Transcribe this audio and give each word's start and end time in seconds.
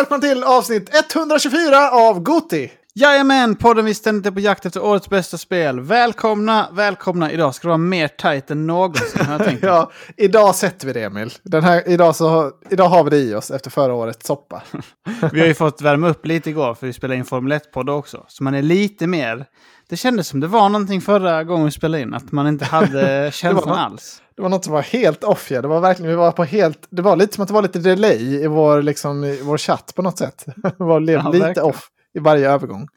välkomna 0.00 0.20
till 0.20 0.44
avsnitt 0.44 0.94
124 0.94 1.90
av 1.90 2.20
Goti! 2.20 2.70
Jajamän, 2.94 3.54
podden 3.56 3.84
vi 3.84 3.94
ständigt 3.94 4.26
är 4.26 4.30
på 4.30 4.40
jakt 4.40 4.66
efter 4.66 4.84
årets 4.84 5.08
bästa 5.08 5.38
spel. 5.38 5.80
Välkomna, 5.80 6.68
välkomna. 6.72 7.32
Idag 7.32 7.54
ska 7.54 7.62
det 7.66 7.68
vara 7.68 7.78
mer 7.78 8.08
tight 8.08 8.50
än 8.50 8.66
någonsin 8.66 9.24
har 9.26 9.32
jag 9.32 9.44
tänkt. 9.46 9.62
Ja, 9.62 9.90
idag 10.16 10.54
sätter 10.54 10.86
vi 10.86 10.92
det 10.92 11.02
Emil. 11.02 11.32
Den 11.42 11.64
här, 11.64 11.88
idag, 11.88 12.16
så, 12.16 12.50
idag 12.70 12.88
har 12.88 13.04
vi 13.04 13.10
det 13.10 13.16
i 13.18 13.34
oss 13.34 13.50
efter 13.50 13.70
förra 13.70 13.94
årets 13.94 14.26
soppa. 14.26 14.62
Vi 15.32 15.40
har 15.40 15.46
ju 15.46 15.54
fått 15.64 15.80
värma 15.80 16.08
upp 16.08 16.26
lite 16.26 16.50
igår 16.50 16.74
för 16.74 16.86
vi 16.86 16.92
spelade 16.92 17.18
in 17.18 17.24
Formel 17.24 17.52
1-podd 17.58 17.90
också. 17.90 18.24
Så 18.28 18.44
man 18.44 18.54
är 18.54 18.62
lite 18.62 19.06
mer... 19.06 19.46
Det 19.88 19.96
kändes 19.96 20.28
som 20.28 20.40
det 20.40 20.46
var 20.46 20.68
någonting 20.68 21.00
förra 21.00 21.44
gången 21.44 21.64
vi 21.64 21.70
spelade 21.70 22.02
in, 22.02 22.14
att 22.14 22.32
man 22.32 22.46
inte 22.48 22.64
hade 22.64 23.30
känslan 23.32 23.78
alls. 23.78 24.22
Det 24.36 24.42
var 24.42 24.48
något 24.48 24.64
som 24.64 24.74
var 24.74 24.82
helt 24.82 25.24
off. 25.24 25.50
Ja. 25.50 25.62
Det 25.62 25.68
var 25.68 25.80
verkligen, 25.80 26.10
vi 26.10 26.16
var 26.16 26.32
på 26.32 26.44
helt, 26.44 26.78
det 26.90 27.02
var 27.02 27.16
lite 27.16 27.34
som 27.34 27.42
att 27.42 27.48
det 27.48 27.54
var 27.54 27.62
lite 27.62 27.78
delay 27.78 28.34
i 28.42 28.46
vår, 28.46 28.82
liksom, 28.82 29.24
i 29.24 29.40
vår 29.42 29.58
chatt 29.58 29.92
på 29.96 30.02
något 30.02 30.18
sätt. 30.18 30.44
Det 30.56 30.74
var 30.84 31.00
li- 31.00 31.12
Ja, 31.12 31.28
lite 31.30 31.46
verkligen. 31.46 31.68
off 31.68 31.88
i 32.14 32.18
varje 32.18 32.50
övergång. 32.50 32.88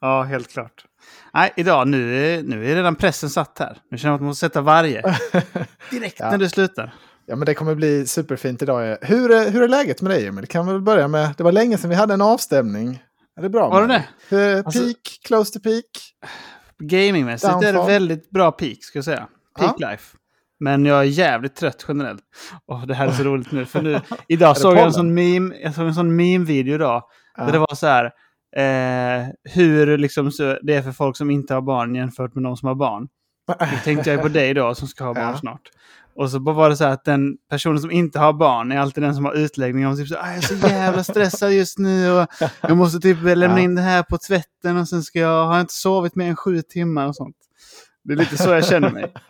Ja, 0.00 0.22
helt 0.22 0.48
klart. 0.52 0.84
Nej, 1.34 1.52
idag, 1.56 1.88
nu 1.88 2.16
är, 2.34 2.42
nu 2.42 2.70
är 2.70 2.74
redan 2.74 2.94
pressen 2.96 3.30
satt 3.30 3.58
här. 3.58 3.78
Nu 3.90 3.98
känner 3.98 4.10
jag 4.12 4.14
att 4.14 4.20
man 4.20 4.26
måste 4.26 4.46
sätta 4.46 4.60
varje. 4.60 5.02
Direkt 5.90 6.16
Ja. 6.20 6.30
när 6.30 6.38
det 6.38 6.48
slutar. 6.48 6.94
Ja, 7.26 7.36
men 7.36 7.46
det 7.46 7.54
kommer 7.54 7.74
bli 7.74 8.06
superfint 8.06 8.62
idag. 8.62 8.96
Hur 9.02 9.30
är, 9.30 9.50
hur 9.50 9.62
är 9.62 9.68
läget 9.68 10.02
med 10.02 10.10
dig 10.10 10.26
Emil? 10.26 10.46
Kan 10.46 10.72
vi 10.72 10.78
börja 10.78 11.08
med, 11.08 11.34
det 11.36 11.42
var 11.42 11.52
länge 11.52 11.78
sedan 11.78 11.90
vi 11.90 11.96
hade 11.96 12.14
en 12.14 12.22
avstämning. 12.22 13.02
Är 13.38 13.42
det 13.42 13.48
bra? 13.48 13.68
Var 13.68 13.86
det? 13.88 14.04
Hur- 14.28 14.56
Alltså- 14.64 14.80
peak, 14.82 14.96
close 15.26 15.52
to 15.52 15.60
peak? 15.62 15.84
Gamingmässigt 16.78 17.52
är 17.64 17.72
det 17.72 17.86
väldigt 17.86 18.30
bra 18.30 18.52
peak, 18.52 18.76
ska 18.80 18.98
jag 18.98 19.04
säga. 19.04 19.26
Peak 19.58 19.74
Ja. 19.78 19.90
life. 19.90 20.16
Men 20.60 20.86
jag 20.86 20.98
är 21.00 21.04
jävligt 21.04 21.54
trött 21.56 21.84
generellt. 21.88 22.22
Och 22.66 22.86
det 22.86 22.94
här 22.94 23.08
är 23.08 23.12
så 23.12 23.22
roligt 23.24 23.52
nu. 23.52 23.66
För 23.66 23.82
nu, 23.82 24.00
idag 24.28 24.54
det 24.56 24.60
såg 24.60 24.76
jag 24.76 24.84
en 24.84 24.92
sån 24.92 25.14
meme, 25.14 25.54
jag 25.62 25.74
såg 25.74 25.86
en 25.86 25.94
sån 25.94 26.16
meme-video 26.16 26.74
idag. 26.74 27.02
Ja. 27.36 27.44
Där 27.44 27.52
det 27.52 27.58
var 27.58 27.74
så 27.74 27.86
här, 27.86 28.10
eh, 28.56 29.26
hur 29.54 29.98
liksom 29.98 30.30
det 30.62 30.74
är 30.74 30.82
för 30.82 30.92
folk 30.92 31.16
som 31.16 31.30
inte 31.30 31.54
har 31.54 31.60
barn 31.60 31.94
jämfört 31.94 32.34
med 32.34 32.44
de 32.44 32.56
som 32.56 32.68
har 32.68 32.74
barn. 32.74 33.08
Då 33.46 33.54
tänkte 33.84 34.10
jag 34.10 34.22
på 34.22 34.28
dig 34.38 34.54
då 34.54 34.74
som 34.74 34.88
ska 34.88 35.04
ha 35.04 35.14
barn 35.14 35.24
Ja. 35.32 35.38
snart. 35.38 35.60
Och 36.14 36.30
så 36.30 36.40
bara 36.40 36.54
var 36.54 36.70
det 36.70 36.76
så 36.76 36.84
här 36.84 36.92
att 36.92 37.04
den 37.04 37.36
personen 37.50 37.78
som 37.80 37.90
inte 37.90 38.18
har 38.18 38.32
barn 38.32 38.72
är 38.72 38.78
alltid 38.78 39.02
den 39.02 39.14
som 39.14 39.24
har 39.24 39.32
utläggning 39.34 39.86
om 39.86 39.96
typ 39.96 40.08
så, 40.08 40.14
"Ah, 40.16 40.26
jag 40.28 40.36
är 40.36 40.40
så 40.40 40.54
jävla 40.68 41.04
stressad 41.04 41.52
just 41.52 41.78
nu 41.78 42.10
och 42.12 42.26
jag 42.60 42.76
måste 42.76 42.98
typ 43.00 43.18
lämna 43.22 43.60
in 43.60 43.74
det 43.74 43.82
här 43.82 44.02
på 44.02 44.18
tvätten 44.18 44.76
och 44.76 44.88
sen 44.88 45.02
ska 45.02 45.18
jag, 45.18 45.46
har 45.46 45.52
jag 45.54 45.60
inte 45.60 45.74
sovit 45.74 46.14
mer 46.14 46.28
än 46.28 46.36
sju 46.36 46.62
timmar 46.62 47.06
och 47.06 47.16
sånt. 47.16 47.36
Det 48.10 48.14
är 48.14 48.16
lite 48.16 48.36
så 48.38 48.50
jag 48.50 48.66
känner 48.66 48.90
mig. 48.90 49.12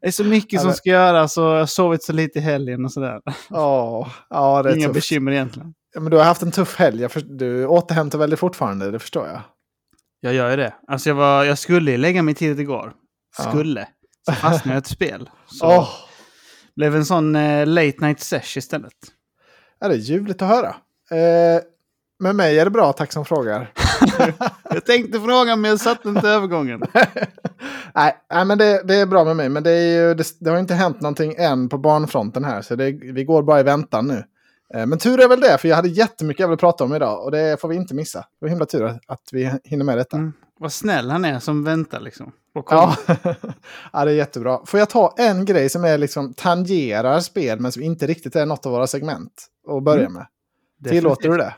Det 0.00 0.06
är 0.06 0.10
så 0.10 0.24
mycket 0.24 0.52
Ja, 0.52 0.60
som 0.60 0.66
men- 0.68 0.76
ska 0.76 0.90
göras 0.90 1.36
och 1.36 1.44
jag 1.44 1.58
har 1.58 1.66
sovit 1.66 2.02
så 2.04 2.12
lite 2.12 2.38
i 2.38 2.42
helgen 2.42 2.84
och 2.84 2.92
sådär. 2.92 3.20
Åh, 3.50 4.08
ja, 4.30 4.62
det 4.62 4.70
är 4.70 4.76
Inga 4.76 4.86
tufft. 4.86 4.94
bekymmer 4.94 5.32
egentligen. 5.32 5.74
Ja, 5.94 6.00
men 6.00 6.10
du 6.10 6.16
har 6.16 6.24
haft 6.24 6.42
en 6.42 6.50
tuff 6.52 6.76
helg. 6.76 7.08
För, 7.08 7.20
du 7.20 7.66
återhämtar 7.66 8.18
väldigt 8.18 8.38
fortfarande, 8.38 8.90
det 8.90 8.98
förstår 8.98 9.26
jag. 9.26 9.40
Jag 10.20 10.34
gör 10.34 10.50
ju 10.50 10.56
det. 10.56 10.74
Alltså 10.88 11.08
jag, 11.10 11.14
var, 11.16 11.44
jag 11.44 11.58
skulle 11.58 11.96
lägga 11.96 12.22
mig 12.22 12.34
tidigt 12.34 12.58
igår. 12.58 12.92
Ja. 13.38 13.44
Skulle. 13.50 13.88
Så 14.26 14.32
fastnade 14.32 14.74
jag 14.76 14.80
ett 14.80 14.86
spel. 14.86 15.30
Så 15.46 15.66
Åh, 15.66 15.88
blev 16.76 16.96
en 16.96 17.04
sån 17.04 17.36
eh, 17.36 17.66
late 17.66 17.96
night 18.00 18.20
sesh 18.20 18.58
istället. 18.58 18.92
är 19.80 19.88
det 19.88 19.96
ljuvligt 19.96 20.42
att 20.42 20.48
höra. 20.48 20.68
Eh, 21.10 21.62
med 22.22 22.36
mig 22.36 22.58
är 22.58 22.64
det 22.64 22.70
bra, 22.70 22.92
tack 22.92 23.12
som 23.12 23.24
frågar. 23.24 23.70
Jag 24.70 24.84
tänkte 24.86 25.20
fråga 25.20 25.56
men 25.56 25.70
jag 25.70 25.80
satte 25.80 26.08
inte 26.08 26.28
övergången. 26.28 26.82
nej, 27.94 28.16
nej, 28.32 28.44
men 28.44 28.58
det, 28.58 28.82
det 28.84 28.94
är 28.94 29.06
bra 29.06 29.24
med 29.24 29.36
mig. 29.36 29.48
Men 29.48 29.62
det, 29.62 29.94
ju, 29.94 30.14
det, 30.14 30.26
det 30.40 30.50
har 30.50 30.58
inte 30.58 30.74
hänt 30.74 31.00
någonting 31.00 31.34
än 31.38 31.68
på 31.68 31.78
barnfronten 31.78 32.44
här. 32.44 32.62
Så 32.62 32.76
vi 32.76 33.24
går 33.24 33.42
bara 33.42 33.60
i 33.60 33.62
väntan 33.62 34.06
nu. 34.06 34.24
Eh, 34.74 34.86
men 34.86 34.98
tur 34.98 35.20
är 35.20 35.28
väl 35.28 35.40
det, 35.40 35.58
för 35.58 35.68
jag 35.68 35.76
hade 35.76 35.88
jättemycket 35.88 36.40
jag 36.40 36.48
vill 36.48 36.58
prata 36.58 36.84
om 36.84 36.94
idag. 36.94 37.24
Och 37.24 37.30
det 37.30 37.60
får 37.60 37.68
vi 37.68 37.76
inte 37.76 37.94
missa. 37.94 38.18
Det 38.18 38.26
var 38.40 38.48
himla 38.48 38.66
tur 38.66 38.98
att 39.06 39.28
vi 39.32 39.52
hinner 39.64 39.84
med 39.84 39.98
detta. 39.98 40.16
Mm. 40.16 40.32
Vad 40.58 40.72
snäll 40.72 41.10
han 41.10 41.24
är 41.24 41.38
som 41.38 41.64
väntar 41.64 42.00
liksom. 42.00 42.32
Ja. 42.70 42.96
ja, 43.92 44.04
det 44.04 44.10
är 44.10 44.14
jättebra. 44.14 44.60
Får 44.66 44.80
jag 44.80 44.90
ta 44.90 45.14
en 45.18 45.44
grej 45.44 45.68
som 45.68 45.84
är 45.84 45.98
liksom 45.98 46.34
tangerar 46.34 47.20
spel 47.20 47.60
men 47.60 47.72
som 47.72 47.82
inte 47.82 48.06
riktigt 48.06 48.36
är 48.36 48.46
något 48.46 48.66
av 48.66 48.72
våra 48.72 48.86
segment 48.86 49.46
och 49.66 49.82
börja 49.82 50.00
Mm. 50.00 50.12
med? 50.12 50.26
Tillåter 50.90 51.28
du 51.28 51.36
det? 51.36 51.54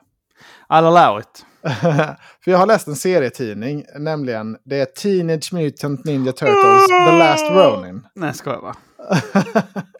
I'll 0.69 0.97
allow 0.99 1.21
it. 1.21 1.47
För 2.45 2.51
jag 2.51 2.59
har 2.59 2.67
läst 2.67 2.89
en 2.89 2.97
serietidning, 2.97 3.85
nämligen 3.99 4.57
det 4.65 4.81
är 4.81 4.85
Teenage 4.85 5.53
Mutant 5.53 6.05
Ninja 6.05 6.33
Turtles 6.33 6.87
The 6.87 7.19
Last 7.19 7.51
Ronin. 7.51 8.07
Nej, 8.15 8.35
ska 8.35 8.51
jag 8.51 8.61
va? 8.61 8.77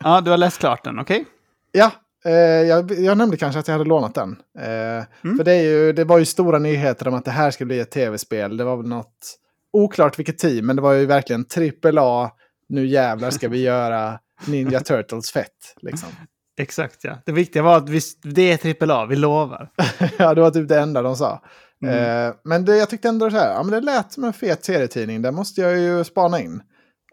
Ja, 0.01 0.21
du 0.21 0.31
har 0.31 0.39
läst 0.39 0.59
klart 0.59 0.85
den, 0.85 0.99
okej? 0.99 1.25
Ja, 1.73 1.91
eh, 2.25 2.33
jag, 2.33 2.93
jag 2.93 3.19
nämnde 3.19 3.37
kanske 3.37 3.61
att 3.61 3.69
jag 3.69 3.73
hade 3.73 3.89
lånat 3.89 4.15
den. 4.15 4.31
Eh, 4.59 5.05
För 5.37 5.45
det, 5.45 5.63
ju, 5.63 5.93
det 5.93 6.05
var 6.05 6.19
ju 6.19 6.25
stora 6.25 6.59
nyheter 6.59 7.09
om 7.09 7.15
att 7.15 7.25
det 7.25 7.31
här 7.31 7.51
skulle 7.51 7.67
bli 7.67 7.81
ett 7.81 7.91
tv-spel. 7.91 8.57
Det 8.57 8.65
var 8.65 8.77
väl 8.77 8.89
något 8.89 9.37
oklart 9.73 10.19
vilket 10.19 10.39
team, 10.39 10.67
men 10.67 10.77
det 10.77 10.83
var 10.83 10.93
ju 10.93 11.07
verkligen 11.07 11.45
trippel 11.45 11.99
A. 11.99 12.31
Nu 12.69 12.87
jävlar 12.87 13.31
ska 13.31 13.49
vi 13.49 13.63
göra 13.63 14.19
Ninja 14.47 14.81
Turtles 14.81 15.31
fett. 15.31 15.75
Liksom. 15.83 16.09
Exakt 16.57 17.05
ja. 17.05 17.19
Det 17.27 17.33
viktiga 17.33 17.63
var 17.63 17.77
att 17.77 17.89
vi, 17.89 18.01
det 18.23 18.53
är 18.53 18.57
trippel 18.57 18.91
A, 18.91 19.07
vi 19.07 19.17
lovar. 19.17 19.71
ja, 20.19 20.35
det 20.35 20.41
var 20.41 20.51
typ 20.51 20.69
det 20.69 20.81
enda 20.81 21.03
de 21.03 21.17
sa. 21.17 21.43
Mm. 21.83 22.29
Eh, 22.29 22.35
men 22.45 22.65
det, 22.65 22.77
jag 22.77 22.91
tyckte 22.91 23.09
ändå 23.09 23.31
så 23.31 23.37
här, 23.37 23.53
ja, 23.55 23.63
men 23.63 23.73
det 23.73 23.81
lät 23.81 24.13
som 24.13 24.25
en 24.25 24.33
fet 24.33 24.65
serietidning, 24.65 25.23
det 25.23 25.33
måste 25.33 25.61
jag 25.61 25.79
ju 25.79 26.05
spana 26.05 26.41
in. 26.41 26.63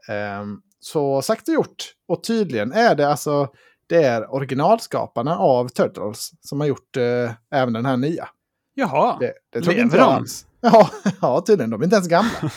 Eh, 0.07 0.45
så 0.79 1.21
sagt 1.21 1.47
och 1.47 1.53
gjort. 1.53 1.93
Och 2.07 2.23
tydligen 2.23 2.71
är 2.71 2.95
det 2.95 3.09
alltså, 3.09 3.47
det 3.87 4.03
är 4.03 4.33
originalskaparna 4.33 5.37
av 5.37 5.67
Turtles 5.67 6.31
som 6.41 6.59
har 6.59 6.67
gjort 6.67 6.97
eh, 6.97 7.31
även 7.51 7.73
den 7.73 7.85
här 7.85 7.97
nya. 7.97 8.29
Jaha. 8.73 9.17
Det, 9.19 9.33
det 9.53 9.59
Lever 9.59 9.81
inte 9.81 9.97
de? 9.97 10.03
alls. 10.03 10.45
Ja, 10.65 10.89
ja, 11.21 11.41
tydligen. 11.41 11.69
De 11.69 11.81
är 11.81 11.83
inte 11.83 11.95
ens 11.95 12.07
gamla. 12.07 12.31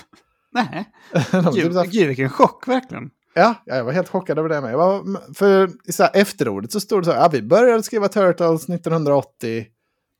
Nej. 0.53 0.91
typ 1.33 1.55
Gud, 1.55 1.91
gud 1.91 2.07
vilken 2.07 2.31
chock 2.31 2.69
verkligen. 2.69 3.11
Ja, 3.37 3.55
jag 3.65 3.85
var 3.85 3.93
helt 3.93 4.09
chockad 4.09 4.39
över 4.39 4.49
det 4.49 4.61
med. 4.61 4.77
Var, 4.77 5.35
för 5.35 5.71
i 5.85 5.93
så 5.93 6.03
här, 6.03 6.11
efterordet 6.15 6.73
så 6.73 6.81
stod 6.81 7.01
det 7.01 7.05
så 7.05 7.13
här, 7.13 7.21
ja, 7.21 7.29
vi 7.33 7.43
började 7.43 7.83
skriva 7.83 8.09
Turtles 8.09 8.69
1980. 8.69 9.67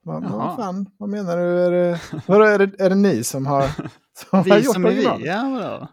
Vad, 0.03 0.23
vad 0.23 0.55
fan, 0.55 0.85
vad 0.97 1.09
menar 1.09 1.37
du? 1.37 1.43
Är 1.43 1.71
det, 1.71 1.99
vadå, 2.25 2.45
är 2.45 2.59
det, 2.59 2.79
är 2.79 2.89
det 2.89 2.95
ni 2.95 3.23
som 3.23 3.45
har, 3.45 3.61
som 4.17 4.27
har 4.31 4.43
Vi 4.43 4.55
gjort 4.57 4.73
som 4.73 4.85
är 4.85 4.89
vi, 4.89 5.03
ja 5.03 5.49
vadå? 5.49 5.87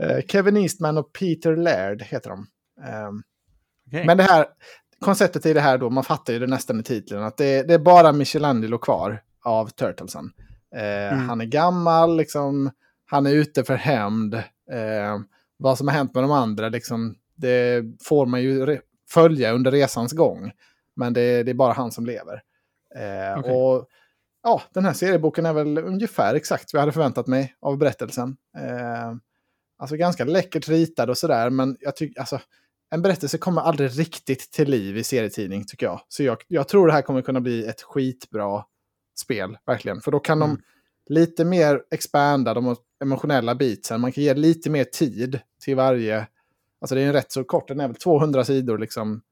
Eh, 0.00 0.20
Kevin 0.28 0.56
Eastman 0.56 0.98
och 0.98 1.12
Peter 1.12 1.56
Laird 1.56 2.02
heter 2.02 2.30
de. 2.30 2.46
Ehm, 2.86 3.22
Okej. 3.88 4.06
Men 4.06 4.16
det 4.16 4.22
här, 4.22 4.46
konceptet 5.00 5.46
i 5.46 5.52
det 5.52 5.60
här 5.60 5.78
då, 5.78 5.90
man 5.90 6.04
fattar 6.04 6.32
ju 6.32 6.38
det 6.38 6.46
nästan 6.46 6.80
i 6.80 6.82
titeln, 6.82 7.22
att 7.22 7.36
det, 7.36 7.62
det 7.62 7.74
är 7.74 7.78
bara 7.78 8.12
Michelangelo 8.12 8.78
kvar 8.78 9.22
av 9.44 9.66
Turtlesen. 9.68 10.30
Eh, 10.76 11.12
Mm. 11.12 11.28
Han 11.28 11.40
är 11.40 11.44
gammal, 11.44 12.16
liksom, 12.16 12.70
han 13.06 13.26
är 13.26 13.30
ute 13.30 13.64
för 13.64 13.74
hämnd. 13.74 14.34
Eh, 14.34 15.18
vad 15.56 15.78
som 15.78 15.88
har 15.88 15.94
hänt 15.94 16.14
med 16.14 16.24
de 16.24 16.30
andra, 16.30 16.68
liksom, 16.68 17.16
det 17.34 17.84
får 18.02 18.26
man 18.26 18.42
ju 18.42 18.80
följa 19.10 19.52
under 19.52 19.70
resans 19.70 20.12
gång. 20.12 20.52
Men 20.96 21.12
det, 21.12 21.42
det 21.42 21.50
är 21.50 21.54
bara 21.54 21.72
han 21.72 21.92
som 21.92 22.06
lever. 22.06 22.42
Eh, 22.96 23.38
Okej. 23.38 23.52
Och 23.52 23.86
ja, 24.42 24.62
den 24.74 24.84
här 24.84 24.92
serieboken 24.92 25.46
är 25.46 25.52
väl 25.52 25.78
ungefär 25.78 26.34
exakt 26.34 26.72
vad 26.72 26.78
jag 26.78 26.82
hade 26.82 26.92
förväntat 26.92 27.26
mig 27.26 27.54
av 27.60 27.78
berättelsen. 27.78 28.36
Eh, 28.58 29.14
alltså 29.78 29.96
ganska 29.96 30.24
läckert 30.24 30.68
ritad 30.68 31.10
och 31.10 31.18
sådär, 31.18 31.50
men 31.50 31.76
jag 31.80 31.96
tycker 31.96 32.20
alltså 32.20 32.40
en 32.90 33.02
berättelse 33.02 33.38
kommer 33.38 33.62
aldrig 33.62 33.98
riktigt 33.98 34.50
till 34.52 34.70
liv 34.70 34.96
i 34.96 35.04
serietidning 35.04 35.64
tycker 35.66 35.86
jag. 35.86 36.00
Så 36.08 36.22
jag, 36.22 36.38
jag 36.48 36.68
tror 36.68 36.86
det 36.86 36.92
här 36.92 37.02
kommer 37.02 37.22
kunna 37.22 37.40
bli 37.40 37.66
ett 37.66 37.82
skitbra 37.82 38.64
spel, 39.18 39.58
verkligen. 39.66 40.00
För 40.00 40.10
då 40.10 40.18
kan 40.20 40.42
Mm. 40.42 40.56
de 40.56 40.62
lite 41.14 41.44
mer 41.44 41.82
expanda 41.90 42.54
de 42.54 42.66
emotionella 43.02 43.54
beatsen. 43.54 44.00
Man 44.00 44.12
kan 44.12 44.24
ge 44.24 44.34
lite 44.34 44.70
mer 44.70 44.84
tid 44.84 45.40
till 45.64 45.76
varje... 45.76 46.26
Alltså 46.80 46.94
det 46.94 47.00
är 47.00 47.06
en 47.06 47.12
rätt 47.12 47.32
så 47.32 47.44
kort, 47.44 47.68
den 47.68 47.80
är 47.80 47.86
väl 47.88 47.96
200 47.96 48.44
sidor 48.44 48.78
liksom 48.78 49.22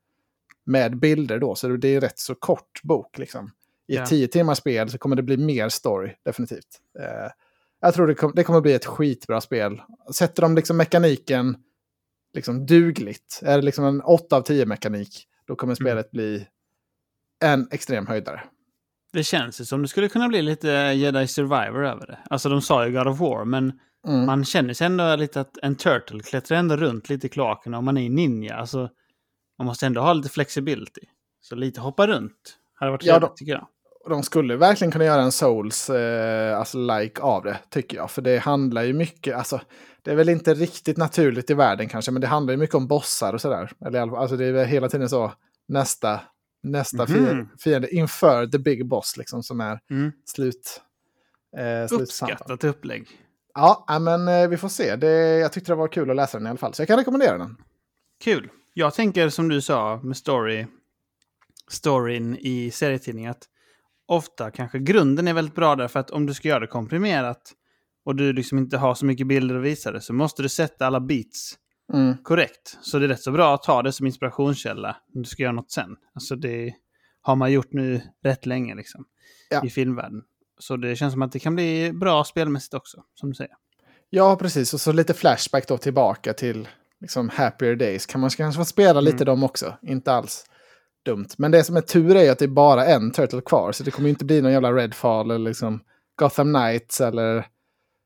med 0.67 0.99
bilder 0.99 1.39
då. 1.39 1.55
Så 1.55 1.69
det 1.69 1.89
är 1.89 1.95
en 1.95 2.01
rätt 2.01 2.19
så 2.19 2.35
kort 2.35 2.83
bok 2.83 3.19
liksom. 3.19 3.51
I 3.87 3.95
Ja. 3.97 4.03
ett 4.03 4.09
10 4.09 4.29
timmars 4.29 4.59
spel 4.59 4.91
så 4.91 4.99
kommer 4.99 5.17
det 5.17 5.23
bli 5.23 5.37
mer 5.37 5.69
story, 5.69 6.15
definitivt. 6.25 6.81
Eh, 6.99 7.31
jag 7.81 7.95
tror 7.95 8.07
det, 8.07 8.15
kom, 8.15 8.33
det 8.35 8.45
kommer 8.45 8.61
bli 8.61 8.73
ett 8.73 8.85
skitbra 8.85 9.41
spel. 9.41 9.83
Sätter 10.15 10.43
de 10.43 10.55
liksom 10.55 10.77
mekaniken 10.77 11.57
liksom 12.35 12.67
dugligt, 12.67 13.41
är 13.43 13.57
det 13.57 13.63
liksom 13.65 13.85
en 13.85 14.01
8 14.03 14.37
av 14.37 14.43
10 14.43 14.67
mekanik, 14.67 15.27
då 15.47 15.57
kommer 15.57 15.75
spelet 15.75 16.11
bli 16.11 16.47
en 17.45 17.69
extrem 17.71 18.07
höjdare. 18.07 18.43
Det 19.15 19.25
känns 19.25 19.61
ju 19.61 19.65
som 19.65 19.83
det 19.83 19.89
skulle 19.89 20.09
kunna 20.09 20.29
bli 20.29 20.43
lite 20.43 20.69
Jedi 20.69 21.27
Survivor 21.27 21.87
över 21.87 22.07
det. 22.07 22.19
Alltså 22.31 22.49
de 22.49 22.63
sa 22.63 22.87
ju 22.87 22.93
God 22.93 23.07
of 23.09 23.21
War, 23.21 23.45
men 23.45 23.73
Mm. 24.07 24.27
man 24.27 24.45
känner 24.45 24.75
sig 24.75 24.87
ändå 24.87 25.17
lite 25.17 25.41
att 25.41 25.59
en 25.63 25.77
turtle 25.77 26.21
klättrar 26.21 26.59
ändå 26.59 26.77
runt 26.77 27.09
lite 27.09 27.27
i 27.27 27.31
kloakerna 27.31 27.79
om 27.79 27.85
man 27.85 27.97
är 27.97 28.09
ninja. 28.11 28.55
Alltså, 28.57 28.89
man 29.59 29.67
måste 29.67 29.87
ändå 29.87 30.01
ha 30.01 30.13
lite 30.13 30.29
flexibility. 30.29 31.01
Så 31.41 31.55
lite 31.55 31.81
hoppa 31.81 32.07
runt 32.07 32.57
hade 32.75 32.91
varit 32.93 33.05
Ja, 33.05 33.15
trevligt 33.19 33.37
tycker 33.37 33.53
jag. 33.53 33.67
De 34.09 34.23
skulle 34.23 34.57
verkligen 34.57 34.93
kunna 34.93 35.05
göra 35.05 35.23
en 35.23 35.33
Souls, 35.33 35.91
eh, 35.91 36.59
alltså 36.59 36.79
like 36.79 37.21
av 37.23 37.43
det, 37.43 37.59
tycker 37.71 37.97
jag. 37.97 38.11
För 38.11 38.23
det 38.23 38.39
handlar 38.39 38.83
ju 38.83 38.93
mycket, 38.93 39.37
alltså, 39.37 39.61
det 40.03 40.11
är 40.11 40.15
väl 40.17 40.29
inte 40.29 40.55
riktigt 40.55 40.97
naturligt 40.97 41.51
i 41.51 41.55
världen 41.55 41.89
kanske, 41.89 42.11
men 42.11 42.21
det 42.21 42.27
handlar 42.29 42.53
ju 42.53 42.59
mycket 42.59 42.77
om 42.77 42.87
bossar 42.89 43.33
och 43.33 43.41
sådär. 43.41 43.71
Eller 43.87 44.17
alltså 44.17 44.37
det 44.37 44.45
är 44.45 44.53
väl 44.53 44.67
hela 44.67 44.89
tiden 44.89 45.09
så, 45.09 45.33
nästa 45.69 46.21
nästa 46.65 47.07
Mhm. 47.09 47.49
fiende, 47.59 47.95
inför 47.95 48.47
the 48.47 48.59
big 48.59 48.89
boss, 48.89 49.17
liksom, 49.17 49.43
som 49.43 49.61
är 49.61 49.81
Mm. 49.91 50.13
slut... 50.25 50.83
Eh. 51.57 51.95
Uppskattat 52.01 52.65
upplägg. 52.65 53.09
Ja, 53.55 53.85
ja, 53.89 53.99
men 53.99 54.29
eh, 54.29 54.49
vi 54.49 54.57
får 54.57 54.69
se. 54.69 54.97
Det, 54.97 55.09
jag 55.39 55.53
tyckte 55.53 55.73
det 55.73 55.77
var 55.77 55.89
kul 55.89 56.11
att 56.11 56.17
läsa 56.17 56.39
den 56.39 56.47
i 56.47 56.51
alla 56.51 56.59
fall, 56.59 56.75
så 56.75 56.83
jag 56.83 56.89
kan 56.89 56.99
rekommendera 56.99 57.39
den. 57.39 57.57
Kul. 58.25 58.51
Jag 58.75 58.95
tänker 58.95 59.29
som 59.29 59.49
du 59.49 59.61
sa 59.61 60.01
med 60.03 60.17
story, 60.17 60.67
storyn 61.71 62.37
i 62.41 62.71
serietidningar. 62.71 63.31
Att 63.31 63.45
ofta 64.07 64.51
kanske 64.51 64.79
grunden 64.79 65.29
är 65.29 65.33
väldigt 65.35 65.55
bra 65.55 65.77
där 65.77 65.89
för 65.89 66.01
att 66.01 66.11
om 66.11 66.27
du 66.27 66.35
ska 66.35 66.49
göra 66.49 66.61
det 66.61 66.67
komprimerat 66.67 67.53
och 68.05 68.17
du 68.17 68.33
liksom 68.33 68.59
inte 68.59 68.77
har 68.77 68.95
så 68.95 69.07
mycket 69.07 69.27
bilder 69.27 69.55
att 69.57 69.63
visa 69.63 69.93
det 69.93 70.01
så 70.01 70.13
måste 70.13 70.43
du 70.43 70.49
sätta 70.49 70.87
alla 70.87 71.01
beats 71.01 71.55
Mm. 71.93 72.17
korrekt. 72.23 72.79
Så 72.83 72.99
det 72.99 73.07
är 73.07 73.09
rätt 73.09 73.23
så 73.23 73.31
bra 73.33 73.55
att 73.55 73.67
ha 73.67 73.83
det 73.83 73.93
som 73.93 74.07
inspirationskälla 74.07 74.97
om 75.15 75.23
du 75.23 75.29
ska 75.29 75.43
göra 75.43 75.53
något 75.53 75.71
sen. 75.71 75.97
Alltså 76.15 76.37
det 76.37 76.75
har 77.23 77.37
man 77.37 77.53
gjort 77.53 77.73
nu 77.73 78.01
rätt 78.25 78.47
länge 78.47 78.75
liksom 78.75 79.05
Ja. 79.51 79.65
i 79.65 79.71
filmvärlden. 79.71 80.23
Så 80.59 80.77
det 80.77 80.97
känns 80.97 81.13
som 81.13 81.23
att 81.23 81.33
det 81.33 81.39
kan 81.39 81.55
bli 81.55 81.93
bra 81.93 82.25
spelmässigt 82.25 82.75
också, 82.75 83.03
som 83.15 83.29
du 83.31 83.35
säger. 83.35 83.53
Ja, 84.11 84.37
precis. 84.37 84.75
Och 84.75 84.81
så 84.81 84.93
lite 84.93 85.15
flashback 85.15 85.69
då 85.69 85.79
tillbaka 85.79 86.33
till 86.33 86.69
liksom, 87.01 87.29
happier 87.29 87.77
days. 87.77 88.07
Kan 88.07 88.21
man 88.21 88.31
kanske 88.31 88.59
få 88.61 88.65
spela 88.65 89.01
lite 89.01 89.17
Mm. 89.17 89.27
dem 89.27 89.43
också. 89.45 89.75
Inte 89.83 90.13
alls 90.13 90.45
dumt. 91.05 91.27
Men 91.39 91.51
det 91.51 91.65
som 91.65 91.77
är 91.77 91.81
tur 91.81 92.17
är 92.17 92.33
att 92.33 92.39
det 92.39 92.45
är 92.45 92.49
bara 92.49 92.87
en 92.87 93.11
Turtle 93.11 93.41
kvar. 93.41 93.73
Så 93.73 93.85
det 93.85 93.91
kommer 93.91 94.09
inte 94.09 94.25
bli 94.25 94.43
någon 94.43 94.53
jävla 94.53 94.73
Redfall 94.73 95.31
eller 95.31 95.49
liksom 95.51 95.81
Gotham 96.17 96.55
Knights 96.55 97.01
eller, 97.01 97.47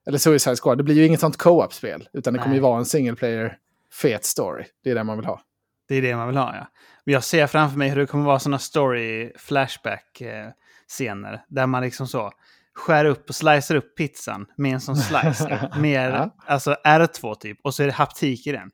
eller 0.06 0.19
Suicide 0.19 0.56
Squad. 0.56 0.78
Det 0.78 0.84
blir 0.84 0.94
ju 0.94 1.06
inget 1.06 1.20
sånt 1.20 1.36
co-op-spel. 1.36 2.08
Utan 2.12 2.32
det 2.32 2.38
kommer 2.38 2.54
ju 2.54 2.60
Nej. 2.60 2.70
vara 2.70 2.78
en 2.78 2.84
single 2.84 3.16
player 3.16 3.56
fet 4.02 4.25
story. 4.25 4.64
Det 4.85 4.90
är 4.90 4.94
det 4.94 5.05
man 5.05 5.17
vill 5.17 5.26
ha. 5.26 5.40
Det 5.88 5.94
är 5.94 6.02
det 6.02 6.17
man 6.17 6.26
vill 6.29 6.37
ha, 6.37 6.56
ja. 6.56 6.67
Men 7.05 7.12
jag 7.12 7.25
ser 7.25 7.46
framför 7.46 7.79
mig 7.79 7.88
hur 7.88 7.96
det 7.96 8.06
kommer 8.06 8.25
vara 8.25 8.38
sådana 8.38 8.58
story 8.58 9.32
flashback-scener. 9.38 11.44
Där 11.49 11.67
man 11.67 11.82
liksom 11.82 12.06
så 12.06 12.32
skär 12.75 13.05
upp 13.05 13.29
och 13.29 13.35
slicear 13.35 13.76
upp 13.76 13.96
pizzan 13.96 14.46
med 14.56 14.75
en 14.75 14.81
sån 14.81 14.96
slicer. 14.96 15.73
Mer, 15.81 16.11
Ja. 16.11 16.35
alltså 16.46 16.76
R2 16.85 17.35
typ. 17.35 17.58
Och 17.64 17.75
så 17.75 17.82
är 17.82 17.87
det 17.87 17.93
haptik 17.93 18.46
i 18.46 18.52
den. 18.52 18.70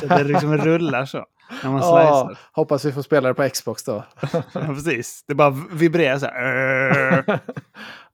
Så 0.00 0.06
det 0.06 0.24
liksom 0.24 0.56
rullar 0.58 1.04
så. 1.04 1.24
När 1.62 1.70
man 1.70 1.82
slicear. 1.82 2.38
hoppas 2.52 2.84
vi 2.84 2.92
får 2.92 3.02
spela 3.02 3.28
det 3.28 3.34
på 3.34 3.48
Xbox 3.48 3.84
då. 3.84 4.04
Ja, 4.32 4.42
precis. 4.52 5.24
Det 5.26 5.34
bara 5.34 5.50
vibrerar 5.72 6.18
så 6.18 6.26
här. 6.26 7.40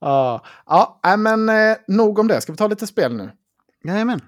Ja, 0.00 0.44
men 1.18 1.48
eh, 1.48 1.76
nog 1.88 2.18
om 2.18 2.28
det. 2.28 2.40
Ska 2.40 2.52
vi 2.52 2.58
ta 2.58 2.66
lite 2.66 2.86
spel 2.86 3.16
nu? 3.16 3.30
Jajamän. 3.84 4.20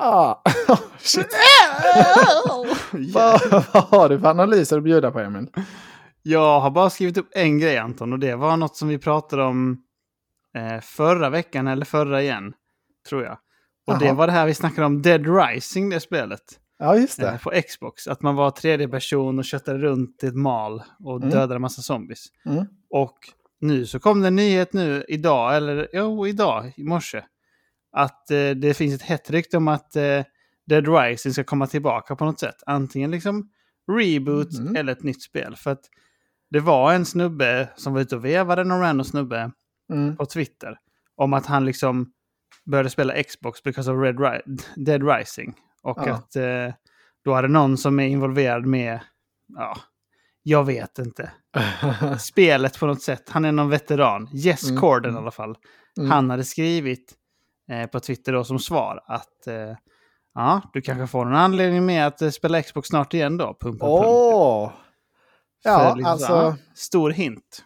Ja, 0.00 0.42
shit. 0.98 1.26
Vad, 3.14 3.40
vad 3.50 3.82
har 3.84 4.08
du 4.08 4.20
för 4.20 4.26
analyser 4.28 4.76
att 4.78 4.82
bjuda 4.84 5.10
på, 5.10 5.18
Emil? 5.20 5.46
Jag 6.22 6.60
har 6.60 6.70
bara 6.70 6.90
skrivit 6.90 7.16
upp 7.18 7.28
en 7.32 7.58
grej 7.58 7.78
Anton 7.78 8.12
och 8.12 8.18
det 8.18 8.36
var 8.36 8.56
något 8.56 8.76
som 8.76 8.88
vi 8.88 8.98
pratade 8.98 9.42
om 9.42 9.78
eh, 10.56 10.80
förra 10.80 11.30
veckan 11.30 11.66
eller 11.66 11.84
förra 11.84 12.22
igen. 12.22 12.52
Tror 13.08 13.22
jag. 13.24 13.38
Och 13.86 13.98
det 13.98 14.04
Jaha. 14.04 14.14
var 14.14 14.26
det 14.26 14.32
här 14.32 14.46
vi 14.46 14.54
snackade 14.54 14.86
om 14.86 15.02
Dead 15.02 15.26
Rising, 15.36 15.90
det 15.90 16.00
spelet. 16.00 16.40
Ja, 16.78 16.96
just 16.96 17.20
det. 17.20 17.28
Eh, 17.28 17.38
på 17.38 17.52
Xbox. 17.68 18.06
Att 18.08 18.22
man 18.22 18.34
var 18.34 18.50
tredje 18.50 18.88
person 18.88 19.38
och 19.38 19.44
köttade 19.44 19.78
runt 19.78 20.24
i 20.24 20.26
ett 20.26 20.34
mal 20.36 20.82
och 21.04 21.16
Mm. 21.16 21.30
dödade 21.30 21.54
en 21.54 21.60
massa 21.62 21.82
zombies. 21.82 22.24
Mm. 22.46 22.64
Och 22.90 23.18
nu 23.60 23.86
så 23.86 24.00
kom 24.00 24.20
det 24.20 24.26
en 24.28 24.36
nyhet 24.36 24.72
nu 24.72 25.04
idag, 25.08 25.56
eller 25.56 25.88
jo, 25.92 26.26
idag, 26.26 26.72
i 26.76 26.84
morse. 26.84 27.22
Att 27.96 28.30
eh, 28.30 28.50
det 28.50 28.74
finns 28.76 28.94
ett 28.94 29.02
hett 29.02 29.30
rykte 29.30 29.56
om 29.56 29.68
att 29.68 29.96
eh, 29.96 30.22
Dead 30.66 30.88
Rising 30.88 31.32
ska 31.32 31.44
komma 31.44 31.66
tillbaka 31.66 32.16
på 32.16 32.24
något 32.24 32.40
sätt. 32.40 32.56
Antingen 32.66 33.10
liksom 33.10 33.50
reboot 33.92 34.58
Mhm. 34.58 34.76
eller 34.76 34.92
ett 34.92 35.02
nytt 35.02 35.22
spel. 35.22 35.56
För 35.56 35.70
att 35.70 35.80
det 36.50 36.60
var 36.60 36.92
en 36.94 37.04
snubbe 37.04 37.68
som 37.76 37.92
var 37.94 38.00
ute 38.00 38.16
och 38.16 38.24
vevade, 38.24 38.64
någon 38.64 38.80
random 38.80 39.04
snubbe, 39.04 39.50
Mm. 39.92 40.16
på 40.16 40.26
Twitter. 40.26 40.78
Om 41.16 41.32
att 41.32 41.46
han 41.46 41.64
liksom 41.64 42.12
började 42.64 42.90
spela 42.90 43.22
Xbox 43.22 43.62
because 43.62 43.90
of 43.92 44.02
Red 44.02 44.16
Ri- 44.20 44.60
Dead 44.84 45.08
Rising. 45.08 45.54
Och 45.82 45.98
Ja. 46.06 46.14
att 46.14 46.36
eh, 46.36 46.74
då 47.24 47.34
hade 47.34 47.48
någon 47.48 47.76
som 47.78 48.00
är 48.00 48.06
involverad 48.06 48.66
med, 48.66 49.00
ja, 49.56 49.76
jag 50.42 50.64
vet 50.64 50.98
inte. 50.98 51.30
Spelet 52.18 52.78
på 52.80 52.86
något 52.86 53.02
sätt. 53.02 53.28
Han 53.30 53.44
är 53.44 53.52
någon 53.52 53.68
veteran. 53.70 54.28
Yes 54.34 54.68
Mm, 54.68 54.80
Corden 54.80 55.10
mm. 55.10 55.18
i 55.18 55.22
alla 55.22 55.30
fall. 55.30 55.56
Mm. 55.98 56.10
Han 56.10 56.30
hade 56.30 56.44
skrivit 56.44 57.14
eh, 57.70 57.86
på 57.86 58.00
Twitter 58.00 58.32
då 58.32 58.44
som 58.44 58.58
svar 58.58 59.00
att 59.06 59.46
eh, 59.46 59.76
ja, 60.34 60.62
du 60.72 60.80
kanske 60.82 61.06
får 61.06 61.26
en 61.26 61.34
anledning 61.34 61.86
med 61.86 62.06
att 62.06 62.22
eh, 62.22 62.30
spela 62.30 62.62
Xbox 62.62 62.88
snart 62.88 63.14
igen 63.14 63.36
då. 63.36 63.56
Pum, 63.60 63.78
pum! 63.78 63.88
För 63.88 64.72
Ja, 65.64 65.94
liksom, 65.94 66.12
alltså 66.12 66.32
ja, 66.32 66.56
stor 66.74 67.10
hint. 67.10 67.64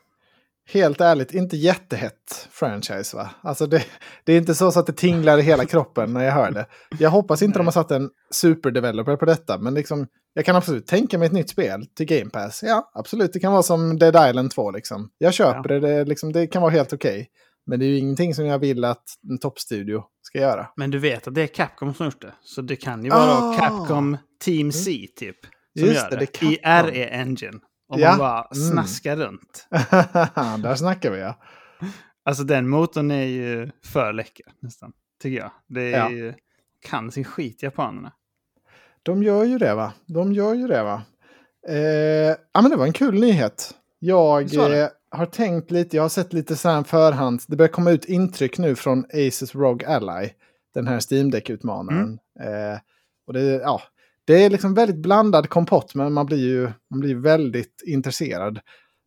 helt 0.73 1.01
ärligt, 1.01 1.35
inte 1.35 1.57
jättehett 1.57 2.49
franchise 2.51 3.17
va? 3.17 3.31
Alltså 3.41 3.67
det, 3.67 3.85
det 4.25 4.33
är 4.33 4.37
inte 4.39 4.55
så, 4.55 4.73
så 4.73 4.81
att 4.81 4.87
det 4.87 4.93
tinglar 4.93 5.39
i 5.39 5.43
hela 5.43 5.65
kroppen 5.65 6.13
när 6.13 6.25
jag 6.25 6.33
hör 6.33 6.51
det. 6.51 6.67
Jag 6.99 7.11
hoppas 7.11 7.43
inte 7.43 7.59
de 7.59 7.67
har 7.67 7.73
satt 7.73 7.91
en 7.91 8.11
superdeveloper 8.31 9.17
på 9.17 9.25
detta, 9.25 9.59
men 9.59 9.75
liksom, 9.75 10.07
jag 10.35 10.45
kan 10.45 10.57
absolut 10.57 10.87
tänka 10.87 11.19
mig 11.19 11.27
ett 11.27 11.33
nytt 11.33 11.51
spel 11.51 11.87
till 11.97 12.07
Game 12.07 12.31
Pass. 12.31 12.63
Ja, 12.63 12.91
absolut, 12.95 13.33
det 13.33 13.41
kan 13.41 13.53
vara 13.53 13.63
som 13.63 13.99
Dead 13.99 14.29
Island 14.31 14.51
2 14.51 14.71
liksom. 14.71 15.11
Jag 15.19 15.35
köper 15.35 15.69
det, 15.69 15.81
det, 15.81 16.05
liksom, 16.05 16.33
det 16.33 16.47
kan 16.47 16.63
vara 16.63 16.73
helt 16.73 16.93
okej. 16.93 17.29
Men 17.69 17.79
det 17.81 17.87
är 17.87 17.89
ju 17.89 17.99
ingenting 17.99 18.35
som 18.35 18.47
jag 18.47 18.59
vill 18.59 18.85
att 18.85 19.05
en 19.31 19.39
toppstudio 19.39 20.05
ska 20.23 20.39
göra. 20.39 20.69
Men 20.77 20.91
du 20.91 20.99
vet 20.99 21.29
att 21.29 21.35
det 21.35 21.43
är 21.43 21.47
Capcom 21.47 21.95
som 21.95 22.07
gjort 22.07 22.23
det. 22.23 22.35
Så 22.43 22.63
det 22.63 22.77
kan 22.77 23.05
ju 23.05 23.11
vara 23.11 23.33
Ah. 23.33 23.57
Capcom 23.59 24.17
Team 24.45 24.73
C 24.73 25.07
typ. 25.17 25.37
Som 25.79 25.87
Just 25.89 26.03
gör 26.03 26.11
det, 26.11 26.17
det, 26.17 26.43
I. 26.43 26.57
RE 26.63 27.05
Engine. 27.09 27.59
Om 27.89 28.01
Ja, 28.01 28.09
man 28.11 28.19
bara 28.19 28.49
mm. 28.55 28.71
snaskar 28.71 29.17
runt. 29.17 29.67
Där 30.63 30.75
snackar 30.75 31.11
vi 31.11 31.19
ja. 31.21 31.39
Alltså 32.25 32.45
den 32.45 32.69
motorn 32.69 33.11
är 33.11 33.25
ju 33.25 33.71
för 33.85 34.13
läcker 34.13 34.47
nästan. 34.61 34.93
Tycker 35.23 35.39
jag. 35.39 35.51
Det 35.69 35.93
är 35.95 35.99
Ja. 35.99 36.11
ju, 36.11 36.35
kan 36.87 37.11
sin 37.13 37.25
skit 37.25 37.63
japanerna. 37.63 38.13
De 39.03 39.23
gör 39.23 39.45
ju 39.45 39.59
det 39.59 39.75
va? 39.75 39.93
De 40.07 40.33
gör 40.33 40.55
ju 40.55 40.67
det 40.67 40.83
va? 40.83 41.03
Eh, 41.69 41.77
ja 42.53 42.63
men 42.63 42.71
det 42.71 42.77
var 42.77 42.87
en 42.87 42.93
kul 42.93 43.21
nyhet. 43.21 43.75
Jag 43.99 44.55
eh, 44.55 44.89
har 45.11 45.27
tänkt 45.27 45.71
lite, 45.71 45.97
jag 45.97 46.05
har 46.05 46.09
sett 46.09 46.33
lite 46.33 46.57
så 46.57 46.69
här 46.69 46.83
förhands, 46.83 47.47
det 47.47 47.57
börjar 47.57 47.73
komma 47.73 47.91
ut 47.91 48.05
intryck 48.05 48.59
nu 48.59 48.75
från 48.77 49.05
Aces 49.05 49.55
Rogue 49.55 49.89
Ally. 49.89 50.31
Den 50.75 50.87
här 50.87 51.01
Steam 51.13 51.31
Deck-utmanaren. 51.31 52.19
Mm. 52.41 52.73
Eh, 52.73 52.79
och 53.27 53.33
det, 53.33 53.41
ja, 53.41 53.83
det 54.25 54.45
är 54.45 54.51
liksom 54.51 54.75
väldigt 54.75 55.03
blandad 55.03 55.49
kompott 55.49 55.95
men 55.95 56.13
man 56.13 56.27
blir 56.27 56.39
ju 56.39 56.71
man 56.91 57.01
blir 57.01 57.15
väldigt 57.15 57.83
intresserad. 57.87 58.61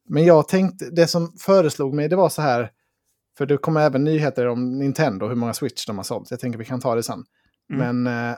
Men 0.10 0.26
jag 0.26 0.48
tänkte, 0.48 0.90
det 0.90 1.08
som 1.08 1.34
föreslog 1.40 1.94
mig 1.94 2.10
det 2.10 2.16
var 2.16 2.30
så 2.30 2.42
här, 2.42 2.72
för 3.38 3.46
det 3.46 3.58
kommer 3.58 3.82
även 3.82 4.04
nyheter 4.04 4.48
om 4.48 4.80
Nintendo, 4.80 5.28
hur 5.28 5.36
många 5.36 5.54
Switch 5.54 5.86
de 5.86 5.98
har 5.98 6.04
sålt. 6.04 6.32
Jag 6.32 6.40
tänker 6.40 6.60
vi 6.60 6.66
kan 6.66 6.82
ta 6.82 6.96
det 6.96 7.04
sen. 7.04 7.24
Mm. 7.74 8.04
Men, 8.04 8.30
eh, 8.30 8.38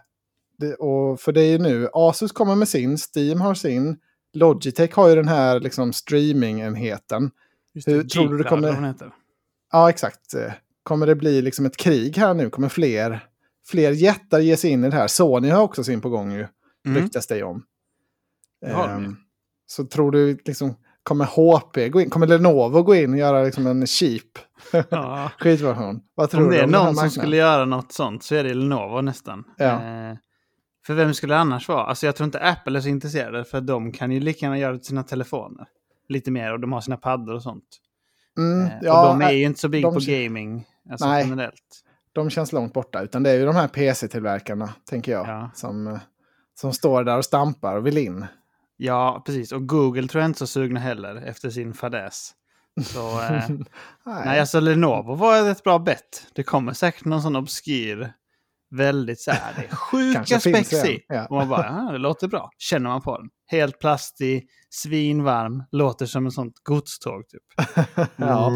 det, 0.58 0.74
och 0.76 1.20
för 1.20 1.32
det 1.32 1.42
är 1.42 1.52
ju 1.52 1.58
nu, 1.58 1.90
Asus 1.94 2.32
kommer 2.32 2.56
med 2.56 2.68
sin, 2.68 2.98
Steam 2.98 3.42
har 3.42 3.54
sin, 3.54 3.98
Logitech 4.34 4.94
har 4.94 5.10
ju 5.10 5.16
den 5.16 5.28
här 5.28 5.60
liksom 5.60 5.94
streamingenheten. 5.94 7.32
Just 7.74 7.88
Hur 7.88 8.04
det, 8.04 8.10
tror 8.10 8.30
du 8.30 8.38
det 8.38 8.44
kommer-. 8.50 9.12
Ja, 9.72 9.90
exakt. 9.90 10.34
Kommer 10.84 11.08
det 11.08 11.16
bli 11.16 11.42
liksom 11.42 11.66
ett 11.66 11.78
krig 11.78 12.18
här 12.18 12.34
nu? 12.34 12.50
Kommer 12.50 12.70
fler, 12.70 13.20
fler 13.68 13.92
jättar 13.92 14.40
ge 14.40 14.58
sig 14.58 14.70
in 14.72 14.84
i 14.84 14.90
det 14.90 14.96
här? 14.96 15.08
Sony 15.08 15.50
har 15.50 15.62
också 15.62 15.84
sin 15.84 16.02
på 16.02 16.10
gång 16.10 16.32
ju, 16.32 16.48
Mm. 16.86 17.02
ryktas 17.02 17.28
det 17.28 17.44
om. 17.44 17.64
Ehm, 18.66 19.16
så 19.66 19.86
tror 19.86 20.12
du 20.12 20.38
liksom, 20.46 20.76
kommer 21.04 21.26
HP 21.26 21.90
gå 21.90 22.02
in? 22.02 22.10
Kommer 22.10 22.28
Lenovo 22.28 22.84
gå 22.84 22.96
in 22.96 23.14
och 23.14 23.20
göra 23.20 23.44
liksom 23.44 23.68
en 23.68 23.88
cheap 23.88 24.24
Ja. 24.90 25.32
skitversion? 25.40 26.02
Vad 26.16 26.30
tror 26.30 26.42
Om 26.44 26.50
du 26.50 26.56
det 26.56 26.60
är 26.62 26.66
om 26.66 26.74
här 26.74 26.80
någon 26.80 26.86
som 26.88 26.96
marknaden? 26.96 27.12
skulle 27.12 27.38
göra 27.38 27.66
något 27.66 27.92
sånt 27.92 28.24
så 28.24 28.36
är 28.36 28.44
det 28.44 28.54
Lenovo 28.54 29.02
nästan. 29.02 29.44
Ja. 29.58 29.66
Eh, 29.66 30.16
för 30.86 30.94
vem 30.94 31.14
skulle 31.14 31.34
det 31.34 31.40
annars 31.40 31.68
vara? 31.68 31.84
Alltså 31.86 32.06
jag 32.06 32.16
tror 32.16 32.26
inte 32.26 32.40
Apple 32.40 32.80
är 32.80 32.82
så 32.82 32.88
intresserade 32.90 33.44
för 33.44 33.62
de 33.62 33.92
kan 33.92 34.12
ju 34.12 34.20
lika 34.20 34.46
gärna 34.46 34.58
göra 34.58 34.72
det 34.72 34.78
till 34.78 34.88
sina 34.88 35.04
telefoner. 35.04 35.68
Lite 36.10 36.32
mer 36.32 36.54
och 36.54 36.60
de 36.60 36.72
har 36.74 36.82
sina 36.82 36.98
paddor 36.98 37.34
och 37.36 37.44
sånt. 37.44 37.64
Mm, 38.38 38.66
Eh, 38.68 38.74
ja, 38.82 39.02
och 39.12 39.20
de 39.20 39.26
är 39.26 39.32
ju 39.32 39.44
inte 39.44 39.60
så 39.60 39.70
big 39.70 39.84
de- 39.84 39.94
på 39.94 40.00
gaming 40.06 40.66
alltså 40.90 41.08
Nej. 41.08 41.26
generellt. 41.30 41.84
de 42.14 42.30
känns 42.30 42.52
långt 42.52 42.74
borta. 42.74 43.02
Utan 43.02 43.24
det 43.24 43.30
är 43.32 43.36
ju 43.36 43.46
de 43.46 43.56
här 43.56 43.68
PC-tillverkarna, 43.68 44.74
tänker 44.90 45.12
jag, 45.12 45.28
Ja. 45.28 45.50
som, 45.56 45.88
eh, 45.88 46.00
som 46.60 46.74
står 46.74 47.04
där 47.04 47.18
och 47.18 47.26
stampar 47.26 47.76
och 47.76 47.88
vill 47.88 47.98
in. 47.98 48.26
Ja, 48.78 49.24
precis. 49.26 49.52
Och 49.52 49.68
Google 49.68 50.08
tror 50.08 50.22
jag 50.22 50.30
inte 50.30 50.40
så 50.40 50.48
sugna 50.48 50.80
heller 50.80 51.16
efter 51.16 51.50
sin 51.50 51.74
fadäs. 51.74 52.34
Så, 52.86 53.22
eh, 53.22 53.30
Nej. 53.50 53.60
nej, 54.26 54.40
alltså 54.40 54.60
Lenovo 54.60 55.16
var 55.16 55.50
ett 55.52 55.64
bra 55.64 55.80
bett. 55.80 56.28
Det 56.34 56.44
kommer 56.44 56.74
säkert 56.74 57.06
någon 57.06 57.22
sån 57.22 57.36
obskyr, 57.36 58.14
väldigt 58.74 59.22
så 59.22 59.32
här, 59.32 59.54
det 59.56 59.66
är 59.66 59.76
sjuka 59.76 60.40
specs 60.40 60.74
i. 60.74 60.94
en, 61.10 61.16
ja. 61.18 61.26
Och 61.26 61.36
man 61.36 61.50
bara, 61.50 61.66
ja, 61.66 61.92
det 61.92 61.98
låter 61.98 62.28
bra. 62.28 62.50
Känner 62.58 62.90
man 62.90 63.02
på 63.02 63.18
den. 63.18 63.30
Helt 63.48 63.80
plastig, 63.80 64.48
svinvarm, 64.70 65.64
låter 65.72 66.06
som 66.06 66.28
ett 66.28 66.34
sånt 66.34 66.54
godståg 66.64 67.24
typ. 67.28 67.68
ja. 68.16 68.52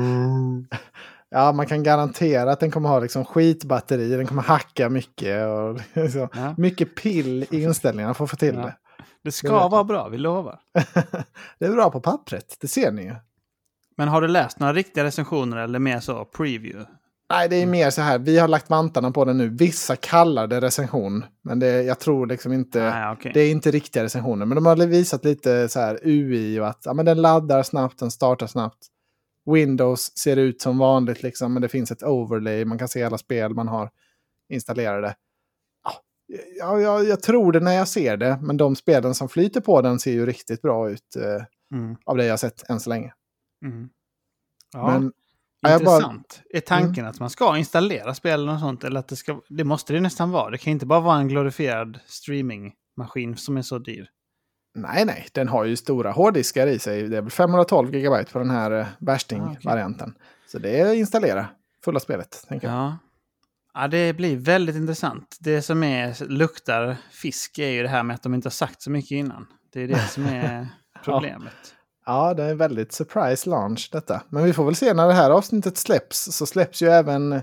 ja, 1.29 1.51
man 1.51 1.65
kan 1.67 1.83
garantera 1.83 2.51
att 2.51 2.59
den 2.59 2.71
kommer 2.71 2.89
ha 2.89 2.99
liksom 2.99 3.25
skitbatteri, 3.25 4.09
den 4.09 4.27
kommer 4.27 4.41
hacka 4.43 4.89
mycket 4.89 5.47
och 5.47 5.79
liksom, 6.03 6.27
Ja. 6.33 6.53
mycket 6.57 6.95
pill 6.95 7.45
i 7.51 7.63
inställningarna 7.63 8.13
för 8.13 8.23
att 8.23 8.29
få 8.29 8.35
till 8.37 8.55
Ja. 8.55 8.61
det. 8.61 8.75
Det 9.23 9.31
ska 9.31 9.47
Det 9.63 9.69
vara 9.69 9.83
bra, 9.83 10.07
vi 10.09 10.17
lovar. 10.17 10.59
det 11.59 11.65
är 11.65 11.71
bra 11.71 11.91
på 11.91 11.99
pappret, 12.01 12.57
det 12.61 12.67
ser 12.67 12.91
ni 12.91 13.03
ju. 13.03 13.15
Men 13.97 14.07
har 14.07 14.21
du 14.21 14.27
läst 14.27 14.59
några 14.59 14.73
riktiga 14.73 15.03
recensioner 15.03 15.57
eller 15.57 15.79
mer 15.79 15.99
så 15.99 16.25
preview? 16.25 16.85
Nej, 17.29 17.49
det 17.49 17.55
är 17.55 17.65
mer 17.65 17.89
så 17.89 18.01
här, 18.01 18.19
vi 18.19 18.39
har 18.39 18.47
lagt 18.47 18.69
vantarna 18.69 19.11
på 19.11 19.25
den 19.25 19.37
nu. 19.37 19.49
Vissa 19.49 19.95
kallar 19.95 20.47
det 20.47 20.61
recension, 20.61 21.25
men 21.41 21.59
det, 21.59 21.83
jag 21.83 21.99
tror 21.99 22.27
liksom 22.27 22.53
inte... 22.53 22.79
Nej, 22.79 23.13
okej. 23.13 23.31
Det 23.33 23.39
är 23.41 23.51
inte 23.51 23.71
riktiga 23.71 24.03
recensioner, 24.03 24.45
men 24.45 24.55
de 24.55 24.65
har 24.65 24.75
visat 24.75 25.25
lite 25.25 25.69
så 25.69 25.79
här 25.79 25.99
UI 26.03 26.59
och 26.59 26.67
att 26.67 26.81
ja, 26.85 26.93
men 26.93 27.05
den 27.05 27.21
laddar 27.21 27.63
snabbt, 27.63 27.99
den 27.99 28.11
startar 28.11 28.47
snabbt. 28.47 28.87
Windows 29.45 30.17
ser 30.17 30.37
ut 30.37 30.61
som 30.61 30.77
vanligt, 30.77 31.23
liksom, 31.23 31.53
men 31.53 31.61
det 31.61 31.69
finns 31.69 31.91
ett 31.91 32.03
overlay, 32.03 32.65
man 32.65 32.77
kan 32.77 32.87
se 32.87 33.03
alla 33.03 33.17
spel 33.17 33.53
man 33.53 33.67
har 33.67 33.89
installerade. 34.49 35.15
Ja, 35.83 35.93
Ja, 36.59 36.79
jag, 36.79 37.05
jag 37.05 37.23
tror 37.23 37.51
det 37.51 37.59
när 37.59 37.73
jag 37.73 37.87
ser 37.87 38.17
det, 38.17 38.39
men 38.41 38.57
de 38.57 38.75
spelen 38.75 39.15
som 39.15 39.29
flyter 39.29 39.61
på 39.61 39.81
den 39.81 39.99
ser 39.99 40.11
ju 40.11 40.25
riktigt 40.25 40.61
bra 40.61 40.89
ut 40.89 41.15
eh, 41.15 41.43
Mm, 41.71 41.95
av 42.05 42.17
det 42.17 42.25
jag 42.25 42.39
sett 42.39 42.69
än 42.69 42.79
så 42.79 42.89
länge. 42.89 43.13
mm. 43.65 43.89
Ja, 44.73 44.87
Men 44.99 45.11
ja, 45.67 45.73
jag 45.73 45.83
bara- 45.85 45.97
Mm. 46.03 46.15
intressant. 46.15 46.41
Är 46.53 46.59
tanken 46.59 47.05
att 47.05 47.19
man 47.19 47.29
ska 47.29 47.57
installera 47.57 48.13
spel 48.13 48.49
och 48.49 48.59
sånt? 48.59 48.83
Eller 48.83 48.99
att 48.99 49.07
det 49.07 49.15
ska... 49.15 49.41
Det 49.49 49.63
måste 49.63 49.93
det 49.93 49.99
nästan 50.01 50.31
vara. 50.31 50.49
Det 50.49 50.57
kan 50.57 50.71
inte 50.71 50.85
bara 50.85 50.99
vara 50.99 51.17
en 51.17 51.27
glorifierad 51.27 51.99
streamingmaskin 52.05 53.37
som 53.37 53.57
är 53.57 53.61
så 53.61 53.79
dyr. 53.79 54.07
nej, 54.75 55.05
nej, 55.05 55.27
den 55.31 55.47
har 55.47 55.65
ju 55.65 55.75
stora 55.75 56.11
hårddiskar 56.11 56.67
i 56.67 56.79
sig. 56.79 57.07
Det 57.07 57.17
är 57.17 57.21
väl 57.21 57.31
512 57.31 57.95
gigabyte 57.95 58.31
på 58.31 58.39
den 58.39 58.49
här 58.49 58.71
eh, 58.71 58.81
Ah, 58.85 58.89
värsting-varianten. 58.99 60.13
Så 60.47 60.59
det 60.59 60.79
är 60.79 60.93
installera 60.93 61.47
fulla 61.85 61.99
spelet, 61.99 62.45
tänker 62.47 62.67
jag. 62.67 62.77
Ja. 62.77 62.97
ja, 63.73 63.87
det 63.87 64.13
blir 64.13 64.37
väldigt 64.37 64.75
intressant. 64.75 65.37
Det 65.39 65.61
som 65.61 65.83
är, 65.83 66.23
luktar 66.29 66.97
fisk 67.11 67.59
är 67.59 67.69
ju 67.69 67.83
det 67.83 67.89
här 67.89 68.03
med 68.03 68.13
att 68.15 68.23
de 68.23 68.33
inte 68.33 68.45
har 68.45 68.51
sagt 68.51 68.81
så 68.81 68.91
mycket 68.91 69.11
innan. 69.11 69.47
Det 69.73 69.81
är 69.83 69.87
det 69.87 70.07
som 70.07 70.25
är 70.25 70.67
problemet. 71.03 71.53
Ja, 71.63 71.76
det 72.33 72.43
är 72.43 72.51
en 72.51 72.57
väldigt 72.57 72.91
surprise 72.91 73.49
launch 73.49 73.89
detta. 73.91 74.21
Men 74.29 74.43
vi 74.43 74.53
får 74.53 74.65
väl 74.65 74.75
se 74.75 74.93
när 74.93 75.07
det 75.07 75.13
här 75.13 75.29
avsnittet 75.29 75.77
släpps. 75.77 76.23
Så 76.31 76.45
släpps 76.45 76.81
ju 76.81 76.87
även 76.87 77.33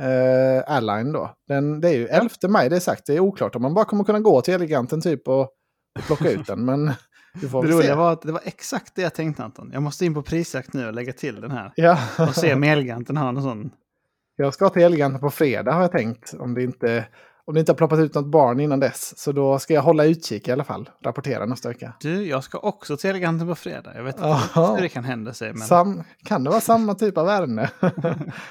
eh, 0.00 0.62
Align 0.66 1.12
då. 1.12 1.30
Den, 1.48 1.80
det 1.80 1.88
är 1.88 1.94
ju 1.94 2.06
11 2.06 2.28
maj, 2.48 2.68
det 2.68 2.76
är 2.76 2.80
sagt. 2.80 3.06
Det 3.06 3.14
är 3.14 3.20
oklart 3.20 3.54
om 3.54 3.62
man 3.62 3.74
bara 3.74 3.84
kommer 3.84 4.04
kunna 4.04 4.20
gå 4.20 4.40
till 4.40 4.54
Eleganten 4.54 5.00
typ 5.00 5.28
och, 5.28 5.40
och 5.40 6.06
plocka 6.06 6.30
ut 6.30 6.46
den. 6.46 6.64
Men 6.64 6.92
vi 7.40 7.48
får 7.48 7.62
Det 7.62 7.72
roliga 7.72 7.96
var 7.96 8.12
att 8.12 8.22
det 8.22 8.32
var 8.32 8.42
exakt 8.44 8.94
det 8.94 9.02
jag 9.02 9.14
tänkte 9.14 9.44
Anton. 9.44 9.70
Jag 9.72 9.82
måste 9.82 10.04
in 10.04 10.14
på 10.14 10.22
prisjakt 10.22 10.72
nu 10.72 10.86
och 10.86 10.92
lägga 10.92 11.12
till 11.12 11.40
den 11.40 11.50
här. 11.50 11.72
Ja, 11.76 11.98
Och 12.18 12.34
se 12.34 12.54
om 12.54 12.62
Elgiganten 12.62 13.16
har 13.16 13.32
någon 13.32 13.42
sån. 13.42 13.70
jag 14.36 14.54
ska 14.54 14.68
till 14.68 14.82
Eleganten 14.82 15.20
på 15.20 15.30
fredag 15.30 15.72
har 15.72 15.82
jag 15.82 15.92
tänkt. 15.92 16.34
Om 16.38 16.54
det 16.54 16.62
inte, 16.62 17.06
om 17.44 17.54
det 17.54 17.60
inte 17.60 17.72
har 17.72 17.76
ploppat 17.76 17.98
ut 17.98 18.14
något 18.14 18.26
barn 18.26 18.60
innan 18.60 18.80
dess. 18.80 19.18
Så 19.18 19.32
då 19.32 19.58
ska 19.58 19.74
jag 19.74 19.82
hålla 19.82 20.04
utkik 20.04 20.48
i 20.48 20.52
alla 20.52 20.64
fall. 20.64 20.90
Rapportera 21.04 21.46
nästa 21.46 21.68
vecka. 21.68 21.92
Du, 22.00 22.26
jag 22.26 22.44
ska 22.44 22.58
också 22.58 22.96
till 22.96 23.10
Elgiganten 23.10 23.48
på 23.48 23.54
fredag. 23.54 23.92
Jag 23.94 24.02
vet 24.02 24.16
inte 24.16 24.28
Jaha. 24.28 24.74
hur 24.74 24.82
det 24.82 24.88
kan 24.88 25.04
hända 25.04 25.32
sig. 25.32 25.52
Men... 25.52 25.62
Sam, 25.62 26.02
kan 26.24 26.44
det 26.44 26.50
vara 26.50 26.60
samma 26.60 26.94
typ 26.94 27.18
av 27.18 27.28
ärende? 27.28 27.70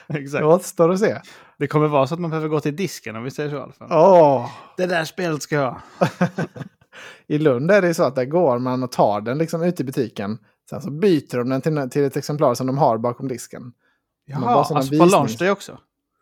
Exakt. 0.08 0.42
det 0.42 0.46
återstår 0.46 0.92
att 0.92 1.00
se. 1.00 1.18
Det 1.58 1.68
kommer 1.68 1.88
vara 1.88 2.08
så 2.08 2.14
att 2.14 2.20
man 2.20 2.30
behöver 2.30 2.48
gå 2.48 2.60
till 2.60 2.76
disken 2.76 3.16
om 3.16 3.24
vi 3.24 3.32
säger 3.32 3.50
så 3.50 3.56
i 3.56 3.60
alla 3.60 3.74
fall. 3.74 3.88
Åh! 3.92 4.50
Det 4.78 4.86
där 4.86 5.06
spelet 5.06 5.42
ska 5.42 5.56
jag 5.56 5.72
ha. 5.72 5.82
I 7.28 7.38
Lund 7.38 7.72
är 7.72 7.82
det 7.82 7.94
så 7.94 8.04
att 8.04 8.16
där 8.16 8.26
går 8.26 8.60
man 8.60 8.84
och 8.84 8.92
tar 8.92 9.22
den 9.22 9.38
liksom 9.38 9.64
ute 9.64 9.84
i 9.84 9.86
butiken. 9.86 10.38
Sen 10.70 10.82
så 10.82 10.92
byter 10.92 11.38
de 11.38 11.50
den 11.50 11.62
till, 11.62 11.90
till 11.90 12.04
ett 12.04 12.18
exemplar 12.18 12.54
som 12.54 12.68
de 12.68 12.78
har 12.78 12.98
bakom 12.98 13.28
disken. 13.28 13.74
Jaha, 14.26 14.52
alltså 14.52 14.98
på 15.00 15.06
launch 15.06 15.42
också? 15.42 15.78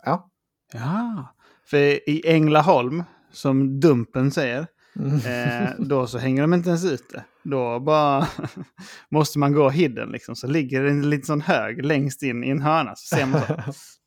Ja. 0.05 0.29
Ja. 0.73 1.35
För 1.69 2.09
i 2.09 2.21
Ängelholm, 2.25 3.03
som 3.31 3.79
Dumpen 3.79 4.31
säger, 4.31 4.67
Mm. 4.99 5.15
eh, 5.63 5.69
då 5.79 6.07
så 6.07 6.17
hänger 6.17 6.41
de 6.41 6.53
inte 6.53 6.69
ens 6.69 6.85
ute. 6.85 7.23
Då 7.43 7.79
bara 7.79 8.27
måste 9.11 9.39
man 9.39 9.53
gå 9.53 9.69
hidden 9.69 10.09
liksom. 10.09 10.35
Så 10.35 10.47
ligger 10.47 10.83
det 10.83 10.89
en 10.89 11.09
liten 11.09 11.25
sån 11.25 11.41
hög 11.41 11.85
längst 11.85 12.23
in 12.23 12.43
i 12.43 12.49
en 12.49 12.61
hörna. 12.61 12.95
Så 12.95 13.15
ser 13.15 13.25
man 13.25 13.41
så. 13.41 13.55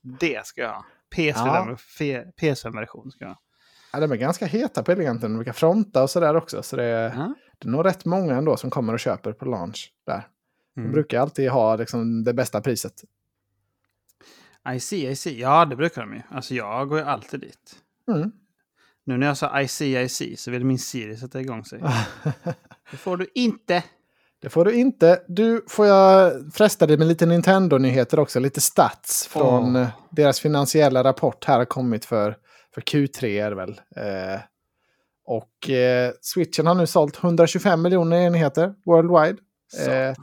Det 0.21 0.47
ska 0.47 0.61
jag 0.61 0.69
ha. 0.73 0.85
PS5 1.16 1.76
fe- 1.99 2.25
PS5-version 2.40 3.11
ska 3.11 3.25
jag 3.25 3.28
ha. 3.31 3.38
Ja, 3.92 4.00
de 4.00 4.12
är 4.12 4.16
ganska 4.16 4.47
heta 4.47 4.83
på 4.83 4.92
Eleganten. 4.92 5.31
De 5.33 5.37
brukar 5.37 5.52
fronta 5.52 6.02
och 6.02 6.11
sådär 6.11 6.37
också. 6.37 6.62
Så 6.62 6.76
det 6.76 6.85
är, 6.85 7.02
Ja. 7.16 7.35
det 7.59 7.69
är 7.69 7.71
nog 7.71 7.87
rätt 7.87 8.04
många 8.04 8.35
ändå 8.35 8.57
som 8.57 8.71
kommer 8.71 8.92
och 8.92 9.00
köper 9.00 9.33
på 9.33 9.45
launch 9.45 9.92
där. 10.07 10.26
De 10.75 10.81
Mm. 10.81 10.92
brukar 10.92 11.21
alltid 11.21 11.50
ha 11.50 11.76
liksom, 11.76 12.25
det 12.25 12.35
bästa 12.35 12.61
priset. 12.61 12.92
I 14.75 14.81
see, 14.81 15.11
I 15.11 15.16
see. 15.16 15.40
Ja, 15.40 15.64
det 15.64 15.76
brukar 15.76 16.02
de 16.02 16.14
ju. 16.14 16.23
Alltså 16.28 16.54
jag 16.54 16.88
går 16.88 16.99
ju 16.99 17.04
alltid 17.04 17.40
dit. 17.40 17.76
Mm. 18.09 18.33
Nu 19.04 19.16
när 19.16 19.26
jag 19.26 19.37
sa 19.37 19.61
I 19.61 19.69
see, 19.69 20.02
I 20.02 20.09
see 20.09 20.37
så 20.37 20.50
vill 20.50 20.64
min 20.64 20.78
Siri 20.78 21.16
sätta 21.16 21.40
igång 21.40 21.64
sig. 21.64 21.83
Det 22.90 22.97
får 22.97 23.16
du 23.16 23.26
inte. 23.35 23.85
Det 24.42 24.49
får 24.49 24.64
du 24.64 24.75
inte. 24.75 25.23
Du, 25.28 25.64
får 25.69 25.87
jag 25.87 26.33
fresta 26.54 26.87
dig 26.87 26.97
med 26.97 27.07
lite 27.07 27.26
Nintendo-nyheter 27.26 28.19
också. 28.19 28.40
Lite 28.40 28.61
stats 28.61 29.26
från 29.26 29.76
eh, 29.76 29.88
deras 30.11 30.40
finansiella 30.40 31.04
rapport 31.04 31.45
här 31.45 31.59
har 31.59 31.64
kommit 31.64 32.04
för, 32.04 32.37
för 32.75 32.81
Q3 32.81 33.25
är 33.25 33.50
det 33.50 33.57
väl. 33.57 33.81
Eh, 33.97 34.40
och 35.25 35.71
eh, 35.71 36.12
Switchen 36.21 36.66
har 36.66 36.75
nu 36.75 36.87
sålt 36.87 37.25
125 37.25 37.83
miljoner 37.83 38.16
enheter 38.16 38.75
worldwide. 38.87 39.38
Eh, 39.87 40.14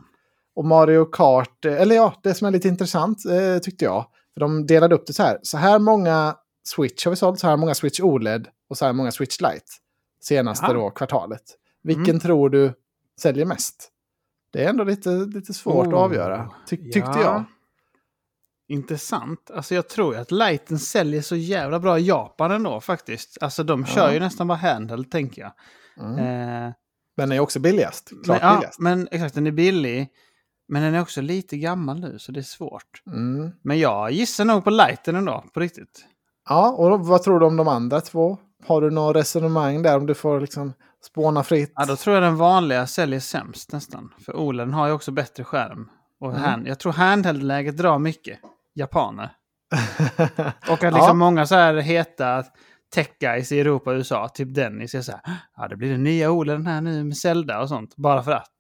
och 0.55 0.65
Mario 0.65 1.05
Kart, 1.05 1.65
eh, 1.65 1.81
eller 1.81 1.96
ja, 1.96 2.13
det 2.24 2.34
som 2.34 2.48
är 2.48 2.51
lite 2.51 2.67
intressant 2.67 3.25
eh, 3.25 3.58
tyckte 3.60 3.86
jag. 3.86 4.05
För 4.39 4.46
de 4.46 4.65
delade 4.67 4.96
upp 4.96 5.08
det 5.08 5.13
så 5.13 5.24
här. 5.24 5.39
Så 5.41 5.58
här 5.58 5.79
många 5.79 6.36
Switch 6.63 7.05
har 7.05 7.10
vi 7.10 7.15
sålt, 7.15 7.39
så 7.39 7.48
här 7.48 7.58
många 7.58 7.74
Switch 7.75 8.00
OLED 8.00 8.48
och 8.69 8.77
så 8.77 8.86
här 8.86 8.93
många 8.93 9.12
Switch 9.12 9.41
Lite. 9.41 9.65
Senaste 10.24 10.65
Ja. 10.65 10.74
då 10.74 10.89
kvartalet. 10.89 11.41
Vilken 11.84 12.03
Mm. 12.05 12.19
tror 12.19 12.50
du 12.50 12.74
säljer 13.22 13.46
mest? 13.46 13.89
Det 14.53 14.63
är 14.63 14.69
ändå 14.69 14.84
lite, 14.84 15.10
lite 15.10 15.53
svårt 15.53 15.88
att 15.88 15.93
Oh, 15.93 16.00
avgöra, 16.00 16.51
ty 16.69 16.77
tyckte 16.77 17.00
ja. 17.00 17.22
jag. 17.24 17.43
Intressant. 18.67 19.51
Alltså 19.53 19.75
jag 19.75 19.88
tror 19.89 20.13
ju 20.15 20.22
att 20.22 20.31
Lighten 20.31 20.79
säljer 20.79 21.22
så 21.22 21.36
jävla 21.36 21.79
bra 21.79 22.00
i 22.00 22.08
Japan 22.08 22.51
ändå 22.51 22.81
faktiskt. 22.81 23.38
Alltså 23.41 23.63
de 23.63 23.86
kör 23.86 24.08
Ja. 24.08 24.13
ju 24.13 24.19
nästan 24.19 24.48
bara 24.48 24.58
handheld 24.58 25.12
tänker 25.12 25.41
jag. 25.41 25.51
Mm. 26.05 26.17
Eh, 26.67 26.74
Den 27.17 27.31
är 27.31 27.39
också 27.39 27.60
billigast. 27.60 28.10
men, 28.12 28.24
Klart 28.24 28.39
ja, 28.41 28.53
billigast. 28.55 28.79
men 28.79 29.08
exakt, 29.12 29.36
den 29.36 29.48
är 29.48 29.51
billig. 29.51 30.08
Men 30.69 30.81
den 30.83 30.95
är 30.95 31.01
också 31.01 31.21
lite 31.21 31.57
gammal 31.57 31.99
nu 31.99 32.19
så 32.19 32.31
det 32.31 32.39
är 32.39 32.43
svårt. 32.43 33.01
Mm. 33.07 33.51
Men 33.61 33.79
jag 33.79 34.11
gissar 34.11 34.45
nog 34.45 34.63
på 34.63 34.69
Lighten 34.69 35.15
ändå, 35.15 35.43
på 35.53 35.59
riktigt. 35.59 36.05
Ja, 36.49 36.69
och 36.71 37.05
vad 37.07 37.23
tror 37.23 37.39
du 37.39 37.45
om 37.45 37.57
de 37.57 37.67
andra 37.67 38.01
två? 38.01 38.38
Har 38.67 38.81
du 38.81 38.89
något 38.91 39.15
resonemang 39.15 39.81
där 39.81 39.97
om 39.97 40.05
du 40.05 40.13
får 40.13 40.41
liksom 40.41 40.73
spåna 41.05 41.43
fritt? 41.43 41.73
Ja, 41.75 41.85
då 41.85 41.95
tror 41.95 42.13
jag 42.15 42.23
den 42.23 42.35
vanliga 42.38 42.88
säljer 42.88 43.19
sämst 43.19 43.71
nästan. 43.71 44.13
För 44.25 44.35
OLED 44.35 44.69
har 44.71 44.88
ju 44.88 44.93
också 44.93 45.11
bättre 45.11 45.43
skärm. 45.43 45.89
Och 46.19 46.29
Mm. 46.31 46.41
hand, 46.41 46.67
jag 46.67 46.79
tror 46.79 46.91
handheld-läget 46.93 47.77
drar 47.77 47.99
mycket 47.99 48.39
japaner. 48.75 49.29
Och 50.69 50.83
att 50.83 50.93
liksom 50.93 51.07
Ja. 51.07 51.13
många 51.13 51.45
så 51.45 51.55
här 51.55 51.73
heta 51.73 52.43
tech 52.93 53.09
guys 53.19 53.51
i 53.51 53.59
Europa 53.59 53.89
och 53.91 53.95
USA, 53.95 54.27
typ 54.29 54.53
Dennis, 54.55 54.95
är 54.95 55.01
så 55.01 55.11
här, 55.11 55.21
ja 55.57 55.67
det 55.67 55.75
blir 55.75 55.91
den 55.91 56.03
nya 56.03 56.31
OLEDen 56.31 56.67
här 56.67 56.81
nu 56.81 57.03
med 57.03 57.17
Zelda 57.17 57.61
och 57.61 57.69
sånt, 57.69 57.95
bara 57.95 58.23
för 58.23 58.31
att. 58.31 58.53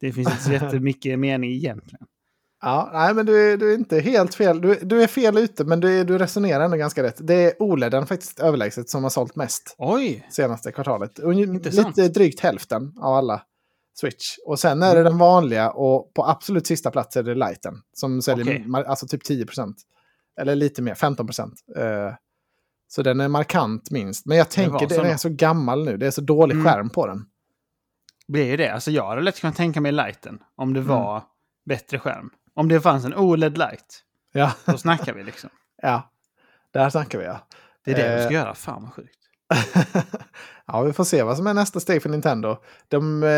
Det 0.00 0.12
finns 0.12 0.28
inte 0.30 0.42
så 0.42 0.52
jättemycket 0.52 1.18
mening 1.18 1.50
egentligen. 1.50 2.06
Ja, 2.62 2.90
nej, 2.92 3.14
men 3.14 3.26
du 3.26 3.52
är, 3.52 3.56
du 3.56 3.72
är 3.72 3.78
inte 3.78 4.00
helt 4.00 4.34
fel. 4.34 4.60
Du, 4.60 4.78
du 4.82 5.02
är 5.02 5.06
fel 5.06 5.38
ute, 5.38 5.64
men 5.64 5.80
du, 5.80 6.04
du 6.04 6.18
resonerar 6.18 6.64
ändå 6.64 6.76
ganska 6.76 7.02
rätt. 7.02 7.16
Det 7.26 7.34
är 7.34 7.52
OLEDen 7.58 8.06
faktiskt 8.06 8.40
överlägset 8.40 8.90
som 8.90 9.02
har 9.02 9.10
sålt 9.10 9.36
mest 9.36 9.74
Oj! 9.78 10.26
senaste 10.30 10.72
kvartalet. 10.72 11.18
Intressant. 11.18 11.96
lite 11.96 12.08
drygt 12.08 12.40
hälften 12.40 12.92
av 12.98 13.14
alla 13.14 13.42
Switch. 14.00 14.36
Och 14.46 14.58
sen 14.58 14.82
är 14.82 14.94
det 14.94 15.02
den 15.02 15.18
vanliga 15.18 15.70
och 15.70 16.14
på 16.14 16.24
absolut 16.26 16.66
sista 16.66 16.90
plats 16.90 17.16
är 17.16 17.22
det 17.22 17.34
Lighten. 17.34 17.74
Som 17.92 18.22
säljer 18.22 18.58
mar- 18.58 18.84
alltså 18.84 19.06
typ 19.06 19.22
10% 19.30 19.74
Eller 20.40 20.54
lite 20.54 20.82
mer, 20.82 20.94
15 20.94 21.28
Uh, 21.78 22.12
så 22.88 23.02
den 23.02 23.20
är 23.20 23.28
markant 23.28 23.90
minst. 23.90 24.26
Men 24.26 24.38
jag 24.38 24.48
tänker 24.50 24.86
den 24.88 25.06
är 25.06 25.16
så 25.16 25.28
gammal 25.28 25.84
nu. 25.84 25.96
Det 25.96 26.06
är 26.06 26.10
så 26.10 26.20
dålig 26.20 26.54
Mm. 26.54 26.66
skärm 26.66 26.90
på 26.90 27.06
den. 27.06 27.24
Blir 28.32 28.46
ju 28.46 28.56
det. 28.56 28.68
Alltså 28.68 28.90
jag 28.90 29.06
hade 29.06 29.20
lätt 29.22 29.40
kunnat 29.40 29.56
tänka 29.56 29.80
mig 29.80 29.92
Lighten, 29.92 30.38
om 30.56 30.74
det 30.74 30.80
Mm. 30.80 30.92
var 30.92 31.22
bättre 31.68 31.98
skärm. 31.98 32.30
Om 32.54 32.68
det 32.68 32.80
fanns 32.80 33.04
en 33.04 33.14
OLED 33.14 33.58
Light, 33.58 34.02
Ja, 34.32 34.52
då 34.64 34.78
snackar 34.78 35.12
vi 35.14 35.22
liksom. 35.24 35.50
ja. 35.82 36.10
där 36.72 36.90
snackar 36.90 37.18
vi 37.18 37.24
ja. 37.24 37.40
Det 37.84 37.90
är 37.92 37.96
det 37.96 38.14
vi 38.16 38.20
Eh. 38.20 38.24
ska 38.26 38.34
göra. 38.34 38.54
Fan 38.54 38.82
vad 38.82 38.92
sjukt. 38.92 39.16
ja, 40.66 40.82
vi 40.82 40.92
får 40.92 41.04
se 41.04 41.22
vad 41.22 41.36
som 41.36 41.46
är 41.46 41.54
nästa 41.54 41.80
steg 41.80 42.02
för 42.02 42.08
Nintendo. 42.08 42.56
De, 42.88 43.22
eh, 43.22 43.28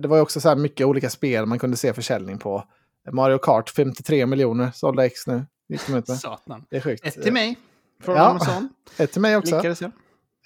det 0.00 0.08
var 0.08 0.16
ju 0.16 0.22
också 0.22 0.40
så 0.40 0.48
här 0.48 0.56
mycket 0.56 0.86
olika 0.86 1.10
spel 1.10 1.46
man 1.46 1.58
kunde 1.58 1.76
se 1.76 1.94
försäljning 1.94 2.38
på. 2.38 2.64
Mario 3.12 3.38
Kart, 3.38 3.70
53 3.70 4.26
miljoner 4.26 4.70
sålda 4.74 5.06
ex 5.06 5.26
nu. 5.26 5.46
Gick 5.68 5.86
de 5.86 5.94
ut 5.94 6.08
med. 6.08 6.18
Satan. 6.18 6.64
Det 6.70 6.76
är 6.76 6.80
sjukt. 6.80 7.06
Ett 7.06 7.22
till 7.22 7.32
mig. 7.32 7.58
Från 8.02 8.16
Ja. 8.16 8.22
Amazon. 8.28 8.68
Ett 8.98 9.12
till 9.12 9.20
mig 9.22 9.36
också. 9.36 9.56
Lyckades 9.56 9.80
jag. 9.80 9.90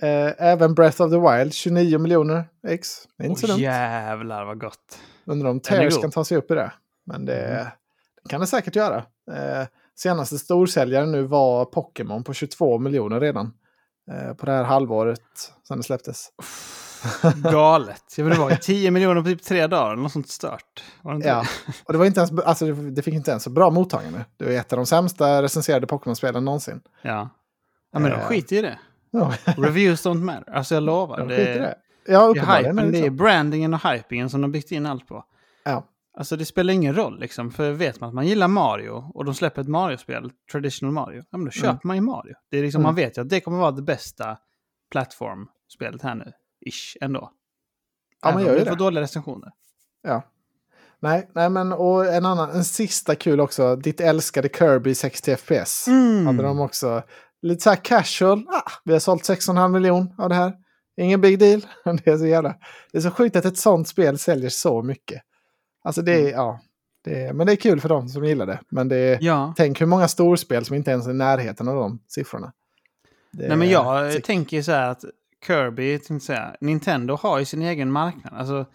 Eh, 0.03 0.33
även 0.39 0.75
Breath 0.75 1.03
of 1.03 1.11
the 1.11 1.19
Wild, 1.19 1.55
29 1.55 1.99
miljoner 1.99 2.45
ex. 2.69 3.09
Det 3.19 3.25
är 3.25 3.29
inte 3.29 3.41
så 3.41 3.47
dumt. 3.47 3.59
jävlar 3.61 4.45
vad 4.45 4.61
gott. 4.61 4.99
Undrar 5.27 5.51
om 5.51 5.61
Tears 5.61 6.01
kan 6.01 6.11
ta 6.11 6.25
sig 6.25 6.37
upp 6.37 6.51
i 6.51 6.55
det. 6.55 6.73
Men 7.07 7.25
det, 7.25 7.45
Mm. 7.45 7.67
kan 8.29 8.41
det 8.41 8.47
säkert 8.47 8.77
göra. 8.77 8.97
Eh, 9.33 9.67
senaste 9.99 10.39
storsäljaren 10.39 11.13
nu 11.13 11.23
var 11.23 11.65
Pokémon 11.65 12.25
på 12.25 12.33
22 12.35 12.79
miljoner 12.79 13.21
redan. 13.21 13.53
Eh, 14.11 14.35
på 14.35 14.47
det 14.47 14.53
här 14.53 14.65
halvåret 14.65 15.21
sedan 15.69 15.77
det 15.77 15.83
släpptes. 15.83 16.29
galet. 17.53 18.03
Jag 18.17 18.27
inte 18.27 18.41
vad, 18.41 18.61
10 18.61 18.91
miljoner 18.91 19.21
på 19.23 19.27
typ 19.29 19.43
tre 19.43 19.67
dagar 19.67 19.97
något 19.97 20.13
sånt 20.13 20.29
stört. 20.29 20.85
Ja, 21.25 21.45
och 21.85 21.93
det 21.93 21.99
var 21.99 22.07
inte 22.07 22.21
ens, 22.21 22.33
alltså 22.41 22.67
det, 22.67 22.91
det 22.91 23.03
fick 23.03 23.15
inte 23.15 23.31
ens 23.31 23.43
så 23.43 23.51
bra 23.51 23.71
mottagande. 23.71 24.25
Det 24.37 24.45
var 24.45 24.53
ett 24.53 24.73
av 24.73 24.77
de 24.77 24.87
sämsta 24.87 25.43
recenserade 25.43 25.87
Pokémon-spelen 25.87 26.45
någonsin. 26.45 26.81
Ja. 27.03 27.29
ja, 27.93 27.99
men 27.99 28.11
de 28.11 28.17
Eh. 28.17 28.25
skiter 28.27 28.57
i 28.57 28.63
det. 28.63 28.79
Ja, 29.15 29.35
Reviews 29.57 30.07
don't 30.07 30.23
matter. 30.23 30.53
Alltså 30.53 30.75
jag 30.75 30.83
lovar. 30.83 31.19
de 31.19 31.29
det, 31.29 31.37
det. 31.37 31.75
Ja, 32.07 32.33
det 32.33 32.41
är 32.41 32.57
hypen, 32.59 32.77
det 32.77 32.91
det 33.01 33.07
är 33.07 33.11
brandingen 33.11 33.75
och 33.75 33.81
hypingen 33.91 34.31
som 34.31 34.41
de 34.41 34.53
byggt 34.53 34.71
in 34.73 34.87
allt 34.87 35.09
på. 35.09 35.25
Ja. 35.65 35.89
Alltså 36.17 36.37
det 36.37 36.45
spelar 36.45 36.75
ingen 36.75 36.95
roll 36.95 37.21
liksom, 37.21 37.51
för 37.51 37.73
vet 37.73 38.01
man 38.01 38.09
att 38.09 38.15
man 38.15 38.27
gillar 38.27 38.49
Mario 38.49 39.11
och 39.15 39.25
de 39.25 39.35
släpper 39.35 39.63
ett 39.63 39.69
Mario-spel, 39.69 40.31
traditional 40.53 40.93
Mario, 40.93 41.23
ja 41.31 41.39
men 41.39 41.45
då 41.45 41.51
köper 41.51 41.69
Mm. 41.69 41.79
man 41.85 41.97
ju 41.97 42.03
Mario. 42.03 42.35
Det 42.51 42.59
är 42.59 42.63
liksom, 42.63 42.81
Mm. 42.81 42.87
man 42.89 42.95
vet 42.95 43.19
ju 43.19 43.23
att 43.23 43.29
det 43.29 43.41
kommer 43.41 43.59
vara 43.59 43.71
det 43.71 43.83
bästa 43.83 44.37
plattformspelet 44.91 46.03
här 46.03 46.15
nu, 46.15 46.33
ish, 46.67 46.97
ändå. 47.01 47.31
Ja, 48.23 48.31
man 48.31 48.33
Även 48.33 48.45
gör 48.47 48.53
om 48.53 48.59
ju 48.59 48.65
det. 48.65 48.71
får 48.71 48.77
det. 48.77 48.85
dåliga 48.85 49.03
recensioner. 49.03 49.51
Ja. 50.03 50.23
Nej, 51.01 51.31
nej, 51.35 51.51
men 51.51 51.73
och 51.73 52.07
en 52.15 52.27
annan, 52.27 52.51
en 52.51 52.65
sista 52.65 53.15
kul 53.15 53.41
också. 53.41 53.77
Ditt 53.77 54.01
älskade 54.01 54.49
Kirby 54.49 54.95
60 54.95 55.37
FPS. 55.37 55.89
Mm. 55.89 56.27
Hade 56.27 56.43
de 56.43 56.61
också. 56.61 57.03
Lite 57.43 57.63
så 57.63 57.71
här 57.71 57.77
casual. 57.77 58.47
Ah, 58.49 58.71
vi 58.85 58.93
har 58.93 59.01
sålt 59.01 59.23
6,5 59.29 59.69
miljon 59.69 60.15
av 60.19 60.29
det 60.29 60.35
här. 60.35 60.53
Ingen 60.97 61.21
big 61.21 61.39
deal. 61.39 61.61
Det 62.05 62.07
är 62.11 62.19
så 62.19 62.27
jävla... 62.27 62.55
Det 62.93 62.99
är 62.99 63.03
så 63.03 63.11
sjukt 63.11 63.37
att 63.37 63.45
ett 63.45 63.59
sånt 63.59 63.89
spel 63.89 64.19
säljer 64.19 64.51
så 64.51 64.83
mycket. 64.83 65.23
Alltså 65.85 66.03
det 66.03 66.13
är, 66.13 66.19
Mm. 66.21 66.33
ja. 66.33 66.61
Det 67.05 67.25
är, 67.25 67.33
men 67.33 67.47
det 67.47 67.53
är 67.53 67.57
kul 67.57 67.81
för 67.81 67.89
de 67.89 68.09
som 68.09 68.25
gillar 68.25 68.47
det. 68.47 68.61
Men 68.69 68.89
det 68.89 68.97
är, 68.97 69.19
Ja, 69.21 69.55
tänk 69.57 69.81
hur 69.81 69.87
många 69.87 70.09
storspel 70.09 70.65
som 70.65 70.77
inte 70.77 70.91
ens 70.91 71.07
är 71.07 71.11
i 71.11 71.15
närheten 71.15 71.69
av 71.69 71.75
de 71.77 71.99
siffrorna. 72.09 72.53
Det 73.33 73.49
nej 73.49 73.57
men 73.57 73.69
är- 73.69 73.73
jag 73.73 74.13
så- 74.13 74.21
tänker 74.21 74.63
så 74.63 74.73
här 74.73 74.89
att 74.91 75.05
Kirby, 75.47 75.99
säga, 76.21 76.57
Nintendo 76.61 77.15
har 77.17 77.39
ju 77.39 77.45
sin 77.45 77.63
egen 77.63 77.93
marknad. 77.93 78.35
Alltså, 78.35 78.67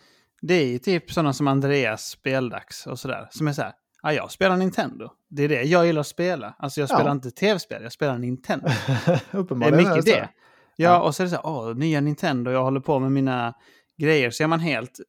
det 0.42 0.54
är 0.54 0.66
ju 0.66 0.80
typ 0.80 1.12
sådana 1.12 1.34
som 1.34 1.48
Andreas 1.48 2.06
Speldags 2.10 2.88
och 2.88 3.00
sådär, 3.00 3.28
som 3.32 3.48
är 3.48 3.54
så 3.54 3.62
här, 3.62 3.74
ja 4.04 4.14
jag 4.14 4.32
spelar 4.32 4.58
Nintendo. 4.58 5.10
Det 5.30 5.44
är 5.44 5.50
det 5.50 5.64
jag 5.64 5.86
gillar 5.86 6.02
att 6.02 6.08
spela. 6.08 6.56
Alltså 6.60 6.80
jag 6.82 6.90
Ja. 6.90 6.96
spelar 6.96 7.12
inte 7.12 7.32
tv-spel, 7.32 7.84
jag 7.84 7.92
spelar 7.92 8.18
Nintendo. 8.18 8.68
Det 9.06 9.12
är 9.32 9.40
Uppenbarligen 9.40 9.90
mycket 9.90 10.06
det. 10.06 10.30
Ja, 10.76 11.02
och 11.02 11.16
så 11.16 11.24
är 11.24 11.26
det 11.26 11.30
så 11.30 11.36
här, 11.36 11.46
åh, 11.46 11.76
nya 11.76 12.02
Nintendo, 12.02 12.52
jag 12.52 12.64
håller 12.64 12.80
på 12.80 13.00
med 13.00 13.12
mina 13.12 13.54
grejer. 13.98 14.32
Så 14.32 14.44
är 14.44 14.48
man 14.48 14.60
helt 14.60 15.00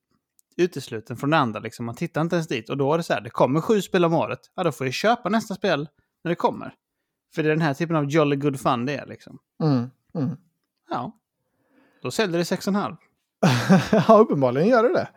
utesluten 0.57 1.17
från 1.17 1.31
det 1.31 1.37
andra, 1.37 1.61
liksom. 1.61 1.87
man 1.87 1.95
tittar 1.95 2.21
inte 2.21 2.37
ens 2.37 2.49
dit. 2.49 2.71
Och 2.71 2.77
då 2.77 2.93
är 2.93 2.97
det 2.97 3.03
så 3.03 3.13
här, 3.13 3.21
det 3.21 3.31
kommer 3.31 3.61
sju 3.61 3.83
spel 3.83 4.05
om 4.05 4.15
året. 4.15 4.39
Ja, 4.55 4.65
då 4.65 4.73
får 4.73 4.87
jag 4.87 4.95
köpa 4.95 5.29
nästa 5.29 5.55
spel 5.55 5.89
när 6.25 6.29
det 6.29 6.35
kommer. 6.35 6.75
För 7.35 7.43
det 7.43 7.49
är 7.49 7.51
den 7.51 7.61
här 7.61 7.75
typen 7.75 7.97
av 7.97 8.05
jolly 8.05 8.37
good 8.37 8.61
fun 8.61 8.87
det 8.87 8.97
är 8.97 9.07
liksom. 9.07 9.39
Mm, 9.63 9.91
mm. 10.15 10.37
Ja, 10.91 11.13
då 12.03 12.11
säljer 12.11 12.39
det 12.39 12.45
6,5. 12.45 12.97
ja, 14.09 14.19
uppenbarligen 14.19 14.69
gör 14.69 14.83
det 14.83 14.93
det. 14.93 15.09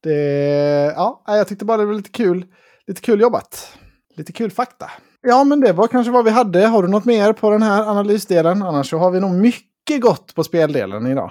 det. 0.00 0.92
Ja, 0.96 1.22
jag 1.26 1.48
tyckte 1.48 1.64
bara 1.64 1.76
det 1.76 1.84
var 1.86 1.94
lite 1.94 2.10
kul. 2.10 2.46
Lite 2.88 3.00
kul 3.00 3.20
jobbat. 3.20 3.72
Lite 4.16 4.32
kul 4.32 4.50
fakta. 4.50 4.90
Ja, 5.22 5.44
men 5.44 5.60
det 5.60 5.72
var 5.72 5.86
kanske 5.88 6.12
vad 6.12 6.24
vi 6.24 6.30
hade. 6.30 6.66
Har 6.66 6.82
du 6.82 6.88
något 6.88 7.04
mer 7.04 7.32
på 7.32 7.50
den 7.50 7.62
här 7.62 7.82
analysdelen? 7.90 8.62
Annars 8.62 8.90
så 8.90 8.98
har 8.98 9.10
vi 9.10 9.20
nog 9.20 9.32
mycket 9.34 10.00
gott 10.00 10.34
på 10.34 10.44
speldelen 10.44 11.06
idag. 11.06 11.30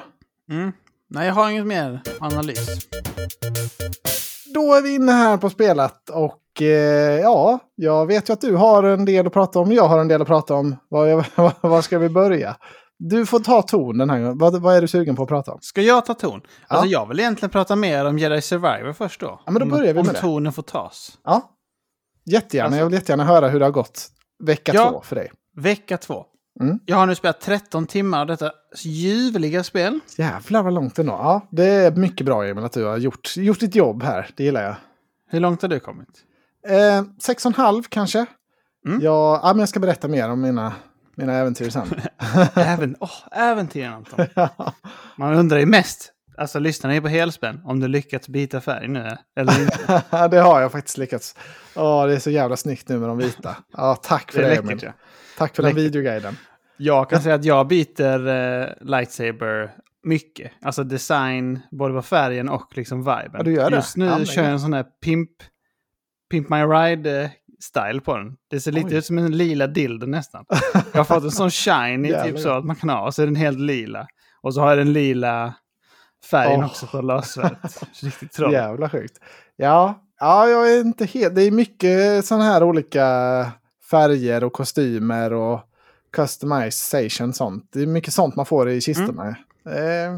Mm. 0.52 0.72
Nej, 1.10 1.28
jag 1.28 1.34
har 1.34 1.50
inget 1.50 1.66
mer 1.68 2.02
analys. 2.20 2.68
Då 4.54 4.74
är 4.74 4.82
vi 4.82 4.96
inne 4.96 5.12
här 5.12 5.38
på 5.38 5.50
spelat 5.50 6.10
och 6.10 6.62
eh, 6.62 7.20
ja, 7.22 7.60
jag 7.76 8.06
vet 8.06 8.30
ju 8.30 8.34
att 8.34 8.42
du 8.42 8.56
har 8.56 8.84
en 8.84 9.06
del 9.06 9.28
att 9.28 9.34
prata 9.34 9.60
om. 9.60 9.72
Jag 9.72 9.88
har 9.88 10.00
en 10.00 10.08
del 10.08 10.22
att 10.22 10.28
prata 10.28 10.54
om. 10.56 10.76
Var, 10.90 11.26
var 11.68 11.82
ska 11.82 12.00
vi 12.00 12.10
börja? 12.10 12.56
Du 13.00 13.26
får 13.26 13.40
ta 13.40 13.62
ton 13.62 13.98
den 13.98 14.10
här 14.10 14.20
gången. 14.20 14.38
Vad, 14.38 14.62
vad 14.62 14.76
är 14.76 14.82
du 14.82 14.88
sugen 14.88 15.16
på 15.16 15.24
att 15.24 15.30
prata 15.30 15.52
om? 15.52 15.58
Ska 15.62 15.82
jag 15.82 16.06
ta 16.06 16.14
ton? 16.14 16.42
Alltså 16.68 16.88
Ja. 16.88 17.00
jag 17.02 17.06
vill 17.08 17.20
egentligen 17.20 17.50
prata 17.50 17.76
mer 17.76 18.06
om 18.06 18.20
Jedi 18.20 18.42
Survivor 18.42 18.94
först 18.94 19.20
då. 19.22 19.42
Ja, 19.46 19.52
men 19.52 19.60
då 19.60 19.64
Om- 19.64 19.70
börjar 19.70 19.94
vi 19.94 20.00
om 20.00 20.06
med 20.06 20.16
det. 20.16 20.22
tonen 20.22 20.54
får 20.54 20.64
tas. 20.64 21.18
Ja, 21.26 21.42
jättegärna. 22.32 22.66
Alltså- 22.66 22.80
jag 22.80 22.86
vill 22.86 22.94
jättegärna 22.94 23.24
höra 23.26 23.48
hur 23.50 23.60
det 23.60 23.66
har 23.66 23.72
gått 23.72 24.08
vecka 24.44 24.72
Ja. 24.76 24.90
två 24.90 25.02
för 25.02 25.16
dig. 25.16 25.32
Vecka 25.56 25.98
två. 25.98 26.26
Mm. 26.60 26.80
Jag 26.86 26.98
har 26.98 27.06
nu 27.06 27.16
spelat 27.16 27.42
13 27.42 27.86
timmar 27.88 28.22
av 28.22 28.28
detta 28.28 28.52
ljuvliga 28.84 29.64
spel. 29.64 30.00
Jävlar 30.18 30.64
vad 30.64 30.74
långt 30.74 31.00
ändå. 31.00 31.12
Ja, 31.14 31.48
det 31.52 31.66
är 31.66 31.92
mycket 31.92 32.26
bra 32.26 32.46
Emil 32.46 32.64
att 32.66 32.72
du 32.72 32.86
har 32.86 32.98
gjort, 32.98 33.38
gjort 33.38 33.60
ditt 33.60 33.76
jobb 33.76 34.04
här. 34.04 34.30
Det 34.36 34.44
gillar 34.44 34.64
jag. 34.64 34.76
Hur 35.30 35.40
långt 35.40 35.62
har 35.62 35.70
du 35.70 35.80
kommit? 35.80 36.08
Eh, 36.68 37.04
sex 37.22 37.46
och 37.46 37.50
en 37.50 37.64
halv 37.66 37.84
kanske. 37.84 38.26
Mm. 38.88 39.00
Ja, 39.02 39.40
ja, 39.44 39.54
men 39.54 39.60
jag 39.60 39.70
ska 39.70 39.80
berätta 39.80 40.08
mer 40.08 40.30
om 40.30 40.42
mina, 40.42 40.74
mina 41.16 41.34
äventyr 41.34 41.70
sen. 41.70 41.88
Även, 42.56 42.96
åh, 43.00 43.12
äventyren 43.32 43.94
Anton. 43.94 44.26
Man 45.18 45.34
undrar 45.34 45.58
ju 45.58 45.66
mest, 45.66 46.12
alltså 46.38 46.60
lyssnar 46.60 46.92
ni 46.92 47.02
på 47.02 47.08
helspänn, 47.08 47.62
om 47.66 47.80
du 47.80 47.88
lyckats 47.88 48.28
bita 48.30 48.62
färg 48.62 48.88
nu 48.88 49.18
eller 49.40 49.62
inte. 49.62 50.04
det 50.32 50.40
har 50.40 50.62
jag 50.62 50.72
faktiskt 50.72 50.98
lyckats. 50.98 51.36
Ja, 51.76 52.06
det 52.06 52.16
är 52.16 52.20
så 52.20 52.30
jävla 52.30 52.58
snyggt 52.58 52.90
nu 52.90 52.98
med 53.00 53.10
de 53.10 53.18
vita. 53.18 53.56
Ja, 53.74 53.96
tack 53.96 54.32
för 54.32 54.42
Det 54.42 54.48
det, 54.48 54.56
Emil. 54.56 54.92
Tack 55.38 55.56
för 55.56 55.64
den 55.64 55.70
Läckert. 55.76 55.84
videoguiden. 55.86 56.38
Jag 56.78 57.10
kan 57.10 57.22
säga 57.22 57.36
att 57.36 57.46
jag 57.46 57.68
byter 57.68 58.28
eh, 58.28 58.68
lightsaber 58.82 59.72
mycket. 60.04 60.52
Alltså 60.62 60.84
design, 60.84 61.60
både 61.72 61.94
på 61.94 62.02
färgen 62.02 62.50
och 62.50 62.68
liksom 62.78 63.00
viben. 63.00 63.32
Ja, 63.34 63.44
du 63.44 63.54
gör 63.54 63.70
det? 63.70 63.76
Just 63.76 63.98
nu 63.98 64.06
Ja, 64.06 64.26
kör 64.26 64.44
jag 64.44 64.52
en 64.52 64.60
sån 64.60 64.74
här 64.74 64.86
pimp, 65.04 65.30
pimp 66.32 66.50
my 66.50 66.58
ride-style 66.58 68.00
på 68.00 68.18
den. 68.18 68.36
Det 68.50 68.60
ser 68.60 68.72
lite 68.72 68.88
Oj. 68.88 68.96
ut 68.96 69.06
som 69.06 69.18
en 69.18 69.38
lila 69.38 69.68
dildo 69.68 70.06
nästan. 70.08 70.46
Jag 70.92 71.00
har 71.00 71.04
fått 71.04 71.24
en 71.24 71.32
sån 71.32 71.52
shiny 71.52 72.14
typ 72.24 72.40
så 72.40 72.50
att 72.50 72.66
man 72.66 72.76
kan 72.76 72.90
ha, 72.90 73.06
och 73.06 73.14
så 73.14 73.22
är 73.22 73.26
den 73.26 73.36
helt 73.36 73.60
lila. 73.60 74.08
Och 74.42 74.54
så 74.54 74.62
har 74.62 74.70
jag 74.70 74.78
den 74.78 74.94
lila 74.94 75.54
färgen 76.26 76.60
Åh. 76.60 76.66
också 76.66 76.88
på 76.88 77.02
lössvärdet. 77.02 77.84
Riktigt 78.04 78.32
troll. 78.32 78.54
Jävla 78.54 78.90
sjukt. 78.90 79.20
Ja, 79.56 80.02
ja, 80.20 80.50
jag 80.50 80.74
är 80.74 80.80
inte 80.80 81.06
helt... 81.06 81.36
Det 81.36 81.44
är 81.44 81.52
mycket 81.52 82.26
sådana 82.26 82.44
här 82.44 82.64
olika 82.64 83.06
färger 83.90 84.44
och 84.44 84.54
kostymer 84.54 85.34
och 85.34 85.60
customization 86.12 87.34
sånt. 87.34 87.70
Det 87.72 87.82
är 87.82 87.88
mycket 87.88 88.14
sånt 88.14 88.36
man 88.36 88.46
får 88.46 88.70
i 88.70 88.82
kistorna. 88.82 89.28
Eh, 89.66 90.18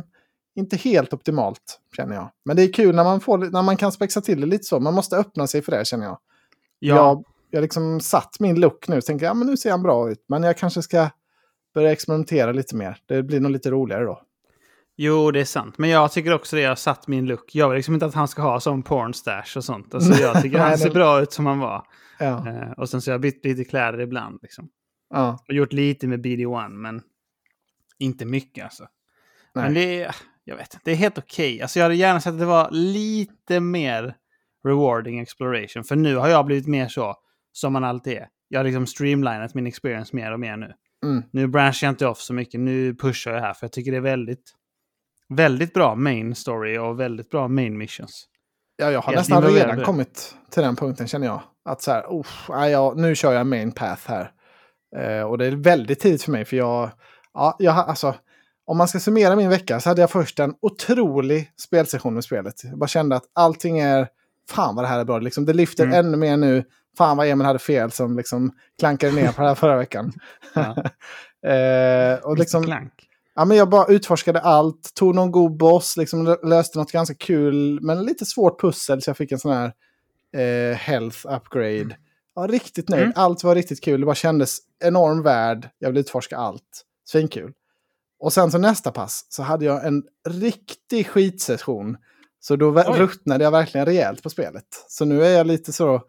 inte 0.56 0.78
helt 0.78 1.14
optimalt 1.14 1.80
känner 1.96 2.16
jag. 2.16 2.30
Men 2.46 2.56
det 2.56 2.64
är 2.64 2.74
kul 2.74 2.96
när 2.96 3.04
man, 3.04 3.20
får, 3.20 3.38
när 3.38 3.62
man 3.62 3.78
kan 3.78 3.92
spexa 3.92 4.22
till 4.22 4.42
det 4.42 4.48
lite 4.48 4.64
så. 4.64 4.80
Man 4.80 4.94
måste 4.94 5.18
öppna 5.18 5.48
sig 5.48 5.62
för 5.62 5.72
det 5.72 5.88
känner 5.88 6.06
jag. 6.06 6.18
Ja, 6.80 6.96
Jag, 6.96 7.24
jag 7.50 7.62
liksom 7.62 8.02
satt 8.02 8.40
min 8.40 8.60
look 8.60 8.88
nu 8.88 8.98
och 8.98 9.06
tänkte 9.06 9.26
ja, 9.26 9.34
men 9.34 9.48
nu 9.48 9.58
ser 9.58 9.72
han 9.72 9.84
bra 9.84 10.12
ut. 10.12 10.26
Men 10.28 10.44
jag 10.44 10.58
kanske 10.58 10.82
ska 10.82 11.10
börja 11.74 11.92
experimentera 11.92 12.52
lite 12.52 12.76
mer. 12.76 12.98
Det 13.06 13.24
blir 13.24 13.40
nog 13.40 13.52
lite 13.52 13.72
roligare 13.72 14.04
då. 14.04 14.22
Jo, 15.02 15.32
det 15.32 15.40
är 15.40 15.46
sant. 15.46 15.78
Men 15.78 15.90
jag 15.90 16.12
tycker 16.12 16.34
också 16.34 16.56
det. 16.56 16.62
Jag 16.62 16.70
har 16.70 16.76
satt 16.76 17.08
min 17.08 17.26
look. 17.26 17.56
Jag 17.56 17.70
vill 17.70 17.76
liksom 17.76 17.94
inte 17.94 18.06
att 18.06 18.14
han 18.14 18.28
ska 18.28 18.42
ha 18.42 18.60
sån 18.60 18.84
pornstash 18.84 19.58
och 19.58 19.64
sånt. 19.64 19.94
Alltså, 19.94 20.22
jag 20.22 20.42
tycker 20.42 20.60
han 20.60 20.78
ser 20.78 20.90
bra 20.90 21.22
ut 21.22 21.34
som 21.34 21.46
han 21.46 21.60
var. 21.60 21.86
Ja, 22.20 22.48
Eh, 22.48 22.72
och 22.72 22.90
sen 22.90 23.02
så 23.02 23.12
har 23.12 23.14
jag 23.14 23.22
bytt 23.22 23.46
lite 23.46 23.64
kläder 23.64 24.00
ibland. 24.00 24.40
Liksom. 24.42 24.70
ja, 25.10 25.40
Och 25.48 25.54
gjort 25.54 25.74
lite 25.74 26.08
med 26.08 26.26
BD1, 26.26 26.70
men 26.70 27.02
inte 28.00 28.26
mycket 28.26 28.64
alltså. 28.64 28.84
Nej. 29.54 29.64
Men 29.64 29.74
det 29.74 30.02
är, 30.02 30.16
jag 30.44 30.56
vet 30.56 30.78
det 30.84 30.92
är 30.92 30.96
helt 30.96 31.18
okej. 31.18 31.62
Alltså 31.62 31.80
jag 31.80 31.84
hade 31.86 31.96
gärna 31.96 32.22
sett 32.22 32.34
att 32.34 32.40
det 32.40 32.46
var 32.46 32.70
lite 32.72 33.60
mer 33.60 34.16
rewarding 34.64 35.20
exploration. 35.20 35.84
För 35.84 35.96
nu 35.96 36.16
har 36.16 36.28
jag 36.28 36.46
blivit 36.46 36.68
mer 36.68 36.88
så 36.88 37.16
som 37.52 37.74
man 37.74 37.84
alltid 37.84 38.14
är. 38.14 38.28
Jag 38.48 38.60
har 38.60 38.64
liksom 38.64 38.88
streamlinat 38.88 39.54
min 39.54 39.68
experience 39.68 40.16
mer 40.16 40.32
och 40.32 40.40
mer 40.40 40.58
nu. 40.58 40.74
Mm. 41.04 41.24
Nu 41.32 41.48
branchar 41.48 41.88
jag 41.88 41.92
inte 41.92 42.08
off 42.08 42.20
så 42.20 42.34
mycket. 42.34 42.60
Nu 42.60 42.96
pushar 42.96 43.34
jag 43.34 43.42
här 43.42 43.54
för 43.54 43.66
jag 43.66 43.72
tycker 43.72 43.92
det 43.92 43.98
är 43.98 44.02
väldigt, 44.02 44.56
väldigt 45.30 45.74
bra 45.74 45.96
main 45.96 46.36
story 46.36 46.78
och 46.78 47.00
väldigt 47.00 47.30
bra 47.30 47.48
main 47.48 47.78
missions. 47.78 48.26
Ja, 48.78 48.92
jag 48.92 49.02
har 49.02 49.14
Helt 49.14 49.30
nästan 49.30 49.44
redan 49.54 49.84
kommit 49.84 50.36
till 50.52 50.64
den 50.64 50.76
punkten 50.76 51.08
känner 51.08 51.28
jag. 51.28 51.42
Att 51.70 51.82
så 51.82 51.92
här, 51.92 52.20
"Uff, 52.20 52.46
nej, 52.50 52.72
jag, 52.72 52.98
nu 52.98 53.16
kör 53.16 53.34
jag 53.34 53.48
main 53.48 53.72
path 53.72 54.02
här. 54.10 54.32
Eh, 54.98 55.22
och 55.24 55.38
det 55.38 55.46
är 55.46 55.52
väldigt 55.52 56.00
tidigt 56.00 56.24
för 56.24 56.32
mig 56.32 56.46
för 56.46 56.58
jag, 56.58 56.92
ja, 57.34 57.56
jag 57.60 57.76
alltså, 57.78 58.16
om 58.66 58.78
man 58.78 58.88
ska 58.88 59.00
summera 59.00 59.36
min 59.36 59.50
vecka 59.50 59.80
så 59.80 59.90
hade 59.90 60.02
jag 60.02 60.10
först 60.12 60.40
en 60.40 60.54
otrolig 60.62 61.52
spelsession 61.62 62.14
med 62.14 62.24
spelet. 62.24 62.64
Jag 62.64 62.80
bara 62.80 62.88
kände 62.88 63.16
att 63.16 63.24
allting 63.36 63.80
är, 63.80 64.08
fan 64.50 64.76
vad 64.76 64.84
det 64.86 64.90
här 64.90 65.00
är 65.00 65.06
bra. 65.06 65.20
Liksom, 65.20 65.46
det 65.46 65.54
lyfter 65.54 65.84
Mm. 65.84 66.00
ännu 66.06 66.18
mer 66.18 66.38
nu. 66.38 66.64
Fan 66.98 67.18
vad 67.18 67.28
Emil 67.28 67.46
hade 67.46 67.60
fel 67.60 67.92
som 67.92 68.18
liksom 68.18 68.52
klankade 68.80 69.14
ner 69.14 69.32
på 69.32 69.42
det 69.42 69.48
här 69.48 69.56
förra 69.56 69.78
veckan. 69.78 70.14
Ja. 70.54 70.76
eh, 71.50 72.20
och 72.24 72.38
liksom, 72.38 72.64
Clank. 72.64 72.94
Ja, 73.40 73.46
men 73.46 73.58
jag 73.58 73.70
bara 73.70 73.86
utforskade 73.86 74.42
allt, 74.42 74.94
tog 74.94 75.16
någon 75.16 75.32
god 75.32 75.58
boss, 75.58 75.98
liksom 75.98 76.28
lö- 76.28 76.46
löste 76.48 76.78
något 76.80 76.92
ganska 76.92 77.16
kul, 77.16 77.80
men 77.82 78.04
lite 78.04 78.26
svårt 78.26 78.62
pussel 78.62 79.02
så 79.02 79.10
jag 79.10 79.18
fick 79.18 79.32
en 79.32 79.40
sån 79.40 79.52
här 79.54 79.74
eh, 80.38 80.76
health 80.78 81.18
upgrade. 81.36 81.98
Ja, 82.36 82.48
riktigt 82.50 82.90
nöjd, 82.90 83.04
Mm. 83.04 83.14
allt 83.16 83.44
var 83.44 83.56
riktigt 83.56 83.84
kul, 83.84 84.00
det 84.00 84.06
bara 84.06 84.16
kändes 84.16 84.58
enorm 84.84 85.24
värld, 85.24 85.70
jag 85.80 85.90
ville 85.90 86.00
utforska 86.00 86.38
allt. 86.38 86.86
Svinkul. 87.06 87.54
Och 88.20 88.34
sen 88.34 88.52
så 88.52 88.58
nästa 88.58 88.92
pass 88.92 89.26
så 89.30 89.44
hade 89.44 89.66
jag 89.66 89.86
en 89.86 90.04
riktig 90.30 91.08
skitsession. 91.08 91.98
Så 92.40 92.56
då 92.56 92.70
Oj. 92.76 92.84
ruttnade 93.00 93.44
jag 93.44 93.52
verkligen 93.52 93.86
rejält 93.86 94.24
på 94.24 94.30
spelet. 94.30 94.66
Så 94.88 95.06
nu 95.06 95.26
är 95.26 95.38
jag 95.38 95.48
lite 95.48 95.74
så, 95.74 96.02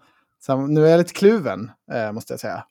så 0.46 0.56
nu 0.56 0.86
är 0.86 0.90
jag 0.90 0.98
lite 0.98 1.12
kluven, 1.14 1.70
eh, 1.92 2.12
måste 2.12 2.32
jag 2.32 2.40
säga. 2.40 2.64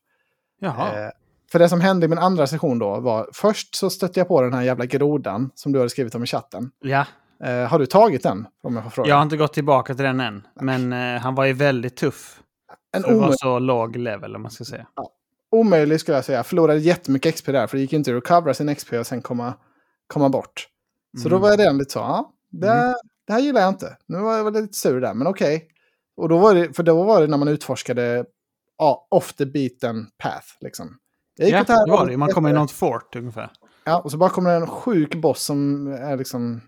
Jaha. 0.59 1.05
Eh, 1.05 1.11
för 1.51 1.59
det 1.59 1.69
som 1.69 1.81
hände 1.81 2.05
i 2.05 2.09
min 2.09 2.17
andra 2.17 2.47
session 2.47 2.79
då 2.79 2.99
var, 2.99 3.29
först 3.33 3.75
så 3.75 3.89
stötte 3.89 4.19
jag 4.19 4.27
på 4.27 4.41
den 4.41 4.53
här 4.53 4.62
jävla 4.63 4.85
grodan 4.85 5.49
som 5.55 5.71
du 5.71 5.79
hade 5.79 5.89
skrivit 5.89 6.15
om 6.15 6.23
i 6.23 6.27
chatten. 6.27 6.71
Ja, 6.79 7.05
Eh, 7.43 7.67
har 7.67 7.79
du 7.79 7.85
tagit 7.85 8.23
den? 8.23 8.47
Om 8.63 8.75
jag 8.75 8.83
får 8.83 8.91
fråga. 8.91 9.09
jag 9.09 9.15
har 9.15 9.23
inte 9.23 9.38
gått 9.38 9.53
tillbaka 9.53 9.95
till 9.95 10.05
den 10.05 10.19
än. 10.19 10.47
Men 10.62 10.93
eh, 10.93 11.21
han 11.21 11.35
var 11.35 11.45
ju 11.45 11.53
väldigt 11.53 11.95
tuff. 11.97 12.39
en 12.97 13.03
För 13.03 13.09
det 13.12 13.15
var 13.17 13.31
så 13.38 13.59
låg 13.59 13.95
level 13.95 14.35
om 14.35 14.41
man 14.41 14.51
ska 14.51 14.63
säga. 14.65 14.88
omöjlig 15.51 15.99
skulle 15.99 16.17
jag 16.17 16.25
säga. 16.25 16.43
Förlorade 16.43 16.79
jättemycket 16.79 17.35
XP 17.35 17.45
där, 17.45 17.67
för 17.67 17.77
det 17.77 17.81
gick 17.81 17.93
inte 17.93 18.12
att 18.12 18.17
recovera 18.17 18.53
sin 18.53 18.75
XP 18.75 18.93
och 18.93 19.07
sen 19.07 19.21
komma, 19.21 19.53
komma 20.07 20.29
bort. 20.29 20.67
Så 21.23 21.29
då 21.29 21.35
Mm. 21.35 21.41
var 21.41 21.49
jag 21.49 21.59
redan 21.59 21.77
lite 21.77 21.91
så, 21.93 21.99
ja, 21.99 22.31
det, 22.51 22.71
Mm. 22.71 22.93
det 23.27 23.33
här 23.33 23.39
gillar 23.39 23.62
jag 23.62 23.69
inte. 23.69 23.97
Nu 24.07 24.17
var 24.19 24.38
jag 24.38 24.53
lite 24.53 24.73
sur 24.77 25.01
där, 25.01 25.13
men 25.13 25.27
okej. 25.27 25.67
Och 26.17 26.29
då 26.29 26.38
var 26.38 26.55
det, 26.55 26.73
för 26.73 26.83
då 26.83 27.03
var 27.03 27.21
det 27.21 27.27
när 27.27 27.38
man 27.38 27.47
utforskade 27.47 28.25
ja, 28.77 29.07
off 29.12 29.33
the 29.33 29.45
beaten 29.45 30.07
path, 30.23 30.47
liksom. 30.62 30.97
Jag 31.39 31.47
gick 31.47 31.69
Ja, 31.69 31.86
det 31.86 31.91
var 31.91 32.08
det. 32.08 32.17
Man 32.17 32.30
kommer 32.30 32.49
i 32.49 32.54
något 32.54 32.71
fort 32.71 33.15
ungefär. 33.15 33.49
Ja, 33.84 33.99
och 34.02 34.12
så 34.12 34.17
bara 34.17 34.30
kommer 34.30 34.49
det 34.49 34.56
en 34.56 34.67
sjuk 34.67 35.15
boss 35.15 35.43
som 35.43 35.88
är 35.88 36.17
liksom... 36.17 36.62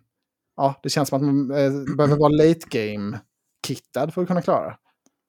Ja, 0.57 0.79
det 0.83 0.89
känns 0.89 1.09
som 1.09 1.15
att 1.17 1.25
man 1.25 1.51
eh, 1.51 1.95
behöver 1.97 2.17
vara 2.17 2.29
late 2.29 2.59
game-kittad 2.69 4.11
för 4.13 4.21
att 4.21 4.27
kunna 4.27 4.41
klara. 4.41 4.75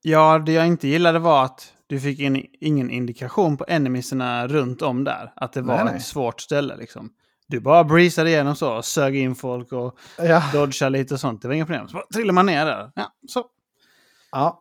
Ja, 0.03 0.39
det 0.39 0.53
jag 0.53 0.67
inte 0.67 0.89
gillade 0.89 1.19
var 1.19 1.45
att 1.45 1.73
du 1.87 2.01
fick 2.01 2.19
in, 2.21 2.47
ingen 2.61 2.91
indikation 2.91 3.57
på 3.57 3.65
enemiesarna 3.69 4.47
runt 4.49 4.83
om 4.83 5.05
där. 5.05 5.33
Att 5.37 5.53
det 5.53 5.63
var 5.63 5.77
Nej, 5.77 5.85
nej. 5.85 5.97
ett 5.97 6.05
svårt 6.05 6.41
ställe 6.41 6.77
liksom. 6.77 7.11
Du 7.49 7.61
bara 7.61 7.85
breezade 7.85 8.31
igenom 8.31 8.57
så, 8.57 8.83
sög 8.83 9.17
in 9.17 9.35
folk 9.35 9.73
och 9.73 9.99
Ja, 10.19 10.43
dodgade 10.53 10.91
lite 10.91 11.15
och 11.15 11.21
sånt. 11.21 11.43
Det 11.43 11.49
var 11.49 11.55
inga 11.55 11.67
problem. 11.67 11.89
Så 11.89 11.95
bara 11.95 12.07
trillar 12.15 12.33
man 12.33 12.47
ner 12.47 12.67
där. 12.67 12.93
Ja, 12.95 13.13
så. 13.29 13.45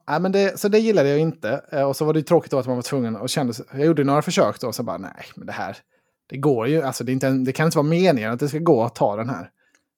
Ja 0.07 0.19
men 0.19 0.31
det, 0.31 0.59
så 0.59 0.67
det 0.67 0.79
gillade 0.79 1.09
jag 1.09 1.19
inte. 1.19 1.61
Eh, 1.71 1.83
Och 1.83 1.95
så 1.95 2.05
var 2.05 2.13
det 2.13 2.23
tråkigt 2.23 2.53
att 2.53 2.67
man 2.67 2.75
var 2.75 2.83
tvungen 2.83 3.15
och 3.15 3.29
kände... 3.29 3.53
Jag 3.71 3.85
gjorde 3.85 4.03
några 4.03 4.21
försök 4.21 4.59
då 4.59 4.67
och 4.67 4.75
så 4.75 4.83
bara, 4.83 4.97
nej, 4.97 5.25
men 5.35 5.45
det 5.47 5.53
här... 5.53 5.77
Det 6.29 6.37
går 6.37 6.67
ju, 6.67 6.81
alltså 6.81 7.03
det, 7.03 7.11
inte, 7.11 7.29
det 7.29 7.51
kan 7.51 7.65
inte 7.65 7.77
vara 7.77 7.87
meningen 7.87 8.31
att 8.33 8.39
det 8.39 8.47
ska 8.49 8.57
gå 8.59 8.83
att 8.83 8.95
ta 8.95 9.15
den 9.15 9.29
här. 9.29 9.49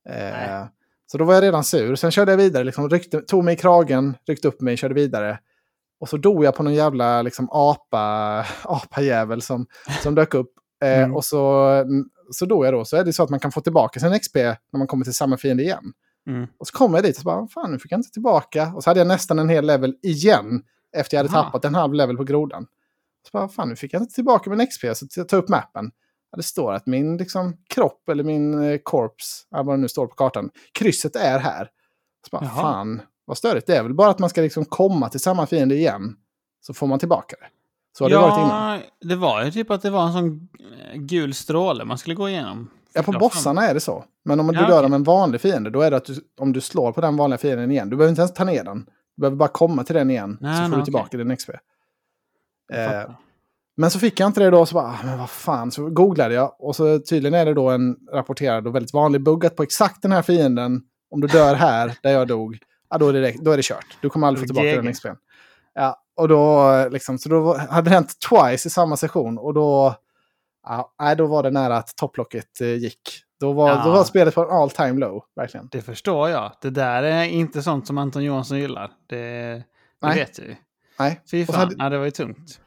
Eh, 0.10 0.66
så 1.12 1.18
då 1.18 1.26
var 1.26 1.34
jag 1.34 1.44
redan 1.44 1.64
sur. 1.64 1.96
Sen 1.96 2.12
körde 2.12 2.32
jag 2.32 2.38
vidare, 2.38 2.64
liksom, 2.64 2.90
ryckte, 2.90 3.22
tog 3.22 3.44
mig 3.44 3.54
i 3.54 3.58
kragen, 3.58 4.18
ryckte 4.28 4.48
upp 4.48 4.62
mig, 4.62 4.78
körde 4.78 4.94
vidare. 4.94 5.40
Och 6.00 6.10
så 6.10 6.18
dog 6.18 6.46
jag 6.46 6.56
på 6.56 6.64
någon 6.64 6.74
jävla 6.74 7.22
liksom, 7.22 7.50
apa, 7.52 8.46
apajävel 8.64 9.42
som, 9.42 9.66
som 10.04 10.16
dök 10.16 10.34
upp. 10.34 10.52
Eh, 10.84 10.98
Mm. 11.04 11.16
Och 11.16 11.26
så, 11.26 11.70
så 12.32 12.46
dog 12.46 12.66
jag 12.66 12.74
då. 12.74 12.86
Så 12.86 12.98
är 12.98 13.04
det 13.04 13.14
så 13.14 13.24
att 13.24 13.30
man 13.30 13.40
kan 13.40 13.52
få 13.52 13.62
tillbaka 13.62 14.00
sin 14.00 14.20
XP 14.20 14.36
när 14.36 14.78
man 14.78 14.88
kommer 14.88 15.04
till 15.04 15.14
samma 15.14 15.38
fiende 15.38 15.64
igen. 15.64 15.94
Mm. 16.28 16.48
Och 16.58 16.68
så 16.68 16.78
kom 16.78 16.94
jag 16.94 17.04
dit 17.04 17.16
och 17.16 17.22
så 17.22 17.26
bara, 17.26 17.48
fan 17.48 17.72
nu 17.72 17.80
fick 17.80 17.92
jag 17.92 18.00
inte 18.00 18.12
tillbaka. 18.12 18.74
Och 18.76 18.84
så 18.84 18.90
hade 18.90 19.00
jag 19.00 19.08
nästan 19.08 19.40
en 19.40 19.50
hel 19.50 19.66
level 19.66 19.96
igen. 20.02 20.64
Efter 20.96 21.18
jag 21.18 21.24
hade 21.24 21.38
Aha. 21.38 21.44
tappat 21.44 21.66
en 21.66 21.76
halv 21.76 21.94
level 21.94 22.18
på 22.18 22.24
grodan. 22.24 22.68
Så 23.24 23.30
bara, 23.34 23.48
fan 23.48 23.70
nu 23.70 23.76
fick 23.76 23.94
jag 23.94 24.02
inte 24.02 24.14
tillbaka 24.14 24.50
min 24.50 24.68
XP. 24.68 24.86
Så 24.94 25.08
jag 25.16 25.30
tar 25.30 25.38
upp 25.38 25.50
mappen. 25.50 25.92
Ja, 26.32 26.38
det 26.38 26.44
står 26.44 26.74
att 26.74 26.86
min 26.86 27.18
liksom, 27.18 27.58
kropp 27.70 28.10
eller 28.10 28.24
min 28.24 28.64
eh, 28.64 28.78
korps, 28.84 29.48
ja, 29.50 29.64
vad 29.64 29.78
det 29.78 29.82
nu 29.82 29.88
står 29.88 30.08
på 30.08 30.16
kartan, 30.16 30.50
krysset 30.72 31.16
är 31.16 31.40
här. 31.40 31.70
Så 32.26 32.38
bara, 32.38 32.46
Jaha. 32.46 32.62
fan 32.62 33.02
vad 33.26 33.38
störigt. 33.38 33.68
Det 33.68 33.78
är 33.78 33.84
väl 33.84 33.94
bara 33.94 34.10
att 34.10 34.20
man 34.20 34.30
ska 34.30 34.42
liksom 34.42 34.66
komma 34.66 35.10
till 35.10 35.20
samma 35.20 35.46
fiende 35.46 35.76
igen. 35.76 36.16
Så 36.62 36.74
får 36.74 36.88
man 36.88 37.00
tillbaka 37.00 37.36
det. 37.40 37.48
Så 37.98 38.04
har 38.04 38.10
det 38.10 38.18
varit 38.18 38.38
innan. 38.38 38.82
det 39.02 39.16
var 39.16 39.44
ju 39.44 39.52
typ 39.52 39.72
att 39.72 39.82
det 39.82 39.90
var 39.90 40.06
en 40.06 40.14
sån 40.14 40.50
eh, 40.60 41.00
gul 41.00 41.34
stråle 41.34 41.86
man 41.86 41.98
skulle 41.98 42.16
gå 42.16 42.30
igenom. 42.30 42.70
Ja, 42.94 43.04
på 43.04 43.14
Ja, 43.14 43.20
bossarna 43.20 43.68
är 43.68 43.74
det 43.74 43.80
så. 43.80 44.04
Men 44.26 44.40
om 44.40 44.48
du 44.48 44.54
Ja, 44.54 44.68
dör 44.68 44.84
om 44.84 44.94
en 44.94 45.04
vanlig 45.04 45.42
fiende, 45.42 45.70
då 45.70 45.82
är 45.82 45.92
det 45.92 45.98
att 45.98 46.06
du, 46.06 46.16
om 46.40 46.54
du 46.54 46.62
slår 46.62 46.92
på 46.92 47.02
den 47.02 47.18
vanliga 47.18 47.38
fienden 47.38 47.72
igen, 47.72 47.90
du 47.90 47.96
behöver 47.96 48.10
inte 48.10 48.22
ens 48.22 48.34
ta 48.34 48.44
ner 48.44 48.64
den. 48.64 48.86
Du 49.16 49.22
behöver 49.22 49.38
bara 49.38 49.50
komma 49.50 49.84
till 49.84 49.96
den 49.96 50.10
igen, 50.10 50.38
Nej, 50.42 50.58
så 50.58 50.64
får 50.64 50.70
nej, 50.70 50.80
du 50.80 50.84
tillbaka 50.84 51.18
din 51.18 51.38
XP. 51.38 51.50
Eh, 52.74 53.12
men 53.78 53.92
så 53.92 54.00
fick 54.00 54.20
jag 54.20 54.28
inte 54.28 54.40
det 54.40 54.50
då, 54.50 54.66
så 54.66 54.74
bara, 54.76 54.86
ah, 54.86 54.98
men 55.04 55.20
vad 55.20 55.30
fan, 55.30 55.72
så 55.72 55.90
googlade 55.90 56.34
jag. 56.34 56.56
Och 56.60 56.76
så 56.76 57.00
tydligen 57.00 57.34
är 57.34 57.46
det 57.46 57.54
då 57.54 57.70
en 57.70 57.96
rapporterad 58.12 58.68
och 58.68 58.76
väldigt 58.76 58.94
vanlig 58.94 59.24
bugg 59.24 59.46
att 59.46 59.56
på 59.56 59.64
exakt 59.64 60.02
den 60.02 60.12
här 60.12 60.22
fienden, 60.22 60.82
om 61.12 61.22
du 61.22 61.28
dör 61.28 61.56
här, 61.56 61.98
där 62.02 62.12
jag 62.12 62.28
dog, 62.28 62.58
ja, 62.90 62.98
då, 62.98 63.08
är 63.08 63.14
det, 63.14 63.34
då 63.42 63.52
är 63.52 63.58
det 63.58 63.64
kört. 63.64 63.98
Du 64.02 64.10
kommer 64.10 64.28
aldrig 64.28 64.48
få 64.48 64.54
tillbaka 64.54 64.82
den. 64.82 64.94
XPn. 64.94 65.08
Ja, 65.74 66.02
och 66.16 66.28
då, 66.28 66.72
liksom, 66.92 67.18
så 67.18 67.30
då 67.30 67.58
hade 67.58 67.90
det 67.90 67.94
hänt 67.94 68.14
twice 68.30 68.68
i 68.68 68.70
samma 68.70 68.98
session. 68.98 69.38
Och 69.38 69.54
då, 69.54 69.96
ja, 70.98 71.16
då 71.18 71.26
var 71.26 71.44
det 71.44 71.50
nära 71.52 71.78
att 71.78 71.96
topplocket 71.96 72.62
eh, 72.62 72.68
gick. 72.76 73.00
Då 73.40 73.52
var, 73.54 73.70
Ja. 73.70 73.82
då 73.86 73.92
var 73.92 74.04
spelet 74.04 74.36
på 74.36 74.42
en 74.44 74.50
all 74.50 74.70
time 74.70 75.00
low, 75.00 75.24
verkligen. 75.36 75.68
Det 75.72 75.82
förstår 75.82 76.30
jag. 76.30 76.52
Det 76.62 76.70
där 76.70 77.04
är 77.04 77.24
inte 77.24 77.62
sånt 77.64 77.88
som 77.88 77.98
Anton 77.98 78.24
Johansson 78.24 78.60
gillar. 78.60 78.92
Det, 79.08 79.18
det 79.18 79.64
Nej. 80.02 80.16
vet 80.20 80.36
du 80.36 80.42
ju. 80.42 80.56
Nej. 81.00 81.22
Fy 81.32 81.46
fan, 81.46 81.56
hade- 81.56 81.76
ja, 81.78 81.90
det 81.90 81.98
var 81.98 82.06
ju 82.06 82.12
tungt. 82.12 82.60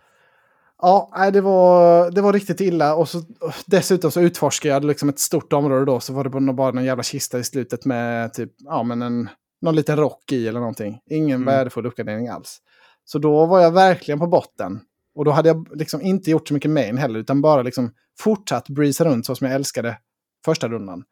Ja, 0.82 1.30
det, 1.32 1.40
var, 1.40 2.10
det 2.10 2.20
var 2.20 2.32
riktigt 2.32 2.60
illa. 2.60 2.94
Och 2.94 3.08
så, 3.08 3.22
dessutom 3.66 4.10
så 4.10 4.20
utforskade 4.20 4.74
jag 4.74 4.84
liksom 4.84 5.08
ett 5.08 5.18
stort 5.18 5.52
område 5.52 5.84
då. 5.84 6.00
Så 6.00 6.12
var 6.12 6.24
det 6.24 6.30
bara 6.30 6.52
bara 6.52 6.70
någon 6.70 6.84
jävla 6.84 7.02
kista 7.02 7.38
i 7.38 7.44
slutet 7.44 7.84
med 7.84 8.32
typ, 8.32 8.52
ja 8.58 8.82
men 8.82 9.02
en, 9.02 9.28
någon 9.60 9.74
liten 9.76 9.96
rock 9.96 10.32
i 10.32 10.48
eller 10.48 10.60
någonting. 10.60 10.98
Ingen 11.10 11.42
Mm. 11.42 11.46
värdefull 11.54 11.86
uppgradering 11.86 12.28
alls. 12.28 12.58
Så 13.04 13.18
då 13.18 13.46
var 13.46 13.60
jag 13.60 13.70
verkligen 13.70 14.18
på 14.18 14.26
botten. 14.26 14.80
Och 15.16 15.24
då 15.24 15.30
hade 15.30 15.48
jag 15.48 15.68
liksom 15.76 16.00
inte 16.02 16.30
gjort 16.30 16.48
så 16.48 16.54
mycket 16.54 16.70
main 16.70 16.98
heller, 16.98 17.18
utan 17.20 17.40
bara 17.42 17.62
liksom 17.62 17.92
fortsatt 18.18 18.68
breeza 18.68 19.04
runt 19.04 19.26
så 19.26 19.34
som 19.34 19.46
jag 19.46 19.54
älskade 19.54 19.98
första 20.44 20.68
rundan. 20.68 21.04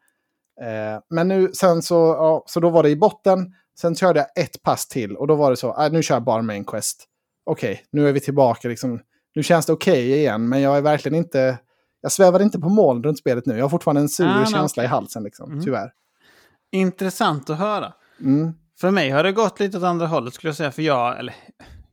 Eh, 0.63 1.01
men 1.11 1.29
nu, 1.29 1.51
sen 1.53 1.83
så, 1.83 1.95
ja, 1.95 2.45
så 2.47 2.61
då 2.61 2.71
var 2.71 2.83
det 2.83 2.91
i 2.91 2.97
botten. 2.97 3.55
Sen 3.81 3.95
körde 3.97 4.21
jag 4.21 4.45
ett 4.45 4.63
pass 4.63 4.89
till 4.89 5.17
och 5.17 5.27
då 5.27 5.35
var 5.35 5.51
det 5.51 5.57
så, 5.57 5.73
ah, 5.73 5.89
nu 5.89 6.03
kör 6.03 6.15
jag 6.15 6.25
bara 6.25 6.43
main 6.43 6.65
quest. 6.65 7.05
Okej, 7.47 7.85
nu 7.93 8.09
är 8.09 8.13
vi 8.13 8.21
tillbaka 8.21 8.69
liksom. 8.69 9.01
Nu 9.35 9.43
känns 9.43 9.67
det 9.67 9.73
okej 9.73 10.13
igen, 10.13 10.49
men 10.49 10.61
jag 10.61 10.77
är 10.77 10.83
verkligen 10.83 11.19
inte... 11.19 11.59
Jag 12.01 12.13
svävar 12.13 12.43
inte 12.43 12.59
på 12.59 12.69
moln 12.69 13.03
runt 13.05 13.19
spelet 13.19 13.47
nu. 13.47 13.57
Jag 13.57 13.65
har 13.65 13.69
fortfarande 13.69 14.01
en 14.01 14.09
sur 14.09 14.27
Ah, 14.27 14.47
känsla 14.47 14.81
okej. 14.81 14.85
i 14.85 14.89
halsen, 14.89 15.23
liksom, 15.23 15.51
Mm. 15.53 15.65
tyvärr. 15.65 15.93
Intressant 16.73 17.51
att 17.51 17.59
höra. 17.59 17.93
Mm. 18.21 18.53
För 18.81 18.91
mig 18.91 19.11
har 19.11 19.23
det 19.25 19.33
gått 19.33 19.61
lite 19.61 19.77
åt 19.79 19.83
andra 19.83 20.07
hållet 20.07 20.35
skulle 20.35 20.49
jag 20.49 20.57
säga. 20.57 20.73
För 20.73 20.83
jag, 20.83 21.19
eller, 21.19 21.35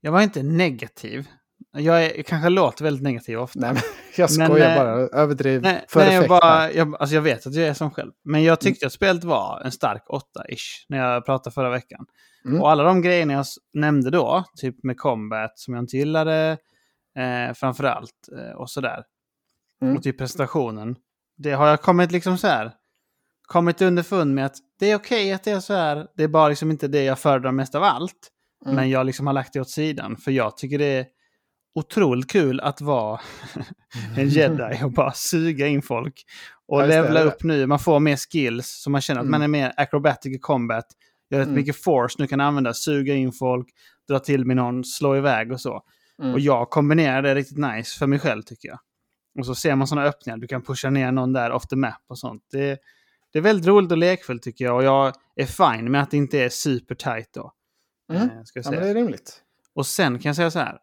jag 0.02 0.12
var 0.12 0.21
inte 0.21 0.43
negativ. 0.43 1.28
Jag 1.73 2.05
är, 2.05 2.23
kanske 2.23 2.49
låter 2.49 2.84
väldigt 2.84 3.03
negativ 3.03 3.39
ofta. 3.39 3.60
Nej, 3.60 3.73
men 3.73 3.81
jag 4.17 4.29
Men, 4.38 4.47
skojar 4.47 4.71
eh, 4.71 4.77
bara. 4.77 5.21
Överdriv 5.21 5.62
Nej, 5.62 5.86
för 5.88 5.99
nej 5.99 6.13
jag, 6.13 6.27
bara, 6.27 6.71
jag, 6.71 6.95
alltså 6.99 7.15
jag 7.15 7.21
vet 7.21 7.47
att 7.47 7.53
jag 7.53 7.67
är 7.67 7.73
som 7.73 7.91
själv. 7.91 8.12
Men 8.23 8.43
jag 8.43 8.60
tyckte 8.60 8.86
att 8.86 8.93
spelet 8.93 9.23
var 9.23 9.62
en 9.65 9.71
stark 9.71 10.03
8-ish 10.07 10.86
när 10.89 10.97
jag 10.97 11.25
pratade 11.25 11.53
förra 11.53 11.69
veckan. 11.69 12.05
Mm. 12.45 12.62
Och 12.62 12.71
alla 12.71 12.84
de 12.84 13.01
grejerna 13.01 13.34
jag 13.34 13.45
nämnde 13.73 14.10
då, 14.10 14.43
typ 14.55 14.84
med 14.84 14.97
combat 14.97 15.60
som 15.60 15.73
jag 15.73 15.84
inte 15.84 15.97
gillade, 15.97 16.57
eh, 17.17 17.53
framförallt, 17.53 18.29
eh, 18.38 18.55
och 18.55 18.69
sådär. 18.69 19.03
Mm. 19.81 19.95
Och 19.95 20.03
typ 20.03 20.17
presentationen. 20.17 20.95
Det 21.38 21.51
har 21.51 21.67
jag 21.67 21.81
kommit 21.81 22.12
liksom 22.12 22.38
så 22.38 22.47
här, 22.47 22.71
kommit 23.41 23.81
underfund 23.81 24.36
med 24.36 24.45
att 24.45 24.55
det 24.79 24.91
är 24.91 24.95
okej 24.95 25.34
att 25.34 25.43
det 25.43 25.51
är 25.51 25.60
så 25.60 25.73
här. 25.73 26.07
Det 26.15 26.23
är 26.23 26.27
bara 26.27 26.49
liksom 26.49 26.71
inte 26.71 26.88
det 26.88 27.03
jag 27.03 27.19
föredrar 27.19 27.51
mest 27.51 27.75
av 27.75 27.84
allt. 27.84 28.27
Mm. 28.65 28.75
Men 28.75 28.89
jag 28.89 29.05
liksom 29.05 29.27
har 29.27 29.34
lagt 29.34 29.53
det 29.53 29.62
åt 29.62 29.69
sidan. 29.69 30.17
För 30.17 30.31
jag 30.31 30.57
tycker 30.57 30.77
det 30.77 30.86
är 30.97 31.05
otroligt 31.75 32.31
kul 32.31 32.60
att 32.60 32.81
vara 32.81 33.19
en 34.17 34.29
jedi 34.29 34.79
och 34.84 34.91
bara 34.91 35.12
suga 35.12 35.67
in 35.67 35.81
folk. 35.81 36.23
Och 36.67 36.81
Ja, 36.81 36.86
levla 36.86 37.19
det. 37.19 37.25
upp 37.25 37.43
nu. 37.43 37.65
Man 37.67 37.79
får 37.79 37.99
mer 37.99 38.17
skills 38.31 38.67
så 38.84 38.89
man 38.89 39.01
känner 39.01 39.19
att 39.21 39.27
Mm. 39.27 39.31
man 39.31 39.41
är 39.41 39.47
mer 39.47 39.73
acrobatic 39.77 40.36
i 40.36 40.39
combat. 40.39 40.86
Gör 41.29 41.39
rätt 41.39 41.47
Mm. 41.47 41.55
mycket 41.60 41.84
force 41.84 42.15
nu 42.19 42.27
kan 42.27 42.41
använda. 42.41 42.73
Suga 42.73 43.13
in 43.15 43.31
folk, 43.31 43.67
dra 44.07 44.19
till 44.19 44.45
med 44.45 44.55
någon, 44.55 44.84
slå 44.84 45.17
iväg 45.17 45.51
och 45.51 45.62
så. 45.62 45.81
Mm. 46.21 46.34
Och 46.34 46.39
jag 46.39 46.69
kombinerar 46.69 47.21
det 47.21 47.36
riktigt 47.36 47.57
nice 47.57 47.99
för 47.99 48.07
mig 48.07 48.19
själv 48.19 48.41
tycker 48.41 48.69
jag. 48.69 48.79
Och 49.39 49.45
så 49.45 49.55
ser 49.55 49.75
man 49.75 49.88
sådana 49.88 50.07
öppningar. 50.07 50.38
Du 50.38 50.47
kan 50.47 50.62
pusha 50.62 50.89
ner 50.89 51.12
någon 51.12 51.34
där 51.34 51.51
off 51.51 51.67
the 51.67 51.75
map 51.75 52.01
och 52.07 52.19
sånt. 52.19 52.43
Det, 52.51 52.79
det 53.34 53.39
är 53.39 53.43
väldigt 53.43 53.67
roligt 53.67 53.91
och 53.91 53.97
lekfullt 53.97 54.43
tycker 54.43 54.65
jag. 54.65 54.75
Och 54.75 54.84
jag 54.84 55.13
är 55.36 55.45
fine 55.45 55.91
med 55.91 56.01
att 56.03 56.12
det 56.12 56.17
inte 56.17 56.39
är 56.43 56.49
super 56.49 56.95
tight 56.95 57.29
då. 57.34 57.53
Mm. 58.13 58.23
Eh, 58.23 58.43
ska 58.43 58.60
jag 58.60 58.65
Ja, 58.65 58.69
säga. 58.69 58.79
men 58.79 58.84
det 58.84 58.89
är 58.99 59.03
rimligt. 59.03 59.41
Och 59.75 59.86
sen 59.88 60.19
kan 60.19 60.29
jag 60.29 60.36
säga 60.36 60.51
så 60.51 60.60
här. 60.60 60.77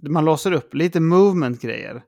Man 0.00 0.24
låser 0.24 0.52
upp 0.52 0.74
lite 0.74 1.00
movement-grejer. 1.00 2.02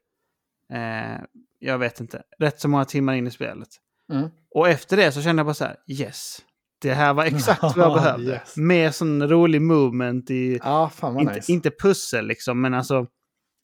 Eh, 0.72 1.20
jag 1.58 1.78
vet 1.78 2.00
inte. 2.00 2.22
Rätt 2.38 2.60
så 2.60 2.68
många 2.68 2.84
timmar 2.84 3.14
in 3.14 3.26
i 3.26 3.30
spelet. 3.30 3.68
Mm. 4.12 4.28
Och 4.54 4.68
efter 4.68 4.96
det 4.96 5.12
så 5.12 5.22
kände 5.22 5.40
jag 5.40 5.46
bara 5.46 5.54
så 5.54 5.64
här. 5.64 5.76
Yes. 5.86 6.38
Det 6.78 6.94
här 6.94 7.14
var 7.14 7.24
exakt 7.24 7.62
vad 7.62 7.78
jag 7.78 7.94
behövde. 8.02 8.32
Yes. 8.32 8.56
Mer 8.56 8.90
sån 8.90 9.28
rolig 9.28 9.62
movement 9.62 10.30
i... 10.30 10.58
Ja, 10.62 10.90
vad 11.00 11.20
inte, 11.20 11.34
nice. 11.34 11.52
inte 11.52 11.70
pussel 11.70 12.26
liksom, 12.26 12.60
men 12.60 12.74
alltså 12.74 13.06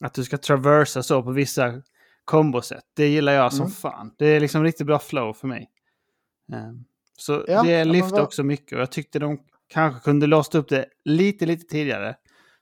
att 0.05 0.15
du 0.15 0.25
ska 0.25 0.39
traversa 0.39 1.03
så 1.03 1.23
på 1.23 1.31
vissa 1.31 1.83
kombosätt. 2.25 2.85
Det 2.97 3.07
gillar 3.09 3.33
jag 3.33 3.53
som 3.53 3.61
Mm. 3.61 3.71
fan. 3.73 4.15
Det 4.19 4.27
är 4.27 4.41
liksom 4.41 4.65
riktigt 4.65 4.87
bra 4.87 4.99
flow 4.99 5.33
för 5.33 5.49
mig. 5.49 5.71
Eh, 6.53 6.71
Så 7.19 7.45
Ja, 7.49 7.63
det 7.63 7.85
lyfte 7.85 8.21
också 8.23 8.43
mycket 8.43 8.73
och 8.73 8.81
jag 8.81 8.93
tyckte 8.93 9.19
de 9.19 9.39
kanske 9.69 10.01
kunde 10.01 10.27
låst 10.27 10.55
upp 10.55 10.69
det 10.69 10.87
lite, 11.05 11.47
lite 11.47 11.67
tidigare. 11.67 12.17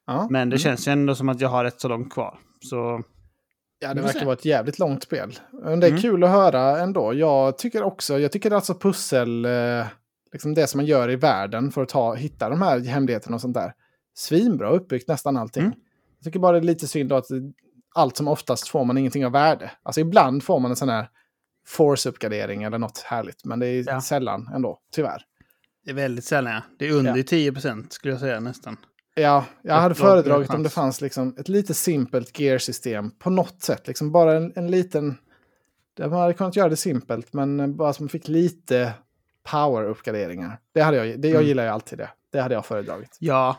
Ja. 0.07 0.27
Men 0.31 0.51
det 0.51 0.55
mm. 0.55 0.59
känns 0.59 0.89
ju 0.89 0.93
ändå 0.93 1.15
som 1.15 1.29
att 1.29 1.41
jag 1.41 1.49
har 1.49 1.65
rätt 1.65 1.81
så 1.81 1.89
långt 1.89 2.13
kvar. 2.13 2.39
Så 2.61 3.03
Ja, 3.79 3.95
det 3.95 4.01
verkar 4.03 4.25
vara 4.25 4.33
ett 4.35 4.45
jävligt 4.45 4.79
långt 4.79 5.03
spel. 5.03 5.39
Men 5.53 5.81
det 5.81 5.87
är 5.87 5.91
Mm. 5.91 6.03
kul 6.03 6.25
att 6.25 6.31
höra 6.31 6.81
ändå. 6.81 7.15
Jag 7.15 7.59
tycker 7.59 7.83
också, 7.83 8.19
jag 8.19 8.33
tycker 8.33 8.51
alltså 8.51 8.75
pussel, 8.75 9.45
eh, 9.45 9.87
liksom 10.33 10.55
det 10.55 10.67
som 10.67 10.79
man 10.79 10.87
gör 10.87 11.11
i 11.11 11.17
världen 11.17 11.71
för 11.71 11.83
att 11.83 11.89
ta, 11.89 12.15
hitta 12.15 12.49
de 12.49 12.63
här 12.63 12.81
hemligheterna 12.81 13.35
och 13.35 13.41
sånt 13.41 13.55
där. 13.55 13.73
Svinbra 14.15 14.71
uppbyggt 14.71 15.09
nästan 15.09 15.37
allting. 15.37 15.63
Mm. 15.65 15.75
Jag 16.19 16.25
tycker 16.25 16.39
bara 16.39 16.53
det 16.53 16.59
är 16.59 16.63
lite 16.63 16.87
synd 16.89 17.09
då 17.09 17.17
att 17.17 17.27
allt 17.95 18.17
som 18.17 18.29
oftast 18.29 18.69
får 18.69 18.85
man 18.85 18.99
ingenting 18.99 19.27
av 19.27 19.33
värde. 19.33 19.71
Alltså 19.83 20.01
ibland 20.01 20.43
får 20.43 20.61
man 20.61 20.71
en 20.71 20.77
sån 20.77 20.89
här 20.89 21.09
force-uppgradering 21.79 22.63
eller 22.67 22.79
något 22.79 22.99
härligt. 22.99 23.45
Men 23.45 23.59
det 23.59 23.67
är 23.67 23.85
Ja. 23.87 24.01
sällan 24.01 24.51
ändå, 24.55 24.79
tyvärr. 24.93 25.23
Det 25.85 25.91
är 25.91 25.95
väldigt 25.95 26.25
sällan, 26.25 26.53
ja. 26.53 26.63
Det 26.79 26.89
är 26.89 26.93
under 26.93 27.17
Ja. 27.17 27.23
10% 27.23 27.93
skulle 27.93 28.13
jag 28.15 28.21
säga 28.21 28.41
nästan. 28.41 28.77
Ja, 29.15 29.45
jag 29.63 29.75
hade 29.75 29.95
föredragit 29.95 30.51
om 30.51 30.63
det 30.63 30.69
fanns. 30.71 31.01
liksom 31.01 31.35
ett 31.39 31.49
lite 31.49 31.75
simpelt 31.75 32.39
gear-system 32.41 33.11
på 33.11 33.31
något 33.31 33.63
sätt. 33.63 33.87
Liksom 33.89 34.13
bara 34.13 34.37
en, 34.37 34.53
en 34.57 34.71
liten... 34.71 35.17
Man 35.99 36.13
hade 36.13 36.35
kunnat 36.35 36.57
göra 36.57 36.69
det 36.69 36.77
simpelt, 36.77 37.33
men 37.33 37.77
bara 37.77 37.93
som 37.93 38.09
fick 38.09 38.29
lite 38.29 38.93
power-uppgraderingar. 39.51 40.59
Det 40.75 40.81
hade 40.83 40.97
jag, 41.07 41.21
det, 41.21 41.29
jag 41.29 41.37
Mm. 41.37 41.49
gillar 41.49 41.63
ju 41.65 41.69
alltid 41.69 41.99
det. 41.99 42.11
Det 42.33 42.41
hade 42.41 42.55
jag 42.55 42.67
föredragit. 42.67 43.17
Ja, 43.21 43.57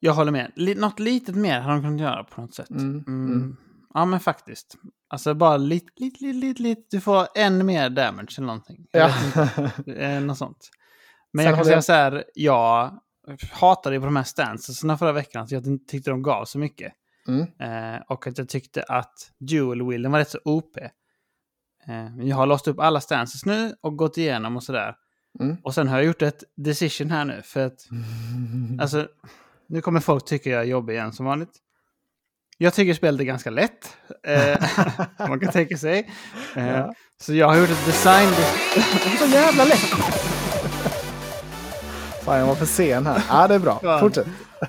jag 0.00 0.12
håller 0.12 0.32
med. 0.32 0.52
Li- 0.56 0.74
något 0.74 0.98
litet 0.98 1.34
mer 1.34 1.60
hade 1.60 1.74
de 1.76 1.82
kunnat 1.82 2.00
göra 2.00 2.24
på 2.24 2.40
något 2.40 2.54
sätt. 2.54 2.70
Mm, 2.70 3.04
Mm. 3.06 3.32
mm. 3.32 3.56
Ja, 3.94 4.04
men 4.04 4.20
faktiskt. 4.20 4.74
Alltså 5.08 5.34
bara 5.34 5.56
lite, 5.56 5.86
lite, 5.96 6.24
lite, 6.24 6.38
lite, 6.46 6.62
lite. 6.62 6.82
Du 6.90 7.00
får 7.00 7.26
än 7.34 7.66
mer 7.66 7.90
damage 7.90 8.34
eller 8.36 8.46
någonting. 8.46 8.86
Ja. 8.92 9.10
Eh, 9.96 10.20
Något 10.20 10.38
sånt. 10.38 10.70
Men 11.32 11.42
Sen 11.44 11.48
jag 11.50 11.56
kan 11.58 11.64
säga 11.64 11.76
jag- 11.76 11.84
så 11.84 11.92
här, 11.92 12.24
jag 12.34 13.00
hatade 13.52 13.96
ju 13.96 14.00
på 14.00 14.04
de 14.06 14.16
här 14.16 14.24
stansesna 14.24 14.98
förra 14.98 15.12
veckan, 15.12 15.48
så 15.48 15.54
jag 15.54 15.66
inte 15.66 15.90
tyckte 15.90 16.10
de 16.10 16.22
gav 16.22 16.44
så 16.44 16.58
mycket. 16.58 16.92
Mm. 17.28 17.40
Eh, 17.40 18.00
och 18.08 18.26
att 18.26 18.38
jag 18.38 18.48
tyckte 18.48 18.82
att 18.82 19.14
dual 19.38 19.88
wheelen 19.90 20.12
var 20.12 20.18
rätt 20.18 20.30
så 20.30 20.38
OP. 20.44 20.76
Eh, 20.76 20.90
men 21.86 22.26
jag 22.26 22.36
har 22.36 22.46
låst 22.46 22.68
upp 22.68 22.80
alla 22.80 23.00
stances 23.00 23.46
nu 23.46 23.74
och 23.80 23.96
gått 23.96 24.18
igenom 24.18 24.56
och 24.56 24.62
sådär. 24.62 24.94
Mm. 25.40 25.56
Och 25.62 25.74
sen 25.74 25.88
har 25.88 25.96
jag 25.96 26.06
gjort 26.06 26.22
ett 26.22 26.44
decision 26.56 27.10
här 27.10 27.24
nu, 27.24 27.42
för 27.44 27.66
att 27.66 27.78
Alltså, 28.80 29.08
nu 29.68 29.80
kommer 29.80 30.00
folk 30.00 30.24
tycka 30.24 30.50
jag 30.50 30.60
är 30.60 30.64
jobbig 30.64 30.94
igen 30.94 31.12
som 31.12 31.26
vanligt. 31.26 31.52
Jag 32.58 32.74
tycker 32.74 32.94
spelet 32.94 33.20
är 33.20 33.24
ganska 33.24 33.50
lätt. 33.50 33.96
Eh, 34.26 34.58
man 35.28 35.40
kan 35.40 35.52
tänka 35.52 35.76
sig. 35.76 36.10
Eh, 36.56 36.68
Ja. 36.68 36.94
Så 37.20 37.34
jag 37.34 37.48
har 37.48 37.56
gjort 37.56 37.70
ett 37.70 37.86
design... 37.86 38.28
Så 39.18 39.26
jävla 39.26 39.64
lätt! 39.64 40.19
Fan, 42.30 42.38
jag 42.38 42.46
var 42.46 42.54
för 42.54 42.66
sen 42.66 43.06
här. 43.06 43.22
Ja, 43.28 43.48
det 43.48 43.54
är 43.54 43.58
bra. 43.58 43.80
Ja. 43.82 44.00
Fortsätt. 44.00 44.26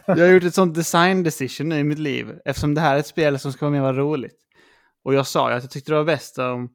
Jag 0.07 0.17
har 0.17 0.27
gjort 0.27 0.43
ett 0.43 0.55
sånt 0.55 0.75
design 0.75 1.23
decision 1.23 1.71
i 1.71 1.83
mitt 1.83 1.99
liv. 1.99 2.39
Eftersom 2.45 2.75
det 2.75 2.81
här 2.81 2.95
är 2.95 2.99
ett 2.99 3.07
spel 3.07 3.39
som 3.39 3.53
ska 3.53 3.69
vara 3.69 3.81
mer 3.81 3.93
roligt. 3.93 4.37
Och 5.05 5.13
jag 5.13 5.27
sa 5.27 5.49
ju 5.49 5.55
att 5.55 5.63
jag 5.63 5.71
tyckte 5.71 5.91
det 5.91 5.95
var 5.97 6.03
bäst 6.03 6.37
om 6.37 6.69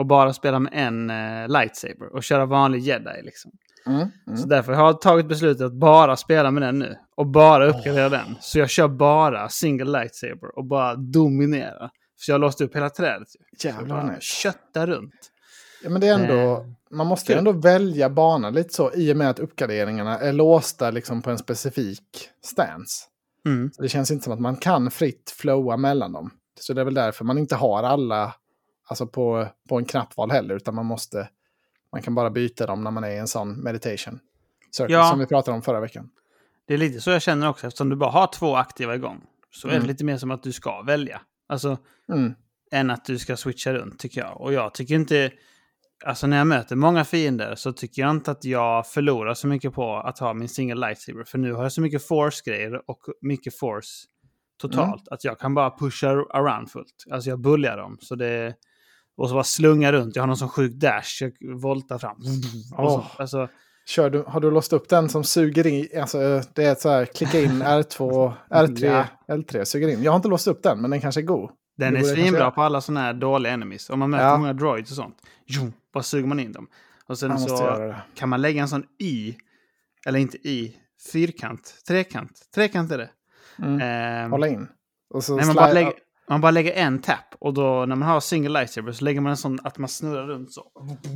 att 0.00 0.06
bara 0.06 0.32
spela 0.32 0.58
med 0.58 0.72
en 0.74 1.10
eh, 1.10 1.48
lightsaber 1.48 2.14
och 2.14 2.22
köra 2.22 2.46
vanlig 2.46 2.80
jedi 2.80 3.22
liksom. 3.22 3.50
Mm. 3.86 4.08
Mm. 4.26 4.38
Så 4.38 4.48
därför 4.48 4.72
har 4.72 4.86
jag 4.86 5.00
tagit 5.00 5.28
beslutet 5.28 5.66
att 5.66 5.78
bara 5.80 6.16
spela 6.16 6.50
med 6.50 6.62
den 6.62 6.78
nu. 6.78 6.96
Och 7.16 7.26
bara 7.26 7.66
uppgradera 7.66 8.08
den. 8.08 8.36
Så 8.40 8.58
jag 8.58 8.70
kör 8.70 8.88
bara 8.88 9.48
single 9.48 9.90
lightsaber 9.90 10.58
och 10.58 10.64
bara 10.64 10.94
dominera. 10.94 11.90
För 12.24 12.32
jag 12.32 12.34
har 12.34 12.38
låst 12.38 12.60
upp 12.60 12.76
hela 12.76 12.90
trädet. 12.90 13.28
Så 13.58 13.66
jag 13.66 13.74
Jävlar 13.74 13.88
bara 13.96 14.02
vad 14.02 14.14
nice. 14.14 14.20
kötta 14.20 14.86
runt. 14.86 15.32
Ja, 15.86 15.90
men 15.90 16.00
det 16.00 16.06
är 16.08 16.14
ändå, 16.14 16.34
Eh, 16.34 16.66
man 16.90 17.06
måste 17.06 17.26
kul. 17.26 17.38
ändå 17.38 17.52
välja 17.52 18.10
bana 18.10 18.50
lite 18.50 18.74
så 18.74 18.92
i 18.94 19.12
och 19.12 19.16
med 19.16 19.30
att 19.30 19.38
uppgraderingarna 19.38 20.18
är 20.18 20.32
låsta 20.32 20.90
liksom 20.90 21.22
på 21.22 21.30
en 21.30 21.38
specifik 21.38 22.30
stance. 22.44 23.04
Mm. 23.46 23.70
Det 23.78 23.88
känns 23.88 24.10
inte 24.10 24.24
som 24.24 24.32
att 24.32 24.40
man 24.40 24.56
kan 24.56 24.90
fritt 24.90 25.34
flowa 25.36 25.76
mellan 25.76 26.12
dem. 26.12 26.30
Så 26.60 26.72
det 26.72 26.80
är 26.80 26.84
väl 26.84 26.94
därför 26.94 27.24
man 27.24 27.38
inte 27.38 27.54
har 27.56 27.82
alla 27.82 28.34
alltså 28.88 29.06
på, 29.06 29.46
på 29.68 29.78
en 29.78 29.84
knappval 29.84 30.30
heller, 30.30 30.54
utan 30.54 30.74
man 30.74 30.86
måste, 30.86 31.28
man 31.92 32.02
kan 32.02 32.14
bara 32.14 32.30
byta 32.30 32.66
dem 32.66 32.84
när 32.84 32.90
man 32.90 33.04
är 33.04 33.10
i 33.10 33.18
en 33.18 33.28
sån 33.28 33.52
meditation. 33.52 34.18
Circle, 34.70 34.94
Ja. 34.94 35.10
Som 35.10 35.18
vi 35.18 35.26
pratade 35.26 35.54
om 35.56 35.62
förra 35.62 35.80
veckan. 35.80 36.10
Det 36.66 36.74
är 36.74 36.78
lite 36.78 37.00
så 37.00 37.10
jag 37.10 37.22
känner 37.22 37.48
också. 37.48 37.66
Eftersom 37.66 37.88
du 37.88 37.96
bara 37.96 38.10
har 38.10 38.26
två 38.26 38.56
aktiva 38.56 38.94
igång. 38.94 39.20
Så 39.50 39.68
är 39.68 39.72
Mm. 39.72 39.82
det 39.82 39.88
lite 39.88 40.04
mer 40.04 40.16
som 40.18 40.30
att 40.30 40.42
du 40.42 40.52
ska 40.52 40.82
välja. 40.82 41.20
Alltså, 41.46 41.78
Mm. 42.08 42.34
än 42.72 42.90
att 42.90 43.04
du 43.04 43.18
ska 43.18 43.36
switcha 43.36 43.72
runt 43.72 43.98
tycker 43.98 44.20
jag. 44.20 44.40
Och 44.40 44.52
jag 44.52 44.74
tycker 44.74 44.94
inte... 44.94 45.30
Alltså 46.04 46.26
när 46.26 46.36
jag 46.36 46.46
möter 46.46 46.76
många 46.76 47.04
fiender 47.04 47.54
så 47.54 47.72
tycker 47.72 48.02
jag 48.02 48.10
inte 48.10 48.30
att 48.30 48.44
jag 48.44 48.86
förlorar 48.86 49.34
så 49.34 49.46
mycket 49.46 49.72
på 49.72 49.96
att 49.96 50.18
ha 50.18 50.34
min 50.34 50.48
single 50.48 50.88
lightsaber. 50.88 51.24
För 51.24 51.38
nu 51.38 51.52
har 51.52 51.62
jag 51.62 51.72
så 51.72 51.80
mycket 51.80 52.06
force-grejer 52.08 52.90
och 52.90 52.98
mycket 53.20 53.58
force 53.58 53.88
totalt. 54.60 55.08
Att 55.08 55.24
jag 55.24 55.38
kan 55.38 55.54
bara 55.54 55.70
pusha 55.70 56.08
around 56.10 56.70
fullt. 56.70 57.04
Alltså 57.10 57.30
jag 57.30 57.40
buljar 57.40 57.76
dem. 57.76 57.98
Så 58.00 58.14
det... 58.14 58.54
Och 59.16 59.28
så 59.28 59.34
bara 59.34 59.44
slunga 59.44 59.92
runt. 59.92 60.16
Jag 60.16 60.22
har 60.22 60.26
någon 60.26 60.36
sån 60.36 60.48
sjuk 60.48 60.72
dash. 60.72 61.22
Jag 61.22 61.60
voltar 61.60 61.98
fram. 61.98 62.16
Åh. 62.78 63.06
Alltså, 63.16 63.48
Kör 63.88 64.10
du, 64.10 64.24
har 64.26 64.40
du 64.40 64.50
låst 64.50 64.72
upp 64.72 64.88
den 64.88 65.08
som 65.08 65.24
suger 65.24 65.66
in, 65.66 65.88
alltså 66.00 66.42
det 66.54 66.64
är 66.64 66.74
så 66.74 66.88
här, 66.88 67.04
klicka 67.04 67.40
in 67.40 67.62
R2, 67.62 68.32
R3, 68.50 69.04
L3, 69.28 69.64
suger 69.64 69.88
in. 69.88 70.02
Jag 70.02 70.12
har 70.12 70.16
inte 70.16 70.28
låst 70.28 70.46
upp 70.46 70.62
den, 70.62 70.80
men 70.80 70.90
den 70.90 71.00
kanske 71.00 71.20
är 71.20 71.22
god. 71.22 71.50
Den 71.76 71.96
är 71.96 72.02
svinbra 72.02 72.50
på 72.50 72.62
alla 72.62 72.80
sådana 72.80 73.00
här 73.00 73.12
dåliga 73.14 73.52
enemies. 73.52 73.90
Om 73.90 73.98
man 73.98 74.10
möter 74.10 74.24
Ja. 74.24 74.36
många 74.38 74.52
droids 74.52 74.90
och 74.90 74.96
sånt. 74.96 75.16
Jo, 75.46 75.72
bara 75.92 76.02
suger 76.02 76.26
man 76.28 76.40
in 76.40 76.52
dem. 76.52 76.66
Och 77.06 77.18
sen 77.18 77.38
så 77.38 77.94
kan 78.14 78.28
man 78.28 78.42
lägga 78.42 78.62
en 78.62 78.68
sån 78.68 78.84
Y. 78.98 79.34
Eller 80.06 80.18
inte 80.18 80.48
Y. 80.48 80.72
Fyrkant. 81.12 81.74
Trekant. 81.88 82.40
Trekant 82.54 82.92
är 82.92 82.98
det. 82.98 83.10
Mm. 83.58 83.80
Ehm, 83.80 84.30
Hålla 84.30 84.48
in. 84.48 84.68
Och 85.14 85.24
så 85.24 85.36
nej, 85.36 85.46
man, 85.46 85.54
bara 85.56 85.72
lägger, 85.72 85.92
man 86.28 86.40
bara 86.40 86.50
lägger 86.50 86.72
en 86.72 86.98
tap. 86.98 87.34
Och 87.38 87.54
då 87.54 87.86
när 87.86 87.96
man 87.96 88.08
har 88.08 88.20
single 88.20 88.60
lightsaber 88.60 88.92
så 88.92 89.04
lägger 89.04 89.20
man 89.20 89.30
en 89.30 89.36
sån 89.36 89.58
att 89.64 89.78
man 89.78 89.88
snurrar 89.88 90.26
runt 90.26 90.52
så. 90.52 90.62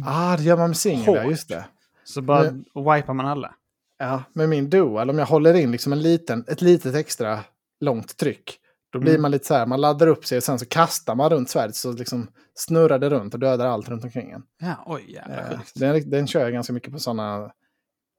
Ah, 0.07 0.37
det 0.37 0.43
gör 0.43 0.57
man 0.57 0.69
med 0.71 0.77
singel, 0.77 1.15
ja, 1.15 1.25
just 1.25 1.49
det. 1.49 1.65
Så 2.05 2.23
bara 2.23 2.43
Men- 2.43 2.65
wipar 2.75 3.15
man 3.15 3.27
alla. 3.27 3.55
Ja, 3.99 4.23
med 4.33 4.49
min 4.49 4.71
dual, 4.71 5.11
om 5.11 5.19
jag 5.19 5.27
håller 5.27 5.55
in 5.55 5.73
liksom 5.73 5.93
en 5.93 6.03
liten, 6.03 6.45
ett 6.49 6.61
litet 6.63 6.95
extra 6.95 7.41
långt 7.81 8.17
tryck, 8.17 8.59
då 8.91 8.99
blir 8.99 9.11
Mm. 9.11 9.23
man 9.23 9.31
lite 9.31 9.47
så 9.47 9.55
här, 9.55 9.67
man 9.67 9.81
laddar 9.81 10.07
upp 10.07 10.27
sig 10.27 10.37
och 10.37 10.45
sen 10.45 10.59
så 10.59 10.67
kastar 10.67 11.15
man 11.15 11.31
runt 11.31 11.51
svärdet 11.51 11.77
så 11.77 11.93
liksom 11.93 12.29
snurrar 12.55 12.99
det 12.99 13.11
runt 13.11 13.35
och 13.35 13.41
dödar 13.41 13.67
allt 13.67 13.89
runt 13.89 14.05
omkring 14.05 14.31
en. 14.31 14.43
Ja, 14.61 14.75
oj 14.87 15.13
jävla 15.13 15.53
Eh, 15.53 15.61
den, 15.75 16.11
den 16.11 16.27
kör 16.27 16.41
jag 16.41 16.53
ganska 16.53 16.73
mycket 16.73 16.93
på 16.93 16.99
sådana 16.99 17.53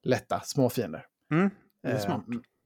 lätta 0.03 0.39
småfiender. 0.39 1.05
Mm, 1.31 1.49
det 1.83 1.89
är 1.89 2.09
Eh. 2.09 2.19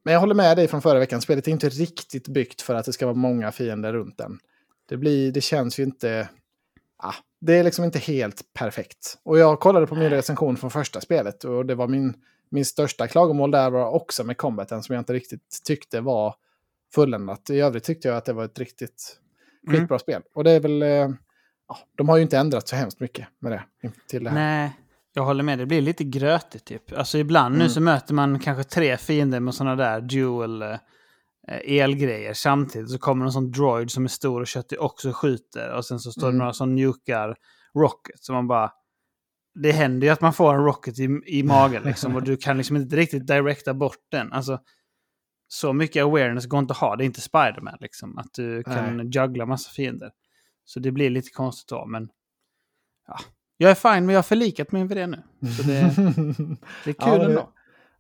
Men 0.04 0.14
jag 0.14 0.20
håller 0.22 0.36
med 0.36 0.58
dig 0.58 0.68
från 0.68 0.82
förra 0.82 1.00
veckan, 1.00 1.22
spelet 1.22 1.48
är 1.48 1.52
inte 1.52 1.70
riktigt 1.70 2.28
byggt 2.28 2.62
för 2.62 2.76
att 2.76 2.86
det 2.86 2.94
ska 2.94 3.06
vara 3.06 3.16
många 3.16 3.52
fiender 3.52 3.94
runt 3.94 4.18
den. 4.18 4.40
Det, 4.90 4.98
blir, 4.98 5.32
det 5.32 5.42
känns 5.42 5.80
ju 5.80 5.84
inte... 5.84 6.30
Ah, 6.98 7.14
det 7.42 7.54
är 7.54 7.64
liksom 7.64 7.86
inte 7.86 8.00
helt 8.00 8.54
perfekt. 8.54 9.18
Och 9.24 9.38
jag 9.40 9.60
kollade 9.60 9.88
på 9.88 9.96
min 9.96 10.10
recension 10.10 10.58
från 10.58 10.72
första 10.72 11.02
spelet 11.02 11.44
och 11.44 11.66
det 11.66 11.76
var 11.76 11.88
min, 11.88 12.14
min 12.50 12.66
största 12.66 13.08
klagomål 13.08 13.52
där 13.52 13.70
var 13.70 13.90
också 13.90 14.24
med 14.24 14.38
combaten 14.38 14.84
som 14.84 14.96
jag 14.96 15.02
inte 15.02 15.14
riktigt 15.14 15.60
tyckte 15.66 16.02
var 16.02 16.36
fulländat. 16.96 17.50
I 17.50 17.60
övrigt 17.60 17.84
tyckte 17.84 18.08
jag 18.08 18.18
att 18.18 18.26
det 18.26 18.34
var 18.34 18.46
ett 18.46 18.60
riktigt 18.60 19.20
Mm. 19.68 19.80
skitbra 19.80 20.00
spel. 20.00 20.22
Och 20.36 20.44
det 20.44 20.52
är 20.52 20.60
väl... 20.60 20.82
Eh, 20.82 20.90
ja, 21.68 21.78
de 21.98 22.10
har 22.10 22.18
ju 22.18 22.24
inte 22.24 22.38
ändrat 22.38 22.68
så 22.68 22.76
hemskt 22.76 23.00
mycket 23.00 23.28
med 23.42 23.52
det. 23.52 23.64
Till 24.10 24.24
det 24.24 24.30
här. 24.30 24.36
Nej, 24.38 24.72
jag 25.14 25.24
håller 25.26 25.44
med. 25.44 25.60
Det 25.60 25.66
blir 25.66 25.82
lite 25.82 26.04
grötigt 26.04 26.66
typ. 26.66 26.92
Alltså 26.98 27.18
ibland 27.18 27.54
nu 27.56 27.62
Mm. 27.62 27.70
så 27.70 27.82
möter 27.82 28.14
man 28.14 28.40
kanske 28.40 28.64
tre 28.64 28.98
fiender 28.98 29.40
med 29.40 29.54
sådana 29.56 29.76
där 29.76 30.02
dual 30.02 30.62
eh, 30.62 30.78
elgrejer 31.66 32.34
samtidigt. 32.34 32.90
Så 32.92 32.98
kommer 32.98 33.26
en 33.26 33.32
sån 33.32 33.52
droid 33.52 33.92
som 33.92 34.04
är 34.04 34.08
stor 34.08 34.42
och 34.42 34.48
köttig 34.48 34.82
också 34.82 35.12
skjuter. 35.14 35.74
Och 35.74 35.86
sen 35.86 36.00
så 36.00 36.12
står 36.12 36.22
det 36.22 36.28
Mm. 36.30 36.38
några 36.40 36.54
som 36.54 36.76
njukar 36.76 37.36
rocket. 37.76 38.20
Så 38.24 38.34
man 38.34 38.48
bara... 38.48 38.72
Det 39.64 39.72
händer 39.72 40.08
ju 40.08 40.14
att 40.14 40.22
man 40.22 40.34
får 40.34 40.54
en 40.54 40.64
rocket 40.66 41.00
i, 41.00 41.20
i 41.26 41.44
magen 41.44 41.84
liksom. 41.84 42.16
och 42.16 42.24
du 42.24 42.38
kan 42.38 42.58
liksom 42.58 42.76
inte 42.76 42.96
riktigt 42.96 43.28
directa 43.28 43.74
bort 43.74 43.98
den. 44.12 44.34
Alltså, 44.34 44.60
så 45.56 45.74
mycket 45.74 46.04
awareness 46.04 46.46
går 46.46 46.60
inte 46.60 46.72
att 46.72 46.78
ha. 46.78 46.96
Det 46.96 47.04
är 47.04 47.06
inte 47.06 47.22
Spiderman 47.22 47.78
liksom. 47.80 48.18
Att 48.18 48.34
du 48.34 48.64
kan 48.64 49.12
juggla 49.12 49.46
massa 49.46 49.70
fiender. 49.70 50.12
Så 50.66 50.80
det 50.80 50.92
blir 50.92 51.10
lite 51.10 51.30
konstigt 51.30 51.70
då, 51.70 51.86
men... 51.86 52.10
Ja. 53.08 53.18
Jag 53.58 53.72
är 53.72 53.76
fine, 53.76 54.06
men 54.06 54.10
jag 54.10 54.18
har 54.18 54.24
förlikat 54.24 54.72
mig 54.72 54.84
med 54.84 54.98
det 54.98 55.08
nu. 55.08 55.24
Så 55.58 55.64
det, 55.64 55.74
det 56.84 56.90
är 56.90 56.94
kul 56.94 57.22
Ja, 57.22 57.26
ändå. 57.26 57.50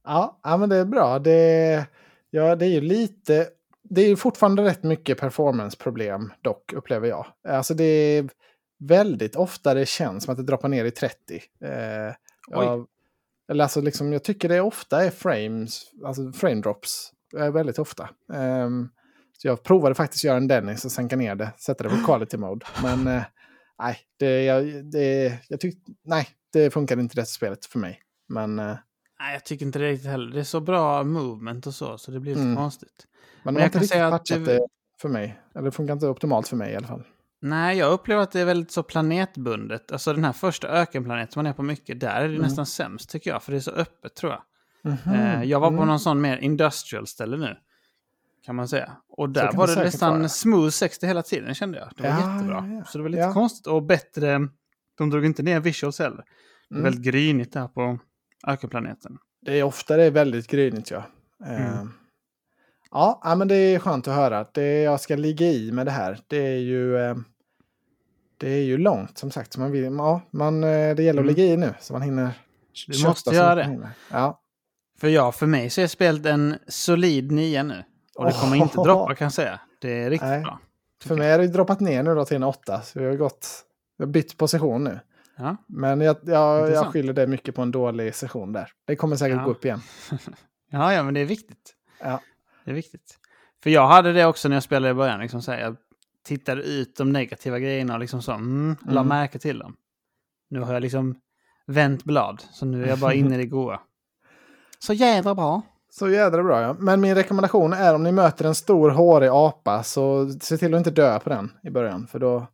Ja, 0.03 0.39
ja, 0.43 0.57
men 0.57 0.69
det 0.69 0.75
är 0.75 0.85
bra. 0.85 1.19
Det, 1.19 1.85
ja, 2.29 2.55
det 2.55 2.65
är 2.65 2.69
ju 2.69 2.81
lite... 2.81 3.47
Det 3.83 4.01
är 4.01 4.15
fortfarande 4.15 4.63
rätt 4.63 4.83
mycket 4.83 5.19
performance-problem 5.19 6.33
dock, 6.41 6.73
upplever 6.73 7.07
jag. 7.07 7.25
Alltså 7.47 7.73
det 7.73 7.83
är 7.83 8.29
väldigt 8.79 9.35
ofta 9.35 9.73
det 9.73 9.85
känns 9.85 10.23
som 10.23 10.31
att 10.31 10.37
det 10.37 10.43
droppar 10.43 10.69
ner 10.69 10.85
i 10.85 10.91
30. 10.91 11.35
Eh, 11.61 12.15
Oj. 12.47 12.67
av- 12.67 12.87
eller 13.49 13.63
alltså 13.63 13.81
liksom, 13.81 14.13
jag 14.13 14.23
tycker 14.23 14.49
det 14.49 14.61
ofta 14.61 15.05
är 15.05 15.09
frames, 15.09 15.91
alltså 16.05 16.31
frame 16.31 16.61
drops. 16.61 17.11
Eh, 17.37 17.51
väldigt 17.51 17.79
ofta. 17.79 18.09
Ehm, 18.33 18.89
så 19.37 19.47
jag 19.47 19.63
provade 19.63 19.95
faktiskt 19.95 20.23
göra 20.23 20.37
en 20.37 20.47
Dennis 20.47 20.85
och 20.85 20.91
sänka 20.91 21.15
ner 21.15 21.35
det, 21.35 21.51
sätta 21.57 21.83
det 21.83 21.89
på 21.89 21.95
quality 22.05 22.37
mode. 22.37 22.65
Men 22.83 23.07
eh, 23.07 23.23
nej, 23.79 23.97
det, 24.19 24.43
jag, 24.43 24.85
det, 24.91 25.39
jag 25.49 25.59
tyck, 25.59 25.77
nej, 26.03 26.27
det 26.53 26.69
funkade 26.71 27.01
inte 27.01 27.15
det 27.15 27.25
spelet 27.25 27.65
för 27.65 27.79
mig. 27.79 27.99
Men... 28.29 28.59
Eh, 28.59 28.75
Nej, 29.19 29.33
jag 29.33 29.45
tycker 29.45 29.65
inte 29.65 29.79
det 29.79 29.89
riktigt 29.89 30.09
heller. 30.11 30.33
Det 30.33 30.39
är 30.39 30.43
så 30.43 30.59
bra 30.59 31.03
movement 31.03 31.67
och 31.67 31.73
så, 31.73 31.97
så 31.97 32.11
det 32.11 32.19
blir 32.19 32.31
lite 32.31 32.41
Mm. 32.43 32.55
konstigt. 32.55 33.07
Men 33.43 33.53
Men 33.53 33.63
jag 33.63 33.73
kan 33.73 33.87
säga 33.87 34.07
att 34.07 34.25
det- 34.25 34.39
det 34.39 34.67
för 35.01 35.09
mig. 35.09 35.39
Eller 35.55 35.65
det 35.65 35.71
funkar 35.71 35.93
inte 35.93 36.07
optimalt 36.07 36.47
för 36.47 36.55
mig 36.55 36.71
i 36.73 36.75
alla 36.75 36.87
fall. 36.87 37.03
Nej, 37.41 37.77
jag 37.77 37.91
upplever 37.93 38.23
att 38.23 38.31
det 38.31 38.39
är 38.41 38.45
väldigt 38.45 38.71
så 38.71 38.83
planetbundet. 38.83 39.91
Alltså 39.91 40.13
den 40.13 40.23
här 40.23 40.33
första 40.33 40.67
ökenplaneten 40.67 41.33
man 41.35 41.45
är 41.45 41.53
på 41.53 41.63
mycket, 41.63 41.99
där 41.99 42.15
är 42.15 42.21
det 42.21 42.25
Mm. 42.35 42.41
nästan 42.41 42.65
sämst 42.65 43.09
tycker 43.09 43.31
jag. 43.31 43.43
För 43.43 43.51
det 43.51 43.57
är 43.57 43.61
så 43.61 43.71
öppet 43.71 44.15
tror 44.15 44.31
jag. 44.31 44.41
Mhm. 44.85 45.13
Eh, 45.15 45.43
jag 45.43 45.59
var 45.59 45.67
på 45.69 45.75
Mm. 45.75 45.87
någon 45.87 45.99
sån 45.99 46.21
mer 46.21 46.37
industrial 46.37 47.07
ställe 47.07 47.37
nu. 47.37 47.57
kan 48.45 48.55
man 48.55 48.67
säga. 48.67 48.91
Och 49.09 49.29
där 49.29 49.51
var 49.53 49.67
det 49.67 49.75
nästan 49.75 50.17
vara. 50.19 50.29
smooth 50.29 50.69
60 50.69 51.05
hela 51.07 51.21
tiden 51.23 51.55
kände 51.55 51.77
jag. 51.79 51.89
Det 51.97 52.03
var 52.03 52.09
Ja, 52.09 52.33
jättebra. 52.33 52.65
ja, 52.69 52.73
ja. 52.77 52.83
Så 52.85 52.97
det 52.97 53.01
var 53.01 53.09
lite 53.09 53.31
konstigt 53.33 53.67
och 53.67 53.83
bättre. 53.83 54.39
De 54.97 55.09
drog 55.09 55.25
inte 55.25 55.43
ner 55.43 55.59
visuals 55.59 55.99
heller. 55.99 56.23
Det 56.69 56.75
är 56.75 56.79
Mm. 56.79 56.83
väldigt 56.83 57.01
grynigt 57.13 57.53
där 57.53 57.67
på 57.67 57.99
ökenplaneten. 58.47 59.17
Det 59.41 59.59
är 59.59 59.63
ofta 59.63 59.97
det 59.97 60.03
är 60.03 60.11
väldigt 60.11 60.47
grynigt 60.47 60.91
ja. 60.91 61.03
Eh, 61.45 61.73
Mm. 61.77 61.91
Ja, 62.91 63.35
men 63.37 63.47
det 63.47 63.55
är 63.55 63.79
skönt 63.79 64.07
att 64.07 64.15
höra. 64.15 64.45
Det 64.53 64.81
jag 64.81 65.01
ska 65.01 65.15
ligga 65.15 65.45
i 65.47 65.71
med 65.71 65.85
det 65.85 65.91
här, 65.91 66.19
det 66.27 66.37
är 66.37 66.57
ju... 66.59 66.97
eh, 66.97 67.15
Det 68.37 68.49
är 68.49 68.63
ju 68.63 68.77
långt 68.77 69.17
som 69.17 69.31
sagt. 69.31 69.53
Så 69.53 69.59
man 69.59 69.71
vill, 69.71 69.83
ja, 69.83 70.21
man, 70.31 70.61
det 70.61 70.67
gäller 70.99 71.09
att 71.09 71.13
Mm. 71.13 71.25
ligga 71.25 71.43
i 71.43 71.57
nu 71.57 71.73
så 71.79 71.93
man 71.93 72.01
hinner... 72.01 72.29
Du 72.87 73.07
måste 73.07 73.35
göra 73.35 73.55
det. 73.55 73.91
Ja. 74.11 74.41
För 74.97 75.07
ja, 75.07 75.31
för 75.31 75.45
mig 75.47 75.69
så 75.69 75.81
är 75.81 75.87
spelet 75.87 76.25
en 76.25 76.55
solid 76.67 77.31
nia 77.31 77.63
nu. 77.63 77.83
Och 78.15 78.25
det 78.25 78.31
kommer 78.41 78.55
inte 78.55 78.77
droppa 78.81 79.15
kan 79.15 79.25
jag 79.25 79.33
säga. 79.33 79.59
Det 79.81 80.03
är 80.03 80.09
riktigt 80.09 80.29
Nej. 80.29 80.41
bra. 80.41 80.59
För 81.03 81.15
mig 81.15 81.31
har 81.31 81.39
det 81.39 81.47
droppat 81.47 81.79
ner 81.79 82.03
nu 82.03 82.15
då 82.15 82.25
till 82.25 82.35
en 82.35 82.43
åtta. 82.43 82.81
Så 82.81 82.99
vi 82.99 83.05
har 83.05 83.15
gått... 83.15 83.47
Vi 83.97 84.03
har 84.05 84.11
bytt 84.11 84.37
position 84.37 84.83
nu. 84.83 84.99
Ja. 85.37 85.57
Men 85.67 86.01
jag, 86.01 86.17
jag, 86.23 86.71
jag 86.71 86.85
skyller 86.87 87.13
det 87.13 87.27
mycket 87.27 87.55
på 87.55 87.61
en 87.61 87.71
dålig 87.71 88.15
session 88.15 88.53
där. 88.53 88.71
Det 88.85 88.95
kommer 88.95 89.15
säkert 89.15 89.37
Ja. 89.37 89.43
gå 89.43 89.51
upp 89.51 89.65
igen. 89.65 89.81
ja, 90.71 90.93
ja, 90.93 91.03
men 91.03 91.13
det 91.13 91.19
är 91.19 91.25
viktigt. 91.25 91.73
Ja. 92.01 92.21
Det 92.65 92.71
är 92.71 92.75
viktigt. 92.75 93.17
För 93.63 93.69
jag 93.69 93.87
hade 93.87 94.13
det 94.13 94.25
också 94.25 94.49
när 94.49 94.55
jag 94.55 94.63
spelade 94.63 94.91
i 94.91 94.93
början. 94.93 95.19
Liksom 95.19 95.41
så 95.41 95.51
här, 95.51 95.59
jag 95.59 95.75
tittade 96.25 96.61
ut 96.61 96.95
de 96.97 97.11
negativa 97.11 97.59
grejerna 97.59 97.93
och 97.93 97.99
liksom 97.99 98.21
så, 98.21 98.31
mm, 98.31 98.75
la 98.85 98.91
Mm. 99.01 99.07
märke 99.07 99.39
till 99.39 99.59
dem. 99.59 99.75
Nu 100.49 100.59
har 100.59 100.73
jag 100.73 100.81
liksom 100.81 101.15
vänt 101.67 102.03
blad, 102.03 102.43
så 102.51 102.65
nu 102.65 102.83
är 102.83 102.87
jag 102.87 102.99
bara 102.99 103.13
inne 103.21 103.35
i 103.35 103.37
det 103.37 103.45
goa. 103.45 103.79
Så 104.85 104.93
jädra 104.93 105.35
bra. 105.35 105.61
Så 105.91 106.09
jädra 106.09 106.43
bra 106.43 106.61
ja. 106.61 106.75
Men 106.79 107.01
min 107.01 107.15
rekommendation 107.15 107.73
är 107.73 107.95
om 107.95 108.03
ni 108.03 108.11
möter 108.11 108.45
en 108.45 108.55
stor 108.55 108.89
hårig 108.89 109.29
apa 109.33 109.83
så 109.83 110.29
se 110.41 110.57
till 110.57 110.73
att 110.73 110.77
inte 110.77 110.91
dö 110.91 111.19
på 111.19 111.29
den 111.29 111.51
i 111.63 111.69
början. 111.69 112.07
För 112.11 112.19
då 112.19 112.47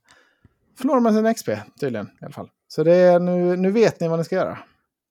förlorar 0.79 0.99
man 0.99 1.13
sin 1.13 1.33
XP 1.33 1.49
tydligen 1.79 2.05
i 2.21 2.25
alla 2.25 2.33
fall. 2.33 2.49
Så 2.67 2.83
det 2.83 2.95
är, 2.95 3.19
nu, 3.19 3.55
nu 3.55 3.71
vet 3.71 3.99
ni 3.99 4.07
vad 4.07 4.19
ni 4.19 4.25
ska 4.25 4.35
göra. 4.35 4.57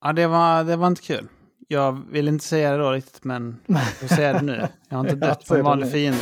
Ja, 0.04 0.12
det 0.12 0.26
var, 0.26 0.64
det 0.64 0.76
var 0.76 0.87
inte 0.87 1.02
kul. 1.02 1.28
Jag 1.68 2.02
vill 2.11 2.28
inte 2.28 2.44
säga 2.44 2.72
det 2.72 2.78
då 2.78 2.90
riktigt, 2.90 3.24
men 3.24 3.56
jag 3.66 3.83
får 3.83 4.09
säga 4.09 4.33
det 4.33 4.42
nu. 4.42 4.68
Jag 4.88 4.96
har 4.96 5.04
inte 5.04 5.16
dött 5.26 5.46
på 5.48 5.54
en 5.54 5.59
det 5.59 5.64
vanlig 5.64 5.87
nu. 5.87 5.92
fiende. 5.92 6.18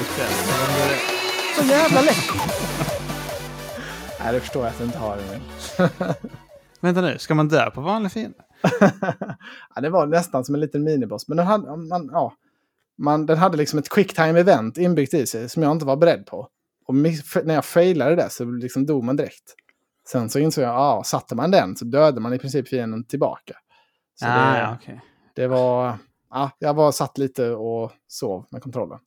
Så 1.59 1.65
jävla 1.67 2.01
lätt! 2.01 2.17
Nej, 4.21 4.33
det 4.33 4.41
förstår 4.41 4.63
jag 4.63 4.71
att 4.71 4.79
du 4.79 4.85
inte 4.85 4.99
har. 4.99 5.13
Emil. 5.17 5.41
Vänta 6.81 7.01
nu, 7.01 7.19
ska 7.19 7.35
man 7.35 7.49
dö 7.49 7.71
på 7.71 7.81
vanlig 7.81 8.13
fiende? 8.13 8.39
ja, 9.75 9.81
det 9.81 9.91
var 9.91 10.07
nästan 10.07 10.45
som 10.45 10.55
en 10.55 10.61
liten 10.61 10.85
miniboss. 10.85 11.29
Men 11.29 11.37
den 11.37 11.47
hade, 11.47 11.77
man, 11.77 12.11
ja, 12.13 12.33
man, 12.99 13.27
den 13.27 13.39
hade 13.39 13.57
liksom 13.57 13.79
ett 13.79 13.89
quick 13.89 14.15
time 14.15 14.41
event 14.41 14.79
inbyggt 14.79 15.15
i 15.15 15.27
sig 15.27 15.49
som 15.49 15.63
jag 15.63 15.73
inte 15.73 15.87
var 15.87 15.97
beredd 15.97 16.27
på. 16.27 16.49
Och 16.87 16.95
när 16.95 17.55
jag 17.55 17.65
failade 17.65 18.17
det 18.17 18.31
så 18.31 18.45
liksom 18.45 18.87
dog 18.87 19.05
man 19.05 19.17
direkt. 19.17 19.55
Sen 20.09 20.31
så 20.31 20.39
insåg 20.39 20.65
jag, 20.65 20.75
ja, 20.75 21.03
satte 21.05 21.35
man 21.35 21.51
den 21.51 21.77
så 21.77 21.85
dödade 21.85 22.21
man 22.21 22.33
i 22.35 22.39
princip 22.39 22.69
fienden 22.69 23.05
tillbaka. 23.05 23.55
Så 24.15 24.27
ah, 24.27 24.53
det, 24.53 24.59
ja, 24.59 24.77
okej. 24.81 25.01
det 25.35 25.47
var, 25.47 25.99
ja, 26.31 26.51
jag 26.59 26.75
var 26.75 26.93
satt 26.93 27.19
lite 27.19 27.51
och 27.51 27.93
sov 28.09 28.47
med 28.51 28.63
kontrollen. 28.63 28.99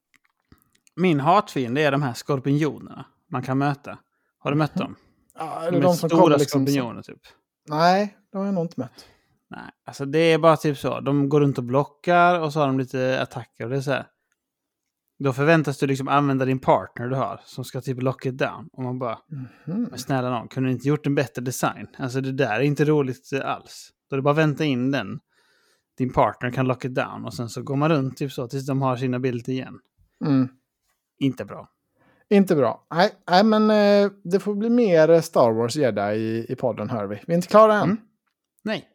Min 0.95 1.19
hatfiende 1.19 1.81
är 1.81 1.91
de 1.91 2.01
här 2.01 2.13
skorpionerna 2.13 3.05
man 3.27 3.41
kan 3.41 3.57
möta. 3.57 3.97
Har 4.37 4.51
du 4.51 4.57
mött 4.57 4.75
dem? 4.75 4.95
Ja, 5.37 5.71
De 5.71 5.79
de 5.79 5.95
som 5.95 6.09
stora 6.09 6.37
liksom... 6.37 6.67
skorpioner 6.67 7.01
typ. 7.01 7.21
Nej, 7.69 8.17
de 8.31 8.37
har 8.37 8.45
jag 8.45 8.53
nog 8.53 8.63
inte 8.65 8.79
mött. 8.79 9.05
Nej, 9.49 9.69
alltså 9.85 10.05
det 10.05 10.19
är 10.19 10.37
bara 10.37 10.57
typ 10.57 10.77
så. 10.77 10.99
De 10.99 11.29
går 11.29 11.41
runt 11.41 11.57
och 11.57 11.63
blockar 11.63 12.39
och 12.39 12.53
så 12.53 12.59
har 12.59 12.67
de 12.67 12.79
lite 12.79 13.21
attacker. 13.21 13.63
Och 13.63 13.69
det 13.69 13.77
är 13.77 13.81
så 13.81 13.91
här. 13.91 14.07
Då 15.19 15.33
förväntas 15.33 15.77
du 15.79 15.87
liksom 15.87 16.07
använda 16.07 16.45
din 16.45 16.59
partner 16.59 17.07
du 17.07 17.15
har 17.15 17.39
som 17.45 17.63
ska 17.63 17.81
typ 17.81 18.01
lock 18.01 18.25
it 18.25 18.37
down. 18.37 18.69
Och 18.73 18.83
man 18.83 18.99
bara, 18.99 19.19
Mhm. 19.65 19.83
men 19.89 19.99
snälla 19.99 20.29
nån, 20.29 20.47
kunde 20.47 20.69
ni 20.69 20.73
inte 20.73 20.87
gjort 20.87 21.07
en 21.07 21.15
bättre 21.15 21.41
design? 21.41 21.87
Alltså 21.97 22.21
det 22.21 22.31
där 22.31 22.55
är 22.55 22.61
inte 22.61 22.85
roligt 22.85 23.33
eh, 23.33 23.45
alls. 23.51 23.89
Då 24.09 24.15
är 24.15 24.17
det 24.17 24.23
bara 24.23 24.31
att 24.31 24.37
vänta 24.37 24.65
in 24.65 24.91
den. 24.91 25.19
Din 25.97 26.13
partner 26.13 26.51
kan 26.51 26.67
lock 26.67 26.85
it 26.85 26.95
down 26.95 27.25
och 27.25 27.33
sen 27.33 27.49
så 27.49 27.61
går 27.63 27.75
man 27.75 27.89
runt 27.89 28.17
typ 28.17 28.31
så 28.31 28.47
tills 28.47 28.65
de 28.65 28.81
har 28.81 28.95
sina 28.97 29.19
bilder 29.19 29.53
igen. 29.53 29.79
Mm. 30.25 30.49
Inte 31.19 31.45
bra. 31.45 31.69
Inte 32.31 32.55
bra. 32.55 32.85
Nej, 32.93 33.11
nej 33.29 33.43
men 33.43 33.69
eh, 33.69 34.11
det 34.23 34.39
får 34.39 34.55
bli 34.55 34.69
mer 34.69 35.09
eh, 35.09 35.21
Star 35.21 35.51
Wars 35.51 35.75
Jedi 35.75 36.01
i, 36.01 36.45
i 36.49 36.55
podden 36.55 36.89
hör 36.89 37.07
vi. 37.07 37.21
Vi 37.27 37.33
är 37.33 37.35
inte 37.35 37.47
klara 37.47 37.73
än. 37.73 37.83
Mm. 37.83 37.97
Nej. 38.63 38.87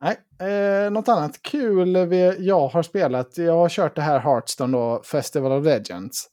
Nej, 0.00 0.16
eh, 0.50 0.90
något 0.90 1.08
annat 1.08 1.42
kul 1.42 1.96
vi, 1.96 2.36
jag 2.38 2.68
har 2.68 2.82
spelat. 2.82 3.38
Jag 3.38 3.52
har 3.52 3.68
kört 3.68 3.96
det 3.96 4.02
här 4.02 4.18
Hearthstone 4.18 4.76
då, 4.76 5.02
Festival 5.04 5.52
of 5.52 5.64
Legends. 5.64 6.28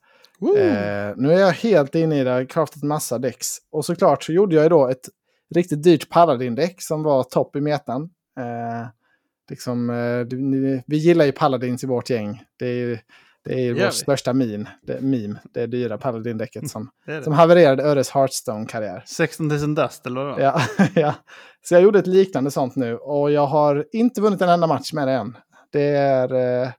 Eh, 0.58 1.13
nu 1.15 1.34
är 1.34 1.39
jag 1.39 1.52
helt 1.52 1.96
inne 1.96 2.19
i 2.19 2.24
det, 2.24 2.46
craftat 2.46 2.84
massa 2.84 3.17
däcks. 3.17 3.58
Och 3.72 3.86
såklart 3.86 4.24
så 4.24 4.34
gjorde 4.34 4.56
jag 4.56 4.63
ju 4.63 4.69
då 4.69 4.88
ett 4.88 5.10
riktigt 5.56 5.84
dyrt 5.84 6.10
Paladin-däck 6.10 6.82
som 6.82 7.04
var 7.04 7.24
topp 7.24 7.56
i 7.56 7.62
metan. 7.62 8.02
Eh, 8.39 8.88
liksom, 9.50 9.89
eh, 9.89 10.38
vi 10.88 10.98
gillar 10.98 11.26
ju 11.26 11.32
Paladins 11.32 11.84
i 11.84 11.88
vårt 11.88 12.10
gäng. 12.10 12.43
Det 12.60 12.65
är 12.65 13.00
det 13.45 13.53
är 13.53 13.60
ju 13.60 13.73
vår 13.73 13.89
största 13.89 14.34
meme, 14.34 14.65
det, 14.82 15.01
meme, 15.01 15.39
det 15.53 15.65
dyra 15.67 15.97
Paladin-däcket 15.97 16.69
som, 16.69 16.89
Det 17.06 17.12
är 17.12 17.17
det. 17.17 17.23
som 17.23 17.34
havererade 17.34 17.84
Öres 17.84 18.10
Hearthstone-karriär. 18.10 19.03
16 19.06 19.47
000 19.47 19.75
dust 19.75 20.06
eller 20.06 20.23
vad? 20.23 20.41
Ja, 20.41 20.62
ja. 20.95 21.15
Så 21.62 21.73
jag 21.75 21.82
gjorde 21.84 21.99
ett 21.99 22.08
liknande 22.08 22.51
sånt 22.51 22.75
nu 22.75 22.95
och 22.97 23.32
jag 23.32 23.45
har 23.45 23.86
inte 23.91 24.21
vunnit 24.21 24.41
en 24.41 24.49
enda 24.49 24.67
match 24.67 24.93
med 24.93 25.08
det 25.08 25.13
än. 25.13 25.38
Det 25.71 25.82
är 25.95 26.62
eh, 26.63 26.69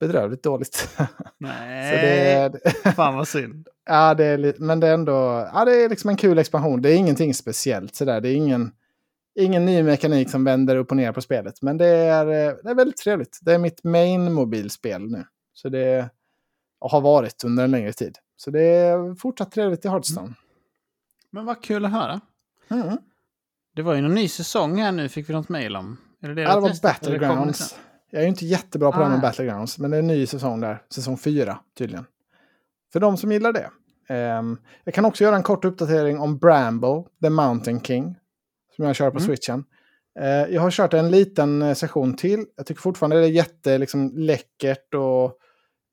bedrövligt 0.00 0.42
dåligt. 0.42 0.88
Nej, 1.38 1.98
det, 2.00 2.32
är- 2.84 2.92
fan 2.92 3.16
vad 3.16 3.28
synd. 3.28 3.68
ja, 3.86 4.14
det 4.14 4.24
är 4.24 4.54
men 4.58 4.80
det 4.80 4.86
är 4.88 4.94
ändå 4.94 5.48
ja, 5.54 5.64
det 5.64 5.84
är 5.84 5.88
liksom 5.88 6.10
en 6.10 6.16
kul 6.16 6.38
expansion. 6.38 6.82
Det 6.82 6.90
är 6.90 6.96
ingenting 6.96 7.34
speciellt 7.34 7.94
sådär. 7.94 8.20
Det 8.20 8.28
är 8.28 8.34
ingen, 8.34 8.70
ingen 9.40 9.64
ny 9.66 9.82
mekanik 9.82 10.30
som 10.30 10.44
vänder 10.44 10.76
upp 10.76 10.90
och 10.90 10.96
ner 10.96 11.12
på 11.12 11.20
spelet. 11.20 11.54
Men 11.62 11.76
det 11.78 11.86
är, 11.86 12.26
eh, 12.26 12.54
det 12.62 12.70
är 12.70 12.74
väldigt 12.74 12.96
trevligt. 12.96 13.38
Det 13.42 13.52
är 13.54 13.58
mitt 13.58 13.84
main-mobilspel 13.84 15.10
nu. 15.10 15.24
Så 15.52 15.68
det 15.68 16.10
har 16.80 17.00
varit 17.00 17.44
under 17.44 17.64
en 17.64 17.70
längre 17.70 17.92
tid. 17.92 18.18
Så 18.36 18.50
det 18.50 18.60
är 18.62 19.14
fortsatt 19.14 19.52
trevligt 19.52 19.84
i 19.84 19.88
Hearthstone. 19.88 20.34
Men 21.30 21.44
vad 21.44 21.62
kul 21.62 21.84
att 21.84 21.90
höra. 21.92 22.20
Mm. 22.70 22.98
Det 23.74 23.82
var 23.82 23.94
ju 23.94 24.00
någon 24.00 24.14
ny 24.14 24.28
säsong 24.28 24.80
här 24.80 24.92
nu, 24.92 25.08
fick 25.08 25.28
vi 25.28 25.32
något 25.32 25.48
mejl 25.48 25.76
om. 25.76 25.96
Är 26.22 26.28
det 26.28 26.42
Ja, 26.42 26.54
det 26.54 26.60
var 26.60 26.68
testat, 26.68 27.06
eller 27.06 27.18
Battlegrounds. 27.18 27.78
Jag 28.10 28.18
är 28.18 28.22
ju 28.22 28.28
inte 28.28 28.46
jättebra 28.46 28.92
på 28.92 28.98
det 28.98 29.04
här 29.04 29.10
med 29.10 29.18
Ah. 29.18 29.22
Battlegrounds, 29.22 29.78
men 29.78 29.90
det 29.90 29.96
är 29.96 29.98
en 29.98 30.06
ny 30.06 30.26
säsong 30.26 30.60
där. 30.60 30.82
Säsong 30.94 31.18
fyra, 31.18 31.58
tydligen. 31.78 32.04
För 32.92 33.00
de 33.00 33.16
som 33.16 33.32
gillar 33.32 33.52
det. 33.52 33.70
Ehm, 34.08 34.58
jag 34.84 34.94
kan 34.94 35.04
också 35.04 35.24
göra 35.24 35.36
en 35.36 35.42
kort 35.42 35.64
uppdatering 35.64 36.18
om 36.20 36.38
Bramble, 36.38 37.04
The 37.22 37.30
Mountain 37.30 37.80
King. 37.80 38.16
Som 38.76 38.84
jag 38.84 38.96
kör 38.96 39.10
på 39.10 39.18
Mm. 39.18 39.26
switchen. 39.26 39.64
Eh, 40.20 40.54
jag 40.54 40.60
har 40.60 40.70
kört 40.70 40.94
en 40.94 41.10
liten 41.10 41.62
eh, 41.62 41.74
session 41.74 42.14
till. 42.14 42.46
Jag 42.56 42.66
tycker 42.66 42.80
fortfarande 42.80 43.20
det 43.20 43.26
är 43.26 43.30
jätte 43.30 43.78
liksom, 43.78 44.10
läckert 44.14 44.94
och 44.94 45.38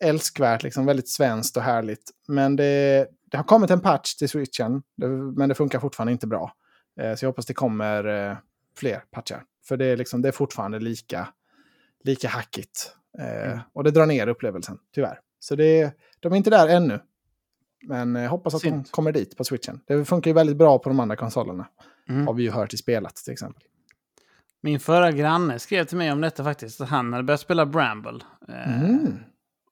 älskvärt. 0.04 0.64
Liksom, 0.64 0.86
väldigt 0.86 1.10
svenskt 1.10 1.58
och 1.58 1.64
härligt. 1.64 2.12
Men 2.28 2.56
det, 2.56 3.08
det 3.32 3.38
har 3.38 3.44
kommit 3.44 3.70
en 3.70 3.82
patch 3.82 4.16
till 4.16 4.30
switchen. 4.30 4.84
Det, 4.98 5.08
men 5.08 5.50
det 5.50 5.56
funkar 5.56 5.80
fortfarande 5.80 6.12
inte 6.12 6.28
bra. 6.28 6.54
Eh, 7.00 7.16
så 7.16 7.26
jag 7.26 7.30
hoppas 7.30 7.46
det 7.46 7.54
kommer 7.54 8.38
fler 8.78 9.04
patchar. 9.12 9.44
För 9.68 9.78
det 9.78 9.86
är, 9.86 9.98
liksom, 9.98 10.22
det 10.22 10.28
är 10.28 10.32
fortfarande 10.32 10.80
lika, 10.80 11.28
lika 12.04 12.28
hackigt. 12.28 12.96
Mm. 13.20 13.60
Och 13.74 13.84
det 13.84 13.92
drar 13.92 14.06
ner 14.06 14.28
upplevelsen, 14.28 14.78
tyvärr. 14.96 15.20
Så 15.40 15.56
det, 15.56 15.94
de 16.20 16.34
är 16.34 16.38
inte 16.38 16.50
där 16.50 16.67
ännu. 16.67 17.00
Men 17.88 18.15
jag 18.15 18.30
hoppas 18.30 18.56
att 18.56 18.62
de 18.62 18.70
Synd. 18.70 18.92
kommer 18.92 19.12
dit 19.12 19.38
på 19.38 19.44
switchen. 19.44 19.82
Det 19.88 20.06
funkar 20.06 20.32
ju 20.32 20.36
väldigt 20.36 20.58
bra 20.58 20.80
på 20.80 20.90
de 20.90 21.00
andra 21.00 21.15
konsolerna. 21.15 21.67
Mm. 22.10 22.28
Har 22.28 22.34
vi 22.34 22.44
ju 22.44 22.52
hört 22.52 22.74
i 22.74 22.78
spelat 22.78 23.15
till 23.15 23.34
exempel. 23.34 23.63
Min 24.62 24.80
förra 24.80 25.12
granne 25.12 25.60
skrev 25.60 25.86
till 25.86 25.98
mig 25.98 26.12
om 26.12 26.22
detta 26.22 26.44
faktiskt. 26.44 26.82
Att 26.82 26.90
han 26.90 27.14
hade 27.14 27.24
börjat 27.24 27.40
spela 27.42 27.66
Bramble. 27.66 28.20
Eh, 28.48 28.80
Mm. 28.84 29.14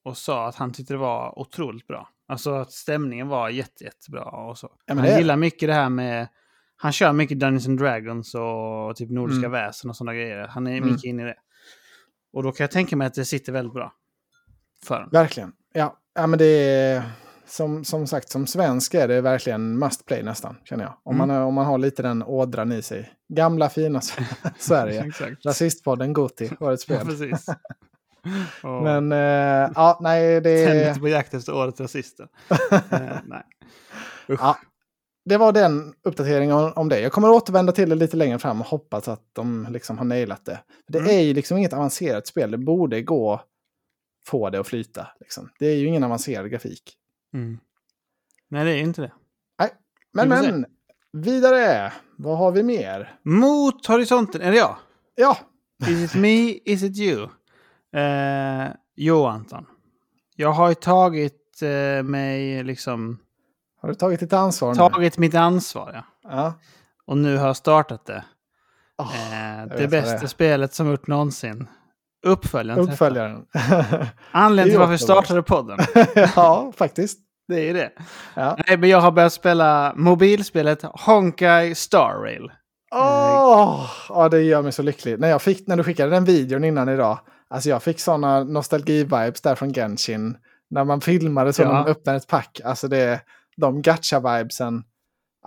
Och 0.04 0.18
sa 0.18 0.48
att 0.48 0.56
han 0.56 0.74
tyckte 0.74 0.94
det 0.94 0.98
var 0.98 1.40
otroligt 1.40 1.88
bra. 1.88 2.10
Alltså 2.28 2.54
att 2.54 2.72
stämningen 2.72 3.28
var 3.28 3.50
jätte, 3.50 3.84
jättebra. 3.84 4.24
Och 4.24 4.58
så. 4.58 4.72
Ja, 4.86 4.94
han 4.96 5.04
det 5.04 5.18
gillar 5.18 5.38
mycket 5.38 5.70
det 5.70 5.74
här 5.74 5.90
med... 5.90 6.28
Han 6.78 6.92
kör 6.92 7.14
mycket 7.14 7.40
Dungeons 7.40 7.68
and 7.68 7.80
Dragons 7.80 8.36
och 8.36 8.96
typ 8.96 9.10
Nordiska 9.10 9.40
Mm. 9.48 9.52
väsen 9.52 9.90
och 9.90 9.96
sådana 9.96 10.14
grejer. 10.14 10.48
Han 10.48 10.68
är 10.68 10.78
Mm. 10.78 10.90
mycket 10.90 11.04
inne 11.04 11.22
i 11.22 11.26
det. 11.26 11.36
Och 12.34 12.44
då 12.44 12.52
kan 12.52 12.64
jag 12.64 12.72
tänka 12.72 12.96
mig 12.96 13.08
att 13.08 13.14
det 13.14 13.26
sitter 13.26 13.52
väldigt 13.52 13.74
bra. 13.74 13.94
För 14.86 14.96
honom. 14.96 15.10
Verkligen. 15.12 15.54
Ja, 15.74 15.98
ja 16.16 16.28
men 16.28 16.40
det 16.40 16.46
är... 16.46 17.04
Som, 17.48 17.84
som 17.84 18.08
sagt, 18.08 18.30
som 18.30 18.48
svensk 18.48 18.94
är 18.94 19.08
det 19.08 19.22
verkligen 19.22 19.80
must 19.80 20.06
play 20.06 20.24
nästan, 20.24 20.56
känner 20.64 20.84
jag. 20.84 20.94
Om, 21.04 21.16
Mm. 21.16 21.28
man, 21.28 21.42
om 21.44 21.54
man 21.54 21.66
har 21.66 21.78
lite 21.78 22.02
den 22.02 22.24
ådran 22.24 22.72
i 22.72 22.82
sig. 22.82 23.12
Gamla 23.34 23.70
fina 23.70 24.02
Sverige. 24.60 25.04
Exakt. 25.08 25.46
Rasistpodden 25.46 26.14
Goti, 26.14 26.50
årets 26.60 26.90
Ja, 26.90 26.96
spel. 27.00 27.08
precis. 27.08 27.46
Och 28.64 28.84
Men 28.84 29.12
eh, 29.12 29.72
ja, 29.76 29.98
nej, 30.02 30.42
det, 30.42 30.64
Ständigt 30.66 31.00
på 31.02 31.08
jakt 31.08 31.34
efter 31.34 31.56
årets 31.56 31.80
rasister. 31.82 32.28
eh, 32.92 33.18
nej. 33.26 33.44
Usch. 34.30 34.40
Ja. 34.42 34.58
det 35.26 35.38
var 35.38 35.52
den 35.52 35.94
uppdateringen 36.04 36.56
om, 36.56 36.74
om 36.76 36.90
det. 36.90 37.00
Jag 37.00 37.12
kommer 37.12 37.30
återvända 37.30 37.72
till 37.72 37.90
det 37.90 37.96
lite 37.96 38.18
längre 38.18 38.40
fram 38.40 38.62
och 38.62 38.68
hoppas 38.68 39.08
att 39.08 39.22
de 39.34 39.68
liksom 39.70 39.98
har 39.98 40.06
nailat 40.06 40.46
det. 40.46 40.60
Det 40.88 41.00
Mm. 41.00 41.12
är 41.12 41.20
ju 41.22 41.34
liksom 41.34 41.58
inget 41.58 41.74
avancerat 41.74 42.28
spel. 42.28 42.52
Det 42.52 42.58
borde 42.58 43.02
gå 43.02 43.42
få 44.28 44.50
det 44.50 44.60
att 44.60 44.68
flyta. 44.68 45.08
Liksom. 45.20 45.50
Det 45.60 45.66
är 45.68 45.76
ju 45.76 45.86
ingen 45.88 46.04
avancerad 46.04 46.50
grafik. 46.52 46.97
Mm. 47.34 47.60
Nej, 48.50 48.66
det 48.66 48.72
är 48.72 48.78
inte 48.78 49.02
det. 49.02 49.12
Men, 50.14 50.30
Vi 50.30 50.36
får 50.36 50.44
se. 50.44 50.52
men, 50.52 50.66
vidare. 51.12 51.94
Vad 52.18 52.38
har 52.38 52.52
vi 52.52 52.64
mer? 52.64 53.16
Mot 53.24 53.86
horisonten, 53.86 54.42
är 54.42 54.52
det 54.52 54.58
jag? 54.58 54.78
Ja, 55.16 55.38
Is 55.88 56.16
it 56.16 56.22
me, 56.22 56.52
is 56.52 56.84
it 56.84 56.98
you? 56.98 57.24
Eh, 57.96 58.68
jo, 58.96 59.26
Anton. 59.26 59.66
Jag 60.36 60.52
har 60.52 60.70
ju 60.70 60.76
tagit 60.76 61.62
eh, 61.62 62.04
mig, 62.04 62.64
liksom, 62.64 63.20
har 63.82 63.90
du 63.90 63.96
tagit 63.96 64.20
ditt 64.20 64.34
ansvar 64.34 64.70
nu? 64.70 64.76
tagit 64.76 65.18
mitt 65.18 65.36
ansvar. 65.36 65.92
Ja. 65.94 66.30
Ja. 66.32 66.54
Och 67.06 67.18
nu 67.18 67.38
har 67.38 67.48
jag 67.48 67.58
startat 67.58 68.06
det. 68.06 68.26
Åh, 68.98 69.34
Eh, 69.62 69.68
det 69.78 69.88
bästa 69.88 70.18
det 70.18 70.28
spelet 70.28 70.74
som 70.74 70.90
gjort 70.90 71.08
någonsin. 71.08 71.68
Uppföljaren. 72.26 72.80
Uppföljaren. 72.82 73.46
Anledningen 74.32 74.70
till 74.74 74.80
varför 74.80 74.92
vi 74.92 74.98
startade 74.98 75.44
podden. 75.44 75.78
ja, 76.36 76.72
faktiskt. 76.76 77.20
Det 77.48 77.70
är 77.70 77.74
det. 77.74 77.92
Ja. 78.34 78.58
Nej, 78.68 78.78
men 78.78 78.90
jag 78.90 79.02
har 79.02 79.12
börjat 79.12 79.34
spela 79.34 79.94
mobilspelet 79.96 80.82
Honkai 80.84 81.76
Star 81.76 82.22
Rail. 82.24 82.52
Åh, 82.96 83.86
ja, 84.10 84.30
det 84.30 84.42
gör 84.42 84.62
mig 84.62 84.72
så 84.72 84.84
lycklig. 84.84 85.20
När, 85.20 85.28
jag 85.28 85.42
fick, 85.42 85.68
när 85.68 85.78
du 85.78 85.84
skickade 85.84 86.12
den 86.12 86.26
videon 86.26 86.64
innan 86.64 86.90
idag, 86.90 87.20
alltså 87.50 87.70
jag 87.70 87.84
fick 87.84 88.00
sådana 88.00 88.44
nostalgi-vibes 88.44 89.44
där 89.44 89.56
från 89.56 89.74
Genshin. 89.74 90.38
När 90.70 90.84
man 90.84 91.02
filmade 91.02 91.54
så 91.54 91.62
Ja. 91.62 91.68
när 91.68 91.74
man 91.74 91.88
öppnade 91.88 92.18
ett 92.18 92.28
pack. 92.28 92.62
Alltså 92.66 92.88
det, 92.88 93.22
de 93.58 93.82
gacha-vibesen. 93.82 94.84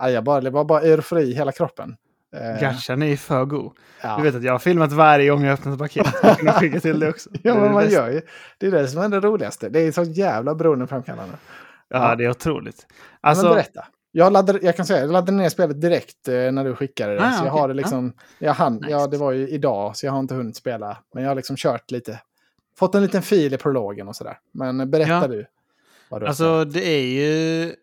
Ja, 0.01 0.09
jag 0.09 0.23
bara, 0.23 0.41
det 0.41 0.49
var 0.49 0.63
bara 0.65 0.81
eufori 0.81 1.23
i 1.23 1.33
hela 1.35 1.51
kroppen. 1.51 1.95
Eh, 2.35 2.61
Gachan 2.61 3.01
är 3.01 3.05
ju 3.07 3.17
för 3.17 3.45
god. 3.45 3.71
ja. 4.03 4.17
Du 4.17 4.23
vet 4.23 4.35
att 4.35 4.43
jag 4.43 4.51
har 4.51 4.59
filmat 4.59 4.91
varje 4.91 5.29
gång 5.29 5.43
jag 5.43 5.53
öppnat 5.53 5.79
paket. 5.79 6.07
Jag 6.23 6.37
kan 6.39 6.53
skicka 6.53 6.79
till 6.79 6.99
det 6.99 7.09
också. 7.09 7.29
Ja, 7.43 7.55
men 7.55 7.71
man 7.73 7.89
gör 7.89 8.09
ju. 8.09 8.21
Det 8.57 8.67
är 8.67 8.71
det 8.71 8.87
som 8.87 9.01
är 9.01 9.09
det 9.09 9.19
roligaste. 9.19 9.69
Det 9.69 9.79
är 9.79 9.91
så 9.91 10.03
jävla 10.03 10.55
beroendeframkallande. 10.55 11.35
Ja, 11.89 12.15
det 12.15 12.25
är 12.25 12.29
otroligt. 12.29 12.87
Alltså, 13.21 13.43
men 13.45 13.53
berätta. 13.53 13.85
Jag, 14.11 14.33
laddade, 14.33 14.59
jag 14.61 14.75
kan 14.75 14.85
säga, 14.85 14.99
jag 14.99 15.11
laddade 15.11 15.31
ner 15.37 15.49
spelet 15.49 15.81
direkt 15.81 16.27
eh, 16.27 16.33
när 16.51 16.63
du 16.63 16.75
skickade 16.75 17.13
det. 17.15 17.25
Ah, 17.27 17.31
så 17.31 17.45
jag 17.45 17.53
okej. 17.53 17.61
har 17.61 17.67
det 17.67 17.73
liksom, 17.73 18.13
jag 18.39 18.53
hann, 18.53 18.75
Nice. 18.75 18.89
ja, 18.91 19.07
det 19.07 19.17
var 19.17 19.31
ju 19.31 19.47
idag 19.47 19.97
så 19.97 20.05
jag 20.05 20.11
har 20.13 20.19
inte 20.19 20.33
hunnit 20.35 20.55
spela. 20.55 20.97
Men 21.13 21.23
jag 21.23 21.29
har 21.29 21.35
liksom 21.35 21.55
kört 21.55 21.91
lite, 21.91 22.19
fått 22.79 22.95
en 22.95 23.01
liten 23.01 23.21
fil 23.21 23.53
i 23.53 23.57
prologen 23.57 24.07
och 24.07 24.15
sådär. 24.15 24.37
Men 24.53 24.91
berätta 24.91 25.11
Ja. 25.11 25.27
du. 25.27 25.45
Du 26.19 26.27
alltså, 26.27 26.65
det 26.65 26.85
är 26.87 27.01
ju... 27.05 27.73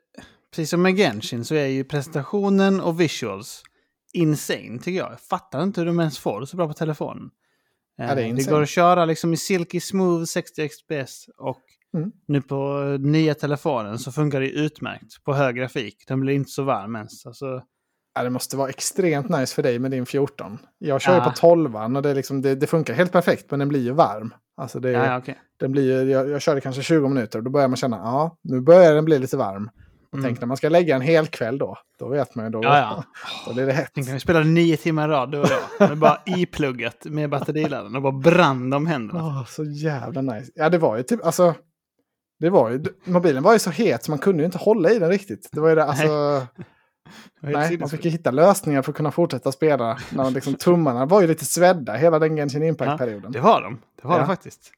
Precis 0.51 0.71
som 0.71 0.83
med 0.83 0.97
Genshin 0.97 1.45
så 1.45 1.55
är 1.55 1.67
ju 1.67 1.85
presentationen 1.85 2.81
och 2.81 3.01
visuals 3.01 3.63
insane 4.13 4.79
tycker 4.79 4.99
jag. 4.99 5.13
Jag 5.13 5.21
fattar 5.21 5.63
inte 5.63 5.81
hur 5.81 5.87
de 5.87 6.01
ens 6.01 6.19
får 6.19 6.41
det 6.41 6.47
så 6.47 6.57
bra 6.57 6.69
på 6.69 6.75
telefonen. 6.75 7.31
Ja, 7.97 8.15
det 8.15 8.23
Eh, 8.23 8.35
det 8.35 8.51
går 8.51 8.63
att 8.63 8.69
köra 8.69 9.05
liksom 9.05 9.33
i 9.33 9.37
Silky 9.37 9.81
Smooth 9.81 10.25
60 10.25 10.69
XPS 10.69 11.27
och 11.39 11.61
Mm. 11.95 12.13
nu 12.27 12.43
på 12.43 12.81
nya 13.01 13.35
telefonen 13.35 13.99
så 13.99 14.13
funkar 14.13 14.41
det 14.41 14.51
utmärkt 14.51 15.25
på 15.25 15.35
hög 15.35 15.57
grafik. 15.57 16.05
Den 16.09 16.21
blir 16.21 16.35
inte 16.35 16.51
så 16.51 16.63
varm 16.63 16.97
ens. 16.97 17.27
Alltså, 17.27 17.63
Ja, 18.15 18.23
det 18.23 18.31
måste 18.31 18.57
vara 18.57 18.69
extremt 18.69 19.29
nice 19.29 19.55
för 19.55 19.63
dig 19.63 19.79
med 19.79 19.91
din 19.91 20.07
14. 20.07 20.59
Jag 20.79 21.01
kör 21.01 21.15
Ja. 21.17 21.25
på 21.25 21.31
12 21.31 21.77
och 21.77 22.03
det, 22.03 22.15
liksom, 22.15 22.43
det, 22.43 22.55
det 22.55 22.67
funkar 22.67 22.95
helt 22.95 23.13
perfekt 23.13 23.51
men 23.51 23.59
den 23.59 23.69
blir 23.69 23.81
ju 23.81 23.93
varm. 23.93 24.35
Alltså 24.57 24.81
det, 24.81 24.91
ja, 24.91 25.19
okej. 25.19 25.39
den 25.61 25.73
blir 25.73 25.83
ju, 26.05 26.11
jag, 26.11 26.29
jag 26.29 26.43
körde 26.43 26.61
kanske 26.61 26.83
20 26.83 27.09
minuter 27.09 27.39
och 27.39 27.45
då 27.45 27.51
börjar 27.51 27.69
man 27.69 27.77
känna 27.77 27.97
ja, 27.97 28.39
nu 28.43 28.61
börjar 28.61 28.95
den 28.95 29.05
bli 29.05 29.19
lite 29.19 29.37
varm. 29.37 29.71
Mm. 30.13 30.25
tänk 30.25 30.41
när 30.41 30.47
man 30.47 30.57
ska 30.57 30.69
lägga 30.69 30.97
en 30.97 31.01
hel 31.03 31.27
kväll 31.27 31.59
då, 31.59 31.79
då 31.99 32.09
vet 32.09 32.35
man 32.35 32.45
ju 32.45 32.51
då, 32.51 32.61
Ja, 32.63 32.79
ja. 32.79 33.05
då 33.47 33.53
det 33.67 33.73
hett. 33.73 33.91
Tänk 33.95 34.07
när 34.07 34.15
vi 34.15 34.21
spelade 34.21 34.45
nio 34.45 34.77
timmar 34.77 35.09
i 35.09 35.13
rad, 35.13 35.33
du 35.33 35.39
och 35.41 35.49
jag. 35.79 35.89
Med 35.89 35.99
bara 35.99 36.21
ipluggat 36.27 37.05
med 37.05 37.31
batteriladdaren 37.31 37.97
och 37.97 38.03
bara 38.03 38.13
brann 38.13 38.73
om 38.73 38.87
händerna. 38.87 39.21
Åh, 39.25 39.45
så 39.47 39.65
jävla 39.65 40.23
nice. 40.23 40.53
Ja, 40.55 40.69
det 40.69 40.79
var 40.79 40.97
ju 40.97 41.03
typ, 41.03 41.27
alltså, 41.27 41.55
det 42.41 42.51
var 42.51 42.71
ju, 42.71 42.85
mobilen 43.05 43.43
var 43.43 43.53
ju 43.53 43.59
så 43.59 43.71
het 43.71 44.05
så 44.05 44.11
man 44.11 44.19
kunde 44.19 44.43
ju 44.43 44.47
inte 44.47 44.59
hålla 44.59 44.91
i 44.91 44.99
den 44.99 45.11
riktigt. 45.11 45.49
Det 45.53 45.61
var 45.61 45.69
ju 45.69 45.75
det, 45.75 45.85
alltså, 45.85 46.07
Det 47.41 47.47
helt 47.47 47.59
nej, 47.71 47.79
man 47.79 47.89
fick 47.89 48.05
ju 48.05 48.11
hitta 48.11 48.31
lösningar 48.31 48.83
för 48.83 48.93
att 48.93 48.97
kunna 48.97 49.11
fortsätta 49.11 49.53
spela. 49.53 49.99
När 50.11 50.25
man 50.25 50.33
liksom, 50.33 50.55
tummarna 50.55 51.07
var 51.07 51.21
ju 51.21 51.27
lite 51.27 51.45
svedda 51.45 51.95
hela 51.95 52.19
den 52.19 52.37
Genshin 52.37 52.63
Impact-perioden. 52.63 53.33
Det 53.33 53.41
var 53.41 53.63
de. 53.63 53.79
Det 54.03 54.09
var 54.09 54.15
Ja. 54.15 54.19
de 54.21 54.27
faktiskt. 54.27 54.73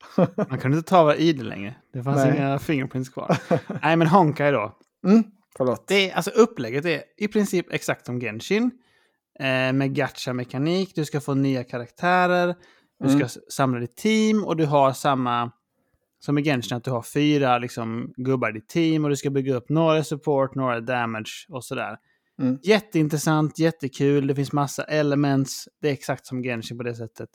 Man 0.48 0.58
kunde 0.58 0.76
inte 0.76 0.90
ta 0.90 1.04
varje 1.04 1.18
idel 1.20 1.48
längre. 1.48 1.74
Det 1.92 2.02
fanns 2.02 2.16
Nej. 2.16 2.36
inga 2.36 2.58
fingerprints 2.58 3.08
kvar. 3.10 3.36
Nej, 3.82 3.96
men 3.96 4.06
Honkai 4.06 4.50
då. 4.50 4.72
Mm, 5.06 5.24
förlåt. 5.56 5.88
Det 5.88 6.10
är, 6.10 6.14
alltså 6.14 6.30
upplägget 6.30 6.84
är 6.84 7.02
i 7.16 7.28
princip 7.28 7.72
exakt 7.72 8.06
som 8.06 8.20
Genshin. 8.20 8.70
Eh, 9.40 9.72
med 9.72 9.94
gacha-mekanik, 9.94 10.92
du 10.94 11.04
ska 11.04 11.20
få 11.20 11.34
nya 11.34 11.64
karaktärer, 11.64 12.54
du 13.00 13.08
ska 13.08 13.14
Mm. 13.16 13.26
s- 13.26 13.52
samla 13.52 13.80
ditt 13.80 13.96
team 13.96 14.44
och 14.44 14.56
du 14.56 14.66
har 14.66 14.92
samma 14.92 15.50
som 16.18 16.38
i 16.38 16.42
Genshin, 16.42 16.76
att 16.76 16.84
du 16.84 16.90
har 16.90 17.02
fyra 17.02 17.58
liksom, 17.58 18.12
gubbar 18.16 18.50
i 18.50 18.52
ditt 18.52 18.68
team 18.68 19.04
och 19.04 19.10
du 19.10 19.16
ska 19.16 19.30
bygga 19.30 19.54
upp 19.54 19.68
några 19.68 20.04
support, 20.04 20.54
några 20.54 20.80
damage 20.80 21.46
och 21.48 21.64
sådär. 21.64 21.96
Mm. 22.42 22.58
Jätteintressant, 22.62 23.58
jättekul, 23.58 24.26
det 24.26 24.34
finns 24.34 24.52
massa 24.52 24.84
elements, 24.84 25.68
det 25.80 25.88
är 25.88 25.92
exakt 25.92 26.26
som 26.26 26.42
Genshin 26.42 26.78
på 26.78 26.84
det 26.84 26.94
sättet. 26.94 27.28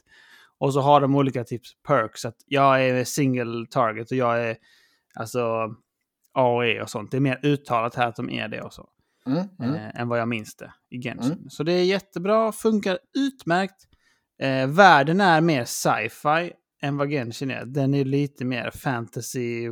Och 0.57 0.73
så 0.73 0.79
har 0.81 1.01
de 1.01 1.15
olika 1.15 1.43
tips, 1.43 1.69
perks, 1.87 2.25
att 2.25 2.35
jag 2.45 2.85
är 2.85 3.03
single 3.03 3.65
target 3.69 4.11
och 4.11 4.17
jag 4.17 4.41
är 4.49 4.57
alltså 5.15 5.75
AOE 6.35 6.81
och 6.81 6.89
sånt. 6.89 7.11
Det 7.11 7.17
är 7.17 7.21
mer 7.21 7.39
uttalat 7.43 7.95
här 7.95 8.07
att 8.07 8.15
de 8.15 8.29
är 8.29 8.47
det 8.47 8.61
och 8.61 8.73
så 8.73 8.89
Mm, 9.27 9.47
mm. 9.59 9.75
eh, 9.75 10.01
än 10.01 10.07
vad 10.07 10.19
jag 10.19 10.27
minns 10.27 10.55
det 10.55 10.73
i 10.89 11.01
Genshin. 11.01 11.45
Så 11.49 11.63
det 11.63 11.71
är 11.71 11.83
jättebra, 11.83 12.51
funkar 12.51 12.99
utmärkt. 13.17 13.87
Eh, 14.41 14.67
världen 14.67 15.21
är 15.21 15.41
mer 15.41 15.65
sci-fi 15.65 16.51
än 16.81 16.97
vad 16.97 17.09
Genshin 17.09 17.51
är. 17.51 17.65
Den 17.65 17.93
är 17.93 18.05
lite 18.05 18.45
mer 18.45 18.71
fantasy, 18.71 19.71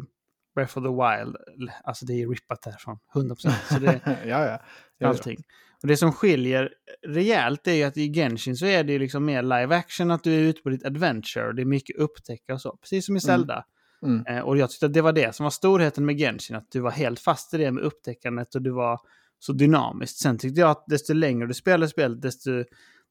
Breath 0.55 0.78
of 0.78 0.84
the 0.84 0.89
Wild. 0.89 1.36
Alltså 1.84 2.05
det 2.05 2.14
är 2.14 2.30
rippat 2.30 2.66
härifrån, 2.66 2.99
100%. 3.14 3.51
Så 3.74 3.80
det 3.80 3.99
ja, 4.26 4.45
ja. 4.45 4.59
ja. 4.97 5.07
allting. 5.07 5.43
Och 5.82 5.88
det 5.88 5.97
som 5.97 6.14
skiljer 6.14 6.70
rejält 7.07 7.68
är 7.68 7.74
ju 7.74 7.84
att 7.84 7.97
i 7.97 8.14
Genshin 8.14 8.55
så 8.55 8.66
är 8.66 8.84
det 8.84 8.93
ju 8.93 8.99
liksom 8.99 9.26
mer 9.26 9.43
live 9.43 9.76
action, 9.76 10.11
att 10.11 10.24
du 10.24 10.34
är 10.34 10.39
ute 10.39 10.61
på 10.61 10.70
ditt 10.70 10.86
adventure. 10.86 11.53
Det 11.53 11.61
är 11.61 11.66
mycket 11.66 11.97
upptäcka 11.97 12.53
och 12.53 12.61
så, 12.61 12.78
precis 12.78 13.05
som 13.05 13.16
i 13.16 13.20
Zelda. 13.20 13.66
Mm. 14.04 14.26
Eh, 14.26 14.39
och 14.43 14.58
jag 14.58 14.70
tyckte 14.70 14.86
att 14.86 14.93
det 14.93 15.01
var 15.01 15.14
det 15.14 15.36
som 15.36 15.43
var 15.43 15.51
storheten 15.51 16.06
med 16.06 16.18
Genshin, 16.18 16.56
att 16.58 16.72
du 16.72 16.80
var 16.80 16.91
helt 16.91 17.20
fast 17.20 17.54
i 17.54 17.58
det 17.58 17.72
med 17.72 17.84
upptäckandet 17.84 18.56
och 18.56 18.62
du 18.62 18.70
var 18.72 18.99
så 19.39 19.54
dynamiskt. 19.54 20.18
Sen 20.18 20.38
tyckte 20.38 20.62
jag 20.62 20.70
att 20.70 20.84
desto 20.88 21.14
längre 21.14 21.47
du 21.47 21.54
spelade 21.54 21.88
spelet, 21.89 22.22
desto 22.22 22.51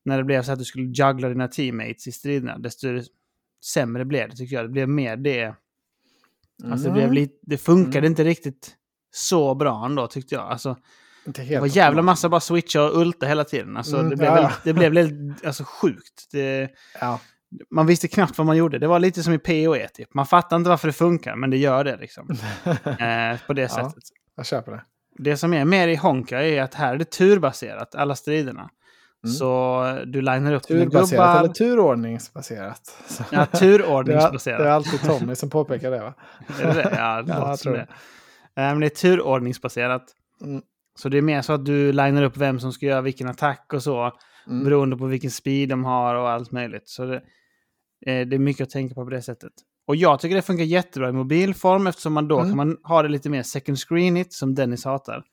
när 0.04 0.18
det 0.18 0.24
blev 0.24 0.42
så 0.42 0.52
att 0.52 0.58
du 0.58 0.64
skulle 0.64 0.84
juggla 0.84 1.28
dina 1.28 1.48
teammates 1.48 2.06
i 2.06 2.12
striderna, 2.12 2.58
desto 2.58 2.88
sämre 3.74 4.04
blev 4.04 4.30
det 4.30 4.36
tycker 4.36 4.56
jag. 4.56 4.64
Det 4.64 4.68
blev 4.68 4.88
mer 4.88 5.16
det. 5.16 5.54
Alltså 6.64 6.84
det, 6.88 6.90
Mm. 6.90 6.94
blev 6.94 7.12
lite, 7.12 7.34
det 7.42 7.58
funkade 7.58 8.06
inte 8.06 8.24
riktigt 8.24 8.76
så 9.10 9.54
bra 9.54 9.86
ändå 9.86 10.06
tyckte 10.06 10.34
jag. 10.34 10.44
Alltså, 10.50 10.76
det 11.24 11.60
var 11.60 11.76
jävla 11.76 12.02
massa 12.02 12.28
bara 12.28 12.40
switcha 12.40 12.82
och 12.82 12.98
ulta 13.00 13.26
hela 13.26 13.44
tiden. 13.44 13.76
Alltså, 13.76 13.96
Mm, 13.96 14.10
det, 14.10 14.16
blev 14.16 14.28
ja. 14.28 14.52
det 14.64 14.72
blev 14.72 14.92
väldigt 14.94 15.44
alltså, 15.46 15.64
sjukt. 15.64 16.28
Det, 16.32 16.70
Ja. 17.00 17.20
Man 17.70 17.86
visste 17.86 18.08
knappt 18.08 18.38
vad 18.38 18.46
man 18.46 18.56
gjorde. 18.56 18.78
Det 18.78 18.86
var 18.86 18.98
lite 18.98 19.22
som 19.22 19.32
i 19.34 19.38
PoE 19.38 19.88
typ. 19.88 20.14
Man 20.14 20.26
fattar 20.26 20.56
inte 20.56 20.70
varför 20.70 20.88
det 20.88 20.92
funkar, 20.92 21.36
men 21.36 21.50
det 21.50 21.56
gör 21.56 21.84
det 21.84 21.96
liksom. 21.96 22.30
eh, 22.84 23.40
på 23.46 23.52
det 23.52 23.62
Ja. 23.62 23.68
sättet. 23.68 24.02
Jag 24.36 24.46
köper 24.46 24.72
det. 24.72 24.82
Det 25.18 25.36
som 25.36 25.54
är 25.54 25.64
mer 25.64 25.88
i 25.88 25.96
Honka 25.96 26.42
är 26.42 26.62
att 26.62 26.74
här 26.74 26.94
är 26.94 26.98
det 26.98 27.10
turbaserat, 27.10 27.94
alla 27.94 28.14
striderna. 28.14 28.70
Mm. 29.24 29.34
Så 29.34 29.82
du 30.06 30.20
linar 30.20 30.52
upp 30.52 30.62
Turbaserat 30.62 31.10
gubbar. 31.10 31.38
eller 31.38 31.48
turordningsbaserat? 31.48 32.80
Ja, 33.30 33.46
det, 33.50 33.56
är, 33.56 33.58
turordningsbaserat. 33.60 34.58
det 34.58 34.64
är 34.64 34.70
alltid 34.70 35.00
Tommy 35.00 35.34
som 35.34 35.50
påpekar 35.50 35.90
det 35.90 36.00
va? 36.00 36.14
Är 36.60 36.66
det 36.66 36.74
det? 36.74 36.94
Ja, 36.98 37.22
det 37.22 37.32
Ja, 37.38 37.48
jag 37.48 37.58
tror 37.58 37.72
det. 37.72 37.80
Eh, 37.80 37.86
Men 38.54 38.80
det 38.80 38.86
är 38.86 38.90
turordningsbaserat. 38.90 40.04
Mm. 40.44 40.62
Så 40.98 41.08
det 41.08 41.18
är 41.18 41.22
mer 41.22 41.42
så 41.42 41.52
att 41.52 41.64
du 41.64 41.92
linar 41.92 42.22
upp 42.22 42.36
vem 42.36 42.60
som 42.60 42.72
ska 42.72 42.86
göra 42.86 43.00
vilken 43.00 43.28
attack 43.28 43.72
och 43.72 43.82
så. 43.82 44.12
Mm. 44.46 44.64
Beroende 44.64 44.96
på 44.96 45.06
vilken 45.06 45.30
speed 45.30 45.68
de 45.68 45.84
har 45.84 46.14
och 46.14 46.30
allt 46.30 46.52
möjligt. 46.52 46.88
Så 46.88 47.04
det, 47.04 47.14
eh, 47.16 47.22
det 48.06 48.34
är 48.34 48.38
mycket 48.38 48.62
att 48.64 48.70
tänka 48.70 48.94
på 48.94 49.04
på 49.04 49.10
det 49.10 49.22
sättet. 49.22 49.52
Och 49.86 49.96
jag 49.96 50.20
tycker 50.20 50.36
det 50.36 50.42
funkar 50.42 50.64
jättebra 50.64 51.08
i 51.08 51.12
mobilform 51.12 51.86
eftersom 51.86 52.12
man 52.12 52.28
då 52.28 52.38
Mm. 52.38 52.48
kan 52.50 52.56
man 52.56 52.76
ha 52.82 53.02
det 53.02 53.08
lite 53.08 53.30
mer 53.30 53.42
second 53.42 53.78
screenigt 53.78 54.32
som 54.32 54.54
Dennis 54.54 54.84
hatar. 54.84 55.24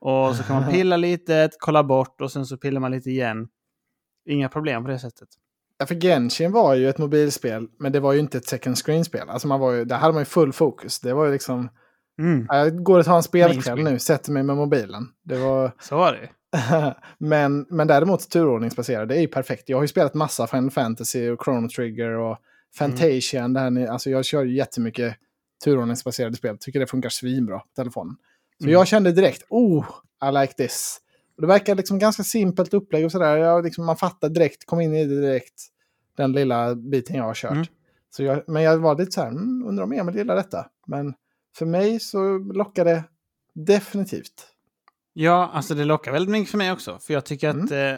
Och 0.00 0.36
så 0.36 0.42
kan 0.42 0.56
man 0.62 0.70
pilla 0.72 0.96
lite, 0.96 1.50
kolla 1.58 1.84
bort 1.84 2.20
och 2.20 2.32
sen 2.32 2.46
så 2.46 2.56
pillar 2.56 2.80
man 2.80 2.90
lite 2.90 3.10
igen. 3.10 3.48
Inga 4.28 4.48
problem 4.48 4.84
på 4.84 4.90
det 4.90 4.98
sättet. 4.98 5.28
Ja, 5.78 5.86
för 5.86 5.94
Genshin 5.94 6.52
var 6.52 6.74
ju 6.74 6.88
ett 6.88 6.98
mobilspel, 6.98 7.68
men 7.78 7.92
det 7.92 8.00
var 8.00 8.12
ju 8.12 8.18
inte 8.18 8.38
ett 8.38 8.46
second 8.46 8.76
screen-spel. 8.78 9.28
Alltså 9.28 9.48
man 9.48 9.60
var 9.60 9.72
ju, 9.72 9.84
där 9.84 9.96
hade 9.96 10.12
man 10.12 10.20
ju 10.20 10.24
full 10.26 10.52
fokus. 10.52 11.00
Det 11.00 11.14
var 11.14 11.26
ju 11.26 11.32
liksom, 11.32 11.68
Mm, 12.18 12.46
ja, 12.48 12.56
jag 12.56 12.82
går 12.84 12.98
och 12.98 13.04
tar 13.04 13.16
en 13.16 13.22
spelkväll 13.22 13.82
nu, 13.84 13.98
sätter 13.98 14.32
mig 14.32 14.42
med 14.42 14.56
mobilen. 14.56 15.08
Det 15.24 15.36
var, 15.38 15.72
så 15.80 15.96
var 15.96 16.12
det. 16.12 16.30
men, 17.18 17.66
men 17.70 17.86
däremot 17.86 18.30
turordningsbaserad, 18.30 19.08
det 19.08 19.16
är 19.16 19.20
ju 19.20 19.28
perfekt. 19.28 19.68
Jag 19.68 19.76
har 19.76 19.82
ju 19.82 19.88
spelat 19.88 20.14
massa 20.14 20.46
Final 20.46 20.70
Fantasy 20.70 21.30
och 21.30 21.44
Chrono 21.44 21.68
Trigger 21.68 22.10
och 22.10 22.38
Fantasian. 22.78 23.52
Där 23.52 23.70
ni, 23.70 23.86
alltså 23.86 24.10
jag 24.10 24.24
kör 24.24 24.44
ju 24.44 24.56
jättemycket 24.56 25.16
turordningsbaserade 25.64 26.36
spel. 26.36 26.58
Tycker 26.58 26.80
det 26.80 26.86
funkar 26.86 27.08
svinbra 27.08 27.58
på 27.58 27.66
telefonen. 27.76 28.16
Så 28.58 28.64
Mm. 28.64 28.72
jag 28.72 28.86
kände 28.86 29.12
direkt, 29.12 29.42
oh, 29.48 29.86
I 30.28 30.40
like 30.40 30.52
this. 30.52 30.98
Och 31.36 31.42
det 31.42 31.48
verkar 31.48 31.74
liksom 31.74 31.98
ganska 31.98 32.22
simpelt 32.22 32.74
upplägg 32.74 33.04
och 33.04 33.12
sådär. 33.12 33.62
Liksom, 33.62 33.86
man 33.86 33.96
fattar 33.96 34.28
direkt, 34.28 34.66
kom 34.66 34.80
in 34.80 34.94
i 34.94 35.04
det 35.04 35.20
direkt. 35.20 35.54
Den 36.16 36.32
lilla 36.32 36.74
biten 36.74 37.16
jag 37.16 37.24
har 37.24 37.34
kört. 37.34 37.52
Mm. 37.52 37.66
Så 38.10 38.22
jag, 38.22 38.42
men 38.46 38.62
jag 38.62 38.78
var 38.78 38.98
lite 38.98 39.12
så 39.12 39.20
här, 39.20 39.28
mm, 39.28 39.64
undrar 39.66 39.84
om 39.84 39.92
Emil 39.92 40.16
gillar 40.16 40.36
detta. 40.36 40.66
Men 40.86 41.14
för 41.56 41.66
mig 41.66 42.00
så 42.00 42.38
lockar 42.38 42.84
det 42.84 43.04
definitivt. 43.54 44.46
Ja, 45.12 45.50
alltså 45.52 45.74
det 45.74 45.84
lockar 45.84 46.12
väldigt 46.12 46.30
mycket 46.30 46.50
för 46.50 46.58
mig 46.58 46.72
också. 46.72 46.98
För 46.98 47.14
jag 47.14 47.24
tycker 47.24 47.48
att 47.48 47.70
eh, 47.70 47.94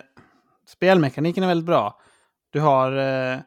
spelmekaniken 0.69 1.43
är 1.45 1.49
väldigt 1.49 1.67
bra. 1.67 2.01
Du 2.51 2.61
har 2.61 2.93
eh, 3.33 3.39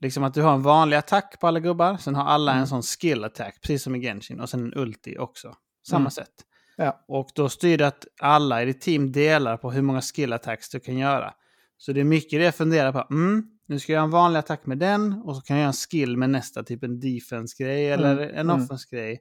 liksom 0.00 0.24
att 0.24 0.34
du 0.34 0.42
har 0.42 0.54
en 0.54 0.62
vanlig 0.62 0.96
attack 0.96 1.40
på 1.40 1.46
alla 1.46 1.60
gubbar. 1.60 1.96
Sen 1.96 2.14
har 2.14 2.24
alla 2.24 2.54
en 2.54 2.66
sån 2.66 2.82
skill 2.82 3.24
attack, 3.24 3.58
precis 3.60 3.82
som 3.82 3.94
i 3.96 4.00
Genshin. 4.00 4.40
Och 4.40 4.48
sen 4.48 4.64
en 4.64 4.74
ulti 4.74 5.16
också. 5.18 5.54
Samma 5.88 6.00
Mm. 6.00 6.10
sätt. 6.10 6.32
Ja. 6.76 7.04
Och 7.08 7.28
då 7.34 7.48
styr 7.48 7.78
det 7.78 7.86
att 7.86 8.06
alla 8.20 8.62
i 8.62 8.66
ditt 8.66 8.80
team 8.80 9.12
delar 9.12 9.56
på 9.56 9.70
hur 9.70 9.82
många 9.82 10.00
skill 10.00 10.32
attacks 10.32 10.68
du 10.70 10.80
kan 10.80 10.98
göra. 10.98 11.34
Så 11.78 11.92
det 11.92 12.00
är 12.00 12.04
mycket 12.04 12.38
det 12.40 12.44
jag 12.44 12.54
funderar 12.54 12.92
på. 12.92 13.06
Mm, 13.14 13.44
nu 13.66 13.78
ska 13.78 13.92
jag 13.92 13.96
göra 13.98 14.04
en 14.04 14.10
vanlig 14.10 14.38
attack 14.38 14.66
med 14.66 14.78
den 14.78 15.12
och 15.24 15.36
så 15.36 15.42
kan 15.42 15.56
jag 15.56 15.60
göra 15.62 15.68
en 15.68 15.72
skill 15.72 16.16
med 16.16 16.30
nästa, 16.30 16.62
typ 16.62 16.82
en 16.84 17.00
defense-grej 17.00 17.90
eller 17.90 18.12
Mm, 18.12 18.34
en 18.34 18.50
mm. 18.50 18.62
offense-grej. 18.64 19.20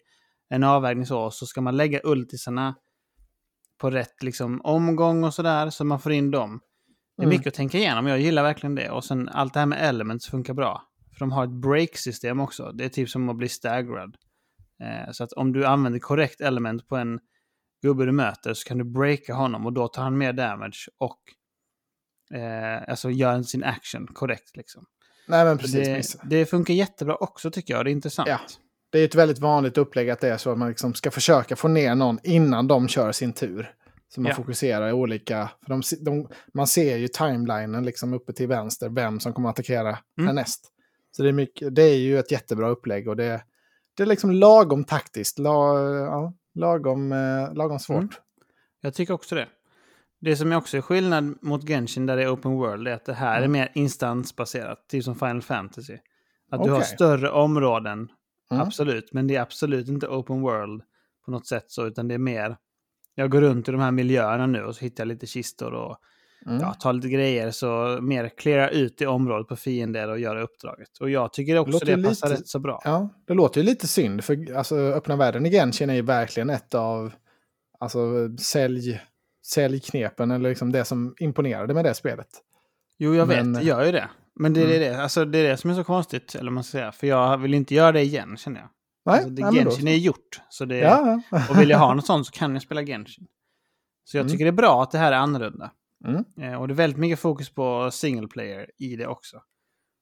En 0.50 0.64
avvägning 0.64 1.06
så. 1.06 1.32
Så 1.32 1.46
ska 1.46 1.62
man 1.62 1.78
lägga 1.78 2.00
ultisarna 2.04 2.76
på 3.82 3.92
rätt 3.92 4.24
liksom, 4.24 4.62
omgång 4.64 5.24
och 5.24 5.34
sådär, 5.34 5.70
så 5.70 5.84
man 5.86 6.00
får 6.00 6.12
in 6.12 6.32
dem. 6.32 6.60
Det 7.18 7.24
är 7.24 7.26
Mm. 7.26 7.38
mycket 7.38 7.48
att 7.48 7.54
tänka 7.54 7.78
igenom, 7.78 8.08
jag 8.08 8.20
gillar 8.20 8.44
verkligen 8.44 8.76
det. 8.76 8.90
Och 8.90 9.06
sen 9.06 9.30
allt 9.30 9.54
det 9.54 9.60
här 9.60 9.68
med 9.68 9.90
elements 9.90 10.28
funkar 10.28 10.54
bra. 10.54 10.84
För 11.14 11.20
de 11.20 11.32
har 11.32 11.44
ett 11.44 11.62
break-system 11.62 12.40
också. 12.40 12.72
Det 12.72 12.86
är 12.86 12.90
typ 12.90 13.10
som 13.10 13.30
att 13.30 13.38
bli 13.38 13.50
staggerad. 13.50 14.16
Eh, 14.84 15.12
så 15.12 15.24
att 15.24 15.34
om 15.34 15.52
du 15.54 15.66
använder 15.66 16.00
korrekt 16.00 16.42
element 16.42 16.88
på 16.88 16.96
en 16.98 17.20
gubbe 17.82 18.06
du 18.06 18.12
möter 18.12 18.54
så 18.54 18.68
kan 18.68 18.78
du 18.78 18.84
breaka 18.84 19.34
honom 19.34 19.66
och 19.66 19.74
då 19.74 19.88
tar 19.88 20.04
han 20.04 20.18
mer 20.18 20.34
damage 20.34 20.90
och 20.98 21.20
eh, 22.38 22.82
alltså 22.88 23.10
gör 23.10 23.44
sin 23.44 23.64
action 23.64 24.08
korrekt. 24.08 24.58
Liksom. 24.58 24.86
Nej 25.28 25.46
men 25.46 25.58
precis. 25.58 26.18
det, 26.24 26.30
det 26.38 26.46
funkar 26.46 26.74
jättebra 26.74 27.16
också 27.16 27.52
tycker 27.52 27.74
jag. 27.74 27.86
Det 27.86 27.90
är 27.90 27.94
intressant. 27.94 28.30
Ja. 28.30 28.40
Det 28.92 29.00
är 29.00 29.06
ett 29.06 29.16
väldigt 29.16 29.40
vanligt 29.40 29.78
upplägg 29.78 30.10
att 30.10 30.20
det 30.20 30.30
är 30.30 30.38
så 30.38 30.52
att 30.52 30.58
man 30.58 30.68
liksom 30.70 30.94
ska 30.94 31.12
försöka 31.12 31.56
få 31.56 31.68
ner 31.68 31.96
någon 31.96 32.20
innan 32.24 32.68
de 32.68 32.88
kör 32.88 33.12
sin 33.12 33.34
tur. 33.34 33.72
Så 34.10 34.22
man 34.22 34.30
Ja. 34.30 34.36
fokuserar 34.36 34.90
i 34.90 34.92
olika... 34.94 35.50
De, 35.68 35.82
de, 36.02 36.28
man 36.54 36.68
ser 36.68 36.98
ju 36.98 37.08
timelinen 37.08 37.86
liksom 37.86 38.14
uppe 38.14 38.34
till 38.34 38.48
vänster, 38.48 38.90
vem 38.90 39.20
som 39.20 39.34
kommer 39.34 39.50
att 39.50 39.56
attackera 39.56 39.98
Mm. 40.18 40.28
härnäst. 40.28 40.68
Så 41.12 41.24
det 41.24 41.30
är, 41.30 41.34
mycket, 41.34 41.76
det 41.76 41.82
är 41.84 41.98
ju 41.98 42.20
ett 42.20 42.32
jättebra 42.32 42.70
upplägg 42.70 43.08
och 43.08 43.16
det, 43.16 43.44
det 43.98 44.04
är 44.04 44.08
liksom 44.08 44.32
lagom 44.32 44.84
taktiskt. 44.84 45.40
La, 45.40 45.80
ja, 45.90 46.34
lagom, 46.56 47.12
eh, 47.12 47.54
lagom 47.54 47.80
svårt. 47.80 47.98
Mm. 47.98 48.10
Jag 48.82 48.94
tycker 48.94 49.14
också 49.14 49.36
det. 49.36 49.48
Det 50.22 50.36
som 50.36 50.52
är 50.52 50.56
också 50.56 50.78
är 50.78 50.82
skillnad 50.82 51.38
mot 51.42 51.68
Genshin 51.68 52.06
där 52.06 52.18
det 52.18 52.24
är 52.24 52.34
open 52.36 52.52
world 52.52 52.88
är 52.88 52.94
att 52.94 53.06
det 53.06 53.14
här 53.14 53.34
är 53.36 53.38
Mm. 53.40 53.52
mer 53.52 53.72
instansbaserat, 53.76 54.88
typ 54.90 55.04
som 55.04 55.16
Final 55.16 55.42
Fantasy. 55.42 55.98
Att 56.52 56.64
du 56.64 56.70
har 56.70 56.82
större 56.82 57.30
områden, 57.30 58.10
Mm. 58.52 58.68
absolut, 58.68 59.14
men 59.14 59.28
det 59.28 59.36
är 59.36 59.42
absolut 59.42 59.88
inte 59.88 60.08
open 60.08 60.42
world 60.42 60.82
på 61.26 61.32
något 61.32 61.48
sätt 61.48 61.66
så, 61.68 61.88
utan 61.88 62.08
det 62.08 62.14
är 62.14 62.18
mer... 62.20 62.58
Jag 63.16 63.32
går 63.32 63.42
runt 63.42 63.70
i 63.70 63.72
de 63.72 63.82
här 63.82 63.92
miljöerna 63.92 64.48
nu 64.48 64.64
och 64.64 64.76
så 64.76 64.82
hittar 64.86 65.04
jag 65.04 65.08
lite 65.08 65.28
kistor 65.28 65.74
och 65.74 65.98
Mm. 66.46 66.60
ja, 66.62 66.74
tar 66.74 66.94
lite 66.94 67.10
grejer 67.10 67.52
så 67.52 67.98
mer 68.02 68.30
cleara 68.38 68.70
ut 68.70 68.98
det 68.98 69.08
området 69.08 69.48
på 69.48 69.56
fiender 69.56 70.08
och 70.10 70.20
göra 70.20 70.42
uppdraget. 70.42 70.98
Och 71.00 71.10
jag 71.10 71.34
tycker 71.34 71.58
också 71.58 71.72
låter 71.72 71.86
det 71.86 71.92
ju 71.92 72.04
passar 72.04 72.30
lite- 72.30 72.42
rätt 72.42 72.48
så 72.48 72.60
bra. 72.60 72.82
Ja, 72.86 73.10
det 73.28 73.34
låter 73.34 73.62
ju 73.62 73.66
lite 73.68 73.88
synd. 73.88 74.24
För 74.24 74.54
alltså, 74.56 74.76
öppna 74.76 75.16
världen 75.16 75.46
i 75.46 75.52
Genshin 75.52 75.90
är 75.90 75.94
ju 75.94 76.02
verkligen 76.02 76.50
ett 76.50 76.76
av 76.76 77.14
alltså, 77.80 78.00
sälj, 78.38 79.02
säljknepen. 79.46 80.32
Eller 80.32 80.50
liksom 80.50 80.72
det 80.72 80.86
som 80.86 81.16
imponerade 81.20 81.74
med 81.74 81.86
det 81.86 81.94
spelet. 81.94 82.28
Jo, 82.98 83.16
jag 83.16 83.28
Men- 83.28 83.54
vet, 83.54 83.62
det 83.62 83.68
gör 83.68 83.86
ju 83.86 83.92
det. 83.92 84.10
Men 84.40 84.54
det 84.54 84.62
är, 84.62 84.66
Mm. 84.66 84.80
det, 84.80 85.04
alltså, 85.04 85.26
det 85.26 85.38
är 85.40 85.44
det 85.50 85.58
som 85.58 85.70
är 85.70 85.74
så 85.74 85.84
konstigt, 85.84 86.36
eller 86.36 86.52
man 86.52 86.64
ska 86.64 86.72
säga. 86.72 86.92
För 86.92 87.08
jag 87.08 87.38
vill 87.38 87.54
inte 87.54 87.76
göra 87.76 87.92
det 87.92 88.02
igen, 88.02 88.38
känner 88.38 88.60
jag. 88.60 88.70
Nej, 89.06 89.16
Alltså, 89.16 89.30
det, 89.30 89.42
nej, 89.44 89.54
Genshin 89.54 89.88
är 89.88 89.96
gjort. 89.96 90.42
Så 90.50 90.66
det, 90.66 90.78
Ja. 90.78 91.22
Och 91.50 91.60
vill 91.60 91.70
jag 91.70 91.78
ha 91.80 91.94
något 91.94 92.06
sånt 92.06 92.26
så 92.28 92.32
kan 92.32 92.54
jag 92.54 92.62
spela 92.62 92.84
Genshin. 92.84 93.28
Så 94.04 94.18
jag 94.18 94.22
Mm. 94.22 94.32
tycker 94.32 94.46
det 94.46 94.50
är 94.50 94.52
bra 94.52 94.84
att 94.84 94.92
det 94.92 94.98
här 94.98 95.12
är 95.12 95.16
annorlunda. 95.18 95.72
Mm. 96.06 96.24
Eh, 96.42 96.62
och 96.62 96.68
det 96.68 96.74
är 96.74 96.76
väldigt 96.76 97.00
mycket 97.00 97.20
fokus 97.20 97.50
på 97.54 97.90
single 97.92 98.28
player 98.28 98.70
i 98.78 98.96
det 98.96 99.08
också. 99.08 99.42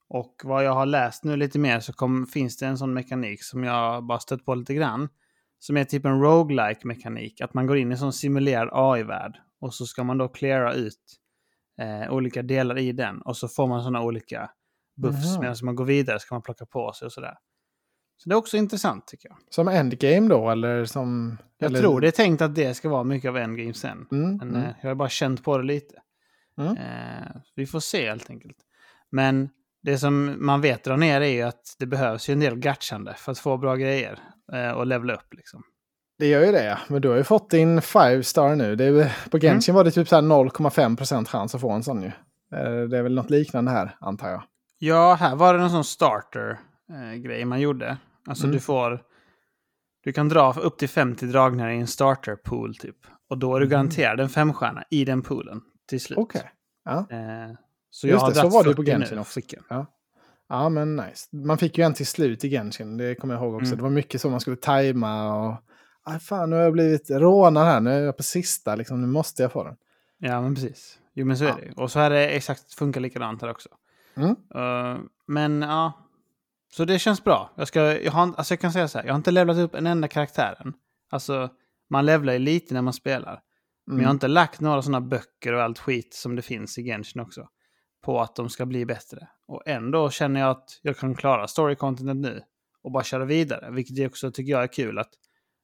Och 0.10 0.36
vad 0.44 0.64
jag 0.66 0.74
har 0.74 0.86
läst 0.86 1.24
nu 1.24 1.36
lite 1.36 1.60
mer 1.60 1.80
så 1.80 1.94
kom, 1.94 2.26
finns 2.28 2.58
det 2.58 2.66
en 2.66 2.78
sån 2.78 2.94
mekanik 2.94 3.44
som 3.44 3.64
jag 3.64 4.04
bara 4.06 4.20
stött 4.20 4.46
på 4.46 4.56
lite 4.56 4.74
grann. 4.74 5.10
Som 5.60 5.78
är 5.78 5.84
typ 5.84 6.06
en 6.06 6.22
roguelike 6.22 6.88
mekanik. 6.88 7.42
Att 7.42 7.54
man 7.54 7.68
går 7.68 7.78
in 7.78 7.88
i 7.90 7.92
en 7.92 7.98
sån 7.98 8.14
simulerad 8.14 8.70
AI-värld. 8.72 9.38
Och 9.62 9.74
så 9.74 9.86
ska 9.86 10.04
man 10.04 10.18
då 10.18 10.28
cleara 10.28 10.74
ut 10.74 11.00
eh, 11.80 12.14
olika 12.14 12.42
delar 12.42 12.78
i 12.78 12.92
den. 12.92 13.22
Och 13.22 13.38
så 13.38 13.48
får 13.48 13.68
man 13.68 13.84
såna 13.84 14.02
olika 14.02 14.50
buffs. 15.02 15.40
Medan 15.40 15.56
man 15.64 15.76
går 15.76 15.86
vidare 15.86 16.20
ska 16.20 16.36
man 16.36 16.42
plocka 16.42 16.66
på 16.66 16.94
sig 16.94 17.06
och 17.06 17.12
sådär. 17.12 17.38
Så 18.18 18.30
det 18.30 18.34
är 18.34 18.38
också 18.38 18.58
intressant 18.58 19.08
tycker 19.08 19.30
jag. 19.30 19.38
Som 19.50 19.68
endgame 19.68 20.28
då, 20.28 20.50
eller 20.50 20.86
som... 20.86 21.38
Jag 21.58 21.70
eller... 21.70 21.80
tror 21.80 22.02
det 22.02 22.08
är 22.08 22.12
tänkt 22.12 22.42
att 22.42 22.56
det 22.56 22.74
ska 22.74 22.90
vara 22.90 23.04
mycket 23.04 23.30
av 23.30 23.38
endgame 23.38 23.74
sen. 23.74 24.08
Mm, 24.12 24.38
Men 24.38 24.50
mm. 24.50 24.62
eh, 24.62 24.76
jag 24.82 24.90
har 24.90 24.96
bara 24.96 25.10
känt 25.10 25.44
på 25.44 25.58
det 25.58 25.64
lite. 25.64 25.96
Mm. 26.58 26.78
Eh, 26.78 27.42
vi 27.56 27.66
får 27.66 27.80
se 27.80 28.10
helt 28.10 28.30
enkelt. 28.30 28.58
Men 29.12 29.50
det 29.82 29.98
som 29.98 30.36
man 30.46 30.62
vet 30.62 30.84
dra 30.84 30.96
ner 30.96 31.22
är 31.22 31.28
ju 31.28 31.42
att 31.42 31.76
det 31.80 31.86
behövs 31.86 32.30
ju 32.30 32.32
en 32.32 32.40
del 32.40 32.56
gatchande 32.56 33.14
för 33.18 33.32
att 33.32 33.40
få 33.40 33.58
bra 33.58 33.76
grejer 33.76 34.20
eh, 34.54 34.72
och 34.72 34.88
levla 34.88 35.14
upp 35.14 35.34
liksom. 35.34 35.64
Det 36.20 36.28
gör 36.28 36.46
ju 36.46 36.52
det. 36.52 36.80
Men 36.88 37.02
du 37.02 37.10
har 37.10 37.16
ju 37.16 37.24
fått 37.24 37.50
din 37.50 37.82
five 37.82 38.24
star 38.24 38.56
nu. 38.56 38.76
Det 38.76 38.86
är, 38.86 38.92
på 39.30 39.38
Mm. 39.38 39.42
Genshin 39.42 39.76
var 39.76 39.84
det 39.84 39.92
typ 39.92 40.08
så 40.08 40.16
här 40.16 40.22
0,5% 40.22 41.26
chans 41.28 41.56
att 41.56 41.62
få 41.62 41.72
en 41.72 41.84
sån 41.84 42.02
ju. 42.02 42.08
Eh, 42.54 42.82
Det 42.90 42.98
är 42.98 43.02
väl 43.04 43.16
något 43.16 43.30
liknande 43.30 43.72
här, 43.72 43.96
antar 44.00 44.30
jag. 44.30 44.44
Ja, 44.80 45.14
här 45.20 45.36
var 45.36 45.54
det 45.54 45.64
en 45.64 45.70
sån 45.70 45.84
starter-grej 45.84 47.46
man 47.46 47.60
gjorde. 47.62 47.98
Alltså 48.28 48.44
Mm. 48.44 48.54
du 48.54 48.60
får... 48.60 49.02
Du 50.04 50.12
kan 50.14 50.30
dra 50.30 50.54
upp 50.54 50.78
till 50.78 50.90
50 50.90 51.26
dragningar 51.26 51.70
i 51.70 51.78
en 51.78 51.88
starter-pool 51.88 52.76
typ. 52.76 52.96
Och 53.30 53.38
då 53.38 53.56
är 53.56 53.60
du 53.60 53.66
Mhm. 53.66 53.72
garanterad 53.72 54.20
en 54.20 54.30
femstjärna 54.30 54.84
i 54.90 55.06
den 55.06 55.22
poolen 55.22 55.62
till 55.90 56.02
slut. 56.02 56.18
Okej. 56.20 56.52
Ja. 56.86 56.98
Eh, 57.10 57.56
så 57.90 58.08
Just 58.08 58.14
jag 58.14 58.20
har 58.20 58.30
det, 58.30 58.36
så 58.36 58.50
var 58.50 58.64
det 58.64 58.70
på 58.76 58.84
40 58.84 58.92
Genshin 58.92 59.20
också. 59.20 59.40
Ja. 59.70 59.86
ja, 60.50 60.70
men 60.70 60.96
nice. 60.96 61.36
Man 61.36 61.58
fick 61.58 61.78
ju 61.78 61.84
en 61.84 61.94
till 61.94 62.08
slut 62.08 62.44
i 62.46 62.50
Genshin, 62.50 62.98
det 62.98 63.16
kommer 63.16 63.34
jag 63.34 63.44
ihåg 63.44 63.54
också. 63.56 63.66
Mm. 63.66 63.78
Det 63.78 63.84
var 63.84 63.90
mycket 63.90 64.22
så 64.22 64.30
man 64.30 64.40
skulle 64.40 64.56
tajma 64.58 65.34
och... 65.34 65.56
Aj, 66.14 66.20
fan, 66.20 66.50
nu 66.50 66.56
har 66.56 66.64
jag 66.64 66.74
blivit 66.74 67.10
rånad 67.10 67.66
här. 67.66 67.80
Nu 67.82 67.92
är 67.92 68.00
jag 68.02 68.18
på 68.18 68.24
sista, 68.24 68.76
liksom. 68.76 69.02
nu 69.02 69.08
måste 69.08 69.42
jag 69.42 69.52
få 69.52 69.64
den. 69.64 69.76
Ja, 70.18 70.42
men 70.42 70.56
precis. 70.56 71.00
Jo, 71.14 71.26
men 71.26 71.38
så 71.38 71.44
Ja. 71.44 71.50
är 71.50 71.56
det 71.62 71.66
ju. 71.66 71.72
Och 71.72 71.92
så 71.92 72.00
är 72.00 72.10
det 72.10 72.28
exakt 72.30 72.74
funkar 72.74 73.02
likadant 73.02 73.42
här 73.42 73.50
också. 73.52 73.70
Mm. 74.16 74.30
Eh, 74.56 74.98
men 75.28 75.62
ja, 75.62 75.94
så 76.72 76.86
det 76.86 77.00
känns 77.00 77.24
bra. 77.24 77.52
Jag, 77.56 77.68
ska, 77.68 78.02
jag, 78.02 78.12
har, 78.12 78.22
alltså 78.38 78.52
jag 78.54 78.60
kan 78.60 78.72
säga 78.72 78.88
så 78.88 78.98
här, 78.98 79.06
jag 79.06 79.14
har 79.14 79.18
inte 79.18 79.32
levlat 79.32 79.58
upp 79.58 79.76
en 79.76 79.88
enda 79.88 80.08
karaktären. 80.08 80.74
Alltså, 81.12 81.50
man 81.90 82.06
levlar 82.06 82.34
ju 82.34 82.40
lite 82.40 82.74
när 82.74 82.82
man 82.82 82.94
spelar. 82.94 83.42
Men 83.88 83.98
jag 83.98 84.04
har 84.04 84.10
Mm. 84.10 84.16
inte 84.16 84.28
lagt 84.28 84.60
några 84.60 84.82
sådana 84.82 85.02
böcker 85.02 85.54
och 85.54 85.62
allt 85.64 85.80
skit 85.80 86.14
som 86.14 86.36
det 86.36 86.42
finns 86.42 86.78
i 86.78 86.84
Genshin 86.84 87.22
också. 87.22 87.48
På 88.04 88.22
att 88.22 88.36
de 88.36 88.50
ska 88.50 88.66
bli 88.66 88.86
bättre. 88.86 89.28
Och 89.48 89.64
ändå 89.66 90.10
känner 90.10 90.40
jag 90.40 90.50
att 90.50 90.80
jag 90.82 90.98
kan 90.98 91.16
klara 91.16 91.46
story-contentet 91.48 92.16
nu. 92.18 92.42
Och 92.84 92.92
bara 92.92 93.04
köra 93.04 93.26
vidare. 93.26 93.72
Vilket 93.72 93.98
jag 93.98 94.08
också 94.10 94.32
tycker 94.32 94.52
jag 94.52 94.64
är 94.64 94.68
kul. 94.68 95.00
Att 95.00 95.10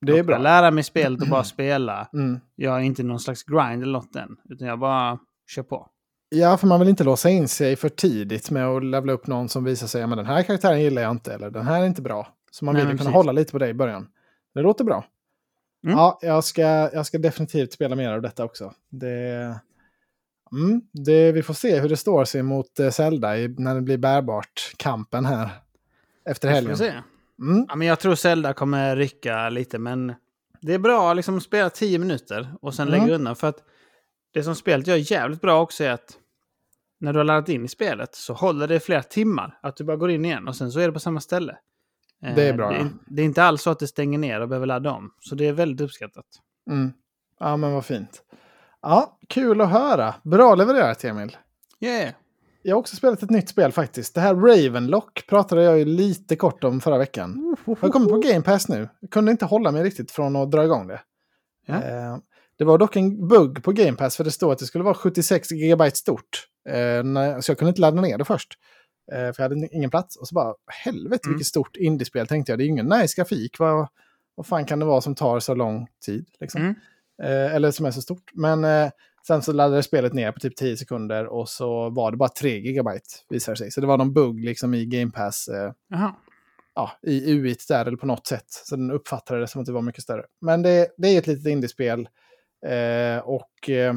Det 0.06 0.20
är 0.20 0.24
bra. 0.24 0.38
lära 0.38 0.72
mig 0.72 0.84
spelet 0.84 1.22
och 1.22 1.28
bara 1.28 1.44
spela. 1.44 2.08
Mm. 2.14 2.40
Jag 2.56 2.76
är 2.76 2.80
inte 2.80 3.04
någon 3.04 3.20
slags 3.20 3.44
grind 3.44 3.84
eller 3.84 3.94
något 3.94 4.16
än. 4.16 4.38
Utan 4.50 4.68
jag 4.68 4.80
bara 4.80 5.20
kör 5.48 5.64
på. 5.64 5.90
Ja, 6.30 6.58
för 6.58 6.68
man 6.68 6.80
vill 6.80 6.90
inte 6.90 7.04
låsa 7.04 7.30
in 7.30 7.48
sig 7.48 7.76
för 7.76 7.90
tidigt 7.90 8.52
med 8.52 8.68
att 8.68 8.86
levla 8.86 9.14
upp 9.14 9.28
någon 9.28 9.50
som 9.50 9.64
visar 9.64 9.88
sig, 9.88 10.08
men 10.08 10.18
den 10.18 10.28
här 10.28 10.44
karaktären 10.44 10.82
gillar 10.82 11.02
jag 11.02 11.12
inte, 11.12 11.34
eller 11.34 11.50
den 11.50 11.66
här 11.66 11.82
är 11.82 11.86
inte 11.86 12.02
bra. 12.02 12.28
Så 12.52 12.66
man 12.66 12.74
Nej, 12.74 12.82
vill 12.82 12.88
men 12.88 12.98
kunna 12.98 13.10
precis. 13.10 13.16
hålla 13.16 13.32
lite 13.32 13.52
på 13.52 13.60
det 13.60 13.68
i 13.68 13.74
början. 13.74 14.08
Det 14.54 14.62
låter 14.62 14.84
bra. 14.84 15.06
Mm. 15.86 15.98
Ja, 15.98 16.20
jag 16.22 16.44
ska, 16.44 16.62
jag 16.94 17.06
ska 17.06 17.18
definitivt 17.18 17.74
spela 17.74 17.96
mer 17.96 18.12
av 18.12 18.22
detta 18.22 18.44
också. 18.44 18.74
Det, 18.90 19.56
mm, 20.52 20.82
det, 20.92 21.32
vi 21.32 21.44
får 21.44 21.54
se 21.54 21.80
hur 21.80 21.90
det 21.90 21.98
står 21.98 22.26
sig 22.26 22.44
mot 22.44 22.80
eh, 22.80 22.90
Zelda 22.90 23.38
i, 23.38 23.48
när 23.48 23.76
det 23.76 23.82
blir 23.82 23.98
bärbart, 23.98 24.74
kampen 24.78 25.26
här. 25.26 25.50
Efter 26.26 26.48
Vi 26.48 26.54
får 26.54 26.84
helgen. 26.84 27.04
Mm, 27.42 27.66
Ja, 27.70 27.76
men 27.76 27.88
jag 27.88 28.00
tror 28.00 28.16
Zelda 28.16 28.54
kommer 28.54 28.96
rycka 28.96 29.50
lite, 29.50 29.80
men 29.80 30.14
det 30.62 30.74
är 30.74 30.80
bra 30.80 31.10
att 31.12 31.16
liksom 31.16 31.42
spela 31.42 31.70
10 31.70 32.00
minuter 32.00 32.54
och 32.62 32.74
sen 32.74 32.88
Mm. 32.88 33.00
lägga 33.02 33.16
undan. 33.16 33.36
För 33.36 33.48
att 33.48 33.64
det 34.34 34.44
som 34.44 34.56
spelet 34.56 34.88
gör 34.88 35.12
jävligt 35.12 35.42
bra 35.42 35.62
också 35.62 35.84
är 35.84 35.92
att 35.92 36.18
när 37.00 37.14
du 37.14 37.20
har 37.20 37.24
laddat 37.24 37.50
in 37.50 37.66
i 37.66 37.68
spelet 37.68 38.16
så 38.16 38.34
håller 38.34 38.68
det 38.68 38.76
i 38.76 38.80
flera 38.80 39.04
timmar. 39.04 39.60
Att 39.62 39.76
du 39.78 39.84
bara 39.84 39.98
går 39.98 40.12
in 40.12 40.26
igen 40.26 40.48
och 40.48 40.56
sen 40.56 40.72
så 40.72 40.80
är 40.80 40.88
det 40.88 40.94
på 40.94 41.00
samma 41.00 41.20
ställe. 41.20 41.58
Eh, 42.24 42.36
Det 42.36 42.44
är 42.50 42.54
bra, 42.54 42.70
Det 42.70 42.78
ja. 42.78 42.88
det 43.08 43.22
är 43.22 43.26
inte 43.26 43.44
alls 43.44 43.62
så 43.62 43.70
att 43.70 43.80
det 43.80 43.88
stänger 43.88 44.18
ner 44.20 44.42
och 44.42 44.48
behöver 44.50 44.66
ladda 44.68 44.92
om. 44.92 45.12
Så 45.20 45.36
det 45.36 45.48
är 45.48 45.54
väldigt 45.54 45.82
uppskattat. 45.82 46.26
mm. 46.70 46.94
Ja, 47.40 47.58
men 47.58 47.72
vad 47.74 47.86
fint. 47.86 48.22
Ja, 48.82 49.20
kul 49.30 49.62
att 49.62 49.70
höra. 49.70 50.16
Bra 50.24 50.56
levererat, 50.56 51.04
Emil. 51.04 51.38
Yeah! 51.80 52.14
Jag 52.68 52.76
har 52.76 52.80
också 52.80 52.96
spelat 52.96 53.24
ett 53.24 53.30
nytt 53.30 53.50
spel 53.50 53.72
faktiskt. 53.72 54.16
Det 54.16 54.22
här 54.22 54.36
Ravenlock 54.36 55.28
pratade 55.28 55.64
jag 55.64 55.80
ju 55.80 55.86
lite 55.86 56.36
kort 56.36 56.64
om 56.64 56.82
förra 56.82 56.98
veckan. 56.98 57.56
Jag 57.82 57.94
kommer 57.94 58.10
på 58.10 58.18
Game 58.18 58.42
Pass 58.42 58.68
nu. 58.68 58.90
Jag 59.00 59.10
kunde 59.12 59.32
inte 59.32 59.46
hålla 59.46 59.72
mig 59.72 59.84
riktigt 59.84 60.12
från 60.12 60.36
att 60.36 60.52
dra 60.52 60.64
igång 60.64 60.88
det. 60.88 61.02
Ja. 61.68 61.74
Eh, 61.76 62.18
det 62.58 62.64
var 62.64 62.78
dock 62.78 62.96
en 62.96 63.28
bugg 63.28 63.64
på 63.64 63.72
Game 63.72 63.98
Pass 63.98 64.18
för 64.18 64.24
det 64.24 64.32
stod 64.32 64.52
att 64.52 64.60
det 64.60 64.66
skulle 64.66 64.84
vara 64.84 64.94
76 64.94 65.50
GB 65.50 65.92
stort. 65.92 66.48
Eh, 66.70 67.40
så 67.40 67.52
jag 67.52 67.58
kunde 67.58 67.70
inte 67.70 67.82
ladda 67.82 68.02
ner 68.02 68.18
det 68.18 68.26
först. 68.26 68.54
Eh, 69.12 69.18
för 69.18 69.36
jag 69.44 69.50
hade 69.50 69.68
ingen 69.72 69.90
plats. 69.90 70.16
Och 70.16 70.28
så 70.28 70.36
bara, 70.36 70.54
helvete 70.84 71.28
Mm. 71.28 71.34
vilket 71.38 71.48
stort 71.48 71.76
indiespel 71.76 72.28
tänkte 72.28 72.52
jag. 72.52 72.60
Det 72.60 72.64
är 72.64 72.66
ju 72.66 72.72
ingen 72.72 72.86
nice 72.90 73.16
grafik. 73.22 73.60
Vad, 73.60 73.88
vad 74.36 74.46
fan 74.46 74.66
kan 74.66 74.80
det 74.80 74.86
vara 74.86 75.02
som 75.02 75.16
tar 75.16 75.40
så 75.40 75.56
lång 75.56 75.88
tid? 76.06 76.26
Liksom? 76.40 76.62
Mm. 76.62 76.76
Eh, 77.24 77.56
eller 77.56 77.72
som 77.72 77.86
är 77.86 77.92
så 77.92 78.02
stort. 78.02 78.32
Men 78.34 78.64
eh, 78.64 78.90
sen 79.28 79.42
så 79.42 79.54
laddade 79.54 79.84
spelet 79.84 80.14
ner 80.14 80.32
på 80.32 80.40
typ 80.40 80.56
10 80.56 80.78
sekunder 80.78 81.26
och 81.26 81.50
så 81.50 81.90
var 81.90 82.12
det 82.12 82.18
bara 82.18 82.30
3 82.30 82.60
gigabyte 82.60 83.10
visade 83.30 83.54
det 83.54 83.58
sig. 83.58 83.72
Så 83.72 83.82
det 83.82 83.88
var 83.88 83.98
någon 83.98 84.14
bugg 84.14 84.44
liksom 84.46 84.74
i 84.74 84.86
Game 84.86 85.12
Pass. 85.12 85.48
Eh, 85.48 85.72
ja, 86.76 86.92
i 87.02 87.34
UIT 87.34 87.68
där 87.68 87.86
eller 87.86 87.98
på 87.98 88.06
något 88.06 88.28
sätt. 88.28 88.46
Så 88.48 88.76
den 88.76 88.92
uppfattade 88.92 89.40
det 89.40 89.48
som 89.48 89.62
att 89.62 89.68
det 89.68 89.74
var 89.74 89.82
mycket 89.82 90.04
större. 90.04 90.24
Men 90.42 90.62
det, 90.62 90.88
det 90.98 91.08
är 91.08 91.18
ett 91.18 91.28
litet 91.28 91.48
indiespel. 91.48 92.10
Eh, 92.66 93.18
och 93.18 93.70
eh, 93.70 93.94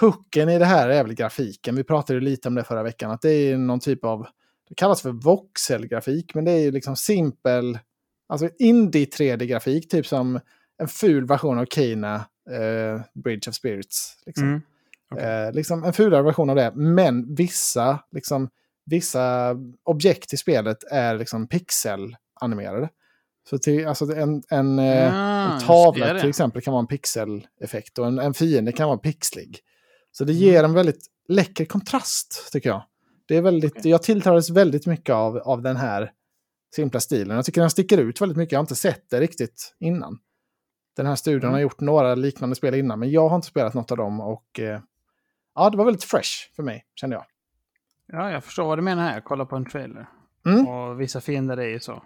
hooken 0.00 0.48
i 0.48 0.58
det 0.58 0.64
här 0.64 0.88
är 0.88 1.04
väl 1.04 1.14
grafiken. 1.14 1.76
Vi 1.76 1.84
pratade 1.84 2.20
lite 2.20 2.48
om 2.48 2.54
det 2.54 2.64
förra 2.64 2.82
veckan. 2.82 3.10
Att 3.10 3.22
det 3.22 3.30
är 3.32 3.58
någon 3.58 3.80
typ 3.80 4.04
av, 4.04 4.26
det 4.68 4.74
kallas 4.74 5.02
för 5.02 5.12
voxelgrafik, 5.12 6.34
men 6.34 6.44
det 6.44 6.52
är 6.52 6.58
ju 6.58 6.70
liksom 6.70 6.96
simpel, 6.96 7.78
alltså 8.28 8.48
indie 8.58 9.06
3D-grafik, 9.06 9.88
typ 9.88 10.06
som 10.06 10.40
en 10.78 10.88
ful 10.88 11.26
version 11.26 11.58
av 11.58 11.64
Kena, 11.64 12.24
eh, 12.50 13.00
Bridge 13.24 13.50
of 13.50 13.54
Spirits. 13.54 14.22
Liksom. 14.26 14.48
Mm. 14.48 14.60
Okej. 15.14 15.24
Eh, 15.24 15.52
liksom 15.52 15.84
en 15.84 15.92
fulare 15.92 16.22
version 16.22 16.50
av 16.50 16.56
det, 16.56 16.72
men 16.74 17.34
vissa, 17.34 17.98
liksom, 18.12 18.48
vissa 18.86 19.56
objekt 19.84 20.32
i 20.32 20.36
spelet 20.36 20.78
är 20.90 21.18
liksom 21.18 21.48
pixelanimerade. 21.48 22.88
Så 23.50 23.58
till, 23.58 23.86
alltså 23.86 24.12
en, 24.16 24.42
en, 24.50 24.78
eh, 24.78 25.14
Ah, 25.14 25.54
en 25.54 25.60
tavla 25.60 26.20
till 26.20 26.28
exempel 26.28 26.62
kan 26.62 26.72
vara 26.72 26.80
en 26.80 26.86
pixeleffekt 26.86 27.98
och 27.98 28.06
en, 28.06 28.18
en 28.18 28.34
fiende 28.34 28.72
kan 28.72 28.88
vara 28.88 28.98
pixlig. 28.98 29.58
Så 30.12 30.24
det 30.24 30.32
Mm. 30.32 30.42
ger 30.44 30.64
en 30.64 30.72
väldigt 30.74 31.06
läcker 31.28 31.64
kontrast 31.64 32.48
tycker 32.52 32.68
jag. 32.70 32.82
Det 33.28 33.36
är 33.36 33.42
väldigt, 33.42 33.76
Okej. 33.76 33.90
Jag 33.90 34.02
tilltalades 34.02 34.50
väldigt 34.50 34.86
mycket 34.86 35.14
av, 35.14 35.36
av 35.36 35.62
den 35.62 35.76
här 35.76 36.10
simpla 36.76 37.00
stilen. 37.00 37.36
Jag 37.36 37.44
tycker 37.44 37.60
den 37.60 37.70
sticker 37.70 37.98
ut 37.98 38.20
väldigt 38.20 38.38
mycket. 38.38 38.52
Jag 38.52 38.58
har 38.58 38.64
inte 38.64 38.74
sett 38.74 39.10
det 39.10 39.20
riktigt 39.20 39.74
innan. 39.80 40.18
Den 40.96 41.06
här 41.06 41.14
studion 41.14 41.42
Mm. 41.42 41.52
har 41.52 41.60
gjort 41.60 41.80
några 41.80 42.14
liknande 42.14 42.56
spel 42.56 42.74
innan, 42.74 42.98
men 42.98 43.10
jag 43.10 43.28
har 43.28 43.36
inte 43.36 43.48
spelat 43.48 43.74
något 43.74 43.90
av 43.90 43.96
dem. 43.96 44.20
Och 44.20 44.60
eh, 44.60 44.80
ja, 45.54 45.70
det 45.70 45.76
var 45.76 45.84
väldigt 45.84 46.04
fresh 46.04 46.30
för 46.56 46.62
mig, 46.62 46.84
kände 46.94 47.16
jag. 47.16 47.24
Ja, 48.06 48.30
jag 48.30 48.44
förstår 48.44 48.64
vad 48.64 48.78
du 48.78 48.82
menar 48.82 49.02
här. 49.02 49.14
Jag 49.14 49.24
kollar 49.24 49.44
på 49.44 49.56
en 49.56 49.64
trailer. 49.64 50.06
Mm. 50.46 50.68
Och 50.68 51.00
vissa 51.00 51.20
fiender 51.20 51.56
är 51.56 51.68
ju 51.68 51.80
så. 51.80 52.02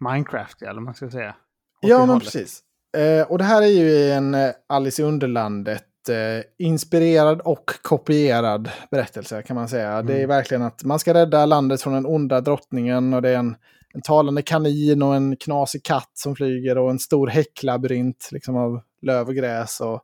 Minecraft, 0.00 0.62
eller 0.62 0.80
man 0.80 0.94
ska 0.94 1.10
säga. 1.10 1.34
Ja, 1.80 1.98
men 1.98 2.08
hållet. 2.08 2.24
precis. 2.24 2.62
Eh, 2.96 3.26
och 3.30 3.38
det 3.38 3.44
här 3.44 3.62
är 3.62 3.66
ju 3.66 4.10
en 4.10 4.34
eh, 4.34 4.50
Alice 4.66 5.02
i 5.02 5.04
Underlandet 5.04 6.08
eh, 6.08 6.44
inspirerad 6.66 7.40
och 7.40 7.70
kopierad 7.82 8.70
berättelse 8.90 9.42
kan 9.42 9.56
man 9.56 9.68
säga. 9.68 10.02
Det 10.02 10.12
är 10.12 10.16
Mm. 10.16 10.28
verkligen 10.28 10.62
att 10.62 10.84
man 10.84 10.98
ska 10.98 11.14
rädda 11.14 11.46
landet 11.46 11.82
från 11.82 11.92
den 11.94 12.06
onda 12.06 12.40
drottningen 12.40 13.14
och 13.14 13.22
det 13.22 13.30
är 13.30 13.36
en, 13.38 13.56
en 13.94 14.02
talande 14.02 14.42
kanin 14.42 15.02
och 15.02 15.16
en 15.16 15.36
knasig 15.36 15.82
katt 15.82 16.10
som 16.14 16.36
flyger 16.36 16.78
och 16.78 16.90
en 16.90 16.98
stor 16.98 17.26
häcklabyrint 17.26 18.28
liksom 18.32 18.56
av 18.56 18.80
löv 19.02 19.28
och 19.28 19.34
gräs 19.34 19.80
och 19.80 20.00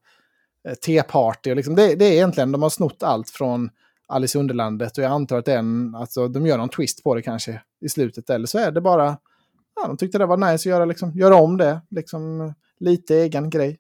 eh, 0.69 0.75
teparty. 0.75 1.51
Och 1.51 1.57
liksom 1.57 1.75
det, 1.75 1.95
det 1.95 2.05
är 2.05 2.13
egentligen, 2.13 2.53
de 2.53 2.63
har 2.63 2.71
snott 2.71 3.03
allt 3.03 3.31
från 3.31 3.71
Alice 4.09 4.39
i 4.39 4.41
Underlandet 4.41 4.99
och 4.99 5.05
jag 5.05 5.13
antar 5.13 5.39
att 5.39 5.45
det 5.45 5.53
är 5.53 5.59
en, 5.59 5.95
alltså, 5.95 6.29
de 6.29 6.47
gör 6.47 6.59
någon 6.59 6.69
twist 6.69 7.03
på 7.03 7.15
det 7.15 7.23
kanske 7.23 7.63
i 7.81 7.89
slutet 7.89 8.31
eller 8.31 8.47
så 8.47 8.59
är 8.59 8.71
det 8.71 8.81
bara 8.81 9.17
ja, 9.77 9.87
de 9.87 9.97
tyckte 9.97 10.19
det 10.19 10.27
var 10.27 10.37
nice 10.37 10.55
att 10.55 10.67
göra, 10.67 10.85
liksom, 10.85 11.13
göra 11.15 11.35
om 11.35 11.57
det. 11.57 11.81
Liksom, 11.91 12.55
lite 12.81 13.15
egen 13.17 13.51
grej. 13.51 13.79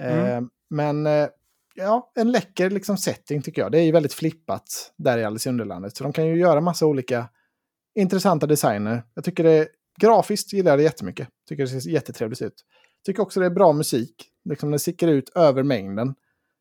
Mm. 0.00 0.26
Eh, 0.26 0.48
men 0.70 1.06
eh, 1.06 1.28
ja, 1.74 2.12
en 2.14 2.32
läcker 2.32 2.70
liksom, 2.70 2.96
setting 2.96 3.42
tycker 3.42 3.62
jag. 3.62 3.72
Det 3.72 3.78
är 3.78 3.82
ju 3.82 3.92
väldigt 3.92 4.12
flippat 4.12 4.92
där 4.96 5.18
i 5.18 5.24
Alice 5.24 5.48
i 5.48 5.52
Underlandet. 5.52 5.96
Så 5.96 6.04
de 6.04 6.12
kan 6.12 6.26
ju 6.26 6.36
göra 6.38 6.60
massa 6.60 6.86
olika 6.86 7.28
intressanta 8.00 8.46
designer. 8.46 9.02
Jag 9.14 9.24
tycker 9.24 9.44
det 9.44 9.68
grafiskt 10.00 10.52
gillar 10.52 10.72
jag 10.72 10.78
det 10.78 10.82
jättemycket. 10.82 11.28
Tycker 11.48 11.62
det 11.62 11.80
ser 11.80 11.90
jättetrevligt 11.90 12.42
ut. 12.42 12.64
Tycker 13.06 13.22
också 13.22 13.40
det 13.40 13.46
är 13.46 13.50
bra 13.50 13.72
musik. 13.72 14.14
Liksom 14.48 14.70
det 14.70 14.78
sticker 14.78 15.08
ut 15.08 15.28
över 15.34 15.62
mängden. 15.62 16.14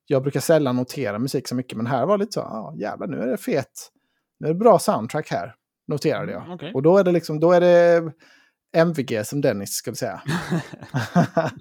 Jag 0.05 0.21
brukar 0.21 0.39
sällan 0.39 0.75
notera 0.75 1.19
musik 1.19 1.47
så 1.47 1.55
mycket, 1.55 1.77
men 1.77 1.87
här 1.87 2.05
var 2.05 2.17
det 2.17 2.21
lite 2.23 2.33
så, 2.33 2.41
ah, 2.41 2.75
jävlar 2.77 3.07
nu 3.07 3.17
är 3.17 3.27
det 3.27 3.37
fet. 3.37 3.91
Nu 4.39 4.47
är 4.47 4.53
det 4.53 4.59
bra 4.59 4.79
soundtrack 4.79 5.31
här, 5.31 5.55
noterade 5.87 6.31
jag. 6.31 6.41
Mm, 6.41 6.53
okej. 6.53 6.71
Och 6.73 6.81
då 6.81 6.97
är 6.97 7.03
det 7.03 7.11
liksom, 7.11 7.39
då 7.39 7.51
är 7.51 7.61
det 7.61 8.11
MVG 8.75 9.25
som 9.25 9.41
Dennis 9.41 9.73
skulle 9.73 9.95
säga. 9.95 10.21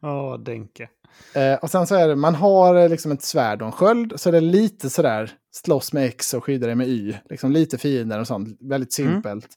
Åh, 0.02 0.38
Denke. 0.38 0.88
Eh, 1.34 1.54
och 1.54 1.70
sen 1.70 1.86
så 1.86 1.94
är 1.94 2.08
det, 2.08 2.16
man 2.16 2.34
har 2.34 2.74
eh, 2.74 2.88
liksom 2.88 3.12
ett 3.12 3.22
svärd 3.22 3.62
och 3.62 3.66
en 3.66 3.72
sköld, 3.72 4.12
så 4.16 4.28
är 4.28 4.32
det 4.32 4.40
lite 4.40 4.90
sådär 4.90 5.30
slåss 5.52 5.92
med 5.92 6.04
X 6.04 6.34
och 6.34 6.44
skydda 6.44 6.66
dig 6.66 6.76
med 6.76 6.88
Y. 6.88 7.14
Liksom 7.30 7.52
lite 7.52 7.78
fiender 7.78 8.20
och 8.20 8.26
sånt, 8.26 8.58
väldigt 8.60 8.98
Mm. 8.98 9.12
simpelt. 9.12 9.48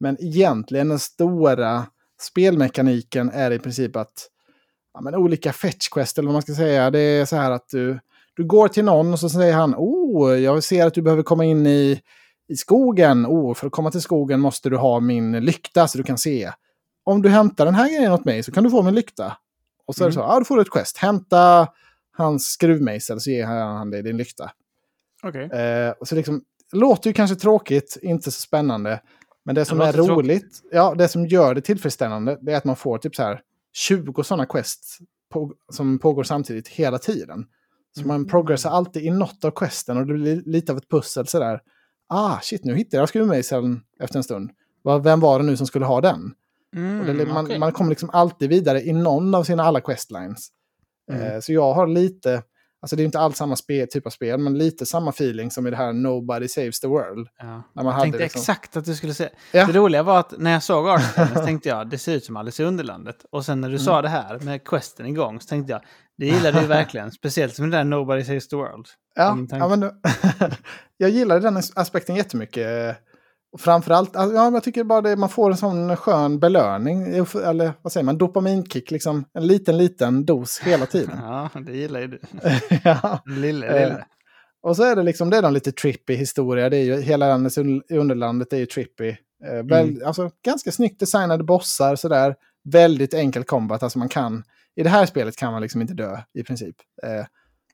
Men 0.00 0.16
egentligen 0.20 0.88
den 0.88 0.98
stora 0.98 1.86
spelmekaniken 2.20 3.30
är 3.30 3.50
i 3.50 3.58
princip 3.58 3.96
att 3.96 4.12
ja, 4.94 5.00
men 5.00 5.14
olika 5.14 5.52
fetch 5.52 5.88
quest, 5.88 6.18
eller 6.18 6.26
vad 6.26 6.32
man 6.32 6.42
ska 6.42 6.54
säga, 6.54 6.90
det 6.90 6.98
är 6.98 7.24
så 7.24 7.36
här 7.36 7.50
att 7.50 7.68
du, 7.68 7.98
du 8.36 8.44
går 8.46 8.68
till 8.68 8.84
någon 8.84 9.12
och 9.12 9.20
så 9.20 9.28
säger 9.28 9.54
han, 9.54 9.74
oh, 9.74 10.40
jag 10.40 10.64
ser 10.64 10.86
att 10.86 10.94
du 10.94 11.02
behöver 11.02 11.22
komma 11.22 11.44
in 11.44 11.66
i, 11.66 12.00
i 12.48 12.56
skogen. 12.56 13.26
Oh, 13.26 13.54
för 13.54 13.66
att 13.66 13.72
komma 13.72 13.90
till 13.90 14.00
skogen 14.00 14.40
måste 14.40 14.70
du 14.70 14.76
ha 14.76 15.00
min 15.00 15.32
lykta 15.44 15.88
så 15.88 15.98
du 15.98 16.04
kan 16.04 16.18
se. 16.18 16.52
Om 17.04 17.22
du 17.22 17.28
hämtar 17.28 17.64
den 17.64 17.74
här 17.74 17.88
grejen 17.88 18.12
åt 18.12 18.24
mig 18.24 18.42
så 18.42 18.52
kan 18.52 18.64
du 18.64 18.70
få 18.70 18.82
min 18.82 18.94
lykta. 18.94 19.36
Och 19.90 19.94
så 19.96 20.04
är 20.04 20.08
det 20.08 20.12
så, 20.14 20.20
Mm. 20.20 20.30
ja 20.32 20.38
du 20.38 20.44
får 20.44 20.60
ett 20.60 20.70
quest. 20.70 20.96
Hämta 20.96 21.68
hans 22.16 22.44
skruvmejsel 22.46 23.20
så 23.20 23.30
ger 23.30 23.46
han 23.46 23.90
dig 23.90 24.02
din 24.02 24.16
lykta. 24.16 24.50
Okej. 25.22 25.44
Eh, 25.44 25.90
och 26.00 26.08
så 26.08 26.14
liksom, 26.14 26.42
låter 26.72 27.10
ju 27.10 27.14
kanske 27.14 27.36
tråkigt, 27.36 27.96
inte 28.02 28.30
så 28.30 28.40
spännande. 28.40 29.00
Men 29.44 29.54
det 29.54 29.64
som 29.64 29.78
Det 29.78 29.84
är 29.86 29.92
roligt, 29.92 30.62
ja, 30.72 30.94
det 30.94 31.08
som 31.08 31.26
gör 31.26 31.54
det 31.54 31.60
tillfredsställande, 31.60 32.38
det 32.40 32.52
är 32.52 32.56
att 32.56 32.64
man 32.64 32.76
får 32.76 32.98
typ 32.98 33.16
så 33.16 33.22
här 33.22 33.40
20 33.72 34.22
sådana 34.22 34.46
quests 34.46 34.98
på, 35.32 35.52
som 35.72 35.98
pågår 35.98 36.22
samtidigt 36.22 36.68
hela 36.68 36.98
tiden. 36.98 37.46
Så 37.98 38.06
man 38.06 38.16
Mm. 38.16 38.28
progressar 38.28 38.70
alltid 38.70 39.02
i 39.04 39.10
något 39.10 39.44
av 39.44 39.50
questen 39.50 39.96
och 39.96 40.06
det 40.06 40.14
blir 40.14 40.42
lite 40.46 40.72
av 40.72 40.78
ett 40.78 40.88
pussel 40.88 41.26
sådär. 41.26 41.60
Ah, 42.08 42.38
shit, 42.42 42.64
nu 42.64 42.74
hittade 42.76 42.96
jag 43.02 43.08
skruvmejseln 43.08 43.80
efter 44.00 44.16
en 44.18 44.22
stund. 44.24 44.50
Vem 45.02 45.20
var 45.20 45.38
det 45.38 45.44
nu 45.44 45.56
som 45.56 45.66
skulle 45.66 45.84
ha 45.84 46.00
den? 46.00 46.34
Mm, 46.76 47.18
det, 47.18 47.26
man, 47.26 47.44
okej. 47.44 47.58
man 47.58 47.72
kommer 47.72 47.90
liksom 47.90 48.10
alltid 48.12 48.48
vidare 48.48 48.82
i 48.82 48.92
någon 48.92 49.34
av 49.34 49.44
sina 49.44 49.62
alla 49.64 49.80
questlines. 49.80 50.48
Mm. 51.12 51.22
Eh, 51.34 51.40
så 51.40 51.52
jag 51.52 51.72
har 51.72 51.86
lite, 51.86 52.42
alltså 52.82 52.96
det 52.96 53.02
är 53.02 53.04
inte 53.04 53.18
alls 53.20 53.36
samma 53.36 53.56
spel, 53.56 53.88
typ 53.90 54.06
av 54.06 54.10
spel, 54.10 54.38
men 54.40 54.58
lite 54.58 54.86
samma 54.86 55.10
feeling 55.10 55.50
som 55.50 55.66
i 55.66 55.70
det 55.70 55.76
här 55.76 55.92
Nobody 55.92 56.48
Saves 56.48 56.80
the 56.80 56.86
World. 56.86 57.28
Ja. 57.38 57.44
När 57.46 57.60
man 57.74 57.84
Jag 57.86 57.92
hade 57.92 58.02
tänkte 58.04 58.18
liksom, 58.22 58.40
exakt 58.40 58.76
att 58.76 58.84
du 58.84 58.94
skulle 58.94 59.14
säga. 59.14 59.30
Ja. 59.52 59.66
Det 59.66 59.72
roliga 59.72 60.02
var 60.02 60.20
att 60.20 60.34
när 60.38 60.52
jag 60.52 60.62
såg 60.62 61.00
så 61.34 61.44
tänkte 61.44 61.68
jag 61.68 61.90
det 61.90 61.98
ser 61.98 62.14
ut 62.14 62.24
som 62.24 62.36
Alice 62.36 62.62
i 62.62 62.66
Underlandet. 62.66 63.16
Och 63.32 63.44
sen 63.44 63.60
när 63.60 63.68
du 63.68 63.74
Mm. 63.74 63.84
sa 63.84 64.02
det 64.02 64.08
här 64.08 64.38
med 64.38 64.64
questen 64.68 65.06
igång 65.06 65.40
så 65.40 65.46
tänkte 65.46 65.72
jag 65.72 65.82
det 66.18 66.26
gillar 66.26 66.52
du 66.52 66.66
verkligen. 66.66 67.12
Speciellt 67.20 67.54
som 67.54 67.70
det 67.70 67.76
där 67.76 67.84
Nobody 67.84 68.24
Saves 68.24 68.48
the 68.48 68.56
World. 68.56 68.86
Ja, 69.14 69.38
ja 69.50 69.68
men, 69.76 69.90
jag 70.96 71.10
gillar 71.10 71.40
den 71.40 71.56
as- 71.56 71.72
aspekten 71.76 72.16
jättemycket. 72.16 72.96
Och 73.52 73.60
framförallt, 73.60 74.16
alltså, 74.16 74.36
ja, 74.36 74.50
jag 74.52 74.62
tycker 74.62 74.84
bara 74.84 75.00
det, 75.00 75.16
man 75.16 75.28
får 75.28 75.50
en 75.50 75.56
sån 75.56 75.96
skön 75.96 76.38
belöning, 76.38 77.02
eller 77.44 77.72
vad 77.82 77.92
säger 77.92 78.04
man, 78.04 78.18
dopaminkick, 78.18 78.90
liksom 78.90 79.24
en 79.34 79.46
liten, 79.46 79.78
liten 79.78 80.24
dos 80.24 80.60
hela 80.60 80.86
tiden. 80.86 81.18
Ja, 81.22 81.50
det 81.66 81.72
gillar 81.72 82.00
ju 82.00 82.06
du. 82.06 82.20
ja. 82.84 83.22
Lille, 83.26 83.66
Eh, 83.66 83.88
lille. 83.88 84.04
Och 84.62 84.76
så 84.76 84.82
är 84.82 84.96
det 84.96 85.02
liksom, 85.02 85.30
det 85.30 85.36
är 85.36 85.42
någon 85.42 85.54
lite 85.54 85.72
trippy 85.72 86.14
historia, 86.14 86.70
det 86.70 86.76
är 86.76 86.84
ju, 86.84 87.00
hela 87.00 87.28
landet 87.28 87.58
i 87.88 87.96
underlandet 87.96 88.52
är 88.52 88.56
ju 88.56 88.66
trippy. 88.66 89.08
Eh, 89.44 89.62
väl, 89.64 90.02
Alltså 90.04 90.30
ganska 90.44 90.72
snyggt 90.72 91.00
designade 91.00 91.44
bossar 91.44 91.96
sådär, 91.96 92.34
väldigt 92.64 93.14
enkel 93.14 93.44
combat, 93.44 93.82
alltså 93.82 93.98
man 93.98 94.08
kan, 94.08 94.44
i 94.76 94.82
det 94.82 94.88
här 94.90 95.06
spelet 95.06 95.36
kan 95.36 95.52
man 95.52 95.62
liksom 95.62 95.80
inte 95.80 95.94
dö 95.94 96.18
i 96.34 96.42
princip. 96.42 96.76
Eh, 97.02 97.26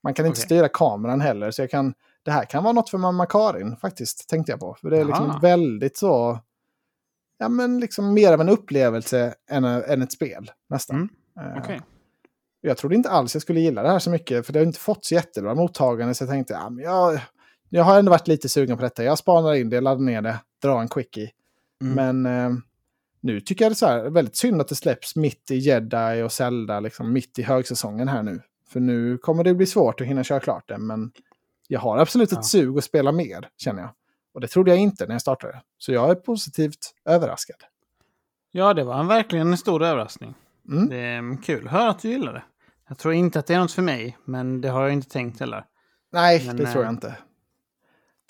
man 0.02 0.14
kan 0.14 0.26
inte 0.26 0.40
styra 0.40 0.68
kameran 0.68 1.20
heller, 1.20 1.50
så 1.50 1.62
jag 1.62 1.70
kan, 1.70 1.94
det 2.26 2.32
här 2.32 2.44
kan 2.44 2.62
vara 2.62 2.72
något 2.72 2.90
för 2.90 2.98
mamma 2.98 3.26
Karin 3.26 3.76
faktiskt, 3.76 4.28
tänkte 4.28 4.52
jag 4.52 4.60
på. 4.60 4.76
För 4.80 4.90
det 4.90 4.98
är 4.98 5.04
liksom 5.04 5.38
väldigt 5.42 5.96
så, 5.96 6.40
ja 7.38 7.48
men 7.48 7.80
liksom 7.80 8.14
mer 8.14 8.32
av 8.32 8.40
en 8.40 8.48
upplevelse 8.48 9.34
än, 9.50 9.64
än 9.64 10.02
ett 10.02 10.12
spel 10.12 10.50
nästan. 10.68 10.96
Mm, 10.96 11.08
Eh, 11.40 11.58
Okej. 11.58 11.80
jag 12.60 12.76
trodde 12.76 12.94
inte 12.94 13.10
alls 13.10 13.34
jag 13.34 13.42
skulle 13.42 13.60
gilla 13.60 13.82
det 13.82 13.88
här 13.88 13.98
så 13.98 14.10
mycket, 14.10 14.46
för 14.46 14.52
det 14.52 14.58
har 14.58 14.66
inte 14.66 14.78
fått 14.78 15.04
så 15.04 15.14
jättebra 15.14 15.54
mottagande. 15.54 16.14
Så 16.14 16.24
jag 16.24 16.30
tänkte, 16.30 16.52
ja, 16.52 16.70
men 16.70 16.84
jag, 16.84 17.20
jag 17.68 17.84
har 17.84 17.98
ändå 17.98 18.10
varit 18.10 18.28
lite 18.28 18.48
sugen 18.48 18.76
på 18.76 18.82
detta. 18.82 19.04
Jag 19.04 19.18
spanar 19.18 19.54
in 19.54 19.70
det, 19.70 19.80
laddar 19.80 20.02
ner 20.02 20.22
det, 20.22 20.40
drar 20.62 20.80
en 20.80 20.88
quickie. 20.88 21.30
Mm. 21.82 22.22
Men 22.22 22.26
eh, 22.26 22.58
nu 23.20 23.40
tycker 23.40 23.64
jag 23.64 23.72
det 23.72 23.74
är 23.74 23.76
så 23.76 23.86
här, 23.86 24.10
väldigt 24.10 24.36
synd 24.36 24.60
att 24.60 24.68
det 24.68 24.74
släpps 24.74 25.16
mitt 25.16 25.50
i 25.50 25.56
Jedi 25.56 26.22
och 26.22 26.32
Zelda, 26.32 26.80
liksom 26.80 27.12
mitt 27.12 27.38
i 27.38 27.42
högsäsongen 27.42 28.08
här 28.08 28.22
nu. 28.22 28.40
För 28.68 28.80
nu 28.80 29.18
kommer 29.18 29.44
det 29.44 29.54
bli 29.54 29.66
svårt 29.66 30.00
att 30.00 30.06
hinna 30.06 30.24
köra 30.24 30.40
klart 30.40 30.68
det, 30.68 30.78
men 30.78 31.10
jag 31.68 31.80
har 31.80 31.98
absolut 31.98 32.32
ett 32.32 32.38
Ja. 32.38 32.42
sug 32.42 32.78
att 32.78 32.84
spela 32.84 33.12
mer, 33.12 33.48
känner 33.56 33.82
jag. 33.82 33.90
Och 34.34 34.40
det 34.40 34.48
trodde 34.48 34.70
jag 34.70 34.78
inte 34.80 35.06
när 35.06 35.14
jag 35.14 35.20
startade. 35.20 35.62
Så 35.78 35.92
jag 35.92 36.10
är 36.10 36.14
positivt 36.14 36.94
överraskad. 37.04 37.56
Ja, 38.50 38.74
det 38.74 38.84
var 38.84 39.00
en, 39.00 39.06
verkligen 39.06 39.50
en 39.52 39.58
stor 39.58 39.82
överraskning. 39.84 40.34
Mm. 40.68 40.88
Det 40.88 40.96
är 40.96 41.42
kul. 41.42 41.68
Hör 41.68 41.88
att 41.88 41.98
du 41.98 42.08
gillar 42.08 42.32
det. 42.32 42.42
Jag 42.88 42.98
tror 42.98 43.14
inte 43.14 43.38
att 43.38 43.46
det 43.46 43.54
är 43.54 43.58
något 43.58 43.72
för 43.72 43.82
mig, 43.82 44.16
men 44.24 44.60
det 44.60 44.68
har 44.68 44.82
jag 44.82 44.92
inte 44.92 45.08
tänkt 45.08 45.40
heller. 45.40 45.64
Nej, 46.12 46.42
Men, 46.46 46.56
det 46.56 46.66
tror 46.66 46.84
jag 46.84 46.90
eh, 46.90 46.94
inte. 46.94 47.14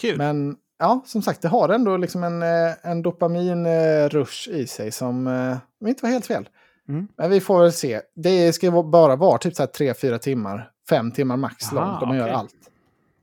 Kul. 0.00 0.18
Men 0.18 0.56
ja, 0.78 1.02
som 1.06 1.22
sagt, 1.22 1.42
det 1.42 1.48
har 1.48 1.68
ändå 1.68 1.96
liksom 1.96 2.24
en, 2.24 2.42
eh, 2.42 2.72
en 2.82 3.02
dopaminrush 3.02 4.48
i 4.48 4.66
sig 4.66 4.92
som 4.92 5.26
eh, 5.26 5.88
inte 5.88 6.02
var 6.02 6.10
helt 6.10 6.26
fel. 6.26 6.48
Mm. 6.88 7.08
Men 7.16 7.30
vi 7.30 7.40
får 7.40 7.62
väl 7.62 7.72
se. 7.72 8.00
Det 8.14 8.52
ska 8.52 8.82
bara 8.82 9.16
vara 9.16 9.38
typ 9.38 9.54
3-4 9.54 10.18
timmar, 10.18 10.70
5 10.88 11.10
timmar 11.10 11.36
max 11.36 11.72
Aha, 11.72 11.90
långt 11.90 12.02
om 12.02 12.08
man 12.08 12.16
gör 12.16 12.24
okej. 12.24 12.34
allt. 12.34 12.54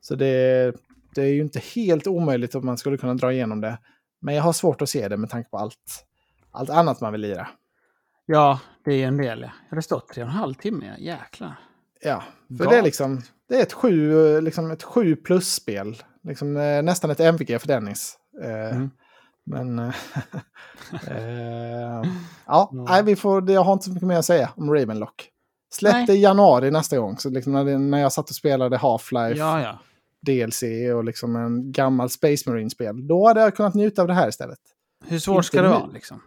Så 0.08 0.16
det, 0.16 0.76
det 1.16 1.22
är 1.22 1.34
ju 1.34 1.42
inte 1.42 1.60
helt 1.60 2.08
omöjligt 2.08 2.56
att 2.56 2.64
man 2.64 2.78
skulle 2.78 2.98
kunna 2.98 3.14
dra 3.14 3.34
igenom 3.34 3.62
det. 3.62 3.78
Men 4.22 4.36
jag 4.36 4.44
har 4.44 4.54
svårt 4.54 4.82
att 4.82 4.90
se 4.90 5.08
det 5.08 5.18
med 5.18 5.30
tanke 5.30 5.50
på 5.50 5.58
allt, 5.58 6.06
allt 6.52 6.70
annat 6.70 7.02
man 7.02 7.12
vill 7.12 7.22
lira. 7.22 7.48
Ja, 8.26 8.60
det 8.86 8.94
är 8.94 9.08
en 9.08 9.18
del. 9.18 9.50
Hade 9.70 9.82
stått 9.82 10.08
tre 10.08 10.24
och 10.24 10.30
en 10.30 10.36
halv 10.36 10.54
timme. 10.54 10.96
Jäklar. 11.00 11.60
Ja, 12.02 12.24
för 12.58 12.70
det 12.70 12.78
är 12.78 12.82
liksom 12.82 13.22
det 13.50 13.56
är 13.58 13.62
ett 13.62 13.74
7 13.74 14.42
liksom 14.42 14.72
ett 14.72 14.84
sju 14.84 15.16
plus-spel. 15.16 15.96
Liksom, 16.24 16.58
eh, 16.58 16.84
nästan 16.84 17.12
ett 17.12 17.20
MVG 17.20 17.60
för 17.60 17.68
Dennis. 17.68 18.18
Eh, 18.44 18.76
Mm. 18.76 18.90
Men... 19.46 19.80
eh, 19.80 19.94
ja, 22.46 22.70
nej, 22.74 23.04
vi 23.04 23.16
får, 23.16 23.52
jag 23.52 23.64
har 23.64 23.74
inte 23.74 23.86
så 23.86 23.92
mycket 23.92 24.08
mer 24.08 24.18
att 24.18 24.26
säga 24.26 24.50
om 24.56 24.74
Ravenlock. 24.74 25.30
Släpp 25.74 26.08
det 26.08 26.14
i 26.14 26.22
januari 26.22 26.72
nästa 26.72 26.98
gång. 26.98 27.18
Så 27.18 27.30
liksom 27.30 27.54
när, 27.54 27.66
det, 27.66 27.78
när 27.78 27.98
jag 27.98 28.12
satt 28.12 28.30
och 28.30 28.36
spelade 28.36 28.78
Half-Life 28.78 29.36
Ja, 29.36 29.62
ja. 29.62 29.80
DLC 30.26 30.64
och 30.96 31.04
liksom 31.04 31.36
en 31.36 31.72
gammal 31.72 32.10
Space 32.10 32.50
Marine-spel. 32.50 33.08
Då 33.08 33.28
hade 33.28 33.42
jag 33.42 33.56
kunnat 33.56 33.76
njuta 33.76 34.02
av 34.02 34.08
det 34.08 34.14
här 34.14 34.30
istället. 34.30 34.60
Hur 35.06 35.20
svårt 35.20 35.46
ska 35.46 35.62
det 35.62 35.68
vara 35.70 35.86
liksom? 35.86 36.22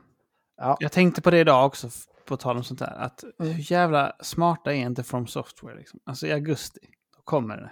Ja. 0.57 0.77
Jag 0.81 0.93
tänkte 0.93 1.23
på 1.23 1.31
det 1.31 1.39
idag 1.41 1.67
också, 1.67 1.89
på 2.27 2.37
tal 2.37 2.57
om 2.57 2.65
sånt 2.65 2.81
här. 2.81 2.97
Att 2.97 3.25
Mm. 3.41 3.53
hur 3.53 3.73
jävla 3.73 4.13
smarta 4.21 4.75
är 4.75 4.77
inte 4.77 5.03
From 5.03 5.27
Software? 5.27 5.77
Liksom? 5.79 6.01
Alltså 6.07 6.27
i 6.27 6.33
augusti, 6.33 6.81
då 7.17 7.23
kommer 7.25 7.57
det. 7.57 7.71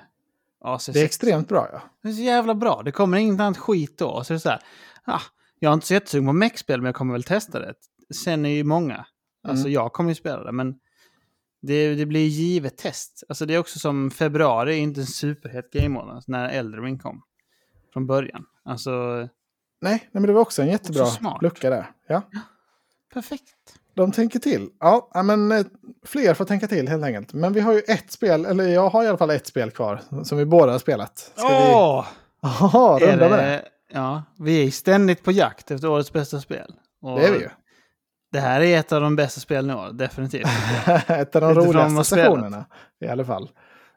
AC6. 0.64 0.92
Det 0.92 1.00
är 1.00 1.04
extremt 1.04 1.48
bra 1.48 1.68
ja. 1.72 1.82
Det 2.02 2.08
är 2.08 2.12
så 2.12 2.22
jävla 2.22 2.54
bra. 2.54 2.82
Det 2.84 2.92
kommer 2.92 3.18
inget 3.18 3.40
annat 3.40 3.58
skit 3.58 3.98
då. 3.98 4.24
Så 4.24 4.32
det 4.32 4.36
är 4.36 4.38
så 4.38 4.48
här, 4.48 4.60
ah, 5.04 5.20
jag 5.58 5.70
är 5.70 5.74
inte 5.74 5.86
så 5.86 5.94
jättesugen 5.94 6.26
på 6.26 6.32
mech-spel, 6.32 6.80
men 6.80 6.86
jag 6.86 6.94
kommer 6.94 7.12
väl 7.12 7.22
testa 7.22 7.58
det. 7.60 7.74
Sen 8.14 8.46
är 8.46 8.50
ju 8.50 8.64
många. 8.64 9.06
Alltså 9.48 9.64
Mm. 9.64 9.72
jag 9.72 9.92
kommer 9.92 10.10
ju 10.10 10.14
spela 10.14 10.44
det, 10.44 10.52
men 10.52 10.74
det, 11.66 11.94
det 11.94 12.06
blir 12.06 12.26
givet 12.26 12.76
test. 12.78 13.24
Alltså 13.28 13.46
det 13.46 13.54
är 13.54 13.58
också 13.58 13.78
som 13.78 14.10
februari, 14.10 14.76
inte 14.76 15.00
en 15.00 15.06
superhet 15.06 15.70
game-månad, 15.72 16.24
när 16.26 16.48
Elderring 16.48 16.98
kom. 16.98 17.22
Från 17.92 18.06
början. 18.06 18.44
Alltså, 18.64 18.90
Nej, 18.90 19.28
nej 20.02 20.08
men 20.12 20.22
det 20.22 20.32
var 20.32 20.40
också 20.40 20.62
en 20.62 20.68
jättebra 20.68 21.02
Också 21.02 21.14
smart. 21.14 21.42
lucka 21.42 21.70
där. 21.70 21.90
Ja. 22.08 22.22
perfekt. 23.14 23.54
De 23.94 24.12
tänker 24.12 24.38
till. 24.38 24.68
Ja, 24.80 25.10
ja, 25.14 25.22
men 25.22 25.52
eh, 25.52 25.64
fler 26.06 26.34
får 26.34 26.44
tänka 26.44 26.66
till 26.68 26.88
helt 26.88 27.04
enkelt. 27.04 27.32
Men 27.32 27.52
vi 27.52 27.60
har 27.60 27.72
ju 27.72 27.80
ett 27.80 28.10
spel, 28.12 28.44
eller 28.46 28.64
jag 28.68 28.88
har 28.90 29.04
i 29.04 29.06
alla 29.08 29.18
fall 29.18 29.30
ett 29.30 29.46
spel 29.46 29.70
kvar 29.70 30.00
som 30.24 30.38
vi 30.38 30.44
båda 30.44 30.72
har 30.72 30.78
spelat. 30.78 31.18
Ska 31.18 31.48
vi 31.48 31.54
Åh! 31.74 32.06
Aha, 32.42 33.00
Är 33.00 33.06
runda 33.12 33.28
med 33.28 33.38
det? 33.38 33.44
det, 33.44 33.64
ja, 33.92 34.22
vi 34.38 34.66
är 34.66 34.70
ständigt 34.70 35.22
på 35.24 35.32
jakt 35.32 35.70
efter 35.70 35.88
årets 35.88 36.12
bästa 36.12 36.40
spel. 36.40 36.74
Och 37.02 37.18
Det 37.20 37.26
är 37.26 37.32
vi 37.32 37.38
ju. 37.38 37.48
Det 38.34 38.40
här 38.40 38.60
är 38.60 38.78
ett 38.78 38.92
av 38.92 39.00
de 39.00 39.16
bästa 39.16 39.40
spelen 39.40 39.70
i 39.70 39.74
år, 39.74 39.92
definitivt. 39.92 40.46
ett 41.08 41.36
av 41.36 41.42
de 41.42 41.54
roligaste 41.54 42.04
stationerna 42.04 42.64
i 43.04 43.08
alla 43.08 43.24
fall. 43.24 43.50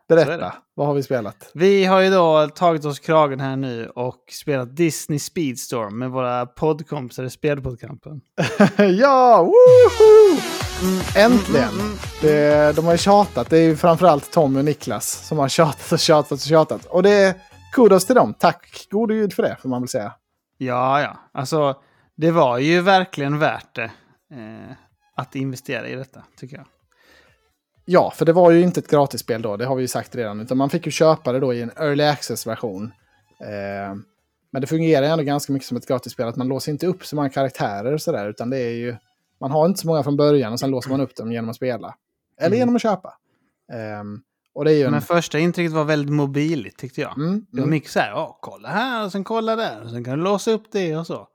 Berätta, 0.09 0.53
vad 0.73 0.87
har 0.87 0.93
vi 0.93 1.03
spelat? 1.03 1.51
Vi 1.53 1.85
har 1.85 2.01
ju 2.01 2.09
då 2.09 2.47
tagit 2.47 2.85
oss 2.85 2.99
kragen 2.99 3.39
här 3.39 3.55
nu 3.55 3.89
och 3.89 4.23
spelat 4.31 4.75
Disney 4.75 5.19
Speedstorm 5.19 5.99
med 5.99 6.11
våra 6.11 6.45
poddkompisar 6.45 7.23
i 7.23 7.29
Spelpoddkampen. 7.29 8.21
ja, 8.99 9.43
woho! 9.43 10.39
Äntligen! 11.15 11.69
Mm, 11.69 11.85
mm, 11.85 11.97
Det, 12.21 12.75
de 12.75 12.85
har 12.85 12.91
ju 12.91 12.97
tjatat. 12.97 13.49
Det 13.49 13.57
är 13.57 13.63
ju 13.63 13.75
framförallt 13.75 14.31
Tommy 14.31 14.59
och 14.59 14.65
Niklas 14.65 15.27
som 15.27 15.37
har 15.37 15.49
tjatat 15.49 15.91
och 15.91 15.99
tjatat 15.99 16.31
och 16.31 16.39
tjatat. 16.39 16.85
Och 16.85 17.03
det 17.03 17.11
är 17.11 17.33
kudos 17.73 18.05
till 18.05 18.15
dem. 18.15 18.33
Tack 18.33 18.87
gode 18.91 19.13
gud 19.13 19.33
för 19.33 19.43
det, 19.43 19.57
får 19.61 19.69
man 19.69 19.81
väl 19.81 19.89
säga. 19.89 20.13
Ja, 20.57 21.01
ja. 21.01 21.17
Alltså, 21.33 21.75
det 22.17 22.31
var 22.31 22.57
ju 22.57 22.81
verkligen 22.81 23.39
värt 23.39 23.75
det 23.75 23.91
eh, 24.31 24.75
att 25.15 25.35
investera 25.35 25.87
i 25.87 25.95
detta, 25.95 26.23
tycker 26.37 26.57
jag. 26.57 26.65
Ja, 27.85 28.11
för 28.11 28.25
det 28.25 28.33
var 28.33 28.51
ju 28.51 28.61
inte 28.61 28.79
ett 28.79 28.89
gratisspel 28.91 29.41
då, 29.41 29.57
det 29.57 29.65
har 29.65 29.75
vi 29.75 29.81
ju 29.81 29.87
sagt 29.87 30.15
redan. 30.15 30.39
Utan 30.39 30.57
man 30.57 30.69
fick 30.69 30.85
ju 30.85 30.91
köpa 30.91 31.31
det 31.31 31.39
då 31.39 31.53
i 31.53 31.61
en 31.61 31.71
early 31.77 32.03
access-version. 32.03 32.91
Eh, 33.41 33.95
men 34.51 34.61
det 34.61 34.67
fungerar 34.67 35.07
ändå 35.07 35.23
ganska 35.23 35.53
mycket 35.53 35.67
som 35.67 35.77
ett 35.77 35.87
gratisspel, 35.87 36.27
att 36.27 36.35
man 36.35 36.47
låser 36.47 36.71
inte 36.71 36.87
upp 36.87 37.05
så 37.05 37.15
många 37.15 37.29
karaktärer 37.29 37.93
och 37.93 38.01
sådär. 38.01 38.29
Utan 38.29 38.49
det 38.49 38.57
är 38.57 38.71
ju, 38.75 38.95
man 39.39 39.51
har 39.51 39.65
inte 39.65 39.79
så 39.79 39.87
många 39.87 40.03
från 40.03 40.17
början 40.17 40.53
och 40.53 40.59
sen 40.59 40.71
låser 40.71 40.89
man 40.89 41.01
upp 41.01 41.15
dem 41.15 41.31
genom 41.31 41.49
att 41.49 41.55
spela. 41.55 41.95
Eller 42.37 42.47
Mm. 42.47 42.59
genom 42.59 42.75
att 42.75 42.81
köpa. 42.81 43.13
Eh, 43.73 43.99
en... 43.99 44.91
Men 44.91 45.01
första 45.01 45.39
intrycket 45.39 45.73
var 45.73 45.83
väldigt 45.83 46.13
mobiligt, 46.13 46.77
tyckte 46.77 47.01
jag. 47.01 47.17
Mm, 47.17 47.39
Det 47.39 47.57
var 47.57 47.59
mm. 47.59 47.69
mycket 47.69 47.91
så 47.91 47.99
här, 47.99 48.33
kolla 48.41 48.69
här 48.69 49.05
och 49.05 49.11
sen 49.11 49.23
kolla 49.23 49.55
där 49.55 49.83
och 49.83 49.89
sen 49.89 50.03
kan 50.03 50.17
du 50.17 50.23
låsa 50.23 50.51
upp 50.51 50.71
det 50.71 50.95
och 50.97 51.07
så. 51.07 51.27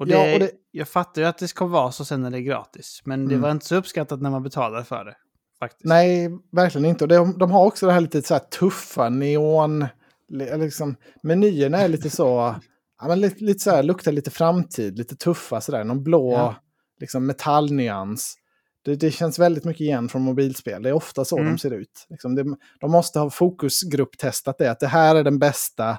Och 0.00 0.06
det, 0.06 0.12
Ja, 0.28 0.32
och 0.34 0.40
det- 0.40 0.50
Jag 0.70 0.88
fattar 0.88 1.22
ju 1.22 1.28
att 1.28 1.38
det 1.38 1.48
ska 1.48 1.66
vara 1.66 1.92
så 1.92 2.04
sen 2.04 2.22
när 2.22 2.30
det 2.30 2.38
är 2.38 2.42
gratis, 2.42 3.00
men 3.04 3.28
det 3.28 3.34
Mm. 3.34 3.42
var 3.42 3.50
inte 3.50 3.66
så 3.66 3.76
uppskattat 3.76 4.20
när 4.20 4.30
man 4.30 4.42
betalar 4.42 4.82
för 4.82 5.04
det. 5.04 5.16
Faktiskt. 5.58 5.84
Nej, 5.84 6.28
verkligen 6.52 6.84
inte. 6.84 7.04
Och 7.04 7.08
de, 7.08 7.38
de 7.38 7.50
har 7.50 7.66
också 7.66 7.86
det 7.86 7.92
här 7.92 8.00
lite 8.00 8.22
så 8.22 8.34
här 8.34 8.40
tuffa 8.40 9.08
neon... 9.08 9.86
li- 10.28 10.58
Liksom, 10.58 10.96
menyerna 11.22 11.78
är 11.78 11.88
lite 11.88 12.10
så... 12.10 12.54
Ja, 13.00 13.08
men 13.08 13.20
lite, 13.20 13.44
lite 13.44 13.60
så 13.60 13.70
här, 13.70 13.82
luktar 13.82 14.12
lite 14.12 14.30
framtid, 14.30 14.98
lite 14.98 15.16
tuffa 15.16 15.60
sådär. 15.60 15.84
Någon 15.84 16.02
blå 16.02 16.32
Ja. 16.32 16.54
liksom, 17.00 17.26
metallnyans. 17.26 18.36
Det, 18.84 18.94
det 18.96 19.10
känns 19.10 19.38
väldigt 19.38 19.64
mycket 19.64 19.80
igen 19.80 20.08
från 20.08 20.22
mobilspel. 20.22 20.82
Det 20.82 20.88
är 20.88 20.92
ofta 20.92 21.24
så 21.24 21.38
Mm. 21.38 21.52
de 21.52 21.58
ser 21.58 21.70
ut. 21.70 22.06
Liksom, 22.08 22.34
det, 22.34 22.44
de 22.80 22.90
måste 22.90 23.18
ha 23.18 23.30
fokusgrupptestat 23.30 24.58
det, 24.58 24.70
att 24.70 24.80
det 24.80 24.86
här 24.86 25.14
är 25.16 25.24
den 25.24 25.38
bästa. 25.38 25.98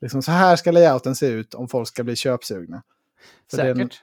Liksom, 0.00 0.22
så 0.22 0.30
här 0.32 0.56
ska 0.56 0.70
layouten 0.70 1.14
se 1.16 1.26
ut 1.26 1.54
om 1.54 1.68
folk 1.68 1.88
ska 1.88 2.04
bli 2.04 2.16
köpsugna. 2.16 2.82
Säkert. 3.52 4.02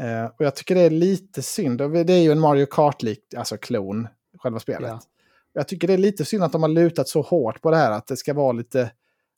Eh, 0.00 0.24
och 0.24 0.44
jag 0.44 0.56
tycker 0.56 0.74
det 0.74 0.80
är 0.80 0.90
lite 0.90 1.42
synd. 1.42 1.78
Det 1.78 2.12
är 2.12 2.22
ju 2.22 2.32
en 2.32 2.40
Mario 2.40 2.66
Kart-lik, 2.66 3.34
alltså 3.36 3.56
klon, 3.56 4.08
själva 4.38 4.60
spelet. 4.60 4.90
Ja. 4.90 5.00
Jag 5.52 5.68
tycker 5.68 5.86
det 5.88 5.94
är 5.94 5.98
lite 5.98 6.24
synd 6.24 6.42
att 6.42 6.52
de 6.52 6.62
har 6.62 6.68
lutat 6.68 7.08
så 7.08 7.22
hårt 7.22 7.62
på 7.62 7.70
det 7.70 7.76
här 7.76 7.90
att 7.90 8.06
det 8.06 8.16
ska 8.16 8.34
vara 8.34 8.52
lite, 8.52 8.90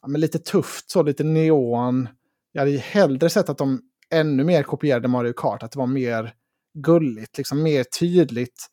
ja, 0.03 0.09
men 0.09 0.21
lite 0.21 0.39
tufft, 0.39 0.91
så 0.91 1.03
lite 1.03 1.25
neon. 1.25 2.09
Jag 2.53 2.61
hade 2.61 2.71
ju 2.71 2.79
hellre 2.79 3.31
sett 3.31 3.49
att 3.49 3.59
de 3.59 3.81
ännu 4.11 4.45
mer 4.45 4.63
kopierade 4.63 5.09
Mario 5.09 5.33
Kart, 5.33 5.63
att 5.63 5.73
det 5.73 5.79
var 5.79 5.87
mer 5.87 6.35
gulligt, 6.75 7.39
liksom 7.39 7.63
mer 7.63 7.85
tydligt 7.85 8.67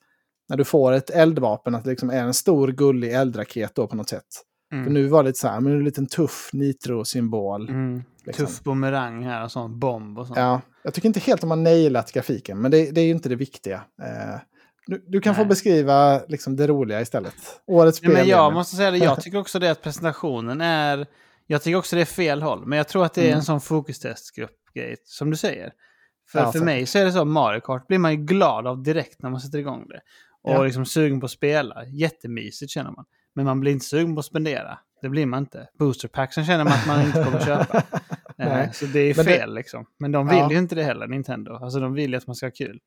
när 0.50 0.58
du 0.58 0.64
får 0.64 0.92
ett 0.92 1.10
eldvapen, 1.10 1.76
att 1.76 1.84
det 1.84 1.90
liksom 1.90 2.10
är 2.10 2.24
en 2.24 2.34
stor 2.34 2.68
gullig 2.68 3.14
eldraket 3.14 3.76
då 3.76 3.88
på 3.88 3.96
något 3.96 4.10
sätt. 4.10 4.44
Mm. 4.72 4.84
För 4.84 4.92
nu 4.92 5.08
var 5.08 5.24
det 5.24 5.30
lite 5.30 5.40
så 5.40 5.48
här, 5.48 5.60
men 5.60 5.74
en 5.74 5.84
liten 5.84 6.08
tuff 6.08 6.50
nitro-symbol. 6.54 7.70
Mm. 7.70 8.04
liksom. 8.26 8.46
Tuff 8.46 8.64
bumerang 8.64 9.24
här 9.24 9.44
och 9.44 9.52
sån 9.52 9.80
bomb 9.80 10.20
och 10.20 10.28
sånt. 10.28 10.38
Ja, 10.40 10.62
jag 10.84 10.94
tycker 10.94 11.08
inte 11.08 11.20
helt 11.20 11.42
de 11.42 11.50
har 11.50 11.58
nailat 11.58 12.12
grafiken, 12.12 12.62
men 12.62 12.72
det, 12.72 12.92
det 12.92 13.02
är 13.02 13.06
ju 13.06 13.12
inte 13.12 13.30
det 13.30 13.36
viktiga. 13.36 13.76
Eh, 14.02 14.40
du, 14.88 15.04
du 15.08 15.22
kan 15.22 15.36
få 15.36 15.42
Nej. 15.42 15.50
beskriva 15.50 16.22
liksom, 16.28 16.56
det 16.56 16.68
roliga 16.68 17.02
istället. 17.02 17.34
Årets 17.68 17.98
spel. 17.98 18.12
Men 18.14 18.28
jag 18.28 18.54
måste 18.54 18.76
säga 18.76 18.92
det, 18.92 18.98
jag 18.98 19.22
tycker 19.22 19.38
också 19.38 19.60
det 19.60 19.72
att 19.72 19.82
presentationen 19.82 20.62
är... 20.62 21.08
Jag 21.48 21.62
tycker 21.64 21.78
också 21.78 21.96
det 21.96 22.02
är 22.02 22.06
fel 22.06 22.42
håll, 22.42 22.66
men 22.66 22.78
jag 22.78 22.88
tror 22.88 23.06
att 23.06 23.14
det 23.14 23.22
är 23.22 23.26
Mm. 23.26 23.38
en 23.38 23.44
sån 23.44 23.62
fokustestgrupp-grej, 23.62 24.96
som 25.04 25.30
du 25.32 25.38
säger. 25.38 25.74
För, 26.32 26.40
Ja, 26.40 26.52
för 26.52 26.60
mig 26.60 26.86
så 26.86 27.00
är 27.00 27.06
det 27.06 27.12
så, 27.12 27.26
Mario 27.26 27.60
Kart 27.60 27.88
blir 27.88 27.98
man 28.00 28.12
ju 28.12 28.18
glad 28.18 28.68
av 28.68 28.84
direkt 28.84 29.22
när 29.22 29.30
man 29.30 29.40
sätter 29.40 29.58
igång 29.60 29.88
det. 29.88 30.00
Och 30.44 30.54
Ja. 30.54 30.64
liksom 30.64 30.86
sugen 30.86 31.20
på 31.20 31.26
att 31.26 31.32
spela. 31.32 31.86
Jättemysigt 31.86 32.72
känner 32.72 32.92
man. 32.92 33.06
Men 33.36 33.46
man 33.46 33.60
blir 33.60 33.72
inte 33.72 33.86
sugen 33.86 34.16
på 34.16 34.20
att 34.20 34.26
spendera. 34.26 34.78
Det 35.02 35.10
blir 35.10 35.26
man 35.26 35.40
inte. 35.40 35.68
Boosterpacksen 35.80 36.46
känner 36.46 36.64
man 36.64 36.74
att 36.74 36.88
man 36.88 37.02
inte 37.06 37.24
kommer 37.24 37.40
köpa. 37.40 37.84
Nej. 38.38 38.64
Eh, 38.66 38.72
så 38.72 38.86
det 38.86 39.00
är 39.00 39.16
Men 39.16 39.26
det- 39.26 39.32
fel 39.32 39.54
liksom. 39.54 39.86
Men 40.00 40.12
de 40.12 40.28
vill 40.28 40.38
Ja. 40.38 40.52
ju 40.52 40.58
inte 40.58 40.76
det 40.76 40.84
heller, 40.84 41.08
Nintendo. 41.08 41.54
Alltså 41.54 41.80
de 41.80 41.94
vill 41.94 42.12
ju 42.12 42.18
att 42.18 42.28
man 42.28 42.36
ska 42.36 42.46
ha 42.46 42.52
kul. 42.52 42.80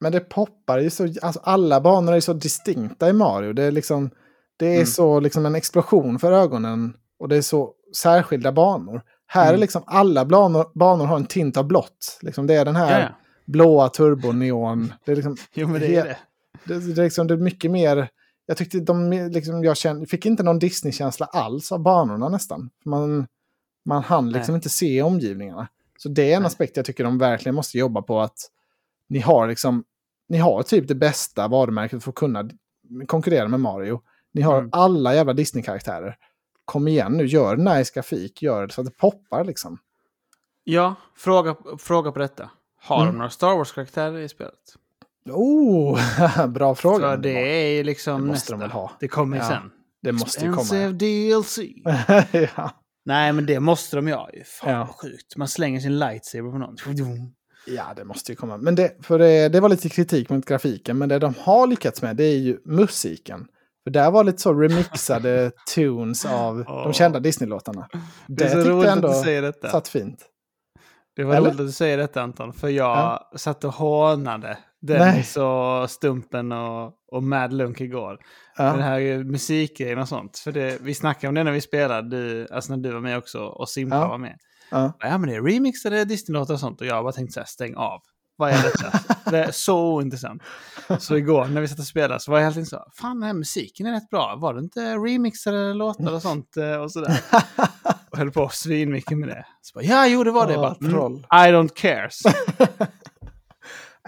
Men 0.00 0.12
det 0.12 0.20
poppar 0.20 0.78
ju 0.78 0.90
så, 0.90 1.04
alltså 1.22 1.40
alla 1.42 1.80
banor 1.80 2.12
är 2.12 2.20
så 2.20 2.32
distinkta 2.32 3.08
i 3.08 3.12
Mario. 3.12 3.52
Det 3.52 3.62
är 3.62 3.70
liksom, 3.72 4.10
det 4.56 4.66
är 4.66 4.74
Mm. 4.74 4.86
så 4.86 5.20
liksom 5.20 5.46
en 5.46 5.54
explosion 5.54 6.18
för 6.18 6.32
ögonen 6.32 6.94
och 7.18 7.28
det 7.28 7.36
är 7.36 7.42
så 7.42 7.72
särskilda 7.96 8.52
banor. 8.52 9.02
Här 9.26 9.44
är 9.44 9.48
Mm. 9.48 9.60
liksom 9.60 9.82
alla 9.86 10.24
banor, 10.24 10.66
banor 10.74 11.06
har 11.06 11.16
en 11.16 11.26
tint 11.26 11.56
av 11.56 11.66
blått. 11.66 12.18
Liksom 12.22 12.46
det 12.46 12.54
är 12.54 12.64
den 12.64 12.76
här 12.76 13.00
Ja, 13.00 13.06
ja. 13.06 13.14
blåa 13.46 13.88
turboneon. 13.88 14.92
Det 15.04 15.12
är 15.12 15.16
liksom, 15.16 15.36
Jo, 15.54 15.68
men 15.68 15.80
det 15.80 15.96
är 15.96 16.04
det. 16.04 16.16
det, 16.64 16.94
det, 16.94 17.00
är 17.00 17.04
liksom, 17.04 17.26
det 17.26 17.34
är 17.34 17.38
mycket 17.38 17.70
mer... 17.70 18.08
Jag 18.46 18.56
tyckte 18.56 18.80
de, 18.80 19.10
liksom, 19.10 19.64
jag 19.64 19.76
kände, 19.76 20.06
fick 20.06 20.26
inte 20.26 20.42
någon 20.42 20.58
Disney-känsla 20.58 21.26
alls 21.26 21.72
av 21.72 21.78
banorna 21.80 22.28
nästan. 22.28 22.70
Man, 22.84 23.26
man 23.84 24.02
hann 24.02 24.30
liksom 24.30 24.52
Nej. 24.52 24.58
inte 24.58 24.68
se 24.68 25.02
omgivningarna. 25.02 25.68
Så 25.98 26.08
det 26.08 26.32
är 26.32 26.36
en 26.36 26.42
Nej. 26.42 26.46
aspekt 26.46 26.76
jag 26.76 26.86
tycker 26.86 27.04
de 27.04 27.18
verkligen 27.18 27.54
måste 27.54 27.78
jobba 27.78 28.02
på. 28.02 28.20
att 28.20 28.38
Ni 29.08 29.18
har 29.18 29.48
liksom, 29.48 29.84
ni 30.28 30.38
har 30.38 30.62
typ 30.62 30.88
det 30.88 30.94
bästa 30.94 31.48
varumärket 31.48 32.02
för 32.04 32.10
att 32.10 32.14
kunna 32.16 32.50
konkurrera 33.06 33.48
med 33.48 33.60
Mario. 33.60 34.00
Ni 34.32 34.42
har 34.42 34.58
Mm. 34.58 34.70
alla 34.72 35.14
jävla 35.14 35.32
Disney-karaktärer. 35.32 36.16
Kom 36.64 36.88
igen 36.88 37.12
nu, 37.12 37.26
gör 37.26 37.56
nice 37.56 37.92
grafik, 37.94 38.42
gör 38.42 38.66
det 38.66 38.72
så 38.72 38.80
att 38.80 38.86
det 38.86 38.96
poppar 38.96 39.44
liksom. 39.44 39.78
Ja, 40.64 40.94
fråga, 41.16 41.56
fråga 41.78 42.12
på 42.12 42.18
detta. 42.18 42.50
Har 42.82 42.96
Mm. 43.02 43.12
de 43.14 43.18
några 43.18 43.30
Star 43.30 43.56
Wars-karaktärer 43.56 44.18
i 44.18 44.28
spelet? 44.28 44.76
Oh, 45.26 46.46
bra 46.48 46.74
fråga. 46.74 47.10
För 47.10 47.16
det 47.16 47.64
är 47.64 47.76
ju 47.76 47.82
liksom 47.82 48.20
det 48.22 48.26
måste 48.26 48.52
nästa. 48.52 48.66
de 48.68 48.72
ha. 48.72 48.90
Det 49.00 49.08
kommer 49.08 49.36
ju 49.36 49.42
Ja, 49.42 49.48
sen. 49.48 49.70
det 50.02 50.12
måste 50.12 50.44
ju 50.44 50.52
komma. 50.52 50.88
DLC. 50.92 51.58
ja. 52.56 52.70
Nej, 53.04 53.32
men 53.32 53.46
det 53.46 53.60
måste 53.60 53.96
de 53.96 54.08
ju. 54.08 54.14
Fan 54.14 54.72
Ja. 54.72 54.78
vad 54.78 54.88
sjukt. 54.96 55.36
Man 55.36 55.48
slänger 55.48 55.80
sin 55.80 55.98
lightsaber 55.98 56.50
på 56.50 56.58
någon. 56.58 56.76
Ja, 57.66 57.84
det 57.96 58.04
måste 58.04 58.32
ju 58.32 58.36
komma. 58.36 58.56
Men 58.56 58.74
det, 58.74 58.96
för 59.02 59.18
det, 59.18 59.48
det 59.48 59.60
var 59.60 59.68
lite 59.68 59.88
kritik 59.88 60.30
mot 60.30 60.44
grafiken, 60.46 60.98
men 60.98 61.08
det 61.08 61.18
de 61.18 61.34
har 61.38 61.66
lyckats 61.66 62.02
med 62.02 62.16
det 62.16 62.24
är 62.24 62.38
ju 62.38 62.58
musiken. 62.64 63.46
För 63.84 63.90
där 63.90 64.10
var 64.10 64.24
lite 64.24 64.38
så 64.38 64.52
remixade 64.54 65.50
tunes 65.74 66.24
av 66.24 66.64
Åh. 66.68 66.82
de 66.84 66.92
kända 66.92 67.20
Disney-låtarna. 67.20 67.88
Det, 67.92 67.98
Det 68.26 68.44
är 68.44 68.48
så 68.48 68.56
roligt 68.56 68.68
jag 68.68 68.78
att 68.78 68.84
du 68.84 68.88
ändå 69.08 69.12
säger 69.22 69.42
detta. 69.42 69.68
satt 69.70 69.88
fint. 69.88 70.18
Det 71.20 71.26
var 71.26 71.34
Eller? 71.34 71.48
roligt 71.48 71.60
att 71.60 71.66
du 71.66 71.72
säger 71.72 71.96
detta 71.98 72.22
Anton, 72.22 72.52
för 72.52 72.68
jag 72.68 72.96
Ja. 72.96 73.30
satt 73.36 73.64
och 73.64 73.74
hånade 73.74 74.58
Dennis 74.82 75.36
och 75.36 75.90
Stumpen 75.90 76.52
och, 76.52 76.92
och 77.12 77.22
Mad 77.22 77.52
Lunk 77.52 77.80
igår. 77.80 78.18
Den 78.56 78.66
Ja, 78.66 78.72
här 78.72 79.24
musikgrejen 79.24 79.98
och 79.98 80.08
sånt. 80.08 80.38
För 80.38 80.52
det, 80.52 80.78
vi 80.80 80.94
snackade 80.94 81.28
om 81.28 81.34
det 81.34 81.44
när 81.44 81.52
vi 81.52 81.60
spelade, 81.60 82.08
du, 82.10 82.48
alltså 82.52 82.76
när 82.76 82.82
du 82.82 82.92
var 82.92 83.00
med 83.00 83.18
också 83.18 83.38
och 83.40 83.68
Simpa 83.68 83.96
Ja. 83.96 84.08
var 84.08 84.18
med. 84.18 84.36
ja. 84.70 84.92
Ja 85.00 85.18
men 85.18 85.30
det 85.30 85.36
är 85.36 85.42
remixade 85.42 86.04
Disney-låtar 86.04 86.54
och 86.54 86.60
sånt 86.60 86.80
och 86.80 86.86
jag 86.86 87.04
bara 87.04 87.12
tänkte 87.12 87.32
så 87.32 87.40
här, 87.40 87.46
stäng 87.46 87.74
av. 87.74 88.00
Vad 88.36 88.50
är 88.50 88.62
detta? 88.62 89.14
det 89.30 89.38
är 89.44 89.50
så 89.52 89.94
ointressant. 89.94 90.42
Så 90.98 91.16
igår 91.16 91.44
när 91.46 91.60
vi 91.60 91.68
satt 91.68 91.78
och 91.78 91.84
spelade 91.84 92.20
så 92.20 92.30
var 92.30 92.38
jag 92.38 92.44
helt 92.44 92.56
enkelt 92.56 92.70
så, 92.70 92.84
fan 93.00 93.20
den 93.20 93.26
här 93.26 93.34
musiken 93.34 93.86
är 93.86 93.92
rätt 93.92 94.10
bra. 94.10 94.36
Var 94.40 94.54
det 94.54 94.60
inte 94.60 94.94
remixade 94.94 95.74
låtar 95.74 96.14
och 96.14 96.22
sånt 96.22 96.56
eh, 96.56 96.74
och 96.76 96.92
sådär? 96.92 97.20
Höll 98.20 98.30
på 98.30 98.48
svinmycket 98.48 99.18
med 99.18 99.28
det. 99.28 99.46
Så 99.60 99.74
bara, 99.74 99.84
ja, 99.84 100.06
jo 100.06 100.24
det 100.24 100.30
var 100.30 100.46
det. 100.46 100.54
Åh, 100.56 100.60
bara, 100.60 100.76
mm, 100.80 100.92
troll. 100.92 101.18
I 101.18 101.52
don't 101.52 101.70
care. 101.74 102.10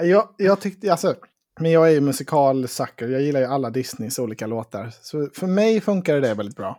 Jag, 0.00 0.28
jag 0.36 0.60
tyckte, 0.60 0.90
alltså, 0.90 1.14
men 1.60 1.70
jag 1.70 1.88
är 1.88 1.92
ju 1.92 2.00
musikalsucker. 2.00 3.08
Jag 3.08 3.22
gillar 3.22 3.40
ju 3.40 3.46
alla 3.46 3.70
Disneys 3.70 4.18
olika 4.18 4.46
låtar. 4.46 4.90
Så 5.02 5.28
för 5.34 5.46
mig 5.46 5.80
funkar 5.80 6.20
det 6.20 6.34
väldigt 6.34 6.56
bra. 6.56 6.78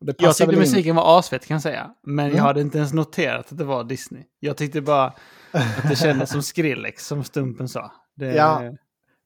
Det 0.00 0.14
Jag 0.18 0.36
tyckte 0.36 0.56
musiken 0.56 0.96
var 0.96 1.18
asfett 1.18 1.46
kan 1.46 1.54
jag 1.54 1.62
säga. 1.62 1.90
Men 2.02 2.24
Mm. 2.24 2.36
jag 2.36 2.42
hade 2.44 2.60
inte 2.60 2.78
ens 2.78 2.92
noterat 2.92 3.52
att 3.52 3.58
det 3.58 3.64
var 3.64 3.84
Disney. 3.84 4.22
Jag 4.40 4.56
tyckte 4.56 4.80
bara 4.80 5.04
att 5.52 5.88
det 5.88 5.96
kändes 5.96 6.30
som 6.30 6.42
Skrillex, 6.42 7.06
som 7.06 7.24
Stumpen 7.24 7.68
sa. 7.68 7.92
Det, 8.16 8.34
Ja. 8.34 8.62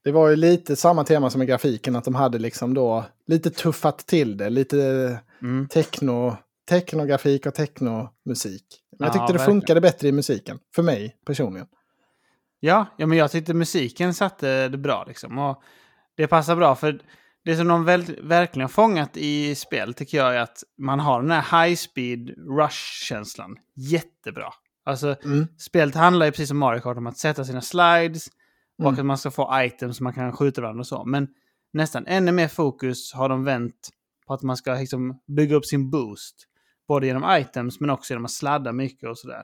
Det 0.05 0.13
var 0.13 0.29
ju 0.29 0.37
lite 0.37 0.77
samma 0.77 1.05
tema 1.05 1.31
som 1.31 1.43
i 1.43 1.47
grafiken, 1.47 1.97
att 1.97 2.05
de 2.05 2.15
hade 2.15 2.39
liksom 2.39 2.75
då 2.75 3.05
lite 3.27 3.51
tuffat 3.51 3.99
till 3.99 4.37
det. 4.37 4.51
Lite 4.51 5.19
Mm. 5.43 5.69
techno, 5.69 6.37
technografik 6.69 7.47
och 7.47 7.55
technomusik. 7.55 8.65
Men 8.99 9.07
jag 9.07 9.09
Ja, 9.09 9.13
tyckte 9.13 9.19
det 9.33 9.39
verkligen. 9.39 9.47
funkade 9.61 9.81
bättre 9.81 10.09
i 10.09 10.13
musiken. 10.13 10.59
För 10.75 10.83
mig 10.83 11.17
personligen. 11.27 11.67
Ja, 12.61 12.87
ja, 12.97 13.07
men 13.07 13.19
jag 13.19 13.31
tyckte 13.31 13.55
musiken 13.55 14.15
satte 14.15 14.69
det 14.69 14.79
bra 14.79 15.05
liksom. 15.09 15.39
Och 15.39 15.63
det 16.17 16.27
passar 16.27 16.57
bra 16.57 16.75
för 16.75 17.01
det 17.45 17.57
som 17.57 17.69
de 17.69 17.85
väl, 17.85 18.17
verkligen 18.23 18.63
har 18.65 18.69
fångat 18.69 19.17
i 19.17 19.55
spel 19.55 19.95
tycker 19.95 20.19
jag 20.19 20.35
är 20.37 20.41
att 20.41 20.63
man 20.79 21.01
har 21.01 21.23
den 21.23 21.31
här 21.31 21.65
high 21.67 21.77
speed 21.77 22.29
rush-känslan. 22.59 23.57
Jättebra. 23.77 24.53
Alltså, 24.85 25.17
Mm. 25.25 25.47
spelet 25.59 25.95
handlar 25.95 26.27
ju 26.27 26.33
precis 26.33 26.49
som 26.49 26.59
Mario 26.59 26.81
Kart 26.81 26.97
om 26.97 27.07
att 27.07 27.19
sätta 27.19 27.45
sina 27.45 27.61
slides 27.61 28.29
och 28.79 28.85
Mm. 28.85 29.01
att 29.01 29.07
man 29.07 29.19
ska 29.19 29.31
få 29.31 29.51
items 29.65 29.97
som 29.97 30.05
man 30.05 30.13
kan 30.13 30.33
skjuta 30.33 30.61
varandra 30.61 30.81
och 30.81 30.87
så. 30.87 31.05
Men 31.05 31.29
nästan 31.73 32.07
ännu 32.07 32.33
mer 32.33 32.49
fokus 32.49 33.13
har 33.13 33.29
de 33.29 33.45
vänt 33.45 33.89
på 34.29 34.35
att 34.35 34.43
man 34.43 34.57
ska 34.57 34.75
liksom 34.75 35.21
bygga 35.27 35.57
upp 35.57 35.67
sin 35.67 35.91
boost. 35.91 36.45
Både 36.89 37.07
genom 37.07 37.37
items 37.41 37.81
men 37.81 37.91
också 37.91 38.13
genom 38.13 38.25
att 38.25 38.31
sladda 38.31 38.73
mycket 38.73 39.09
och 39.09 39.19
sådär. 39.19 39.43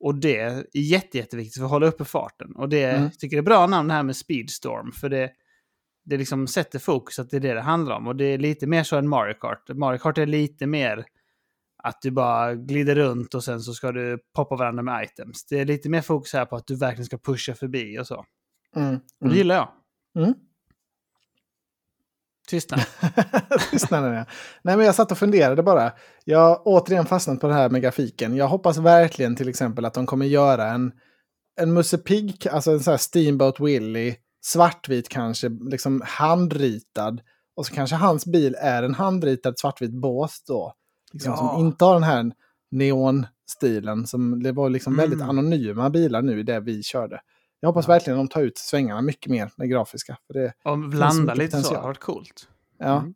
Och 0.00 0.14
det 0.14 0.36
är 0.38 0.66
jätte, 0.74 1.18
jätteviktigt 1.18 1.56
för 1.58 1.64
att 1.64 1.70
hålla 1.70 1.86
uppe 1.86 2.04
farten. 2.04 2.56
Och 2.56 2.68
det 2.68 2.84
Mm. 2.84 3.10
tycker 3.18 3.36
jag 3.36 3.42
är 3.42 3.46
bra 3.46 3.66
namn 3.66 3.88
det 3.88 3.94
här 3.94 4.02
med 4.02 4.16
Speedstorm. 4.16 4.92
För 4.92 5.08
det, 5.08 5.30
det 6.04 6.16
liksom 6.16 6.46
sätter 6.46 6.78
fokus 6.78 7.18
att 7.18 7.30
det 7.30 7.36
är 7.36 7.40
det 7.40 7.54
det 7.54 7.60
handlar 7.60 7.96
om. 7.96 8.06
Och 8.06 8.16
det 8.16 8.24
är 8.24 8.38
lite 8.38 8.66
mer 8.66 8.82
så 8.82 8.96
än 8.96 9.08
Mario 9.08 9.34
Kart. 9.34 9.68
Mario 9.74 9.98
Kart 9.98 10.18
är 10.18 10.26
lite 10.26 10.66
mer 10.66 11.04
att 11.82 12.02
du 12.02 12.10
bara 12.10 12.54
glider 12.54 12.94
runt 12.94 13.34
och 13.34 13.44
sen 13.44 13.60
så 13.60 13.72
ska 13.72 13.92
du 13.92 14.18
poppa 14.34 14.56
varandra 14.56 14.82
med 14.82 15.04
items. 15.04 15.44
Det 15.46 15.58
är 15.60 15.64
lite 15.64 15.88
mer 15.88 16.00
fokus 16.02 16.32
här 16.32 16.44
på 16.46 16.56
att 16.56 16.66
du 16.66 16.76
verkligen 16.76 17.06
ska 17.06 17.18
pusha 17.18 17.54
förbi 17.54 17.98
och 17.98 18.06
så. 18.06 18.24
Mm. 18.76 18.94
Och 18.94 19.00
det 19.20 19.24
Mm. 19.26 19.36
gillar 19.36 19.54
jag. 19.54 19.68
Mm. 20.24 20.34
Tystnad. 22.50 22.80
Tystnaden, 23.70 24.14
ja. 24.14 24.24
Nej, 24.62 24.76
men 24.76 24.86
jag 24.86 24.94
satt 24.94 25.12
och 25.12 25.18
funderade 25.18 25.62
bara. 25.62 25.92
Jag 26.24 26.38
har 26.38 26.62
återigen 26.64 27.06
fastnat 27.06 27.40
på 27.40 27.46
det 27.48 27.54
här 27.54 27.70
med 27.70 27.82
grafiken. 27.82 28.36
Jag 28.36 28.48
hoppas 28.48 28.76
verkligen 28.78 29.36
till 29.36 29.48
exempel 29.48 29.84
att 29.84 29.94
de 29.94 30.06
kommer 30.06 30.26
göra 30.26 30.66
en, 30.66 30.92
en 31.60 31.72
Musse 31.72 31.98
Pigg, 31.98 32.48
alltså 32.48 32.70
en 32.70 32.80
sån 32.80 32.90
här 32.90 32.98
Steamboat 32.98 33.60
Willie, 33.60 34.16
svartvit 34.44 35.08
kanske, 35.08 35.48
liksom 35.48 36.02
handritad. 36.06 37.20
Och 37.56 37.66
så 37.66 37.74
kanske 37.74 37.96
hans 37.96 38.26
bil 38.26 38.56
är 38.60 38.82
en 38.82 38.94
handritad 38.94 39.58
svartvit 39.58 39.92
bås 40.00 40.42
då. 40.46 40.72
Liksom, 41.12 41.32
Ja. 41.32 41.36
Som 41.36 41.60
inte 41.66 41.84
har 41.84 41.94
den 41.94 42.02
här 42.02 42.30
neonstilen. 42.70 44.06
Som, 44.06 44.42
det 44.42 44.52
var 44.52 44.70
liksom 44.70 44.96
väldigt 44.96 45.20
Mm. 45.20 45.30
anonyma 45.30 45.90
bilar 45.90 46.22
nu 46.22 46.40
i 46.40 46.42
det 46.42 46.60
vi 46.60 46.82
körde. 46.82 47.20
Jag 47.60 47.68
hoppas 47.68 47.88
Ja. 47.88 47.92
verkligen 47.94 48.18
att 48.18 48.30
de 48.30 48.32
tar 48.34 48.40
ut 48.42 48.58
svängarna 48.58 49.02
mycket 49.02 49.30
mer 49.30 49.50
med 49.56 49.70
grafiska. 49.70 50.16
För 50.26 50.34
det, 50.34 50.52
Och 50.64 50.78
blanda 50.78 51.34
lite 51.34 51.50
så. 51.50 51.56
Det 51.56 51.62
potential. 51.62 51.76
har 51.80 51.88
varit 51.88 52.00
coolt. 52.00 52.48
ja. 52.78 52.98
Mm. 52.98 53.14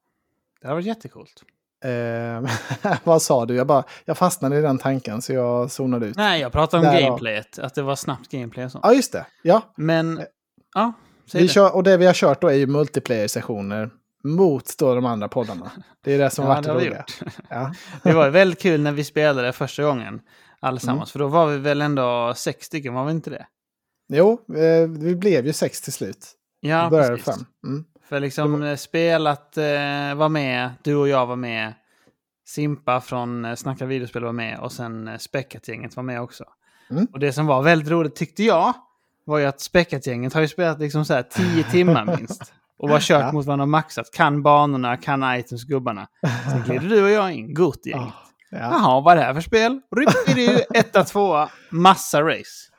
Det 0.60 0.68
har 0.68 0.74
varit 0.74 0.86
jättecoolt. 0.86 1.42
Eh, 1.84 2.50
vad 3.04 3.22
sa 3.22 3.46
du? 3.46 3.54
Jag, 3.56 3.66
bara, 3.66 3.84
jag 4.04 4.18
fastnade 4.18 4.58
i 4.58 4.60
den 4.60 4.78
tanken 4.78 5.22
så 5.22 5.32
jag 5.32 5.70
zonade 5.70 6.06
ut. 6.06 6.16
Nej, 6.16 6.40
jag 6.40 6.52
pratade 6.52 6.86
om 6.88 6.94
Därav. 6.94 7.08
gameplayet. 7.08 7.58
Att 7.58 7.74
det 7.74 7.82
var 7.82 7.96
snabbt 7.96 8.30
gameplay 8.30 8.64
och 8.64 8.70
sånt. 8.72 8.84
Ja, 8.84 8.92
just 8.94 9.12
det. 9.12 9.26
Ja, 9.42 9.62
Men, 9.76 10.18
Eh, 10.18 10.24
ja, 10.74 10.92
vi 11.32 11.40
det. 11.42 11.48
kör, 11.48 11.74
och 11.74 11.82
det 11.82 11.96
vi 11.96 12.06
har 12.06 12.14
kört 12.14 12.40
då 12.40 12.48
är 12.48 12.54
ju 12.54 12.66
multiplayer-sessioner 12.66 13.90
mot 14.24 14.78
då 14.78 14.94
de 14.94 15.06
andra 15.06 15.28
poddarna. 15.28 15.70
Det 16.04 16.12
är 16.14 16.18
det 16.18 16.30
som 16.30 16.44
Ja, 16.48 16.48
varit 16.48 16.64
det 16.64 16.68
det 16.68 16.72
har 16.72 16.80
vi 16.80 16.86
roliga. 16.86 17.04
gjort. 17.20 17.34
Ja. 17.50 17.74
Det 18.02 18.12
var 18.12 18.30
väldigt 18.30 18.62
kul 18.62 18.80
när 18.80 18.92
vi 18.92 19.04
spelade 19.04 19.52
första 19.52 19.82
gången. 19.82 20.20
Allesammans. 20.60 20.98
Mm. 21.00 21.06
För 21.12 21.18
då 21.18 21.26
var 21.28 21.46
vi 21.46 21.58
väl 21.58 21.82
ändå 21.82 22.32
sex 22.36 22.66
stycken, 22.66 22.94
var 22.94 23.04
vi 23.04 23.10
inte 23.10 23.30
det? 23.30 23.46
Jo, 24.08 24.40
eh, 24.56 24.88
vi 24.88 25.16
blev 25.16 25.46
ju 25.46 25.52
sex 25.52 25.80
till 25.80 25.92
slut. 25.92 26.26
Ja, 26.60 26.90
började 26.90 27.16
precis. 27.16 27.34
fem. 27.34 27.44
Mm. 27.66 27.84
För 28.08 28.20
liksom 28.20 28.62
eh, 28.62 28.76
spelat 28.76 29.56
eh, 29.56 30.14
var 30.14 30.28
med, 30.28 30.70
du 30.82 30.94
och 30.96 31.08
jag 31.08 31.26
var 31.26 31.36
med. 31.36 31.72
Simpa 32.46 33.00
från 33.00 33.56
Snacka 33.56 33.86
videospel 33.86 34.24
var 34.24 34.32
med 34.32 34.58
och 34.58 34.72
sen 34.72 35.10
Späckat-gänget 35.18 35.96
var 35.96 36.02
med 36.02 36.20
också. 36.20 36.44
Mm. 36.90 37.06
Och 37.12 37.18
det 37.18 37.32
som 37.32 37.46
var 37.46 37.62
väldigt 37.62 37.88
roligt 37.90 38.16
tyckte 38.16 38.42
jag 38.42 38.72
var 39.24 39.38
ju 39.38 39.44
att 39.44 39.60
Späckat-gänget 39.60 40.34
har 40.34 40.40
ju 40.40 40.48
spelat 40.48 40.78
liksom 40.80 41.04
så 41.04 41.14
här 41.14 41.22
tio 41.22 41.64
timmar 41.64 42.16
minst. 42.18 42.52
Och 42.78 42.88
var 42.88 43.00
kört 43.00 43.20
Ja. 43.20 43.32
mot 43.32 43.46
varandra 43.46 43.62
och 43.62 43.68
maxat. 43.68 44.10
Kan 44.12 44.42
banorna, 44.42 44.96
kan 44.96 45.34
items, 45.38 45.64
gubbarna. 45.64 46.08
Sen 46.50 46.62
glider 46.66 46.88
du 46.96 47.04
och 47.04 47.10
jag 47.10 47.32
in, 47.32 47.54
Gott-gänget. 47.54 48.08
Ah, 48.08 48.12
ja. 48.50 48.58
Jaha, 48.58 49.00
vad 49.00 49.12
är 49.12 49.16
det 49.16 49.22
här 49.22 49.34
för 49.34 49.40
spel? 49.40 49.80
Rippidi, 49.96 50.64
etta, 50.74 51.04
tvåa, 51.04 51.48
massa 51.70 52.22
race. 52.22 52.70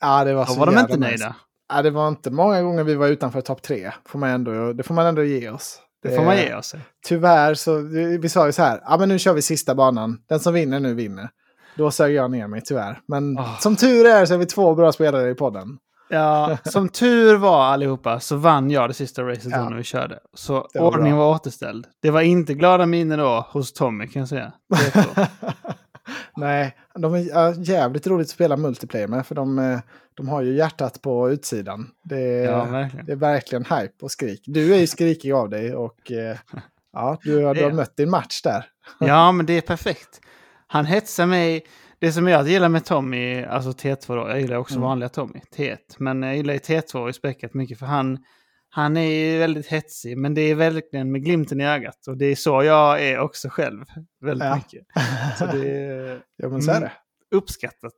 Ja, 0.00 0.24
det 0.24 0.34
var 0.34 0.46
Då 0.46 0.52
så 0.52 0.58
var 0.60 0.66
de 0.66 0.78
inte 0.78 0.96
nöjda. 0.96 1.36
Ja, 1.72 1.82
det 1.82 1.90
var 1.90 2.08
inte 2.08 2.30
många 2.30 2.62
gånger 2.62 2.84
vi 2.84 2.94
var 2.94 3.06
utanför 3.06 3.40
topp 3.40 3.62
tre. 3.62 3.92
Får 4.06 4.18
man 4.18 4.30
ändå, 4.30 4.72
det 4.72 4.82
får 4.82 4.94
man 4.94 5.06
ändå 5.06 5.22
ge 5.24 5.50
oss. 5.50 5.78
Det 6.02 6.16
får 6.16 6.24
man 6.24 6.36
ge 6.36 6.54
oss. 6.54 6.74
Tyvärr 7.06 7.54
så, 7.54 7.76
vi 8.20 8.28
sa 8.28 8.46
ju 8.46 8.52
så 8.52 8.62
här, 8.62 8.80
ja 8.84 8.96
men 8.96 9.08
nu 9.08 9.18
kör 9.18 9.32
vi 9.32 9.42
sista 9.42 9.74
banan. 9.74 10.18
Den 10.28 10.40
som 10.40 10.54
vinner 10.54 10.80
nu 10.80 10.94
vinner. 10.94 11.28
Då 11.76 11.90
sög 11.90 12.14
jag 12.14 12.30
ner 12.30 12.46
mig 12.46 12.60
tyvärr. 12.64 13.00
Men 13.08 13.38
Ah. 13.38 13.56
som 13.60 13.76
tur 13.76 14.06
är 14.06 14.26
så 14.26 14.34
är 14.34 14.38
vi 14.38 14.46
två 14.46 14.74
bra 14.74 14.92
spelare 14.92 15.30
i 15.30 15.34
podden. 15.34 15.78
Ja, 16.12 16.58
som 16.64 16.88
tur 16.88 17.36
var 17.36 17.62
allihopa 17.64 18.20
så 18.20 18.36
vann 18.36 18.70
jag 18.70 18.90
det 18.90 18.94
sista 18.94 19.22
racet 19.22 19.44
Ja. 19.52 19.68
när 19.68 19.76
vi 19.76 19.82
körde. 19.84 20.18
Så 20.34 20.52
var 20.74 20.80
ordningen 20.82 21.16
bra. 21.16 21.24
var 21.26 21.34
återställd. 21.34 21.86
Det 22.02 22.10
var 22.10 22.20
inte 22.20 22.54
glada 22.54 22.86
minnen 22.86 23.18
då 23.18 23.46
hos 23.50 23.72
Tommy 23.72 24.06
kan 24.06 24.20
jag 24.20 24.28
säga. 24.28 24.52
Nej, 26.36 26.76
de 26.94 27.14
är 27.14 27.68
jävligt 27.70 28.06
roligt 28.06 28.24
att 28.26 28.30
spela 28.30 28.56
multiplayer 28.56 29.06
med. 29.08 29.26
För 29.26 29.34
de, 29.34 29.58
eh, 29.58 29.78
de 30.14 30.28
har 30.28 30.42
ju 30.42 30.54
hjärtat 30.56 31.02
på 31.02 31.30
utsidan. 31.30 31.90
Det 32.04 32.20
är, 32.20 32.44
ja, 32.44 32.64
verkligen. 32.64 33.06
det 33.06 33.12
är 33.12 33.16
verkligen 33.16 33.64
hype 33.64 33.94
och 34.04 34.10
skrik. 34.10 34.42
Du 34.46 34.74
är 34.74 34.78
ju 34.78 34.86
skrikig 34.86 35.32
av 35.32 35.48
dig 35.48 35.74
och 35.74 36.12
eh, 36.12 36.36
ja, 36.92 37.18
du, 37.22 37.44
har- 37.44 37.54
du 37.54 37.64
har 37.64 37.70
mött 37.72 37.96
din 37.96 38.10
match 38.10 38.42
där. 38.42 38.64
Ja, 39.00 39.32
men 39.32 39.46
det 39.46 39.52
är 39.52 39.60
perfekt. 39.60 40.20
Han 40.66 40.86
hetsar 40.86 41.26
mig. 41.26 41.62
Det 41.98 42.12
som 42.12 42.28
jag 42.28 42.48
gillar 42.48 42.68
med 42.68 42.84
Tommy, 42.84 43.42
alltså 43.44 43.70
T2 43.70 44.16
då, 44.16 44.28
jag 44.28 44.40
gillar 44.40 44.56
också 44.56 44.74
Mm. 44.74 44.82
vanliga 44.88 45.08
Tommy, 45.08 45.40
T1. 45.56 45.76
Men 45.98 46.22
jag 46.22 46.36
gillar 46.36 46.54
ju 46.54 46.58
T2 46.60 47.10
i 47.10 47.12
späckat 47.12 47.54
mycket 47.54 47.78
för 47.78 47.86
han, 47.86 48.18
han 48.72 48.96
är 48.96 49.02
ju 49.32 49.38
väldigt 49.38 49.66
hetsig, 49.66 50.18
men 50.18 50.34
det 50.34 50.40
är 50.40 50.54
verkligen 50.54 51.12
med 51.12 51.24
glimten 51.24 51.60
i 51.60 51.66
ögat. 51.66 52.06
Och 52.08 52.16
det 52.16 52.26
är 52.26 52.36
så 52.36 52.62
jag 52.62 53.02
är 53.02 53.18
också 53.18 53.48
själv, 53.48 53.84
väldigt 54.20 54.48
Ja. 54.48 54.54
mycket. 54.56 54.86
Så 55.38 55.46
det 55.46 55.70
är 55.70 56.22
ja, 56.36 56.48
men 56.48 56.62
så 56.62 56.70
är 56.70 56.76
Mm. 56.76 56.88
det. 57.30 57.36
uppskattat. 57.36 57.92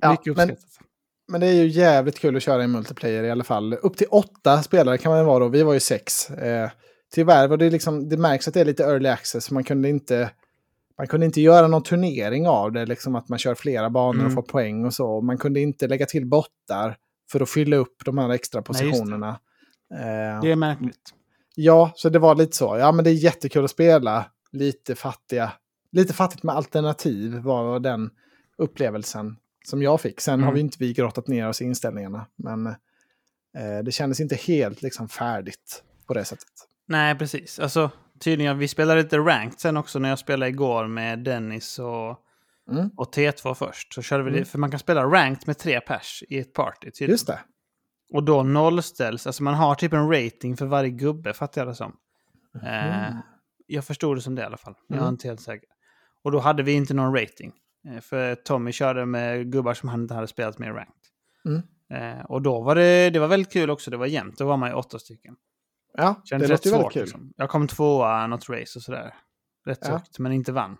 Ja, 0.00 0.10
mycket 0.10 0.36
men- 0.36 0.50
uppskattat. 0.50 0.88
Men 1.28 1.40
det 1.40 1.46
är 1.46 1.52
ju 1.52 1.66
jävligt 1.66 2.18
kul 2.18 2.36
att 2.36 2.42
köra 2.42 2.64
i 2.64 2.66
multiplayer 2.66 3.24
i 3.24 3.30
alla 3.30 3.44
fall. 3.44 3.74
Upp 3.74 3.96
till 3.96 4.06
åtta 4.10 4.62
spelare 4.62 4.98
kan 4.98 5.12
man 5.12 5.26
vara 5.26 5.38
då. 5.38 5.48
Vi 5.48 5.62
var 5.62 5.74
ju 5.74 5.80
sex. 5.80 6.30
Eh, 6.30 6.70
tyvärr 7.14 7.48
var 7.48 7.56
det 7.56 7.70
liksom, 7.70 8.08
det 8.08 8.16
märks 8.16 8.48
att 8.48 8.54
det 8.54 8.60
är 8.60 8.64
lite 8.64 8.84
early 8.84 9.08
access. 9.08 9.50
Man 9.50 9.64
kunde 9.64 9.88
inte, 9.88 10.30
man 10.98 11.06
kunde 11.06 11.26
inte 11.26 11.40
göra 11.40 11.68
någon 11.68 11.82
turnering 11.82 12.48
av 12.48 12.72
det. 12.72 12.86
Liksom 12.86 13.14
att 13.14 13.28
man 13.28 13.38
kör 13.38 13.54
flera 13.54 13.90
banor 13.90 14.14
Mm. 14.14 14.26
och 14.26 14.32
får 14.32 14.42
poäng 14.42 14.84
och 14.84 14.94
så. 14.94 15.20
Man 15.20 15.38
kunde 15.38 15.60
inte 15.60 15.86
lägga 15.88 16.06
till 16.06 16.26
bottar 16.26 16.96
för 17.32 17.40
att 17.40 17.50
fylla 17.50 17.76
upp 17.76 17.96
de 18.04 18.18
här 18.18 18.30
extra 18.30 18.58
Nej, 18.60 18.64
positionerna. 18.64 19.28
Eh, 19.28 19.36
Det 20.42 20.50
är 20.50 20.56
märkligt. 20.56 21.14
Ja, 21.54 21.92
så 21.94 22.08
det 22.08 22.18
var 22.18 22.34
lite 22.34 22.56
så. 22.56 22.76
Ja, 22.78 22.92
men 22.92 23.04
det 23.04 23.10
är 23.10 23.14
jättekul 23.14 23.64
att 23.64 23.70
spela 23.70 24.24
lite 24.52 24.94
fattiga 24.94 25.52
lite 25.92 26.12
fattigt 26.14 26.42
med 26.42 26.54
alternativ 26.54 27.34
var 27.38 27.80
den 27.80 28.10
upplevelsen 28.58 29.36
som 29.64 29.82
jag 29.82 30.00
fick. 30.00 30.20
Sen 30.20 30.34
Mm. 30.34 30.46
har 30.46 30.52
vi 30.52 30.60
inte 30.60 30.76
vi 30.80 30.92
grottat 30.92 31.28
ner 31.28 31.48
oss 31.48 31.62
i 31.62 31.64
inställningarna. 31.64 32.26
Men 32.36 32.66
eh, 32.66 33.78
det 33.84 33.92
kändes 33.92 34.20
inte 34.20 34.34
helt 34.34 34.82
liksom, 34.82 35.08
färdigt 35.08 35.84
på 36.06 36.14
det 36.14 36.24
sättet. 36.24 36.48
Nej, 36.88 37.14
precis. 37.14 37.58
Alltså, 37.58 37.90
tydligen, 38.20 38.58
vi 38.58 38.68
spelade 38.68 39.02
lite 39.02 39.18
ranked 39.18 39.60
sen 39.60 39.76
också 39.76 39.98
när 39.98 40.08
jag 40.08 40.18
spelade 40.18 40.48
igår 40.50 40.86
med 40.86 41.18
Dennis 41.18 41.78
och, 41.78 42.20
Mm. 42.70 42.90
och 42.96 43.14
T2 43.14 43.54
först. 43.54 43.94
Så 43.94 44.02
körde 44.02 44.24
vi 44.24 44.30
det, 44.30 44.36
Mm. 44.36 44.46
för 44.46 44.58
man 44.58 44.70
kan 44.70 44.80
spela 44.80 45.04
ranked 45.04 45.46
med 45.46 45.58
tre 45.58 45.80
pers 45.80 46.22
i 46.28 46.38
ett 46.38 46.52
party. 46.52 46.90
tydligen. 46.90 47.10
Just 47.12 47.26
det. 47.26 47.38
Och 48.12 48.22
då 48.22 48.42
nollställs, 48.42 49.26
alltså 49.26 49.42
man 49.42 49.54
har 49.54 49.74
typ 49.74 49.92
en 49.92 50.10
rating 50.12 50.56
för 50.56 50.66
varje 50.66 50.90
gubbe, 50.90 51.32
fattar 51.32 51.60
jag 51.60 51.68
det 51.68 51.74
som. 51.74 51.96
Eh, 52.62 53.06
Mm. 53.08 53.18
jag 53.66 53.84
förstod 53.84 54.16
det 54.16 54.20
som 54.20 54.34
det 54.34 54.42
i 54.42 54.44
alla 54.44 54.56
fall. 54.56 54.74
Jag 54.88 54.96
är 54.96 55.00
Mm. 55.02 55.14
inte 55.14 55.28
helt 55.28 55.40
säker. 55.40 55.68
Och 56.24 56.32
då 56.32 56.38
hade 56.38 56.62
vi 56.62 56.72
inte 56.72 56.94
någon 56.94 57.14
rating. 57.20 57.52
Eh, 57.88 58.00
för 58.00 58.34
Tommy 58.34 58.72
körde 58.72 59.06
med 59.06 59.52
gubbar 59.52 59.74
som 59.74 59.88
han 59.88 60.02
inte 60.02 60.14
hade 60.14 60.26
spelat 60.26 60.58
med 60.58 60.68
i 60.68 60.72
ranked. 60.72 60.94
Mm. 61.44 61.62
Eh, 62.18 62.24
och 62.24 62.42
då 62.42 62.60
var 62.62 62.74
det, 62.74 63.10
det 63.10 63.18
var 63.18 63.28
väldigt 63.28 63.52
kul 63.52 63.70
också, 63.70 63.90
det 63.90 63.96
var 63.96 64.06
jämnt. 64.06 64.38
Då 64.38 64.46
var 64.46 64.56
man 64.56 64.68
ju 64.68 64.74
åtta 64.74 64.98
stycken. 64.98 65.36
Ja, 65.96 66.14
det 66.22 66.28
Kändes 66.28 66.48
låter 66.50 66.54
rätt 66.54 66.66
ju 66.66 66.70
väldigt 66.70 66.84
svårt. 66.84 66.92
kul. 66.92 67.02
Liksom. 67.02 67.32
Jag 67.36 67.50
kom 67.50 67.68
tvåa 67.68 68.26
något 68.26 68.48
race 68.48 68.78
och 68.78 68.82
sådär. 68.82 69.14
Rätt 69.66 69.78
Ja. 69.82 69.90
högt, 69.90 70.18
men 70.18 70.32
inte 70.32 70.52
vann. 70.52 70.76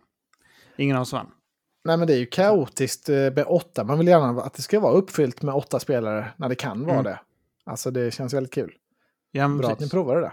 Ingen 0.76 0.96
av 0.96 1.02
oss 1.02 1.12
vann. 1.12 1.30
Nej, 1.84 1.96
men 1.96 2.06
det 2.06 2.14
är 2.14 2.18
ju 2.18 2.26
kaotiskt 2.26 3.08
eh, 3.08 3.14
med 3.16 3.44
åtta. 3.46 3.84
Man 3.84 3.98
vill 3.98 4.08
gärna 4.08 4.42
att 4.42 4.54
det 4.54 4.62
ska 4.62 4.80
vara 4.80 4.92
uppfyllt 4.92 5.42
med 5.42 5.54
åtta 5.54 5.80
spelare 5.80 6.32
när 6.36 6.48
det 6.48 6.54
kan 6.54 6.80
vara 6.86 6.92
Mm. 6.98 7.04
det. 7.04 7.20
Alltså 7.64 7.90
det 7.90 8.10
känns 8.14 8.34
väldigt 8.34 8.52
kul. 8.54 8.72
Ja, 9.30 9.48
Bra 9.48 9.56
att 9.66 9.70
ni 9.72 9.76
precis. 9.76 9.90
provade 9.90 10.20
det. 10.20 10.32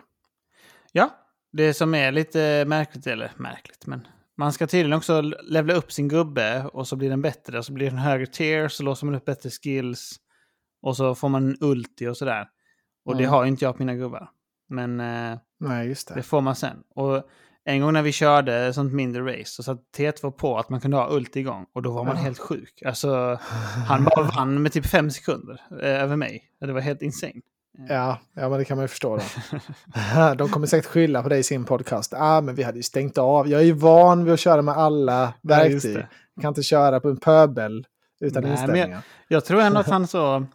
Ja, 0.92 1.10
det 1.52 1.74
som 1.74 1.96
är 1.96 2.12
lite 2.12 2.66
märkligt, 2.68 3.08
eller 3.08 3.32
märkligt, 3.38 3.86
men 3.88 4.08
man 4.38 4.54
ska 4.54 4.68
tydligen 4.68 4.98
också 4.98 5.22
levla 5.44 5.74
upp 5.74 5.92
sin 5.92 6.08
gubbe 6.08 6.66
och 6.74 6.88
så 6.88 6.96
blir 6.96 7.10
den 7.10 7.22
bättre. 7.22 7.58
Och 7.58 7.66
så 7.66 7.74
blir 7.74 7.90
den 7.90 8.00
högre 8.00 8.26
tier, 8.26 8.68
så 8.68 8.84
låser 8.84 9.06
man 9.06 9.16
upp 9.16 9.26
bättre 9.26 9.50
skills. 9.50 10.16
Och 10.82 10.98
så 10.98 11.16
får 11.16 11.30
man 11.30 11.48
en 11.48 11.58
ulti 11.62 12.08
och 12.08 12.18
sådär. 12.18 12.48
Och 13.06 13.16
det 13.18 13.24
Mm. 13.24 13.34
har 13.34 13.44
ju 13.44 13.50
inte 13.50 13.66
jag 13.66 13.78
på 13.78 13.82
mina 13.84 13.96
gubbar. 13.96 14.30
Men 14.70 15.00
eh, 15.00 15.38
Nej, 15.60 15.88
det. 15.88 16.14
det 16.16 16.24
får 16.24 16.42
man 16.42 16.56
sen. 16.56 16.84
Och 16.96 17.24
en 17.66 17.82
gång 17.82 17.94
när 17.94 18.02
vi 18.02 18.12
körde 18.12 18.74
sånt 18.74 18.94
mindre 18.94 19.22
race 19.40 19.46
så 19.46 19.64
satt 19.64 19.80
T2 19.98 20.32
på 20.32 20.58
att 20.58 20.70
man 20.70 20.82
kunde 20.82 20.98
ha 20.98 21.10
ulti 21.16 21.40
igång. 21.40 21.66
Och 21.74 21.82
då 21.82 21.92
var 21.92 22.04
man 22.04 22.16
Ja. 22.16 22.22
helt 22.22 22.40
sjuk. 22.40 22.82
Alltså, 22.86 23.40
han 23.88 24.04
bara 24.04 24.24
vann 24.36 24.62
med 24.62 24.72
typ 24.72 24.86
fem 24.86 25.12
sekunder 25.12 25.62
eh, 25.82 26.02
över 26.04 26.16
mig. 26.16 26.44
Det 26.60 26.74
var 26.74 26.82
helt 26.82 27.02
insane. 27.02 27.34
Ja, 27.90 28.20
ja, 28.36 28.50
men 28.50 28.60
det 28.60 28.66
kan 28.66 28.78
man 28.78 28.84
ju 28.84 28.88
förstå. 28.88 29.18
Då. 29.18 29.24
De 30.38 30.50
kommer 30.50 30.68
säkert 30.68 30.86
skylla 30.90 31.24
på 31.24 31.30
dig 31.30 31.40
i 31.40 31.44
sin 31.44 31.66
podcast. 31.66 32.14
Ah, 32.18 32.42
men 32.42 32.56
vi 32.56 32.64
hade 32.64 32.78
ju 32.78 32.84
stängt 32.84 33.18
av. 33.18 33.48
Jag 33.48 33.62
är 33.62 33.66
ju 33.66 33.72
van 33.74 34.24
vid 34.24 34.34
att 34.34 34.40
köra 34.40 34.62
med 34.62 34.78
alla 34.78 35.22
Ja, 35.22 35.34
verktyg. 35.42 35.98
Jag 36.36 36.42
kan 36.42 36.50
inte 36.50 36.64
köra 36.64 37.00
på 37.00 37.10
en 37.10 37.18
pöbel 37.18 37.86
utan 38.22 38.44
Nej, 38.44 38.52
men 38.52 38.60
inställningar. 38.60 39.02
Jag 39.28 39.46
tror 39.46 39.62
ändå 39.62 39.80
att 39.80 39.90
han 39.90 40.08
så 40.08 40.46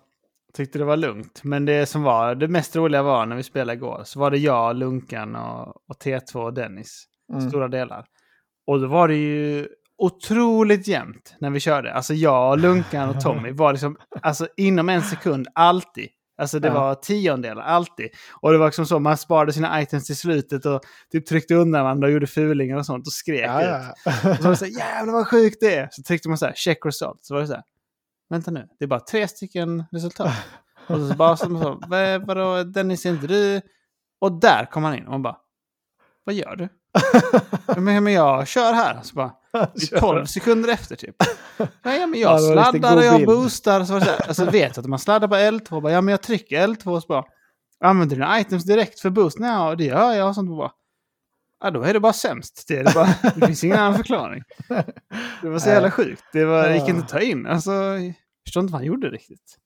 tyckte 0.57 0.79
det 0.79 0.85
var 0.85 0.97
lugnt. 0.97 1.41
Men 1.45 1.65
det 1.65 1.87
som 1.87 2.03
var 2.03 2.35
det 2.35 2.49
mest 2.49 2.77
roliga 2.77 3.03
var 3.03 3.27
när 3.27 3.37
vi 3.37 3.43
spelade 3.43 3.77
igår. 3.77 4.03
Så 4.05 4.21
var 4.21 4.31
det 4.31 4.39
jag, 4.39 4.77
Lunkan 4.77 5.37
och, 5.37 5.69
och 5.69 5.97
T2 6.05 6.37
och 6.37 6.55
Dennis. 6.55 7.05
Mm. 7.33 7.49
Stora 7.49 7.69
delar. 7.69 8.05
Och 8.67 8.81
då 8.81 8.87
var 8.87 9.09
det 9.09 9.15
ju 9.17 9.69
otroligt 9.99 10.89
jämnt 10.89 11.35
när 11.41 11.51
vi 11.51 11.61
körde. 11.61 11.93
Alltså 11.95 12.15
jag, 12.15 12.61
Lunkan 12.61 13.09
och 13.09 13.21
Tommy 13.21 13.53
var 13.53 13.73
liksom 13.73 13.97
alltså 14.23 14.49
inom 14.57 14.89
en 14.89 15.03
sekund 15.03 15.49
alltid. 15.55 16.09
Alltså 16.39 16.59
det 16.59 16.69
Ja. 16.69 16.75
var 16.75 16.95
tiondelar, 16.95 17.63
alltid. 17.63 18.09
Och 18.41 18.53
det 18.53 18.59
var 18.59 18.67
liksom 18.67 18.87
så, 18.87 18.99
man 18.99 19.17
sparade 19.17 19.53
sina 19.53 19.83
items 19.83 20.07
till 20.07 20.17
slutet 20.17 20.67
och 20.67 20.81
typ 21.13 21.27
tryckte 21.27 21.55
undan 21.55 21.85
varandra 21.85 22.07
och 22.07 22.13
gjorde 22.13 22.27
fulingar 22.27 22.77
och 22.77 22.87
sånt 22.87 23.07
och 23.07 23.13
skrek 23.13 23.45
Ja, 23.51 23.63
ut. 23.63 23.69
ja. 24.05 24.31
Och 24.31 24.37
så 24.37 24.43
var 24.43 24.51
det 24.51 24.57
så 24.57 24.65
här, 24.65 24.73
jävlar 24.73 25.13
vad 25.13 25.27
sjukt 25.27 25.57
det 25.61 25.75
är. 25.75 25.89
Så 25.91 26.03
tryckte 26.03 26.29
man 26.29 26.39
så 26.39 26.47
här, 26.47 26.53
check 26.57 26.79
result. 26.87 27.19
Så 27.23 27.35
var 27.35 27.41
det 27.41 27.47
så 27.47 27.55
här, 27.55 27.63
vänta 28.31 28.51
nu, 28.51 28.69
det 28.79 28.85
är 28.85 28.89
bara 28.89 29.01
tre 29.01 29.29
stycken 29.29 29.85
resultat. 29.93 30.33
Och 30.89 31.01
så 31.01 31.15
bara 31.15 31.37
som 31.37 31.63
så, 31.63 31.79
"Vad- 31.89 32.27
vadå 32.27 32.63
Dennis, 32.65 33.07
är 33.07 33.11
inte 33.11 33.27
du... 33.27 33.61
Och 34.21 34.33
där 34.41 34.65
kom 34.71 34.85
han 34.85 34.95
in 34.95 35.05
och 35.05 35.11
man 35.11 35.23
bara, 35.23 35.37
vad 36.25 36.35
gör 36.35 36.57
du? 36.57 36.69
"Ja, 37.67 37.81
men, 37.81 38.05
men 38.05 38.13
jag 38.13 38.49
kör 38.49 38.73
här. 38.73 39.01
Så 39.03 39.15
bara, 39.15 39.33
det 39.53 39.93
är 39.93 40.01
12 40.01 40.25
sekunder 40.27 40.69
efter 40.73 40.97
typ. 40.97 41.17
Ja, 41.59 41.67
ja 41.83 42.07
men 42.07 42.21
Ja, 42.21 42.41
jag 42.41 42.59
riktigt 42.59 42.81
sladdar 42.81 42.97
och 42.97 43.05
jag 43.05 43.17
bild. 43.17 43.27
boostar. 43.27 43.85
Så 43.85 44.01
så 44.01 44.11
alltså 44.11 44.45
vet 44.45 44.79
att 44.79 44.87
man 44.87 44.99
sladdar 44.99 45.29
på 45.29 45.35
L2, 45.35 45.81
bara, 45.81 45.93
ja 45.93 46.01
men 46.01 46.13
jag 46.13 46.23
trycker 46.23 46.67
L2 46.69 46.87
och 46.95 47.03
så 47.03 47.07
bara, 47.09 47.25
använder 47.85 48.17
dina 48.17 48.41
items 48.41 48.65
direkt 48.65 49.01
för 49.01 49.11
boost? 49.11 49.37
Ja, 49.41 49.75
det 49.75 49.85
gör 49.85 50.13
jag. 50.13 50.29
Och 50.29 50.35
sånt 50.35 50.49
bara, 50.51 50.71
ja 51.61 51.71
då 51.71 51.83
är 51.83 51.93
det 51.93 52.01
bara 52.01 52.13
sämst. 52.13 52.65
Det, 52.69 52.83
det, 52.83 52.95
bara, 52.95 53.15
det 53.35 53.47
finns 53.47 53.65
ingen 53.65 53.79
annan 53.79 53.97
förklaring. 53.97 54.43
Det 55.43 55.49
var 55.49 55.59
så 55.59 55.69
jävla 55.69 55.91
sjukt. 56.01 56.23
Det, 56.33 56.45
var, 56.45 56.69
det 56.69 56.75
gick 56.77 56.89
inte 56.89 57.03
att 57.03 57.09
ta 57.09 57.21
in. 57.21 57.47
Alltså, 57.47 57.71
jag 57.73 58.15
förstår 58.47 58.61
inte 58.61 58.73
vad 58.73 58.81
han 58.81 58.87
gjorde 58.87 59.09
riktigt. 59.09 59.57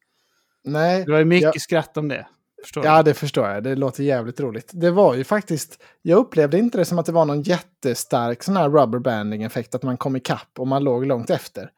Nej, 0.65 1.05
Det 1.05 1.13
var 1.13 1.25
mycket 1.25 1.51
Ja. 1.55 1.61
skratt 1.61 1.97
om 1.97 2.09
det. 2.09 2.27
Förstår 2.63 2.85
ja 2.85 3.03
det 3.03 3.15
förstår 3.15 3.49
jag. 3.49 3.63
Det 3.65 3.75
låter 3.77 4.03
jävligt 4.05 4.41
roligt. 4.41 4.71
Det 4.73 4.91
var 4.91 5.15
ju 5.15 5.25
faktiskt, 5.25 5.83
jag 6.03 6.19
upplevde 6.19 6.59
inte 6.59 6.79
det 6.79 6.85
som 6.85 6.99
att 6.99 7.07
det 7.07 7.13
var 7.13 7.25
någon 7.25 7.43
jättestark 7.43 8.43
sån 8.43 8.57
här 8.57 8.69
rubberbanding-effekt, 8.71 9.75
att 9.75 9.83
man 9.83 9.97
kom 9.97 10.17
ikapp 10.17 10.49
och 10.59 10.67
man 10.67 10.85
låg 10.85 11.07
långt 11.07 11.31
efter. 11.31 11.71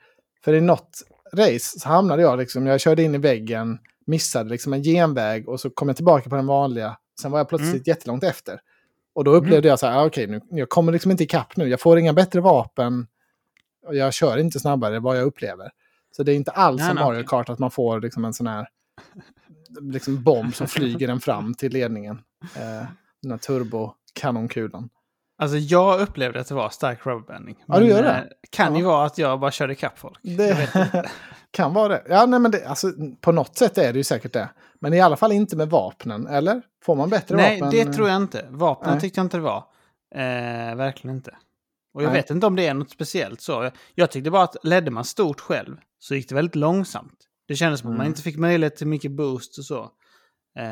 För 0.44 0.52
i 0.54 0.60
något 0.60 0.90
race 1.36 1.78
så 1.80 1.88
hamnade 1.88 2.22
jag 2.22 2.38
liksom, 2.38 2.66
jag 2.66 2.80
körde 2.80 3.02
in 3.02 3.14
i 3.14 3.18
väggen, 3.18 3.78
missade 4.06 4.50
liksom 4.50 4.72
en 4.72 4.82
genväg 4.82 5.48
och 5.48 5.60
så 5.60 5.70
kom 5.70 5.88
jag 5.88 5.96
tillbaka 5.96 6.30
på 6.30 6.36
den 6.36 6.46
vanliga. 6.46 6.96
Sen 7.20 7.30
var 7.30 7.38
jag 7.38 7.48
plötsligt 7.48 7.72
Mm. 7.72 7.82
jättelångt 7.86 8.24
efter. 8.24 8.60
Och 9.14 9.24
då 9.24 9.30
upplevde 9.30 9.68
jag 9.68 9.78
så 9.78 9.86
här, 9.86 9.98
ah, 9.98 10.06
okej, 10.06 10.26
nu, 10.26 10.40
jag 10.50 10.68
kommer 10.68 10.92
liksom 10.92 11.10
inte 11.10 11.24
ikapp 11.24 11.56
nu, 11.56 11.68
jag 11.68 11.80
får 11.80 11.98
inga 11.98 12.12
bättre 12.12 12.40
vapen. 12.40 13.06
Och 13.86 13.96
jag 13.96 14.12
kör 14.12 14.36
inte 14.38 14.60
snabbare 14.60 14.98
vad 15.00 15.16
jag 15.18 15.24
upplever. 15.24 15.70
Så 16.16 16.22
det 16.22 16.32
är 16.32 16.36
inte 16.36 16.50
alls 16.50 16.80
Nej, 16.80 16.88
som 16.88 16.96
Mario. 16.96 17.24
Kart 17.26 17.48
att 17.48 17.58
man 17.58 17.70
får 17.70 18.00
liksom 18.00 18.24
en 18.24 18.34
sån 18.34 18.46
här 18.46 18.68
liksom 19.80 20.22
bomb 20.22 20.54
som 20.54 20.66
flyger 20.68 21.06
den 21.06 21.20
fram 21.20 21.54
till 21.54 21.72
ledningen. 21.72 22.18
Eh, 22.56 22.86
den 23.22 23.30
här 23.30 23.38
turbo-kanonkulan. 23.38 24.88
Alltså 25.38 25.56
jag 25.56 26.00
upplevde 26.00 26.40
att 26.40 26.48
det 26.48 26.54
var 26.54 26.70
stark 26.70 27.06
rubberbanding. 27.06 27.56
Ja, 27.66 27.78
du 27.78 27.86
gör 27.86 28.02
det? 28.02 28.08
eh, 28.10 28.24
kan 28.50 28.76
ju 28.76 28.82
Ja. 28.82 28.88
vara 28.88 29.06
att 29.06 29.18
jag 29.18 29.40
bara 29.40 29.50
körde 29.50 29.72
ikapp 29.72 29.98
folk. 29.98 30.18
Det 30.22 30.68
kan 31.50 31.74
vara 31.74 31.88
det. 31.88 32.02
Ja, 32.08 32.26
nej, 32.26 32.40
men 32.40 32.50
det, 32.50 32.66
alltså, 32.66 32.92
på 33.20 33.32
något 33.32 33.56
sätt 33.56 33.78
är 33.78 33.92
det 33.92 33.98
ju 33.98 34.04
säkert 34.04 34.32
det. 34.32 34.48
Men 34.82 34.94
i 34.94 35.00
alla 35.00 35.16
fall 35.16 35.32
inte 35.32 35.56
med 35.56 35.70
vapnen, 35.70 36.26
eller? 36.26 36.62
Får 36.84 36.96
man 36.96 37.10
bättre 37.10 37.36
Nej, 37.36 37.60
vapen? 37.60 37.86
det 37.86 37.92
tror 37.92 38.08
jag 38.08 38.16
inte. 38.16 38.46
Vapnen 38.50 38.90
Nej. 38.92 39.00
tyckte 39.00 39.18
jag 39.20 39.24
inte 39.24 39.36
det 39.36 39.42
var. 39.42 39.64
Eh, 40.14 40.74
verkligen 40.76 41.16
inte. 41.16 41.36
Och 41.94 42.02
jag 42.02 42.06
Nej. 42.12 42.16
vet 42.16 42.30
inte 42.30 42.46
om 42.46 42.56
det 42.56 42.66
är 42.66 42.74
något 42.74 42.90
speciellt 42.90 43.40
så. 43.40 43.70
Jag, 43.94 44.10
tyckte 44.10 44.30
bara 44.30 44.42
att 44.42 44.56
ledde 44.62 44.90
man 44.90 45.04
stort 45.04 45.40
själv 45.40 45.76
så 45.98 46.14
gick 46.14 46.28
det 46.28 46.34
väldigt 46.34 46.54
långsamt. 46.56 47.18
Det 47.48 47.54
kändes 47.56 47.80
som 47.80 47.88
att 47.90 47.96
man 47.96 48.00
Mm. 48.00 48.10
inte 48.10 48.22
fick 48.22 48.36
möjlighet 48.36 48.76
till 48.76 48.86
mycket 48.86 49.10
boost 49.10 49.58
och 49.58 49.64
så. 49.64 49.82
Eh, 50.58 50.66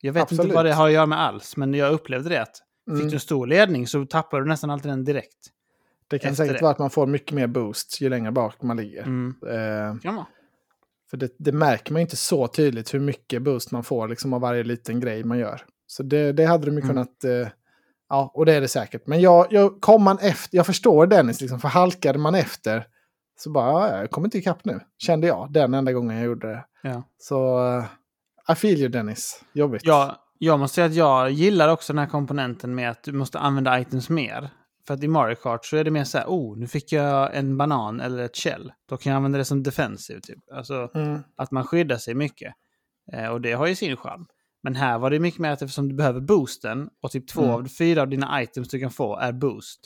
jag 0.00 0.12
vet 0.12 0.22
Absolut. 0.22 0.44
inte 0.44 0.54
vad 0.54 0.64
det 0.64 0.72
har 0.72 0.86
att 0.86 0.92
göra 0.92 1.06
med 1.06 1.20
alls, 1.20 1.56
men 1.56 1.74
jag 1.74 1.92
upplevde 1.92 2.28
det 2.28 2.42
att 2.42 2.62
Mm. 2.88 3.00
fick 3.00 3.10
du 3.10 3.16
en 3.16 3.20
stor 3.20 3.46
ledning 3.46 3.86
så 3.86 4.06
tappar 4.06 4.40
du 4.40 4.46
nästan 4.48 4.70
alltid 4.70 4.90
den 4.90 5.04
direkt. 5.04 5.50
Det 6.08 6.18
kan 6.18 6.36
säkert 6.36 6.56
det. 6.58 6.62
vara 6.62 6.72
att 6.72 6.78
man 6.78 6.90
får 6.90 7.06
mycket 7.06 7.32
mer 7.32 7.46
boost 7.46 8.00
ju 8.00 8.08
längre 8.08 8.32
bak 8.32 8.62
man 8.62 8.76
ligger. 8.76 9.02
Mm. 9.02 9.34
Eh, 9.46 10.12
vara. 10.12 10.26
För 11.10 11.16
det, 11.16 11.34
det 11.38 11.52
märker 11.52 11.92
man 11.92 12.02
inte 12.02 12.16
så 12.16 12.46
tydligt 12.48 12.94
hur 12.94 13.00
mycket 13.00 13.42
boost 13.42 13.70
man 13.70 13.84
får 13.84 14.08
liksom, 14.08 14.32
av 14.32 14.40
varje 14.40 14.62
liten 14.62 15.00
grej 15.00 15.24
man 15.24 15.38
gör. 15.38 15.62
Så 15.86 16.02
det, 16.02 16.32
det 16.32 16.44
hade 16.44 16.66
de 16.66 16.74
ju 16.74 16.82
Mm. 16.82 16.88
kunnat... 16.88 17.24
Eh, 17.24 17.48
ja, 18.08 18.30
och 18.34 18.46
det 18.46 18.54
är 18.54 18.60
det 18.60 18.68
säkert. 18.68 19.06
Men 19.06 19.20
jag, 19.20 19.46
jag, 19.50 19.80
kom 19.80 20.02
man 20.02 20.18
efter, 20.18 20.56
jag 20.56 20.66
förstår 20.66 21.06
Dennis, 21.06 21.40
liksom, 21.40 21.60
för 21.60 21.68
halkade 21.68 22.18
man 22.18 22.34
efter 22.34 22.86
så 23.38 23.50
bara, 23.50 23.90
ja, 23.90 24.00
jag 24.00 24.10
kommer 24.10 24.26
inte 24.26 24.38
ikapp 24.38 24.64
nu. 24.64 24.80
Kände 24.98 25.26
jag, 25.26 25.52
den 25.52 25.74
enda 25.74 25.92
gången 25.92 26.16
jag 26.16 26.26
gjorde 26.26 26.48
det. 26.48 26.64
Ja. 26.82 27.02
Så, 27.18 27.58
uh, 27.78 27.84
I 28.52 28.54
feel 28.54 28.78
you 28.78 28.88
Dennis. 28.88 29.44
Jobbigt. 29.52 29.82
Ja, 29.84 30.16
jag 30.38 30.58
måste 30.58 30.74
säga 30.74 30.86
att 30.86 30.94
jag 30.94 31.30
gillar 31.30 31.68
också 31.68 31.92
den 31.92 31.98
här 32.00 32.06
komponenten 32.06 32.74
med 32.74 32.90
att 32.90 33.02
du 33.02 33.12
måste 33.12 33.38
använda 33.38 33.80
items 33.80 34.08
mer. 34.08 34.50
För 34.86 34.94
att 34.94 35.02
i 35.02 35.08
Mario 35.08 35.34
Kart 35.34 35.64
så 35.64 35.76
är 35.76 35.84
det 35.84 35.90
mer 35.90 36.04
så 36.04 36.18
här, 36.18 36.26
oh, 36.26 36.58
nu 36.58 36.66
fick 36.66 36.92
jag 36.92 37.36
en 37.36 37.56
banan 37.56 38.00
eller 38.00 38.18
ett 38.24 38.36
shell. 38.36 38.72
Då 38.88 38.96
kan 38.96 39.10
jag 39.12 39.16
använda 39.16 39.38
det 39.38 39.44
som 39.44 39.62
defensiv 39.62 40.20
typ. 40.20 40.38
Alltså 40.52 40.90
Mm. 40.94 41.20
att 41.36 41.50
man 41.50 41.64
skyddar 41.64 41.96
sig 41.96 42.14
mycket. 42.14 42.54
Eh, 43.12 43.26
och 43.28 43.40
det 43.40 43.52
har 43.52 43.66
ju 43.66 43.74
sin 43.74 43.96
charm. 43.96 44.26
Men 44.62 44.74
här 44.74 44.98
var 44.98 45.10
det 45.10 45.18
mycket 45.20 45.40
mer 45.40 45.50
att 45.50 45.62
eftersom 45.62 45.88
du 45.88 45.94
behöver 45.94 46.20
boosten 46.20 46.88
och 47.02 47.10
typ 47.10 47.28
två 47.28 47.42
Mm. 47.42 47.54
av 47.54 47.68
fyra 47.68 48.02
av 48.02 48.08
dina 48.08 48.42
items 48.42 48.68
du 48.68 48.80
kan 48.80 48.90
få 48.90 49.16
är 49.18 49.32
boost. 49.32 49.80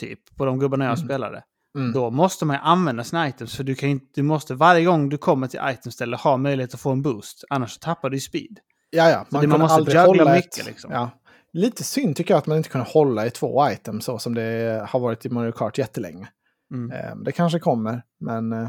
Typ 0.00 0.36
på 0.36 0.44
de 0.44 0.58
gubbarna 0.58 0.84
jag 0.84 0.94
Mm. 0.98 1.06
spelade. 1.08 1.42
Mm. 1.78 1.92
Då 1.92 2.10
måste 2.10 2.44
man 2.44 2.56
ju 2.56 2.60
använda 2.62 3.04
sina 3.04 3.28
items 3.28 3.56
för 3.56 3.64
du, 3.64 3.74
kan 3.74 3.88
inte, 3.88 4.06
du 4.14 4.22
måste 4.22 4.54
varje 4.54 4.84
gång 4.84 5.08
du 5.08 5.18
kommer 5.18 5.46
till 5.46 5.60
itemställe 5.72 6.16
ha 6.16 6.36
möjlighet 6.36 6.74
att 6.74 6.80
få 6.80 6.90
en 6.90 7.02
boost. 7.02 7.44
Annars 7.50 7.78
tappar 7.78 8.10
du 8.10 8.20
speed. 8.20 8.58
Ja, 8.90 9.10
ja. 9.10 9.26
man 9.30 9.40
kunde 9.40 9.58
måste 9.58 9.74
aldrig 9.74 9.96
juggla 9.96 10.06
hålla 10.24 10.34
mycket, 10.34 10.58
ett- 10.58 10.66
liksom. 10.66 10.92
Ja. 10.92 11.10
Lite 11.58 11.84
synd 11.84 12.16
tycker 12.16 12.34
jag 12.34 12.38
att 12.38 12.46
man 12.46 12.56
inte 12.56 12.68
kunde 12.68 12.86
hålla 12.90 13.26
i 13.26 13.30
två 13.30 13.70
items 13.70 14.04
så 14.04 14.18
som 14.18 14.34
det 14.34 14.82
har 14.88 15.00
varit 15.00 15.26
i 15.26 15.28
Mario 15.30 15.52
Kart 15.52 15.78
jättelänge. 15.78 16.28
Mm. 16.74 16.90
Eh, 16.92 17.16
det 17.16 17.32
kanske 17.32 17.58
kommer, 17.58 18.02
men 18.20 18.52
eh, 18.52 18.68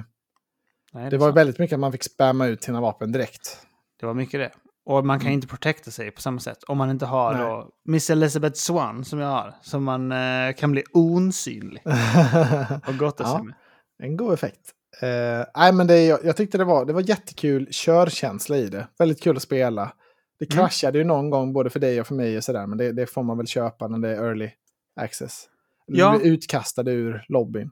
Nej, 0.93 1.09
det 1.09 1.15
är 1.15 1.19
var 1.19 1.27
sant. 1.27 1.37
väldigt 1.37 1.59
mycket 1.59 1.73
att 1.73 1.79
man 1.79 1.91
fick 1.91 2.03
spamma 2.03 2.47
ut 2.47 2.63
sina 2.63 2.81
vapen 2.81 3.11
direkt. 3.11 3.57
det 3.99 4.05
var 4.05 4.13
mycket 4.13 4.39
det. 4.39 4.51
Och 4.85 5.05
man 5.05 5.19
kan 5.19 5.27
Mm. 5.27 5.33
inte 5.33 5.47
protecta 5.47 5.91
sig 5.91 6.11
på 6.11 6.21
samma 6.21 6.39
sätt 6.39 6.63
om 6.63 6.77
man 6.77 6.89
inte 6.89 7.05
har 7.05 7.33
Nej. 7.33 7.41
då 7.43 7.69
Miss 7.85 8.09
Elizabeth 8.09 8.55
Swan 8.55 9.05
som 9.05 9.19
jag 9.19 9.27
har. 9.27 9.53
Som 9.61 9.83
man 9.83 10.11
eh, 10.11 10.53
kan 10.57 10.71
bli 10.71 10.83
osynlig 10.93 11.81
och 12.87 12.97
gotta 12.97 13.23
sig 13.23 13.33
Ja. 13.33 13.43
med. 13.43 13.55
en 14.03 14.17
god 14.17 14.33
effekt. 14.33 14.71
Eh, 15.01 15.45
nej, 15.55 15.73
men 15.73 15.87
det, 15.87 16.05
jag, 16.05 16.19
jag 16.23 16.37
tyckte 16.37 16.57
det 16.57 16.63
var, 16.63 16.85
det 16.85 16.93
var 16.93 17.01
jättekul 17.01 17.67
körkänsla 17.71 18.57
i 18.57 18.67
det. 18.69 18.87
Väldigt 18.99 19.23
kul 19.23 19.35
att 19.35 19.41
spela. 19.43 19.91
Det 20.39 20.53
Mm. 20.53 20.57
kraschade 20.63 20.97
ju 20.97 21.03
någon 21.03 21.29
gång 21.29 21.53
både 21.53 21.69
för 21.69 21.79
dig 21.79 22.01
och 22.01 22.07
för 22.07 22.15
mig 22.15 22.37
och 22.37 22.43
sådär, 22.43 22.67
men 22.67 22.77
det, 22.77 22.91
det 22.91 23.07
får 23.07 23.23
man 23.23 23.37
väl 23.37 23.47
köpa 23.47 23.87
när 23.87 23.99
det 23.99 24.15
är 24.17 24.23
early 24.25 24.51
access. 24.95 25.49
Ja. 25.85 26.11
Du 26.13 26.19
blir 26.19 26.31
utkastad 26.31 26.89
ur 26.89 27.25
lobbyn. 27.29 27.71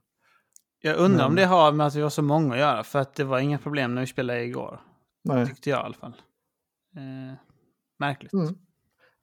Jag 0.81 0.95
undrar 0.97 1.25
om 1.25 1.33
Men- 1.33 1.41
det 1.41 1.45
har 1.47 1.71
med 1.71 1.87
att 1.87 1.95
vi 1.95 2.01
var 2.01 2.09
så 2.09 2.21
många 2.21 2.53
att 2.53 2.59
göra. 2.59 2.83
För 2.83 2.99
att 2.99 3.15
det 3.15 3.23
var 3.23 3.39
inga 3.39 3.57
problem 3.57 3.95
när 3.95 4.01
vi 4.01 4.07
spelade 4.07 4.43
igår. 4.43 4.81
Nej. 5.23 5.47
Tyckte 5.47 5.69
jag 5.69 5.79
i 5.79 5.83
alla 5.83 5.93
fall. 5.93 6.13
Eh, 6.97 7.33
märkligt. 7.99 8.33
Mm. 8.33 8.55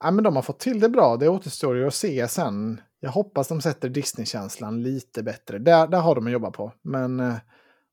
Ja, 0.05 0.11
men 0.11 0.25
de 0.25 0.37
har 0.37 0.43
fått 0.43 0.61
till 0.61 0.81
det 0.81 0.89
bra. 0.89 1.17
Det 1.17 1.29
återstår 1.29 1.77
ju 1.77 1.87
att 1.87 1.95
se 1.95 2.29
sen. 2.29 2.81
Jag 3.01 3.11
hoppas 3.11 3.49
de 3.49 3.61
sätter 3.61 3.89
Disney-känslan 3.89 4.83
lite 4.83 5.23
bättre. 5.23 5.59
Där, 5.59 5.87
där 5.87 6.01
har 6.01 6.15
de 6.15 6.27
att 6.27 6.33
jobba 6.33 6.51
på. 6.51 6.73
Men, 6.83 7.21
eh, 7.21 7.35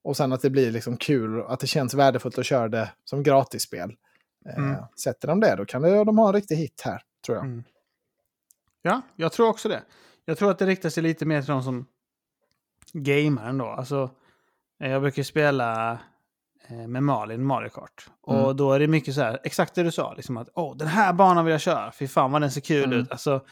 och 0.04 0.18
sen 0.18 0.34
att 0.34 0.42
det 0.42 0.50
blir 0.50 0.72
liksom 0.72 0.98
kul, 0.98 1.42
att 1.48 1.60
det 1.60 1.68
känns 1.68 1.94
värdefullt 1.94 2.38
att 2.38 2.46
köra 2.46 2.68
det 2.68 2.92
som 3.06 3.24
gratisspel. 3.24 3.92
Eh, 4.50 4.58
Mm. 4.58 4.76
Sätter 5.04 5.28
de 5.28 5.40
det, 5.40 5.56
då 5.56 5.66
kan 5.66 5.82
det, 5.82 6.04
de 6.04 6.18
ha 6.18 6.28
en 6.28 6.34
riktig 6.34 6.56
hit 6.56 6.82
här, 6.86 7.02
tror 7.26 7.38
jag. 7.38 7.46
Mm. 7.46 7.64
Ja, 8.82 9.02
jag 9.16 9.32
tror 9.32 9.48
också 9.48 9.70
det. 9.70 9.84
Jag 10.26 10.38
tror 10.38 10.52
att 10.52 10.60
det 10.60 10.66
riktar 10.66 10.90
sig 10.90 11.04
lite 11.04 11.26
mer 11.26 11.42
till 11.42 11.52
de 11.52 11.64
som 11.64 11.86
gamer 12.94 13.50
ändå. 13.50 13.66
Alltså, 13.66 14.10
eh, 14.84 14.92
jag 14.92 15.02
brukar 15.02 15.24
spela 15.24 15.92
eh, 16.68 16.88
med 16.88 17.04
Malin 17.04 17.46
Mario 17.46 17.70
Kart. 17.70 18.10
Och 18.22 18.40
Mm. 18.44 18.58
då 18.58 18.74
är 18.74 18.80
det 18.80 18.88
mycket 18.88 19.16
så 19.16 19.22
här, 19.22 19.40
exakt 19.44 19.76
det 19.76 19.84
du 19.84 19.92
sa, 19.92 20.14
liksom 20.14 20.38
att 20.38 20.50
åh, 20.56 20.78
den 20.78 20.88
här 20.88 21.14
banan 21.14 21.46
vill 21.46 21.52
jag 21.52 21.62
köra. 21.62 21.92
Fy 21.92 22.08
fan 22.08 22.32
vad 22.32 22.42
den 22.42 22.52
ser 22.52 22.62
kul 22.62 22.84
Mm. 22.84 23.00
ut. 23.00 23.12
Alltså, 23.12 23.46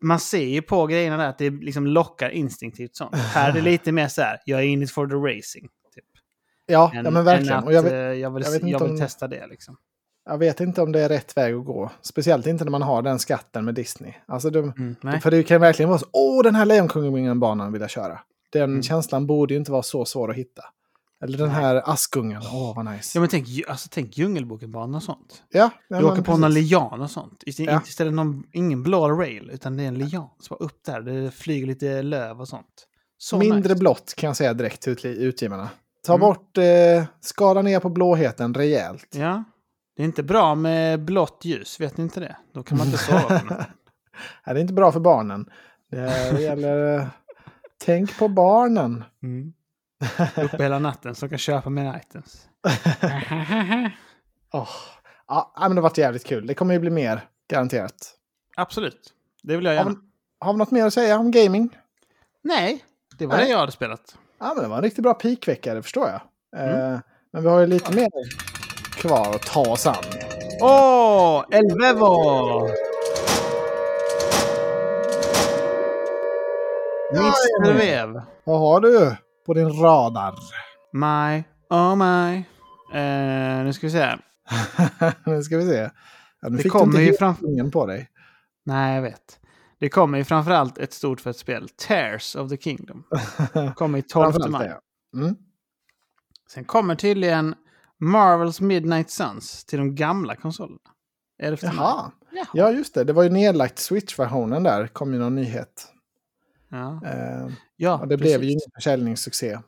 man 0.00 0.20
ser 0.20 0.44
ju 0.44 0.62
på 0.62 0.86
grejerna 0.86 1.16
där 1.16 1.26
att 1.28 1.38
det 1.38 1.50
liksom 1.50 1.86
lockar 1.86 2.30
instinktivt 2.30 2.96
sånt. 2.96 3.14
Här 3.16 3.48
är 3.50 3.52
det 3.54 3.60
lite 3.70 3.92
mer 3.92 4.08
så 4.08 4.22
här, 4.22 4.40
jag 4.44 4.60
är 4.60 4.64
in 4.64 4.82
it 4.82 4.90
for 4.92 5.06
the 5.06 5.14
racing. 5.38 5.68
Typ. 5.94 6.04
Ja, 6.66 6.92
Än- 6.94 7.04
ja 7.04 7.10
men 7.10 7.24
verkligen. 7.24 7.58
att, 7.58 7.64
och 7.64 7.72
jag, 7.72 7.84
eh, 7.86 7.90
vet, 7.92 8.18
jag, 8.18 8.30
vill, 8.30 8.42
jag 8.44 8.54
jag 8.70 8.80
vill 8.80 8.90
om- 8.90 8.98
testa 8.98 9.28
det 9.28 9.46
liksom. 9.46 9.76
Jag 10.24 10.38
vet 10.38 10.60
inte 10.60 10.82
om 10.82 10.92
det 10.92 11.00
är 11.00 11.08
rätt 11.08 11.36
väg 11.36 11.54
att 11.54 11.64
gå. 11.64 11.90
Speciellt 12.02 12.46
inte 12.46 12.64
när 12.64 12.70
man 12.70 12.82
har 12.82 13.02
den 13.02 13.18
skatten 13.18 13.64
med 13.64 13.74
Disney. 13.74 14.12
Alltså, 14.26 14.50
de, 14.50 14.72
Mm. 15.02 15.20
För 15.20 15.30
det 15.30 15.42
kan 15.42 15.60
verkligen 15.60 15.88
vara 15.88 15.98
så, 15.98 16.06
åh 16.12 16.42
den 16.42 16.54
här 16.54 16.64
Lejonkungen-banan 16.66 17.72
vill 17.72 17.80
jag 17.80 17.90
köra. 17.90 18.18
Den 18.52 18.62
Mm. 18.62 18.82
känslan 18.82 19.26
borde 19.26 19.54
ju 19.54 19.58
inte 19.60 19.72
vara 19.72 19.82
så 19.82 20.04
svår 20.04 20.30
att 20.30 20.36
hitta. 20.36 20.62
Eller 21.24 21.38
den 21.38 21.50
här 21.50 21.82
Askungen, 21.90 22.42
åh 22.52 22.76
vad 22.76 22.84
nice. 22.84 23.18
Ja, 23.18 23.20
men 23.20 23.28
tänk, 23.28 23.46
alltså, 23.68 23.88
tänk 23.92 24.18
Djungelboken-banan 24.18 24.94
och 24.94 25.02
sånt. 25.02 25.42
Ja, 25.50 25.70
ja, 25.88 25.98
Du 25.98 26.04
åker 26.04 26.22
på 26.22 26.32
någon 26.36 26.50
precis. 26.50 26.70
lian 26.70 27.00
och 27.00 27.10
sånt. 27.10 27.42
Ja. 27.46 27.80
Istället 27.86 28.14
någon, 28.14 28.44
ingen 28.52 28.82
blå 28.82 29.08
rail, 29.08 29.50
utan 29.52 29.76
det 29.76 29.82
är 29.82 29.88
en 29.88 29.98
lian 29.98 30.28
som 30.40 30.56
var 30.60 30.62
upp 30.66 30.84
där. 30.86 31.00
Det 31.00 31.30
flyger 31.30 31.66
lite 31.66 32.02
löv 32.02 32.40
och 32.40 32.48
sånt. 32.48 32.86
Så 33.18 33.38
Mindre 33.38 33.58
nice. 33.60 33.74
blått 33.74 34.14
kan 34.16 34.26
jag 34.28 34.36
säga 34.36 34.54
direkt 34.54 34.82
till 34.82 35.06
utgivarna. 35.06 35.68
Ta 36.06 36.12
Mm. 36.12 36.20
bort, 36.20 36.58
eh, 36.58 37.04
skala 37.20 37.62
ner 37.62 37.80
på 37.80 37.88
blåheten 37.88 38.54
rejält. 38.54 39.08
Ja. 39.14 39.44
Det 39.96 40.02
är 40.02 40.06
inte 40.06 40.22
bra 40.22 40.54
med 40.54 41.00
blått 41.00 41.40
ljus, 41.44 41.80
vet 41.80 41.96
ni 41.96 42.02
inte 42.02 42.20
det? 42.20 42.36
Då 42.52 42.62
kan 42.62 42.78
man 42.78 42.86
inte 42.86 42.98
sova 42.98 43.22
på 43.22 43.34
natten. 43.34 43.64
Det 44.44 44.50
är 44.50 44.56
inte 44.56 44.72
bra 44.72 44.92
för 44.92 45.00
barnen. 45.00 45.50
Det 45.90 46.40
gäller, 46.40 46.98
eh, 46.98 47.06
tänk 47.84 48.18
på 48.18 48.28
barnen. 48.28 49.04
Mm. 49.22 49.52
Uppe 50.36 50.62
hela 50.62 50.78
natten 50.78 51.14
så 51.14 51.26
de 51.26 51.28
kan 51.28 51.38
köpa 51.38 51.70
mer 51.70 52.00
items. 52.06 52.48
Åh. 54.52 54.68
Ja, 55.28 55.52
men 55.60 55.70
det 55.70 55.76
har 55.76 55.82
varit 55.82 55.98
jävligt 55.98 56.24
kul. 56.26 56.46
Det 56.46 56.54
kommer 56.54 56.74
ju 56.74 56.80
bli 56.80 56.90
mer, 56.90 57.28
garanterat. 57.50 58.14
Absolut. 58.56 59.12
Det 59.42 59.56
vill 59.56 59.64
jag 59.64 59.72
Har 59.72 59.76
gärna. 59.76 59.90
vi, 59.90 59.96
har 60.38 60.52
vi 60.52 60.58
något 60.58 60.70
mer 60.70 60.86
att 60.86 60.94
säga 60.94 61.18
om 61.18 61.30
gaming? 61.30 61.78
Nej, 62.42 62.84
det 63.18 63.26
var 63.26 63.36
Nej. 63.36 63.44
det 63.44 63.50
jag 63.50 63.58
hade 63.58 63.72
spelat. 63.72 64.16
Ja, 64.38 64.52
men 64.54 64.62
det 64.62 64.68
var 64.68 64.76
en 64.76 64.82
riktigt 64.82 65.02
bra 65.02 65.14
peakvecka, 65.14 65.74
det 65.74 65.82
förstår 65.82 66.08
jag. 66.08 66.20
Mm. 66.62 66.92
Eh, 66.94 67.00
men 67.32 67.42
vi 67.42 67.48
har 67.48 67.60
ju 67.60 67.66
lite 67.66 67.94
mer 67.94 68.08
kvar 69.02 69.34
att 69.34 69.42
ta 69.42 69.60
oss 69.60 69.86
an. 69.86 69.94
Åh, 70.60 71.44
El 71.50 71.78
Vevo! 71.80 72.68
Mr. 77.14 77.72
Vev. 77.72 78.22
Vad 78.44 78.60
har 78.60 78.80
du 78.80 79.16
på 79.46 79.54
din 79.54 79.72
radar? 79.82 80.34
My, 80.92 81.42
oh 81.70 81.96
my. 81.96 82.36
Eh, 82.98 83.64
nu 83.64 83.72
ska 83.72 83.86
vi 83.86 83.90
se. 83.90 84.16
nu 85.26 85.42
ska 85.42 85.56
vi 85.56 85.66
se. 85.68 85.90
Ja, 86.40 86.48
nu 86.48 86.50
Det 86.50 86.56
fick 86.56 86.64
du 86.64 86.70
kommer 86.70 86.84
inte 86.86 86.98
ju 86.98 87.04
hela 87.04 87.16
framför- 87.18 87.46
ringen 87.46 87.70
på 87.70 87.86
dig. 87.86 88.08
Nej, 88.64 88.94
jag 88.94 89.02
vet. 89.02 89.38
Det 89.80 89.88
kommer 89.88 90.18
ju 90.18 90.24
framförallt 90.24 90.78
ett 90.78 90.92
stort 90.92 91.20
fett 91.20 91.36
spel. 91.36 91.68
Tears 91.68 92.36
of 92.36 92.48
the 92.50 92.56
Kingdom. 92.56 93.04
Kommer 93.74 93.98
i 93.98 94.02
12 94.02 94.24
Framförallt 94.32 94.50
maj. 94.50 94.72
Mm. 95.16 95.36
Sen 96.50 96.64
kommer 96.64 96.94
tydligen 96.94 97.54
Marvels 98.02 98.60
Midnight 98.60 99.10
Suns 99.10 99.64
till 99.64 99.78
de 99.78 99.94
gamla 99.94 100.36
konsolerna. 100.36 100.78
11 101.38 101.58
maj. 101.62 101.76
Jaha. 101.76 102.10
Jaha. 102.32 102.46
Ja, 102.54 102.70
just 102.70 102.94
det. 102.94 103.04
Det 103.04 103.12
var 103.12 103.22
ju 103.22 103.28
nedlagt 103.30 103.78
Switch-versionen 103.78 104.62
där. 104.62 104.86
kom 104.86 105.12
ju 105.12 105.18
någon 105.18 105.34
nyhet. 105.34 105.88
Ja, 106.68 107.00
Eh, 107.06 107.48
ja 107.76 107.98
och 108.00 108.08
det 108.08 108.16
blev 108.16 108.28
ju 108.30 108.36
precis. 108.38 108.50
ingen 108.52 108.70
försäljningssuccé. 108.74 109.58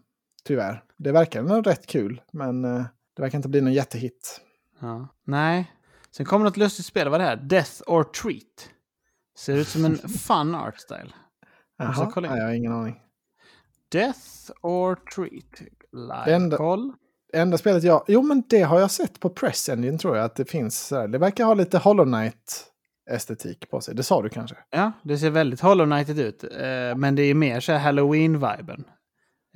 Tyvärr. 0.44 0.84
Det 0.96 1.12
verkar 1.12 1.42
nog 1.42 1.66
rätt 1.66 1.86
kul, 1.86 2.22
men 2.32 2.64
eh, 2.64 2.84
det 3.16 3.22
verkar 3.22 3.38
inte 3.38 3.48
bli 3.48 3.60
någon 3.60 3.72
jättehit. 3.72 4.40
Ja. 4.80 5.08
Nej. 5.24 5.72
Sen 6.10 6.26
kommer 6.26 6.44
något 6.44 6.56
lustigt 6.56 6.86
spel. 6.86 7.08
Vad 7.08 7.20
är 7.20 7.24
det 7.24 7.30
här? 7.30 7.36
Death 7.36 7.82
or 7.86 8.04
Treat. 8.04 8.70
Ser 9.38 9.56
ut 9.56 9.68
som 9.68 9.84
en 9.84 9.98
fun 10.08 10.54
art 10.54 10.78
style. 10.80 11.12
Jaha, 11.78 12.12
nej, 12.20 12.30
jag 12.38 12.44
har 12.44 12.52
ingen 12.52 12.72
aning. 12.72 13.00
Death 13.88 14.50
or 14.62 14.94
Treat. 14.94 15.60
Live 15.92 16.24
Det 16.50 16.56
enda- 17.34 17.58
spelet 17.58 17.82
jag... 17.84 18.04
Jo, 18.08 18.22
men 18.22 18.42
det 18.48 18.62
har 18.62 18.80
jag 18.80 18.90
sett 18.90 19.20
på 19.20 19.30
Press 19.30 19.68
Engine 19.68 19.98
tror 19.98 20.16
jag. 20.16 20.24
Att 20.24 20.36
det 20.36 20.44
finns. 20.44 20.88
Det 20.88 21.18
verkar 21.18 21.44
ha 21.44 21.54
lite 21.54 21.78
Hollow 21.78 22.04
Knight-estetik 22.06 23.70
på 23.70 23.80
sig. 23.80 23.94
Det 23.94 24.02
sa 24.02 24.22
du 24.22 24.28
kanske? 24.28 24.56
Ja, 24.70 24.92
det 25.02 25.18
ser 25.18 25.30
väldigt 25.30 25.60
Hollow 25.60 25.86
Knighted 25.86 26.18
ut. 26.18 26.44
Eh, 26.44 26.96
men 26.96 27.14
det 27.14 27.22
är 27.22 27.34
mer 27.34 27.60
så 27.60 27.72
här 27.72 27.78
Halloween-viben. 27.78 28.84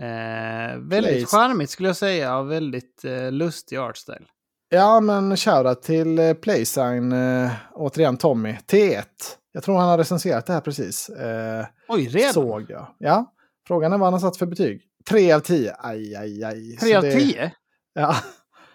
Eh, 0.00 0.78
väldigt 0.78 1.28
Place. 1.30 1.36
charmigt 1.36 1.70
skulle 1.70 1.88
jag 1.88 1.96
säga 1.96 2.36
och 2.38 2.50
väldigt 2.50 3.04
eh, 3.04 3.32
lustig 3.32 3.76
artstyle. 3.76 4.24
Ja, 4.70 5.00
men 5.00 5.36
shoutout 5.36 5.82
till 5.82 6.18
eh, 6.18 6.32
Playsign. 6.34 7.12
Eh, 7.12 7.50
återigen 7.74 8.16
Tommy. 8.16 8.52
T1. 8.52 9.02
Jag 9.52 9.62
tror 9.62 9.78
han 9.78 9.88
har 9.88 9.98
recenserat 9.98 10.46
det 10.46 10.52
här 10.52 10.60
precis. 10.60 11.10
Oj, 11.88 12.08
redan? 12.08 12.32
såg 12.32 12.66
jag. 12.68 12.86
Ja. 12.98 13.34
Frågan 13.68 13.92
är 13.92 13.98
vad 13.98 14.06
han 14.06 14.12
har 14.12 14.20
satt 14.20 14.36
för 14.36 14.46
betyg. 14.46 14.82
3 15.10 15.32
av 15.32 15.40
10. 15.40 15.74
Aj, 15.78 16.14
aj, 16.16 16.44
aj. 16.44 16.76
Tre 16.76 16.90
Så 16.90 16.96
av 16.96 17.02
det-? 17.02 17.52
Ja. 18.00 18.16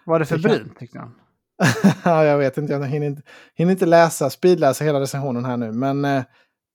Var 0.05 0.19
det 0.19 0.25
för 0.25 0.37
Det 0.37 0.41
brunt 0.49 0.79
tyckte 0.79 0.99
han? 0.99 1.15
ja, 2.05 2.25
jag 2.25 2.37
vet 2.37 2.57
inte. 2.57 2.73
Jag 2.73 2.85
hinner 2.87 3.07
inte, 3.07 3.21
hinner 3.55 3.71
inte 3.71 3.85
läsa, 3.85 4.29
speedläsa 4.29 4.83
hela 4.85 4.99
recensionen 4.99 5.45
här 5.45 5.57
nu. 5.57 5.71
Men 5.71 6.05
eh, 6.05 6.23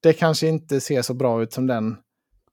det 0.03 0.13
kanske 0.13 0.47
inte 0.49 0.81
ser 0.81 1.03
så 1.03 1.15
bra 1.15 1.43
ut 1.43 1.53
som 1.53 1.67
den 1.67 1.97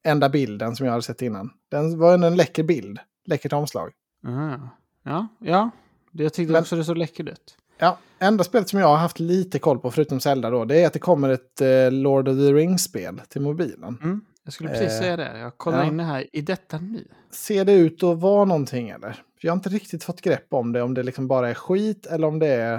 enda 0.04 0.30
bilden 0.30 0.76
som 0.76 0.86
jag 0.86 0.94
hade 0.94 1.04
sett 1.04 1.22
innan. 1.22 1.50
Den 1.72 2.00
var 2.00 2.14
en 2.14 2.36
läcker 2.36 2.64
bild. 2.64 3.00
Läckert 3.28 3.54
omslag. 3.54 3.92
Ah. 4.28 4.58
Ja, 5.04 5.28
ja. 5.40 5.70
Jag 6.12 6.34
tyckte 6.34 6.52
Men- 6.54 6.62
också 6.62 6.76
det 6.76 6.84
såg 6.84 6.98
läckert 6.98 7.28
ut. 7.30 7.58
Ja, 7.78 7.98
enda 8.20 8.44
spelet 8.44 8.70
som 8.70 8.80
jag 8.80 8.88
har 8.88 8.96
haft 8.98 9.20
lite 9.20 9.60
koll 9.60 9.80
på, 9.80 9.92
förutom 9.92 10.20
Zelda 10.20 10.50
då, 10.50 10.66
det 10.66 10.82
är 10.84 10.88
att 10.88 10.94
det 10.94 11.00
kommer 11.00 11.30
ett 11.30 11.62
eh, 11.62 11.92
Lord 11.92 12.28
of 12.28 12.36
the 12.38 12.54
Rings-spel 12.54 13.22
till 13.30 13.42
mobilen. 13.42 13.98
Mm. 14.04 14.22
Jag 14.46 14.54
skulle 14.54 14.70
precis 14.70 14.92
Eh, 14.92 15.00
säga 15.00 15.18
det. 15.18 15.40
Jag 15.40 15.58
kollar 15.58 15.80
ja. 15.80 15.86
in 15.86 15.98
det 15.98 16.04
här 16.04 16.28
i 16.34 16.42
detta 16.42 16.78
nu. 16.78 17.08
Ser 17.32 17.66
det 17.66 17.74
ut 17.74 18.04
att 18.04 18.20
vara 18.20 18.46
någonting 18.46 18.90
eller? 18.90 19.24
Jag 19.42 19.52
har 19.52 19.56
inte 19.58 19.70
riktigt 19.70 20.04
fått 20.04 20.22
grepp 20.22 20.54
om 20.54 20.72
det, 20.72 20.82
om 20.82 20.94
det 20.94 21.04
liksom 21.04 21.28
bara 21.28 21.50
är 21.50 21.54
skit 21.54 22.06
eller 22.06 22.28
om 22.28 22.40
det 22.40 22.48
är... 22.48 22.76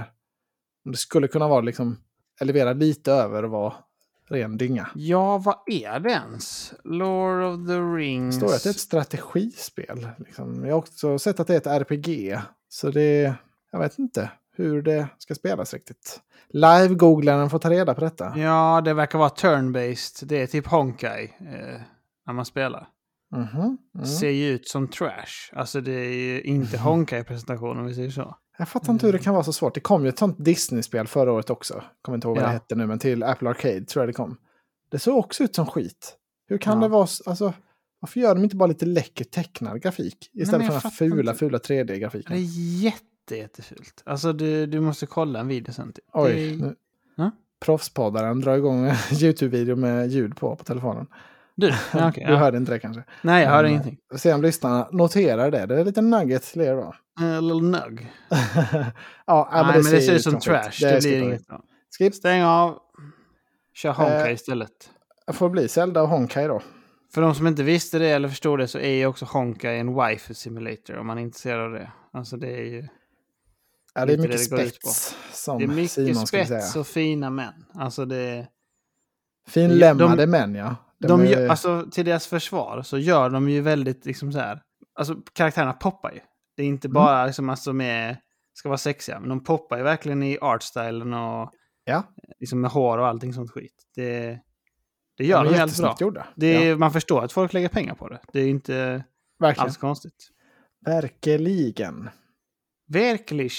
Om 0.84 0.92
det 0.92 0.98
skulle 0.98 1.28
kunna 1.28 1.48
vara 1.48 1.60
liksom 1.60 1.98
elevera 2.40 2.72
lite 2.72 3.12
över 3.12 3.44
och 3.44 3.50
vara 3.50 3.74
ren 4.28 4.56
dynga. 4.56 4.88
Ja, 4.94 5.38
vad 5.38 5.56
är 5.66 6.00
det 6.00 6.10
ens? 6.10 6.74
Lord 6.84 7.42
of 7.42 7.66
the 7.66 7.72
Det 7.72 7.80
Rings. 7.80 8.36
står 8.36 8.54
att 8.54 8.62
det 8.62 8.68
är 8.68 8.70
ett 8.70 8.78
strategispel. 8.80 10.08
Liksom. 10.18 10.64
Jag 10.64 10.72
har 10.72 10.78
också 10.78 11.18
sett 11.18 11.40
att 11.40 11.46
det 11.46 11.54
är 11.54 11.74
ett 11.76 11.90
RPG. 11.90 12.38
Så 12.68 12.90
det... 12.90 13.34
Jag 13.72 13.78
vet 13.78 13.98
inte 13.98 14.30
hur 14.56 14.82
det 14.82 15.08
ska 15.18 15.34
spelas 15.34 15.74
riktigt. 15.74 16.20
Live-googlaren 16.52 17.50
får 17.50 17.58
ta 17.58 17.70
reda 17.70 17.94
på 17.94 18.00
detta. 18.00 18.38
Ja, 18.38 18.82
det 18.84 18.94
verkar 18.94 19.18
vara 19.18 19.28
turn-based. 19.28 20.24
Det 20.26 20.42
är 20.42 20.46
typ 20.46 20.66
Honkai 20.66 21.24
eh, 21.40 21.80
när 22.26 22.32
man 22.32 22.44
spelar. 22.44 22.88
Mhm, 23.36 23.78
mm. 23.94 24.06
Ser 24.06 24.30
ju 24.30 24.48
ut 24.48 24.68
som 24.68 24.88
trash. 24.88 25.52
Alltså 25.52 25.80
det 25.80 25.92
är 25.92 26.12
ju 26.14 26.40
inte 26.42 26.78
Honkai-presentation 26.78 27.78
om 27.78 27.86
vi 27.86 27.94
säger 27.94 28.10
så. 28.10 28.36
Jag 28.58 28.68
fattar 28.68 28.92
inte 28.92 29.06
hur 29.06 29.12
det 29.12 29.18
kan 29.18 29.34
vara 29.34 29.44
så 29.44 29.52
svårt. 29.52 29.74
Det 29.74 29.80
kom 29.80 30.02
ju 30.02 30.08
ett 30.08 30.18
sånt 30.18 30.44
Disney-spel 30.44 31.06
förra 31.06 31.32
året 31.32 31.50
också. 31.50 31.82
Kommer 32.02 32.16
inte 32.16 32.28
ihåg 32.28 32.36
vad 32.36 32.44
Ja. 32.44 32.48
det 32.48 32.52
hette 32.52 32.74
nu, 32.74 32.86
men 32.86 32.98
till 32.98 33.22
Apple 33.22 33.50
Arcade 33.50 33.84
tror 33.84 34.02
jag 34.02 34.08
det 34.08 34.12
kom. 34.12 34.36
Det 34.90 34.98
såg 34.98 35.18
också 35.18 35.44
ut 35.44 35.54
som 35.54 35.66
skit. 35.66 36.16
Hur 36.48 36.58
kan 36.58 36.74
Ja. 36.78 36.80
det 36.80 36.88
vara... 36.88 37.04
s- 37.04 37.22
Alltså, 37.26 37.52
varför 38.00 38.20
gör 38.20 38.34
de 38.34 38.44
inte 38.44 38.56
bara 38.56 38.66
lite 38.66 38.86
läcker 38.86 39.24
tecknad 39.24 39.82
grafik? 39.82 40.30
Istället 40.34 40.60
men 40.60 40.66
för 40.66 40.72
den 40.72 40.82
här 40.82 40.90
fula, 40.90 41.30
inte. 41.32 41.38
fula 41.38 41.58
Det 41.58 41.64
3D-grafiken. 41.64 42.32
är 42.32 42.40
jätte, 42.82 43.00
jättefult. 43.34 44.02
Alltså 44.06 44.32
du, 44.32 44.66
du 44.66 44.80
måste 44.80 45.06
kolla 45.06 45.40
en 45.40 45.48
video 45.48 45.72
sen. 45.72 45.92
Typ. 45.92 46.04
Oj, 46.12 46.56
Det-. 46.56 46.74
Ja? 47.16 47.30
Proffspoddaren 47.60 48.40
drar 48.40 48.56
igång 48.56 48.86
en 48.86 48.96
YouTube-video 49.22 49.76
med 49.76 50.08
ljud 50.10 50.36
på 50.36 50.56
på 50.56 50.64
telefonen. 50.64 51.06
Du, 51.54 51.66
ja, 51.92 52.08
okej, 52.08 52.24
Du 52.26 52.32
ja. 52.32 52.38
hörde 52.38 52.56
inte 52.56 52.72
det 52.72 52.78
kanske? 52.78 53.02
Nej, 53.22 53.42
jag 53.44 53.50
hör 53.50 53.62
Men, 53.62 53.70
ingenting. 53.72 53.98
Se 54.16 54.32
om 54.32 54.42
lyssnarna 54.42 54.88
noterar 54.92 55.50
det. 55.50 55.66
Det 55.66 55.74
är 55.74 55.78
en 55.78 55.86
liten 55.86 56.10
nugget 56.10 56.42
till 56.42 56.60
er 56.60 56.74
då. 56.74 56.94
A 57.20 57.40
little 57.40 57.62
nugg. 57.80 58.12
ja, 59.26 59.48
Nej, 59.52 59.64
men 59.64 59.92
det 59.92 60.00
ser 60.00 60.14
ut 60.14 60.22
som 60.22 60.38
trash. 60.40 60.70
Det, 60.80 60.86
är 60.90 61.00
blir 61.00 61.22
inget 61.22 61.46
bra. 61.46 61.62
Skip. 61.98 62.14
Stäng 62.14 62.42
av. 62.42 62.78
Kör 63.74 63.92
Honkai 63.92 64.28
Eh. 64.28 64.34
istället. 64.34 64.90
Jag 65.26 65.34
får 65.34 65.48
bli 65.48 65.68
Zelda 65.68 66.02
och 66.02 66.08
Honkai 66.08 66.46
då. 66.46 66.62
För 67.14 67.22
de 67.22 67.34
som 67.34 67.46
inte 67.46 67.62
visste 67.62 67.98
det 67.98 68.08
eller 68.08 68.28
förstod 68.28 68.58
det 68.58 68.68
så 68.68 68.78
är 68.78 68.90
ju 68.94 69.06
också 69.06 69.24
Honkai 69.24 69.78
en 69.78 69.94
wifi 70.06 70.34
simulator 70.34 70.96
om 70.98 71.06
man 71.06 71.18
är 71.18 71.22
intresserad 71.22 71.60
av 71.64 71.72
det. 71.72 71.90
Alltså 72.12 72.36
det 72.36 72.50
är 72.50 72.64
ju... 72.64 72.88
Ja, 73.96 74.06
det 74.06 74.12
är 74.12 74.18
mycket 74.18 74.32
det 74.32 74.68
spets. 74.70 75.16
Som 75.32 75.58
Det 75.58 75.64
är 75.64 75.68
mycket 75.68 75.90
Simon 75.92 76.26
skulle 76.26 76.46
säga. 76.46 76.60
spets 76.60 76.76
och 76.76 76.86
fina 76.86 77.30
män. 77.30 77.64
Alltså 77.74 78.04
det... 78.04 78.46
Finlämmade 79.48 80.16
de- 80.16 80.30
män 80.30 80.54
ja. 80.54 80.76
De 80.98 81.06
De 81.08 81.20
är- 81.20 81.48
alltså 81.48 81.86
till 81.92 82.04
deras 82.04 82.26
försvar 82.26 82.82
så 82.82 82.98
gör 82.98 83.30
de 83.30 83.48
ju 83.48 83.60
väldigt 83.60 84.06
liksom 84.06 84.32
så 84.32 84.38
här. 84.38 84.62
Alltså 84.94 85.14
karaktärerna 85.32 85.72
poppar 85.72 86.12
ju. 86.12 86.20
Det 86.56 86.62
är 86.62 86.66
inte 86.66 86.88
Mm. 86.88 86.94
bara 86.94 87.26
liksom 87.26 87.48
alltså 87.50 87.72
med... 87.72 88.16
Ska 88.54 88.68
vara 88.68 88.78
sexiga. 88.78 89.20
Men 89.20 89.28
de 89.28 89.44
poppar 89.44 89.76
ju 89.76 89.82
verkligen 89.82 90.22
i 90.22 90.38
artstylen 90.40 91.14
och 91.14 91.50
Ja, 91.84 92.02
liksom 92.40 92.60
med 92.60 92.70
hår 92.70 92.98
och 92.98 93.06
allting 93.06 93.32
sånt 93.32 93.50
skit. 93.50 93.74
Det, 93.94 94.38
det 95.16 95.24
gör 95.26 95.44
de 95.44 95.50
de 95.52 95.58
helt 95.58 95.78
bra. 95.78 95.96
gjorda. 96.00 96.26
Det 96.36 96.46
är, 96.46 96.68
ja, 96.70 96.76
Man 96.76 96.92
förstår 96.92 97.24
att 97.24 97.32
folk 97.32 97.52
lägger 97.52 97.68
pengar 97.68 97.94
på 97.94 98.08
det. 98.08 98.20
Det 98.32 98.40
är 98.40 98.48
inte 98.48 99.04
verkligen. 99.38 99.66
alls 99.66 99.76
konstigt. 99.76 100.28
Verkligen. 100.86 102.10
Verkligen. 102.86 103.50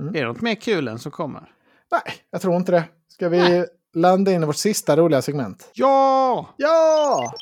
Mm. 0.00 0.14
Är 0.14 0.20
det 0.20 0.26
något 0.26 0.40
mer 0.40 0.54
kul 0.54 0.88
än 0.88 0.98
som 0.98 1.12
kommer? 1.12 1.52
Nej, 1.92 2.14
jag 2.30 2.40
tror 2.40 2.56
inte 2.56 2.72
det. 2.72 2.84
Ska 3.08 3.28
vi 3.28 3.66
landa 3.94 4.32
in 4.32 4.42
i 4.42 4.46
vårt 4.46 4.56
sista 4.56 4.96
roliga 4.96 5.22
segment? 5.22 5.70
Ja! 5.74 6.54
Ja! 6.56 7.32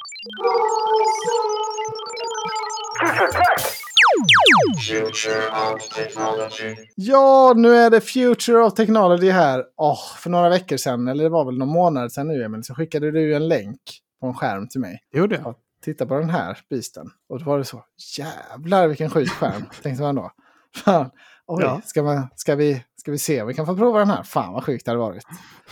Future 4.88 5.48
of 5.74 5.88
technology. 5.88 6.76
Ja, 6.94 7.52
nu 7.56 7.76
är 7.76 7.90
det 7.90 8.00
Future 8.00 8.58
of 8.58 8.74
Technology 8.74 9.30
här. 9.30 9.64
Åh, 9.76 10.16
för 10.16 10.30
några 10.30 10.48
veckor 10.48 10.76
sedan, 10.76 11.08
eller 11.08 11.24
det 11.24 11.30
var 11.30 11.44
väl 11.44 11.58
någon 11.58 11.68
månad 11.68 12.12
sedan 12.12 12.28
nu 12.28 12.44
Emil, 12.44 12.64
så 12.64 12.74
skickade 12.74 13.10
du 13.10 13.34
en 13.34 13.48
länk 13.48 13.80
på 14.20 14.26
en 14.26 14.34
skärm 14.34 14.68
till 14.68 14.80
mig. 14.80 14.98
Det 15.12 15.18
gjorde 15.18 15.34
jag. 15.34 15.46
Ja. 15.46 15.54
Titta 15.84 16.06
på 16.06 16.14
den 16.14 16.30
här 16.30 16.58
bisten. 16.70 17.10
Och 17.28 17.38
då 17.38 17.44
var 17.44 17.58
det 17.58 17.64
så, 17.64 17.84
jävlar 18.18 18.88
vilken 18.88 19.10
sjuk 19.10 19.30
skärm, 19.30 19.64
tänkte 19.82 20.02
man 20.02 20.14
då. 20.14 20.30
Fan, 20.76 21.10
oj, 21.46 21.62
Ja. 21.64 21.80
ska, 21.84 22.02
man, 22.02 22.28
ska, 22.36 22.54
vi, 22.54 22.84
ska 22.96 23.10
vi 23.10 23.18
se 23.18 23.42
om 23.42 23.48
vi 23.48 23.54
kan 23.54 23.66
få 23.66 23.76
prova 23.76 23.98
den 23.98 24.10
här? 24.10 24.22
Fan 24.22 24.52
vad 24.52 24.64
sjukt 24.64 24.84
det 24.84 24.90
hade 24.90 25.00
varit. 25.00 25.24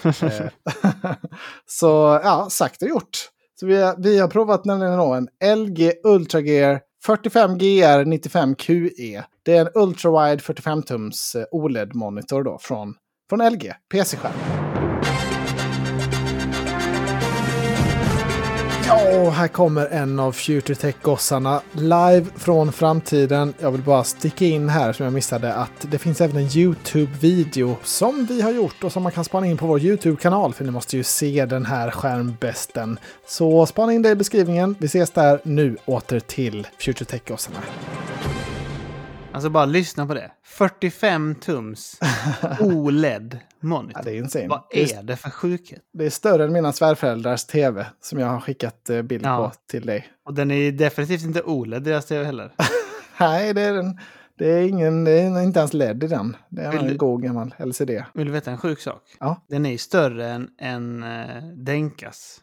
Eh, 0.23 0.47
så 1.66 2.20
ja, 2.24 2.48
sagt 2.51 2.82
och 2.82 2.89
gjort. 2.89 3.18
Så 3.60 3.66
vi 3.66 3.82
har, 3.82 3.94
vi 3.98 4.18
har 4.18 4.28
provat 4.28 4.64
nämligen 4.64 5.28
en 5.40 5.59
LG 5.59 5.93
Ultra 6.05 6.40
Gear 6.40 6.81
45 7.06 7.59
GR 7.59 8.05
95 8.05 8.55
QE. 8.55 9.24
Det 9.43 9.56
är 9.56 9.60
en 9.60 9.70
ultrawide 9.74 10.43
45-tums 10.43 11.36
OLED-monitor 11.52 12.44
då 12.44 12.59
från, 12.60 12.94
från 13.31 13.52
LG, 13.52 13.73
PC-skärm. 13.93 14.32
Ja, 18.89 19.31
här 19.31 19.49
kommer 19.49 19.87
en 19.87 20.19
av 20.21 20.33
Future 20.33 20.75
Tech-gossarna 20.75 21.61
live 21.73 22.27
från 22.37 22.73
framtiden. 22.73 23.55
Jag 23.59 23.71
vill 23.71 23.83
bara 23.83 24.05
sticka 24.05 24.45
in 24.45 24.69
här 24.69 24.93
som 24.93 25.05
jag 25.05 25.13
missade 25.13 25.55
att 25.55 25.87
det 25.91 25.99
finns 25.99 26.21
även 26.21 26.37
en 26.37 26.49
YouTube-video 26.57 27.77
som 27.83 28.27
vi 28.27 28.43
har 28.43 28.51
gjort 28.51 28.85
och 28.85 28.93
som 28.93 29.03
man 29.03 29.13
kan 29.13 29.25
spana 29.25 29.47
in 29.47 29.57
på 29.57 29.67
vår 29.67 29.81
YouTube-kanal 29.81 30.55
för 30.55 30.65
ni 30.65 30.71
måste 30.71 30.97
ju 30.97 31.03
se 31.03 31.47
den 31.47 31.67
här 31.67 31.91
skärmbästen. 31.91 32.99
Så 33.27 33.67
spana 33.67 33.93
in 33.93 34.03
det 34.03 34.11
i 34.11 34.15
beskrivningen. 34.15 34.77
Vi 34.79 34.87
ses 34.87 35.11
där 35.11 35.41
nu. 35.43 35.77
Åter 35.85 36.21
till 36.21 36.67
Future 36.79 37.05
Tech-gossarna. 37.05 37.59
Alltså 39.33 39.51
bara 39.51 39.65
lyssna 39.67 40.07
på 40.07 40.15
det. 40.15 40.31
45 40.45 41.35
tums 41.35 42.01
OLED 42.61 43.39
monitor. 43.66 43.93
Ja, 44.05 44.10
det 44.10 44.16
är 44.16 44.18
insane. 44.18 44.48
Vad 44.48 44.62
är, 44.70 45.02
det 45.02 45.16
för 45.16 45.30
sjukhet? 45.30 45.82
det 45.93 46.06
är 46.06 46.10
större 46.10 46.44
än 46.44 46.52
mina 46.52 46.72
svärföräldrars 46.72 47.44
tv 47.44 47.86
som 48.01 48.18
jag 48.18 48.26
har 48.26 48.40
skickat 48.40 48.90
eh, 48.90 49.02
bild 49.02 49.26
Ja. 49.26 49.36
på 49.36 49.56
till 49.70 49.86
dig. 49.86 50.09
Och 50.24 50.34
den 50.34 50.51
är 50.51 50.72
definitivt 50.72 51.22
inte 51.22 51.43
OLED 51.43 51.82
deras 51.82 52.06
tv 52.06 52.24
heller. 52.24 52.52
Nej, 53.20 53.55
det 53.55 53.60
är, 53.62 53.74
den, 53.74 54.01
det 54.38 54.51
är, 54.51 54.62
ingen, 54.68 55.05
det 55.05 55.10
är 55.10 55.43
inte 55.43 55.59
ens 55.59 55.72
LED 55.72 56.05
i 56.05 56.06
den. 56.06 56.36
Det 56.48 56.62
är 56.62 56.72
Vill 56.72 56.90
en 56.90 56.97
god 56.97 57.22
gammal 57.22 57.55
LCD. 57.59 57.90
Vill 58.14 58.26
du 58.26 58.32
veta 58.32 58.51
en 58.51 58.59
sjuk 58.59 58.80
sak? 58.80 59.02
Ja. 59.20 59.44
Den 59.48 59.66
är 59.66 59.78
större 59.78 60.28
än, 60.28 60.48
än 60.59 61.02
uh, 61.02 61.43
Denkas 61.56 62.40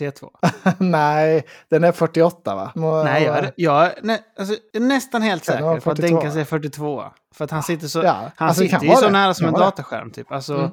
C2. 0.00 0.28
Nej, 0.78 1.46
den 1.70 1.84
är 1.84 1.92
48 1.92 2.54
va? 2.54 2.72
Må- 2.74 3.02
Nej, 3.04 3.22
jag, 3.24 3.38
är- 3.38 3.52
jag 3.56 3.92
nä, 4.02 4.18
alltså, 4.38 4.54
är 4.72 4.80
nästan 4.80 5.22
helt 5.22 5.44
säker 5.44 5.60
på 5.60 5.70
att 5.70 5.82
42? 5.84 6.06
Denkas 6.08 6.36
är 6.36 6.44
42. 6.44 7.04
För 7.34 7.44
att 7.44 7.50
han 7.50 7.62
sitter 7.62 7.86
så, 7.88 8.02
Ja, 8.02 8.30
han 8.36 8.48
alltså 8.48 8.62
sitter 8.62 8.82
ju 8.86 8.94
så 8.94 9.00
det. 9.06 9.10
nära 9.12 9.34
som 9.34 9.46
en 9.46 9.52
det. 9.52 9.58
dataskärm 9.60 10.10
typ. 10.10 10.32
Alltså, 10.32 10.54
Mm. 10.58 10.70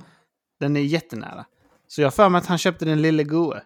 den 0.60 0.76
är 0.78 0.82
jättenära. 0.82 1.46
Så 1.88 2.02
jag 2.02 2.14
för 2.14 2.30
mig 2.30 2.40
att 2.40 2.46
han 2.48 2.58
köpte 2.58 2.86
den 2.86 3.02
lille 3.02 3.24
goe. 3.24 3.62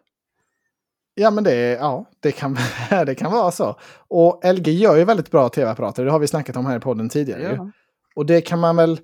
Ja, 1.16 1.32
men 1.32 1.44
det, 1.44 1.56
ja, 1.56 2.06
det, 2.20 2.32
kan, 2.32 2.58
det 3.06 3.16
kan 3.16 3.32
vara 3.32 3.52
så. 3.52 3.80
Och 4.08 4.42
LG 4.54 4.68
gör 4.72 4.96
ju 4.96 5.04
väldigt 5.04 5.32
bra 5.32 5.50
tv-apparater. 5.50 6.06
Det 6.06 6.12
har 6.12 6.20
vi 6.20 6.28
snackat 6.28 6.56
om 6.58 6.66
här 6.66 6.78
i 6.78 6.80
podden 6.80 7.10
tidigare. 7.10 7.56
Ja. 7.58 7.72
Och 8.16 8.26
det 8.26 8.42
kan 8.42 8.60
man 8.60 8.76
väl, 8.76 9.00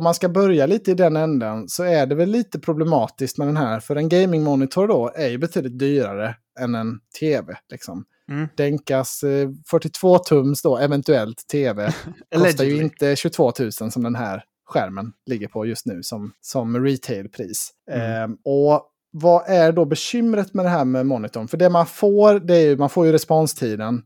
om 0.00 0.04
man 0.04 0.14
ska 0.14 0.28
börja 0.28 0.66
lite 0.66 0.90
i 0.90 0.94
den 0.94 1.16
änden, 1.16 1.68
så 1.68 1.82
är 1.82 2.06
det 2.06 2.14
väl 2.14 2.30
lite 2.30 2.58
problematiskt 2.58 3.38
med 3.38 3.48
den 3.48 3.56
här. 3.56 3.80
För 3.80 3.96
en 3.96 4.08
gaming-monitor 4.08 4.88
då 4.88 5.10
är 5.14 5.28
ju 5.28 5.38
betydligt 5.38 5.78
dyrare 5.78 6.34
än 6.60 6.74
en 6.74 7.00
tv. 7.20 7.56
Liksom. 7.70 8.04
Mm. 8.30 8.48
Denkas 8.56 9.22
eh, 9.22 9.48
42-tums 9.72 10.62
då, 10.62 10.78
eventuellt 10.78 11.48
tv, 11.52 11.92
kostar 12.36 12.64
ju 12.64 12.76
inte 12.82 13.16
22 13.16 13.52
000 13.60 13.72
som 13.72 14.02
den 14.02 14.14
här 14.14 14.44
skärmen 14.66 15.12
ligger 15.26 15.48
på 15.48 15.66
just 15.66 15.86
nu 15.86 16.02
som, 16.02 16.32
som 16.40 16.84
retailpris. 16.84 17.70
Mm. 17.90 18.22
Ehm, 18.22 18.36
och 18.44 18.86
vad 19.12 19.48
är 19.48 19.72
då 19.72 19.84
bekymret 19.84 20.54
med 20.54 20.64
det 20.64 20.68
här 20.68 20.84
med 20.84 21.06
monitorn? 21.06 21.48
För 21.48 21.56
det 21.56 21.70
man 21.70 21.86
får, 21.86 22.40
det 22.40 22.56
är 22.56 22.66
ju, 22.66 22.76
man 22.76 22.90
får 22.90 23.06
ju 23.06 23.12
responstiden 23.12 24.02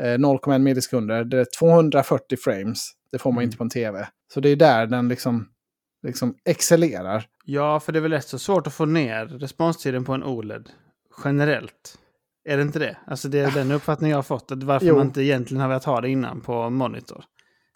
eh, 0.00 0.04
0,1 0.04 0.58
millisekunder. 0.58 1.24
Det 1.24 1.40
är 1.40 1.46
240 1.58 2.38
frames. 2.44 2.90
Det 3.12 3.18
får 3.18 3.30
man 3.32 3.38
Mm. 3.38 3.44
inte 3.44 3.56
på 3.56 3.64
en 3.64 3.70
tv. 3.70 4.08
Så 4.34 4.40
det 4.40 4.48
är 4.48 4.56
där 4.56 4.86
den 4.86 5.08
liksom, 5.08 5.48
liksom 6.02 6.34
excellerar. 6.44 7.26
Ja, 7.44 7.80
för 7.80 7.92
det 7.92 7.98
är 7.98 8.00
väl 8.00 8.12
rätt 8.12 8.28
så 8.28 8.38
svårt 8.38 8.66
att 8.66 8.74
få 8.74 8.84
ner 8.84 9.26
responstiden 9.26 10.04
på 10.04 10.12
en 10.12 10.24
OLED 10.24 10.70
generellt. 11.24 11.98
Är 12.48 12.56
det 12.56 12.62
inte 12.62 12.78
det? 12.78 12.96
Alltså 13.06 13.28
det 13.28 13.38
är 13.38 13.50
den 13.50 13.70
uppfattningen 13.72 14.10
jag 14.10 14.18
har 14.18 14.22
fått. 14.22 14.52
Att 14.52 14.62
varför 14.62 14.86
Jo. 14.86 14.96
man 14.96 15.06
inte 15.06 15.22
egentligen 15.22 15.60
har 15.60 15.68
velat 15.68 15.84
ha 15.84 16.00
det 16.00 16.08
innan 16.08 16.40
på 16.40 16.70
monitor. 16.70 17.24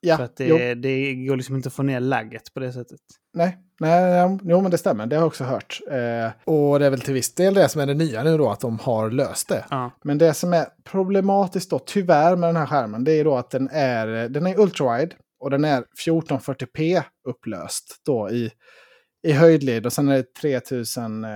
Ja, 0.01 0.17
för 0.17 0.25
att 0.25 0.37
det, 0.37 0.75
det 0.75 1.15
går 1.15 1.37
liksom 1.37 1.57
inte 1.57 1.67
att 1.67 1.73
få 1.73 1.83
ner 1.83 2.01
lagget 2.01 2.55
på 2.55 2.61
det 2.61 2.73
sättet. 2.73 3.01
nej, 3.35 3.59
nej, 3.81 4.29
nej, 4.29 4.39
jo 4.43 4.61
men 4.61 4.71
det 4.71 4.79
stämmer. 4.79 5.07
Det 5.07 5.17
har 5.17 5.21
jag 5.21 5.27
också 5.27 5.45
hört. 5.45 5.81
Eh, 5.91 6.31
och 6.55 6.79
det 6.79 6.87
är 6.87 6.91
väl 6.91 7.01
till 7.01 7.15
viss 7.15 7.35
del 7.35 7.55
det 7.55 7.69
som 7.69 7.81
är 7.81 7.87
det 7.87 7.95
nya 7.95 8.23
nu 8.23 8.39
då, 8.39 8.51
att 8.51 8.61
de 8.61 8.79
har 8.79 9.11
löst 9.11 9.49
det. 9.49 9.65
Ja. 9.71 9.91
Men 10.03 10.19
det 10.19 10.35
som 10.35 10.53
är 10.53 10.67
problematiskt 10.85 11.71
då, 11.71 11.79
tyvärr 11.79 12.37
med 12.37 12.49
den 12.49 12.57
här 12.57 12.67
skärmen, 12.67 13.05
det 13.05 13.13
är 13.13 13.25
då 13.25 13.37
att 13.37 13.51
den 13.51 13.69
är, 13.73 14.29
den 14.29 14.47
är 14.47 14.61
ultrawide 14.61 15.15
och 15.39 15.51
den 15.51 15.65
är 15.65 15.85
1440p 16.07 17.03
upplöst 17.29 18.01
då 18.07 18.31
i, 18.31 18.51
i 19.27 19.33
höjdled 19.33 19.87
och 19.87 19.93
sen 19.93 20.09
är 20.09 20.17
det 20.17 20.35
3000, 20.41 21.25
eh, 21.25 21.31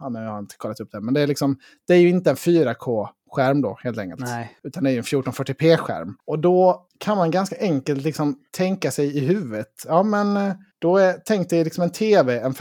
ja, 0.00 0.08
nu 0.08 0.18
har 0.18 0.26
jag 0.26 0.38
inte 0.38 0.56
kollat 0.56 0.80
upp 0.80 0.90
det, 0.92 1.00
men 1.00 1.14
det 1.14 1.20
är 1.20 1.26
liksom, 1.26 1.58
det 1.86 1.94
är 1.94 1.98
ju 1.98 2.08
inte 2.08 2.30
en 2.30 2.36
4K-skärm 2.36 3.62
då 3.62 3.78
helt 3.82 3.98
enkelt. 3.98 4.20
Nej. 4.20 4.58
Utan 4.62 4.84
det 4.84 4.90
är 4.90 4.96
en 4.96 5.02
1440p-skärm. 5.02 6.14
Och 6.26 6.38
då 6.38 6.86
kan 7.00 7.16
man 7.16 7.30
ganska 7.30 7.56
enkelt 7.60 8.02
liksom 8.02 8.38
tänka 8.56 8.90
sig 8.90 9.16
i 9.16 9.20
huvudet. 9.20 9.72
Ja, 9.86 10.02
men 10.02 10.36
eh, 10.36 10.54
då 10.78 10.96
är, 10.96 11.22
tänk 11.24 11.50
dig 11.50 11.64
liksom 11.64 11.84
en 11.84 11.92
tv, 11.92 12.40
en 12.40 12.54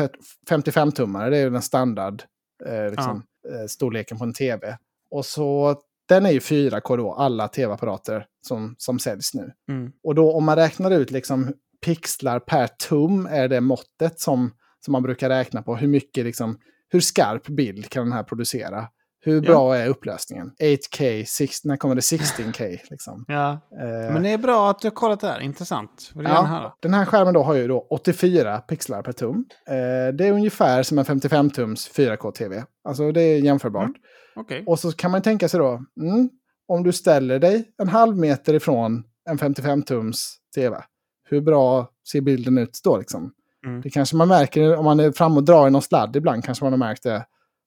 55-tummare, 0.49 1.29
det 1.29 1.37
är 1.37 1.43
ju 1.43 1.49
den 1.49 1.61
standard 1.61 2.23
eh, 2.65 2.89
liksom, 2.89 3.23
eh, 3.49 3.67
storleken 3.67 4.17
på 4.17 4.23
en 4.23 4.33
tv. 4.33 4.77
Och 5.11 5.25
så, 5.25 5.75
den 6.15 6.25
är 6.25 6.31
ju 6.31 6.39
4K 6.39 6.97
då, 6.97 7.13
alla 7.13 7.47
tv-apparater 7.47 8.25
som, 8.47 8.75
som 8.77 8.99
säljs 8.99 9.33
nu. 9.33 9.51
Mm. 9.69 9.91
Och 10.03 10.15
då 10.15 10.33
om 10.33 10.43
man 10.45 10.55
räknar 10.55 10.91
ut 10.91 11.11
liksom 11.11 11.53
pixlar 11.85 12.39
per 12.39 12.67
tum 12.89 13.25
är 13.31 13.47
det 13.47 13.61
måttet 13.61 14.19
som, 14.19 14.51
som 14.85 14.91
man 14.91 15.03
brukar 15.03 15.29
räkna 15.29 15.61
på. 15.61 15.75
Hur 15.75 15.87
mycket 15.87 16.25
liksom, 16.25 16.57
hur 16.89 16.99
skarp 16.99 17.47
bild 17.47 17.89
kan 17.89 18.03
den 18.03 18.13
här 18.13 18.23
producera? 18.23 18.87
Hur 19.23 19.35
Ja. 19.35 19.41
bra 19.41 19.75
är 19.77 19.87
upplösningen? 19.87 20.51
8K, 20.61 21.23
16, 21.27 21.69
när 21.69 21.77
kommer 21.77 21.95
det 21.95 22.01
16K? 22.01 22.79
Liksom. 22.89 23.25
Ja. 23.27 23.51
Eh, 23.51 24.13
Men 24.13 24.23
det 24.23 24.29
är 24.29 24.37
bra 24.37 24.69
att 24.69 24.79
du 24.79 24.87
har 24.87 24.91
kollat 24.95 25.19
det 25.19 25.27
här. 25.27 25.39
Intressant. 25.39 26.11
Vill 26.15 26.23
jag 26.23 26.33
gärna 26.33 26.47
höra. 26.47 26.61
ja, 26.63 26.77
den 26.81 26.93
här 26.93 27.05
skärmen 27.05 27.33
då 27.33 27.43
har 27.43 27.53
ju 27.55 27.67
då 27.67 27.87
84 27.89 28.57
pixlar 28.57 29.01
per 29.01 29.11
tum. 29.11 29.45
Eh, 29.67 30.13
det 30.13 30.27
är 30.27 30.31
ungefär 30.31 30.83
som 30.83 30.99
en 30.99 31.05
55-tums 31.05 31.91
4K-tv. 31.95 32.63
Alltså 32.83 33.11
det 33.11 33.21
är 33.21 33.39
jämförbart. 33.39 33.83
Mm. 33.83 34.01
Okej. 34.41 34.63
Och 34.67 34.79
så 34.79 34.91
kan 34.91 35.11
man 35.11 35.21
tänka 35.21 35.49
sig 35.49 35.59
då, 35.59 35.85
mm, 36.01 36.29
om 36.67 36.83
du 36.83 36.91
ställer 36.91 37.39
dig 37.39 37.71
en 37.77 37.87
halv 37.87 38.17
meter 38.17 38.53
ifrån 38.53 39.03
en 39.29 39.37
55-tums 39.37 40.17
tv, 40.55 40.83
hur 41.29 41.41
bra 41.41 41.89
ser 42.11 42.21
bilden 42.21 42.57
ut 42.57 42.79
då 42.83 42.97
liksom? 42.97 43.33
Mm. 43.65 43.81
Det 43.81 43.89
kanske 43.89 44.15
man 44.15 44.27
märker 44.27 44.75
om 44.75 44.85
man 44.85 44.99
är 44.99 45.11
fram 45.11 45.37
och 45.37 45.43
drar 45.43 45.67
i 45.67 45.71
någon 45.71 45.81
sladd 45.81 46.15
ibland, 46.15 46.43
kanske 46.43 46.65
man 46.65 46.73
har 46.73 46.77
märkt 46.77 47.03
det. 47.03 47.25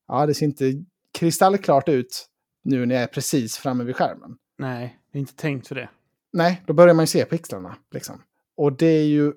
Ja, 0.09 0.26
det 0.26 0.34
ser 0.34 0.46
inte 0.46 0.84
kristallklart 1.18 1.88
ut 1.88 2.26
nu 2.64 2.86
när 2.86 2.94
jag 2.94 3.02
är 3.02 3.09
precis 3.09 3.56
framme 3.56 3.84
vid 3.84 3.96
skärmen. 3.96 4.36
Nej, 4.59 4.98
jag 5.10 5.18
har 5.18 5.20
inte 5.20 5.36
tänkt 5.36 5.68
för 5.68 5.74
det. 5.74 5.88
Nej, 6.32 6.62
då 6.66 6.72
börjar 6.72 6.94
man 6.94 7.02
ju 7.02 7.06
se 7.06 7.24
pixlarna. 7.24 7.76
Liksom. 7.90 8.22
Och 8.56 8.72
det 8.72 8.86
är 8.86 9.05
ju 9.05 9.32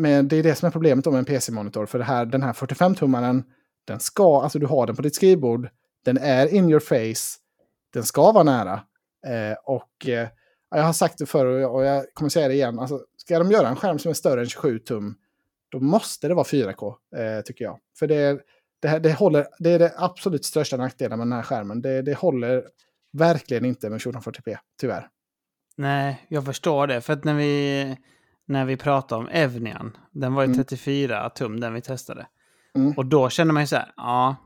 men 0.00 0.28
det, 0.28 0.36
är 0.36 0.42
det 0.42 0.54
som 0.54 0.66
är 0.66 0.70
problemet 0.70 1.06
med 1.06 1.14
en 1.14 1.24
PC-monitor. 1.24 1.86
För 1.86 1.98
det 1.98 2.04
här, 2.04 2.26
den 2.26 2.42
här 2.42 2.52
45-tummaren, 2.52 3.42
den 3.84 4.00
ska, 4.00 4.42
alltså 4.42 4.58
du 4.58 4.66
har 4.66 4.86
den 4.86 4.96
på 4.96 5.02
ditt 5.02 5.14
skrivbord, 5.14 5.68
den 6.04 6.18
är 6.18 6.54
in 6.54 6.70
your 6.70 6.80
face, 6.80 7.38
den 7.92 8.04
ska 8.04 8.32
vara 8.32 8.44
nära. 8.44 8.82
Eh, 9.26 9.56
och 9.64 10.08
eh, 10.08 10.28
jag 10.70 10.82
har 10.82 10.92
sagt 10.92 11.18
det 11.18 11.26
förr 11.26 11.46
och 11.46 11.60
jag, 11.60 11.74
och 11.74 11.84
jag 11.84 12.04
kommer 12.14 12.28
säga 12.28 12.48
det 12.48 12.54
igen. 12.54 12.78
Alltså, 12.78 13.00
ska 13.16 13.38
de 13.38 13.50
göra 13.50 13.68
en 13.68 13.76
skärm 13.76 13.98
som 13.98 14.10
är 14.10 14.14
större 14.14 14.40
än 14.40 14.48
27 14.48 14.78
tum, 14.78 15.14
då 15.70 15.80
måste 15.80 16.28
det 16.28 16.34
vara 16.34 16.44
4K, 16.44 16.94
eh, 17.16 17.42
tycker 17.44 17.64
jag. 17.64 17.78
För 17.98 18.06
det, 18.06 18.40
det, 18.82 18.88
här, 18.88 19.00
det, 19.00 19.12
håller, 19.12 19.46
det 19.58 19.70
är 19.70 19.78
det 19.78 19.92
absolut 19.96 20.44
största 20.44 20.76
nackdelen 20.76 21.18
med 21.18 21.26
den 21.26 21.32
här 21.32 21.42
skärmen. 21.42 21.82
Det, 21.82 22.02
det 22.02 22.14
håller 22.14 22.64
verkligen 23.12 23.64
inte 23.64 23.90
med 23.90 24.00
1440p, 24.00 24.56
tyvärr. 24.80 25.08
Nej, 25.76 26.26
jag 26.28 26.44
förstår 26.44 26.86
det. 26.86 27.00
För 27.00 27.12
att 27.12 27.24
när 27.24 27.34
vi, 27.34 27.96
när 28.46 28.64
vi 28.64 28.76
pratade 28.76 29.20
om 29.20 29.28
Evnian, 29.28 29.96
den 30.10 30.34
var 30.34 30.42
ju 30.42 30.46
Mm. 30.46 30.56
34 30.56 31.30
tum, 31.30 31.60
den 31.60 31.74
vi 31.74 31.80
testade. 31.80 32.26
Mm. 32.74 32.92
Och 32.92 33.06
då 33.06 33.30
kände 33.30 33.52
man 33.54 33.62
ju 33.62 33.66
så 33.66 33.76
här, 33.76 33.92
ja, 33.96 34.36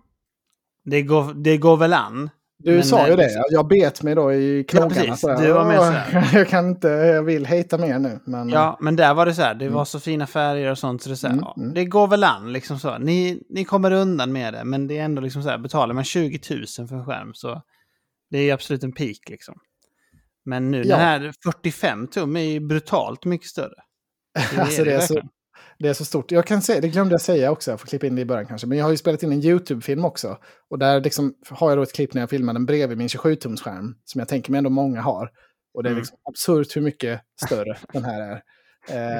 det 0.84 1.02
går, 1.02 1.34
det 1.34 1.56
går 1.58 1.76
väl 1.76 1.92
an. 1.92 2.30
Du 2.58 2.72
Men, 2.74 2.84
sa 2.84 3.00
eh, 3.04 3.08
ju 3.10 3.16
det, 3.16 3.44
jag 3.50 3.68
bet 3.68 4.02
mig 4.02 4.14
då 4.14 4.32
i 4.32 4.64
knogarna. 4.68 5.16
sådär. 5.16 5.42
Du 5.42 5.52
var 5.52 5.64
med 5.64 5.78
sådär. 5.78 6.30
Jag 6.38 6.48
kan 6.48 6.68
inte, 6.68 6.88
jag 6.88 7.22
vill 7.22 7.46
hejta 7.46 7.78
mer 7.78 7.98
nu. 7.98 8.20
Men, 8.26 8.48
Ja, 8.48 8.78
men 8.80 8.96
där 8.96 9.14
var 9.14 9.26
det 9.26 9.34
så 9.34 9.42
här, 9.42 9.54
det 9.54 9.64
Mm. 9.64 9.74
var 9.74 9.84
så 9.84 10.00
fina 10.00 10.26
färger 10.26 10.70
och 10.70 10.78
sånt, 10.78 11.02
så 11.02 11.08
det, 11.08 11.12
är 11.12 11.16
så 11.16 11.26
här, 11.26 11.34
Mm, 11.34 11.44
ja, 11.46 11.54
mm. 11.62 11.74
det 11.74 11.84
går 11.84 12.06
väl 12.08 12.24
an. 12.24 12.52
Liksom 12.52 12.78
så. 12.78 12.98
Ni, 12.98 13.42
ni 13.50 13.64
kommer 13.64 13.90
undan 13.92 14.32
med 14.32 14.54
det, 14.54 14.64
men 14.64 14.86
det 14.86 14.98
är 14.98 15.04
ändå 15.04 15.22
liksom 15.22 15.42
så 15.42 15.48
här, 15.48 15.58
betalar 15.58 15.94
man 15.94 16.04
20 16.04 16.40
000 16.78 16.88
för 16.88 16.96
en 16.96 17.04
skärm 17.06 17.34
så 17.34 17.62
det 18.30 18.38
är 18.38 18.42
ju 18.42 18.50
absolut 18.50 18.82
en 18.84 18.92
peak 18.92 19.18
liksom. 19.30 19.54
Men 20.44 20.70
nu, 20.70 20.82
Ja. 20.82 20.96
den 20.96 21.04
här 21.04 21.32
45 21.44 22.06
tum 22.06 22.36
är 22.36 22.40
ju 22.40 22.60
brutalt 22.60 23.24
mycket 23.24 23.48
större. 23.48 23.74
Det 24.54 24.58
alltså, 24.60 24.84
det, 24.84 24.92
är 24.92 25.00
så. 25.00 25.20
Det 25.78 25.88
är 25.88 25.92
så 25.94 26.04
stort. 26.04 26.32
Jag 26.32 26.46
kan 26.46 26.62
säga, 26.62 26.80
det 26.80 26.88
glömde 26.88 27.14
jag 27.14 27.20
säga 27.20 27.50
också, 27.50 27.70
jag 27.70 27.80
får 27.80 27.86
klippa 27.86 28.06
in 28.06 28.14
det 28.16 28.22
i 28.22 28.24
början 28.24 28.46
kanske. 28.46 28.66
Men 28.66 28.78
jag 28.78 28.84
har 28.84 28.90
ju 28.90 28.96
spelat 28.96 29.22
in 29.22 29.32
en 29.32 29.44
YouTube-film 29.44 30.04
också. 30.04 30.38
Och 30.70 30.78
där 30.78 31.00
liksom 31.00 31.34
har 31.50 31.68
jag 31.70 31.78
då 31.78 31.82
ett 31.82 31.92
klipp 31.92 32.14
när 32.14 32.22
jag 32.22 32.30
filmar 32.30 32.52
den 32.52 32.66
bredvid 32.66 32.98
min 32.98 33.08
27-tumsskärm. 33.08 33.94
Som 34.04 34.18
jag 34.18 34.28
tänker 34.28 34.50
mig 34.50 34.58
ändå 34.58 34.70
många 34.70 35.00
har. 35.00 35.30
Och 35.74 35.82
det 35.82 35.88
är 35.88 35.90
Mm. 35.90 35.98
liksom 36.00 36.18
absurt 36.24 36.76
hur 36.76 36.82
mycket 36.82 37.20
större 37.46 37.76
den 37.92 38.04
här 38.04 38.20
är. 38.20 38.42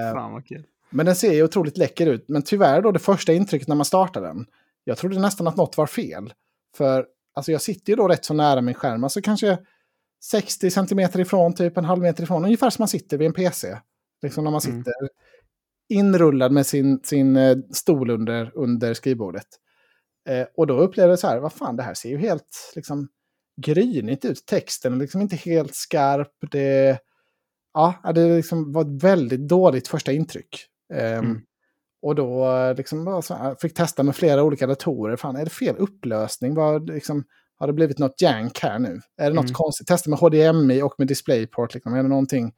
Eh, 0.09 0.12
Fan. 0.14 0.43
Men 0.90 1.06
den 1.06 1.16
ser 1.16 1.32
ju 1.32 1.43
otroligt 1.43 1.76
läcker 1.78 2.06
ut. 2.06 2.24
Men 2.28 2.43
tyvärr 2.43 2.82
då 2.82 2.93
det 2.93 2.98
första 2.98 3.32
intrycket 3.32 3.68
när 3.68 3.76
man 3.76 3.85
startar 3.85 4.20
den. 4.20 4.47
Jag 4.85 4.98
trodde 4.98 5.18
nästan 5.20 5.47
att 5.47 5.56
något 5.56 5.76
var 5.76 5.86
fel. 5.86 6.32
För 6.76 7.06
alltså, 7.35 7.52
jag 7.52 7.62
sitter 7.62 7.93
ju 7.93 7.97
då 7.97 8.09
rätt 8.09 8.24
så 8.24 8.35
nära 8.35 8.60
min 8.60 8.74
skärm. 8.74 9.05
Alltså 9.05 9.20
kanske 9.22 9.59
60 10.22 10.70
centimeter 10.70 11.20
ifrån, 11.20 11.55
typ 11.55 11.76
en 11.76 11.85
halv 11.85 12.02
meter 12.02 12.22
ifrån. 12.22 12.44
Ungefär 12.44 12.70
som 12.70 12.82
man 12.82 12.89
sitter 12.89 13.18
vid 13.18 13.26
en 13.26 13.32
PC. 13.32 13.78
Liksom 14.22 14.44
när 14.44 14.51
man 14.51 14.60
Mm. 14.68 14.85
Inrullad 15.89 16.52
med 16.52 16.66
sin, 16.66 17.01
sin 17.05 17.36
eh, 17.36 17.56
stol 17.73 18.11
under, 18.11 18.52
under 18.55 18.94
skrivbordet. 18.94 19.47
Eh, 20.28 20.47
och 20.56 20.66
då 20.66 20.74
upplevde 20.78 21.12
jag 21.12 21.19
så 21.19 21.27
här, 21.27 21.39
vad 21.39 21.52
fan 21.52 21.77
det 21.77 21.82
här 21.82 21.94
ser 21.94 22.09
ju 22.09 22.19
helt 22.19 22.73
liksom 22.77 23.09
grynigt 23.62 24.24
ut. 24.24 24.47
Texten 24.47 24.93
är 24.94 24.98
liksom 24.98 25.20
inte 25.20 25.36
helt 25.36 25.74
skarp. 25.74 26.32
Det, 26.51 26.98
ja, 27.74 28.12
det 28.15 28.36
liksom 28.36 28.73
var 28.73 28.82
ett 28.82 29.02
väldigt 29.02 29.48
dåligt 29.48 29.89
första 29.89 30.12
intryck. 30.12 30.66
Ehm, 30.94 31.24
Mm. 31.24 31.40
Och 32.02 32.15
då 32.15 32.56
eh, 32.56 32.74
liksom 32.77 33.06
här, 33.06 33.56
fick 33.61 33.74
testa 33.74 34.02
med 34.02 34.16
flera 34.16 34.43
olika 34.43 34.66
datorer. 34.66 35.16
Fan, 35.16 35.36
är 35.36 35.44
det 35.44 35.51
fel 35.51 35.77
upplösning? 35.78 36.55
Vad, 36.55 36.90
liksom, 36.90 37.24
har 37.56 37.66
det 37.66 37.73
blivit 37.73 37.98
något 37.98 38.23
jank 38.23 38.59
här 38.61 38.78
nu? 38.78 39.01
Är 39.16 39.31
det 39.31 39.35
något 39.36 39.44
Mm. 39.44 39.55
konstigt? 39.55 39.86
Testa 39.86 40.11
med 40.11 40.19
HDMI 40.19 40.82
och 40.82 40.94
med 40.98 41.09
DisplayPort. 41.09 41.74
Liksom. 41.74 41.94
Är 41.94 42.02
det 42.02 42.09
någonting? 42.09 42.52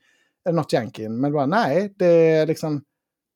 Är 0.44 0.50
det 0.52 0.56
något 0.56 0.72
jank 0.72 0.98
in? 0.98 1.20
Men 1.20 1.32
bara 1.32 1.46
nej, 1.46 1.94
det 1.96 2.06
är 2.06 2.46
liksom... 2.46 2.82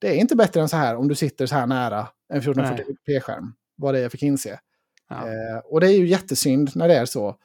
Det 0.00 0.08
är 0.08 0.14
inte 0.14 0.36
bättre 0.36 0.60
än 0.60 0.68
så 0.68 0.76
här 0.76 0.96
om 0.96 1.08
du 1.08 1.14
sitter 1.14 1.46
så 1.46 1.54
här 1.54 1.66
nära 1.66 2.08
en 2.28 2.40
1440p-skärm. 2.40 3.52
Vad 3.76 3.94
det 3.94 3.98
är 3.98 4.02
jag 4.02 4.12
fick 4.12 4.22
inse. 4.22 4.60
Ja. 5.08 5.16
Eh, 5.16 5.58
och 5.64 5.80
det 5.80 5.86
är 5.86 5.98
ju 5.98 6.06
jättesynd 6.06 6.70
när 6.74 6.88
det 6.88 6.94
är 6.94 7.04
så. 7.04 7.36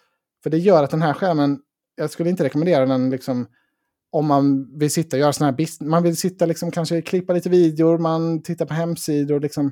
För 0.43 0.49
det 0.49 0.57
gör 0.57 0.83
att 0.83 0.91
den 0.91 1.01
här 1.01 1.13
skärmen, 1.13 1.59
jag 1.95 2.09
skulle 2.09 2.29
inte 2.29 2.43
rekommendera 2.43 2.85
den 2.85 3.09
liksom 3.09 3.47
om 4.11 4.25
man 4.25 4.77
vill 4.79 4.91
sitta 4.91 5.17
och 5.17 5.21
göra 5.21 5.33
sådana 5.33 5.51
här 5.51 5.57
business, 5.57 5.89
man 5.89 6.03
vill 6.03 6.17
sitta 6.17 6.45
liksom 6.45 6.71
kanske 6.71 7.01
klippa 7.01 7.33
lite 7.33 7.49
videor, 7.49 7.97
man 7.97 8.43
tittar 8.43 8.65
på 8.65 8.73
hemsidor 8.73 9.39
liksom, 9.39 9.71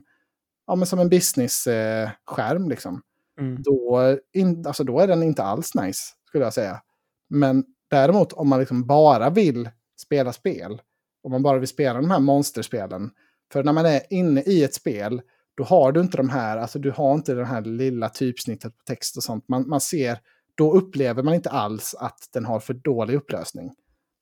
ja 0.68 0.76
men 0.76 0.88
som 0.88 1.00
en 1.00 1.10
business-skärm 1.10 2.64
eh, 2.64 2.70
liksom. 2.70 3.02
Mm. 3.40 3.64
Då, 3.64 4.18
in, 4.34 4.68
alltså 4.68 4.84
då 4.84 5.00
är 5.00 5.08
den 5.08 5.24
inte 5.24 5.44
alls 5.44 5.76
nice, 5.76 6.04
skulle 6.28 6.44
jag 6.44 6.54
säga. 6.54 6.82
Men 7.30 7.64
däremot 7.90 8.34
om 8.34 8.50
man 8.50 8.60
liksom 8.60 8.88
bara 8.88 9.30
vill 9.30 9.70
spela 10.02 10.34
spel, 10.34 10.82
om 11.24 11.32
man 11.32 11.44
bara 11.44 11.60
vill 11.60 11.68
spela 11.68 12.02
de 12.02 12.12
här 12.12 12.20
monsterspelen, 12.20 13.10
för 13.54 13.64
när 13.64 13.74
man 13.74 13.86
är 13.86 14.02
inne 14.10 14.42
i 14.42 14.64
ett 14.64 14.74
spel, 14.74 15.22
då 15.58 15.64
har 15.64 15.92
du 15.92 16.02
inte 16.02 16.18
de 16.18 16.30
här, 16.30 16.58
alltså 16.58 16.80
du 16.80 16.92
har 16.92 17.14
inte 17.14 17.34
det 17.34 17.46
här 17.46 17.62
lilla 17.62 18.10
typsnittet 18.10 18.78
på 18.78 18.84
text 18.88 19.18
och 19.18 19.24
sånt. 19.24 19.48
Man, 19.48 19.70
man 19.70 19.82
ser, 19.82 20.18
då 20.56 20.74
upplever 20.74 21.24
man 21.24 21.34
inte 21.34 21.50
alls 21.50 21.96
att 22.00 22.18
den 22.34 22.46
har 22.46 22.60
för 22.60 22.74
dålig 22.74 23.16
upplösning. 23.16 23.72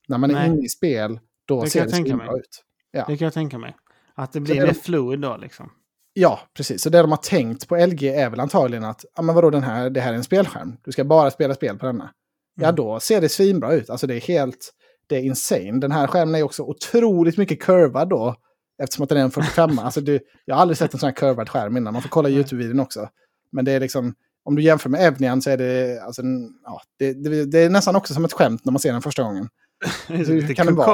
När 0.07 0.17
man 0.17 0.29
är 0.31 0.35
Nej. 0.35 0.47
inne 0.47 0.65
i 0.65 0.69
spel, 0.69 1.19
då 1.45 1.63
Det 1.63 1.69
ser 1.69 1.85
det 1.85 2.15
mig. 2.15 2.27
ut. 2.39 2.63
Ja. 2.91 3.05
Det 3.07 3.17
kan 3.17 3.25
jag 3.25 3.33
tänka 3.33 3.57
mig. 3.57 3.75
Att 4.15 4.31
det 4.33 4.39
Så 4.39 4.43
blir 4.43 4.55
är 4.55 4.59
mer 4.61 4.67
de- 4.67 4.73
fluid 4.73 5.19
då 5.19 5.37
liksom. 5.37 5.69
Ja, 6.13 6.39
precis. 6.53 6.81
Så 6.81 6.89
det 6.89 7.01
de 7.01 7.11
har 7.11 7.17
tänkt 7.17 7.67
på 7.67 7.75
LG 7.77 8.09
är 8.09 8.29
väl 8.29 8.39
antagligen 8.39 8.83
att, 8.83 9.05
ja 9.15 9.21
men 9.21 9.35
vadå 9.35 9.49
den 9.49 9.63
här, 9.63 9.89
det 9.89 10.01
här 10.01 10.13
är 10.13 10.17
en 10.17 10.23
spelskärm. 10.23 10.77
Du 10.83 10.91
ska 10.91 11.03
bara 11.03 11.31
spela 11.31 11.53
spel 11.53 11.77
på 11.77 11.85
denna. 11.85 12.09
Ja, 12.55 12.63
Mm. 12.63 12.75
då 12.75 12.99
ser 12.99 13.21
det 13.21 13.29
svinbra 13.29 13.73
ut. 13.73 13.89
Alltså 13.89 14.07
det 14.07 14.15
är 14.15 14.19
helt, 14.21 14.73
det 15.11 15.17
är 15.17 15.23
insane. 15.23 15.79
Den 15.79 15.91
här 15.91 16.07
skärmen 16.07 16.35
är 16.35 16.43
också 16.43 16.63
otroligt 16.63 17.37
mycket 17.37 17.61
kurvad 17.61 18.09
då. 18.09 18.35
Eftersom 18.83 19.03
att 19.03 19.09
den 19.09 19.17
är 19.17 19.21
en 19.23 19.31
45. 19.31 19.79
alltså 19.83 20.01
det, 20.01 20.21
jag 20.45 20.55
har 20.55 20.61
aldrig 20.61 20.77
sett 20.77 20.93
en 20.93 20.99
sån 20.99 21.07
här 21.07 21.15
kurvad 21.15 21.49
skärm 21.49 21.77
innan. 21.77 21.93
Man 21.93 22.01
får 22.01 22.09
kolla. 22.09 22.29
YouTube-videon 22.29 22.81
också. 22.81 23.09
Men 23.51 23.65
det 23.65 23.71
är 23.71 23.79
liksom, 23.79 24.13
om 24.43 24.55
du 24.55 24.61
jämför 24.61 24.89
med 24.89 25.07
Evnian 25.07 25.41
så 25.41 25.49
är 25.49 25.57
det, 25.57 26.01
alltså, 26.03 26.21
ja, 26.65 26.81
det, 26.99 27.13
det, 27.13 27.45
det 27.45 27.59
är 27.59 27.69
nästan 27.69 27.95
också 27.95 28.13
som 28.13 28.25
ett 28.25 28.33
skämt 28.33 28.65
när 28.65 28.71
man 28.71 28.79
ser 28.79 28.93
den 28.93 29.01
första 29.01 29.23
gången. 29.23 29.49
hur 30.07 30.53
kan 30.53 30.65
det 30.65 30.71
vara? 30.71 30.87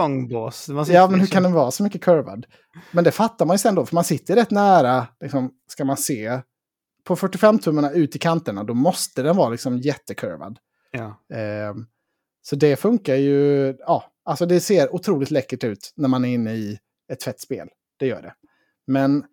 Ja, 0.93 1.07
men 1.07 1.13
hur 1.13 1.21
liksom- 1.21 1.33
kan 1.33 1.43
den 1.43 1.53
vara 1.53 1.71
så 1.71 1.83
mycket 1.83 2.01
kurvad? 2.01 2.45
Men 2.91 3.03
det 3.03 3.11
fattar 3.11 3.45
man 3.45 3.53
ju 3.53 3.57
sen 3.57 3.75
då, 3.75 3.85
för 3.85 3.95
man 3.95 4.03
sitter 4.03 4.35
rätt 4.35 4.51
nära, 4.51 5.07
liksom, 5.21 5.51
ska 5.67 5.85
man 5.85 5.97
se. 5.97 6.39
På 7.03 7.15
45-tummarna 7.15 7.91
ut 7.91 8.15
i 8.15 8.19
kanterna, 8.19 8.63
då 8.63 8.73
måste 8.73 9.23
den 9.23 9.35
vara 9.35 9.49
liksom 9.49 9.77
jättekurvad. 9.77 10.59
Ja. 10.91 11.35
Ehm, 11.37 11.85
så 12.49 12.55
det 12.55 12.75
funkar 12.75 13.15
ju, 13.15 13.67
ja, 13.79 14.03
alltså 14.23 14.45
det 14.45 14.59
ser 14.59 14.95
otroligt 14.95 15.31
läckert 15.31 15.63
ut 15.63 15.93
när 15.95 16.07
man 16.07 16.25
är 16.25 16.33
inne 16.33 16.53
i 16.53 16.79
ett 17.11 17.23
fett 17.23 17.39
spel. 17.39 17.69
Det 17.99 18.07
gör 18.07 18.21
det. 18.21 18.33
Men 18.87 19.23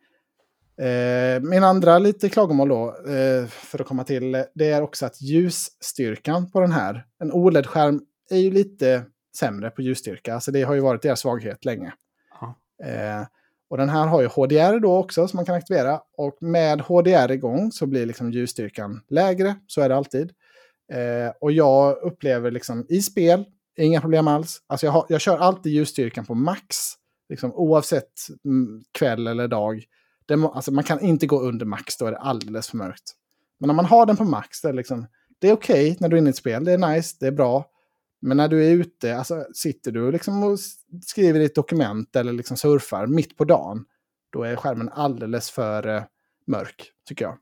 eh, 0.87 1.43
min 1.43 1.65
andra 1.65 1.99
lite 1.99 2.29
klagomål 2.29 2.69
då, 2.69 2.89
eh, 2.89 3.47
för 3.47 3.81
att 3.81 3.87
komma 3.87 4.05
till, 4.05 4.45
det 4.55 4.71
är 4.71 4.83
också 4.83 5.07
att 5.07 5.23
ljusstyrkan 5.23 6.51
på 6.51 6.61
den 6.61 6.73
här, 6.73 7.07
en 7.19 7.33
OLED-skärm 7.33 8.01
är 8.31 8.39
ju 8.39 8.51
lite 8.51 9.05
sämre 9.37 9.71
på 9.71 9.83
ljusstyrka. 9.83 10.35
Alltså 10.35 10.53
det 10.53 10.63
har 10.63 10.75
ju 10.75 10.81
varit 10.81 11.03
deras 11.03 11.21
svaghet 11.21 11.65
länge. 11.65 11.93
Eh, 12.85 13.27
och 13.69 13.77
den 13.77 13.89
här 13.89 14.07
har 14.07 14.21
ju 14.21 14.27
HDR 14.27 14.81
då 14.81 14.97
också 14.97 15.29
som 15.29 15.37
man 15.37 15.47
kan 15.47 15.55
aktivera. 15.55 16.01
Och 16.17 16.43
med 16.43 16.81
HDR 16.81 17.31
igång 17.31 17.73
så 17.73 17.87
blir 17.87 18.07
liksom 18.07 18.31
ljusstyrkan 18.31 19.01
lägre. 19.09 19.55
Så 19.67 19.81
är 19.81 19.89
det 19.89 19.97
alltid. 19.97 20.33
Eh, 20.93 21.33
och 21.41 21.53
jag 21.53 22.03
upplever 22.03 22.51
liksom 22.51 22.87
i 22.89 23.03
spel, 23.03 23.45
inga 23.77 24.01
problem 24.01 24.29
alls. 24.29 24.63
Alltså 24.67 24.87
jag, 24.87 24.93
har, 24.93 25.07
jag 25.09 25.21
kör 25.21 25.39
alltid 25.39 25.73
ljusstyrkan 25.73 26.25
på 26.25 26.35
max. 26.35 26.77
Liksom, 27.29 27.55
oavsett 27.55 28.13
mm, 28.45 28.83
kväll 28.93 29.27
eller 29.27 29.49
dag. 29.49 29.85
Det 30.27 30.37
må, 30.37 30.53
alltså 30.53 30.73
man 30.73 30.85
kan 30.85 31.01
inte 31.01 31.27
gå 31.27 31.41
under 31.41 31.67
max, 31.67 31.97
då 31.97 32.07
är 32.07 32.11
det 32.11 32.19
alldeles 32.19 32.69
för 32.69 32.77
mörkt. 32.77 33.13
Men 33.61 33.71
om 33.71 33.77
man 33.77 33.85
har 33.85 34.07
den 34.07 34.17
på 34.17 34.25
max, 34.25 34.61
det 34.61 34.69
är, 34.69 34.73
liksom, 34.73 35.07
det 35.39 35.49
är 35.49 35.53
okej 35.53 35.97
när 36.01 36.09
du 36.09 36.17
är 36.17 36.19
inne 36.19 36.29
i 36.29 36.31
ett 36.31 36.37
spel. 36.37 36.65
Det 36.65 36.73
är 36.73 36.95
nice, 36.95 37.17
det 37.21 37.27
är 37.27 37.33
bra. 37.33 37.71
Men 38.21 38.37
när 38.37 38.49
du 38.49 38.67
är 38.67 38.71
ute, 38.71 39.17
alltså 39.17 39.47
sitter 39.55 39.93
du 39.93 40.13
liksom 40.13 40.43
och 40.43 40.59
skriver 41.07 41.41
i 41.41 41.45
ett 41.45 41.55
dokument 41.55 42.17
eller 42.17 42.33
liksom 42.33 42.57
surfar 42.57 43.07
mitt 43.07 43.37
på 43.37 43.45
dagen, 43.45 43.85
då 44.33 44.43
är 44.43 44.57
skärmen 44.57 44.89
alldeles 44.89 45.51
för 45.51 45.87
eh, 45.87 46.03
mörk, 46.47 46.93
tycker 47.09 47.25
jag. 47.25 47.39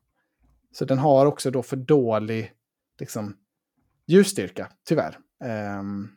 Så 0.73 0.85
den 0.85 0.97
har 0.97 1.25
också 1.25 1.51
då 1.51 1.63
för 1.63 1.77
dålig 1.77 2.51
liksom, 2.99 3.37
ljusstyrka, 4.07 4.69
tyvärr. 4.87 5.17
Ehm, 5.43 6.09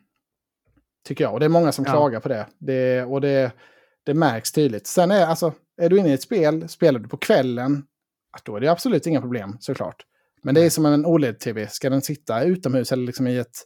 tycker 1.07 1.23
jag. 1.23 1.33
Och 1.33 1.39
det 1.39 1.45
är 1.45 1.49
många 1.49 1.71
som 1.71 1.85
Ja. 1.85 1.91
klagar 1.91 2.19
på 2.19 2.29
det. 2.29 2.47
det 2.57 3.03
och 3.03 3.21
det, 3.21 3.51
det 4.03 4.13
märks 4.13 4.51
tydligt. 4.51 4.87
Sen 4.87 5.11
är, 5.11 5.25
alltså, 5.25 5.53
är 5.81 5.89
du 5.89 5.97
inne 5.97 6.09
i 6.09 6.13
ett 6.13 6.21
spel, 6.21 6.69
spelar 6.69 6.99
du 6.99 7.09
på 7.09 7.17
kvällen, 7.17 7.83
då 8.43 8.55
är 8.55 8.59
det 8.59 8.67
absolut 8.67 9.07
inga 9.07 9.21
problem, 9.21 9.57
såklart. 9.59 10.05
Men 10.43 10.55
det 10.55 10.65
är 10.65 10.69
som 10.69 10.85
en 10.85 11.05
OLED-tv. 11.05 11.67
Ska 11.67 11.89
den 11.89 12.01
sitta 12.01 12.43
utomhus 12.43 12.91
eller 12.91 13.05
liksom 13.05 13.27
i 13.27 13.37
ett 13.37 13.57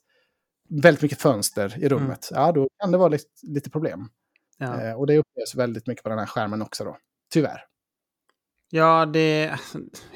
väldigt 0.70 1.02
mycket 1.02 1.22
fönster 1.22 1.76
i 1.80 1.90
rummet, 1.90 2.30
ja 2.32 2.52
då 2.52 2.68
kan 2.82 2.92
det 2.92 2.98
vara 2.98 3.10
lite, 3.10 3.26
lite 3.44 3.70
problem. 3.70 4.10
Ja. 4.58 4.82
Eh, 4.82 4.94
och 4.94 5.08
det 5.08 5.18
upplevs 5.18 5.56
väldigt 5.56 5.88
mycket 5.88 6.04
på 6.04 6.10
den 6.10 6.20
här 6.20 6.26
skärmen 6.26 6.62
också 6.62 6.84
då. 6.84 6.98
Tyvärr. 7.34 7.66
Ja, 8.70 9.06
det, 9.06 9.60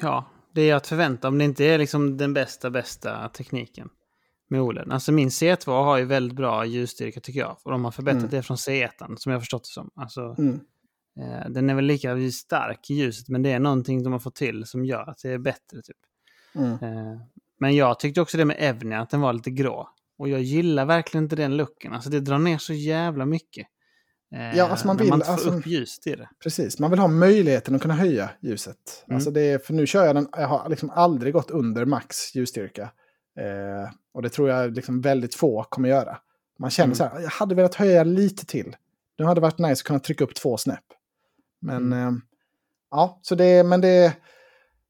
ja, 0.00 0.30
det 0.56 0.70
är 0.70 0.74
att 0.74 0.86
förvänta 0.86 1.28
om 1.28 1.38
det 1.38 1.44
inte 1.44 1.64
är 1.64 1.78
liksom 1.78 2.16
den 2.16 2.34
bästa, 2.34 2.70
bästa 2.70 3.28
tekniken 3.28 3.88
med 4.48 4.60
OLED. 4.60 4.92
Alltså 4.92 5.12
min 5.12 5.28
C2 5.28 5.84
har 5.84 5.98
ju 5.98 6.04
väldigt 6.04 6.36
bra 6.36 6.64
ljusstyrka 6.64 7.20
tycker 7.20 7.40
jag. 7.40 7.56
Och 7.62 7.70
de 7.70 7.84
har 7.84 7.92
förbättrat 7.92 8.22
Mm. 8.22 8.30
det 8.30 8.42
från 8.42 8.56
C1, 8.56 9.16
som 9.16 9.32
jag 9.32 9.40
förstått 9.40 9.62
det 9.62 9.68
som. 9.68 9.90
Alltså, 9.96 10.34
Mm. 10.38 10.60
eh, 11.20 11.48
den 11.50 11.70
är 11.70 11.74
väl 11.74 11.84
lika 11.84 12.30
stark 12.32 12.90
i 12.90 12.94
ljuset, 12.94 13.28
men 13.28 13.42
det 13.42 13.52
är 13.52 13.58
någonting 13.58 14.02
de 14.02 14.12
har 14.12 14.20
fått 14.20 14.34
till 14.34 14.64
som 14.66 14.84
gör 14.84 15.10
att 15.10 15.18
det 15.22 15.30
är 15.30 15.38
bättre. 15.38 15.82
Typ. 15.82 15.96
Mm. 16.54 16.72
Eh, 16.72 17.20
men 17.60 17.76
jag 17.76 17.98
tyckte 18.00 18.20
också 18.20 18.36
det 18.38 18.44
med 18.44 18.56
Evnia, 18.58 19.00
att 19.00 19.10
den 19.10 19.20
var 19.20 19.32
lite 19.32 19.50
grå. 19.50 19.88
Och 20.18 20.28
jag 20.28 20.42
gillar 20.42 20.84
verkligen 20.84 21.24
inte 21.24 21.36
den 21.36 21.56
looken. 21.56 21.92
Alltså 21.92 22.10
det 22.10 22.20
drar 22.20 22.38
ner 22.38 22.58
så 22.58 22.72
jävla 22.72 23.26
mycket. 23.26 23.66
Eh, 24.34 24.56
Ja, 24.58 24.68
alltså 24.68 24.86
man 24.86 24.96
vill- 24.96 25.08
man 25.08 25.22
alltså- 25.22 25.50
upp 25.50 25.66
ljuset 25.66 26.06
i 26.06 26.14
det. 26.14 26.28
Precis, 26.42 26.78
man 26.78 26.90
vill 26.90 26.98
ha 27.00 27.08
möjligheten 27.08 27.74
att 27.74 27.82
kunna 27.82 27.94
höja 27.94 28.30
ljuset. 28.40 29.04
Mm. 29.06 29.16
Alltså 29.16 29.30
det 29.30 29.40
är, 29.40 29.58
för 29.58 29.72
nu 29.74 29.86
kör 29.86 30.04
jag 30.06 30.14
den, 30.16 30.28
jag 30.32 30.48
har 30.48 30.68
liksom 30.68 30.90
aldrig 30.90 31.32
gått 31.32 31.50
under 31.50 31.84
max 31.84 32.34
ljusstyrka. 32.34 32.82
Eh, 33.40 33.92
och 34.14 34.22
det 34.22 34.28
tror 34.28 34.48
jag 34.50 34.72
liksom 34.74 35.00
väldigt 35.00 35.34
få 35.34 35.62
kommer 35.62 35.88
göra. 35.88 36.18
Man 36.58 36.70
känner 36.70 36.86
Mm. 36.86 36.94
så 36.96 37.04
här, 37.04 37.20
jag 37.20 37.30
hade 37.30 37.54
velat 37.54 37.74
höja 37.74 38.04
lite 38.04 38.46
till. 38.46 38.76
Det 39.18 39.24
hade 39.24 39.40
varit 39.40 39.58
nice 39.58 39.72
att 39.72 39.82
kunna 39.82 39.98
trycka 39.98 40.24
upp 40.24 40.34
två 40.34 40.56
snäpp. 40.56 40.84
Men 41.60 41.76
Mm. 41.92 42.08
eh, 42.08 42.12
ja, 42.90 43.18
så 43.22 43.34
det, 43.34 43.62
men 43.66 43.80
det, 43.80 44.16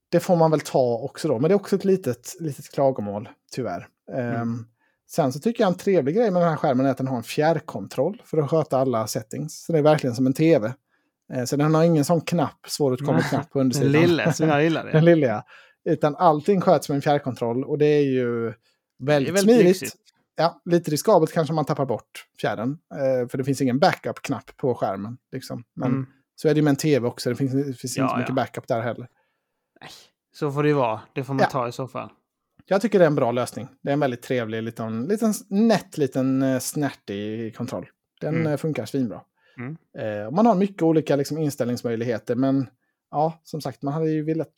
det 0.09 0.21
får 0.21 0.37
man 0.37 0.51
väl 0.51 0.61
ta 0.61 0.99
också 0.99 1.29
då. 1.29 1.39
Men 1.39 1.49
det 1.49 1.53
är 1.55 1.57
också 1.57 1.77
ett 1.77 1.85
litet, 1.85 2.37
litet 2.41 2.71
klagomål, 2.73 3.29
tyvärr. 3.53 3.89
Eh, 4.13 4.41
Mm. 4.41 4.67
Sen 5.11 5.33
så 5.33 5.39
tycker 5.41 5.65
jag 5.65 5.69
en 5.73 5.79
trevlig 5.79 6.15
grej 6.17 6.31
med 6.31 6.43
den 6.43 6.49
här 6.51 6.57
skärmen 6.57 6.87
är 6.87 6.91
att 6.91 6.97
den 6.99 7.07
har 7.07 7.17
en 7.17 7.23
fjärrkontroll 7.23 8.23
för 8.25 8.39
att 8.39 8.51
sköta 8.51 8.79
alla 8.79 9.07
settings. 9.07 9.65
Så 9.65 9.73
det 9.73 9.79
är 9.79 9.83
verkligen 9.83 10.17
som 10.17 10.27
en 10.27 10.33
tv. 10.33 10.73
Eh, 11.33 11.45
Så 11.45 11.57
den 11.57 11.75
har 11.75 11.85
ingen 11.85 12.05
sån 12.05 12.21
knapp, 12.21 12.67
svåråtkomlig 12.67 13.25
knapp 13.25 13.51
på 13.51 13.59
Den 13.59 13.67
undersidan. 13.67 13.93
lilla 13.93 14.33
som 14.33 14.49
jag 14.49 14.63
gillar. 14.65 14.85
Den 14.93 14.93
Det. 14.93 15.01
lilla, 15.15 15.27
ja. 15.27 15.45
Utan 15.85 16.17
allting 16.17 16.61
sköts 16.61 16.89
med 16.89 16.97
en 16.97 17.03
fjärrkontroll 17.03 17.65
och 17.65 17.79
det 17.79 17.87
är 17.87 18.03
ju 18.03 18.43
Det 18.45 18.49
är 18.51 19.07
väldigt, 19.07 19.29
väldigt 19.35 19.43
smidigt. 19.45 19.67
lyxigt. 19.83 19.97
Ja, 20.37 20.61
lite 20.65 20.91
riskabelt 20.91 21.33
kanske 21.33 21.55
man 21.55 21.65
tappar 21.65 21.87
bort 21.87 22.25
fjärren. 22.41 22.79
Eh, 22.95 23.29
för 23.29 23.39
det 23.39 23.45
finns 23.45 23.61
ingen 23.61 23.79
backup-knapp 23.79 24.57
på 24.57 24.75
skärmen. 24.75 25.17
Liksom. 25.33 25.65
Men 25.75 25.91
Mm. 25.91 26.07
så 26.35 26.49
är 26.49 26.55
det 26.55 26.59
ju 26.59 26.65
med 26.65 26.71
en 26.71 26.77
tv 26.77 27.07
också, 27.09 27.31
det 27.31 27.37
finns, 27.37 27.53
det 27.53 27.73
finns 27.75 27.97
Ja, 27.97 28.03
inte 28.03 28.13
så 28.13 28.17
mycket 28.19 28.29
ja. 28.29 28.35
backup 28.35 28.69
där 28.69 28.81
heller. 28.81 29.09
Nej, 29.81 29.91
så 30.35 30.53
får 30.53 30.63
det 30.63 30.69
ju 30.69 30.75
vara. 30.75 31.01
Det 31.15 31.25
får 31.25 31.35
man 31.35 31.43
Ja. 31.43 31.51
ta 31.51 31.69
i 31.69 31.73
så 31.73 31.89
fall. 31.89 32.11
Jag 32.69 32.81
tycker 32.81 32.99
det 32.99 33.05
är 33.05 33.07
en 33.07 33.15
bra 33.15 33.33
lösning. 33.33 33.69
Det 33.83 33.89
är 33.89 33.93
en 33.93 34.01
väldigt 34.01 34.23
trevlig, 34.23 34.63
liten, 34.63 35.07
liten 35.07 35.33
nätt, 35.49 35.99
liten 35.99 36.43
eh, 36.43 36.59
snärtig 36.59 37.57
kontroll. 37.57 37.87
Den 38.21 38.35
Mm. 38.35 38.47
eh, 38.53 38.57
funkar 38.57 38.87
svinbra. 38.87 39.21
Mm. 39.59 39.77
Eh, 39.99 40.31
man 40.31 40.47
har 40.47 40.55
mycket 40.55 40.83
olika 40.83 41.17
liksom, 41.17 41.39
inställningsmöjligheter, 41.39 42.35
men 42.35 42.69
ja, 43.11 43.41
som 43.45 43.61
sagt, 43.61 43.83
man 43.83 43.95
hade 43.95 44.11
ju 44.11 44.23
velat... 44.25 44.49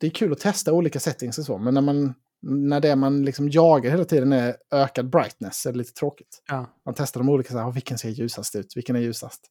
Det 0.00 0.06
är 0.06 0.10
kul 0.10 0.32
att 0.32 0.38
testa 0.38 0.72
olika 0.72 1.00
settings 1.00 1.38
och 1.38 1.44
så, 1.44 1.58
men 1.58 1.74
när, 1.74 1.80
man, 1.80 2.14
när 2.42 2.80
det 2.80 2.96
man 2.96 3.24
liksom 3.24 3.48
jagar 3.48 3.90
hela 3.90 4.04
tiden 4.04 4.32
är 4.32 4.56
ökad 4.70 5.10
brightness 5.10 5.66
är 5.66 5.72
det 5.72 5.78
lite 5.78 5.92
tråkigt. 5.92 6.42
Ja. 6.48 6.66
Man 6.84 6.94
testar 6.94 7.20
de 7.20 7.28
olika, 7.28 7.52
så 7.52 7.58
här, 7.58 7.66
"Ah, 7.66 7.70
vilken 7.70 7.98
ser 7.98 8.08
ljusast 8.08 8.56
ut, 8.56 8.76
vilken 8.76 8.96
är 8.96 9.00
ljusast? 9.00 9.46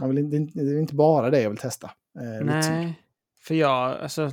Man 0.00 0.14
vill, 0.14 0.30
det 0.54 0.60
är 0.62 0.78
inte 0.78 0.94
bara 0.94 1.30
det 1.30 1.40
jag 1.42 1.50
vill 1.50 1.58
testa. 1.58 1.90
Eh. 2.20 2.44
Nej, 2.46 3.00
för 3.42 3.54
jag, 3.54 3.98
alltså, 4.00 4.32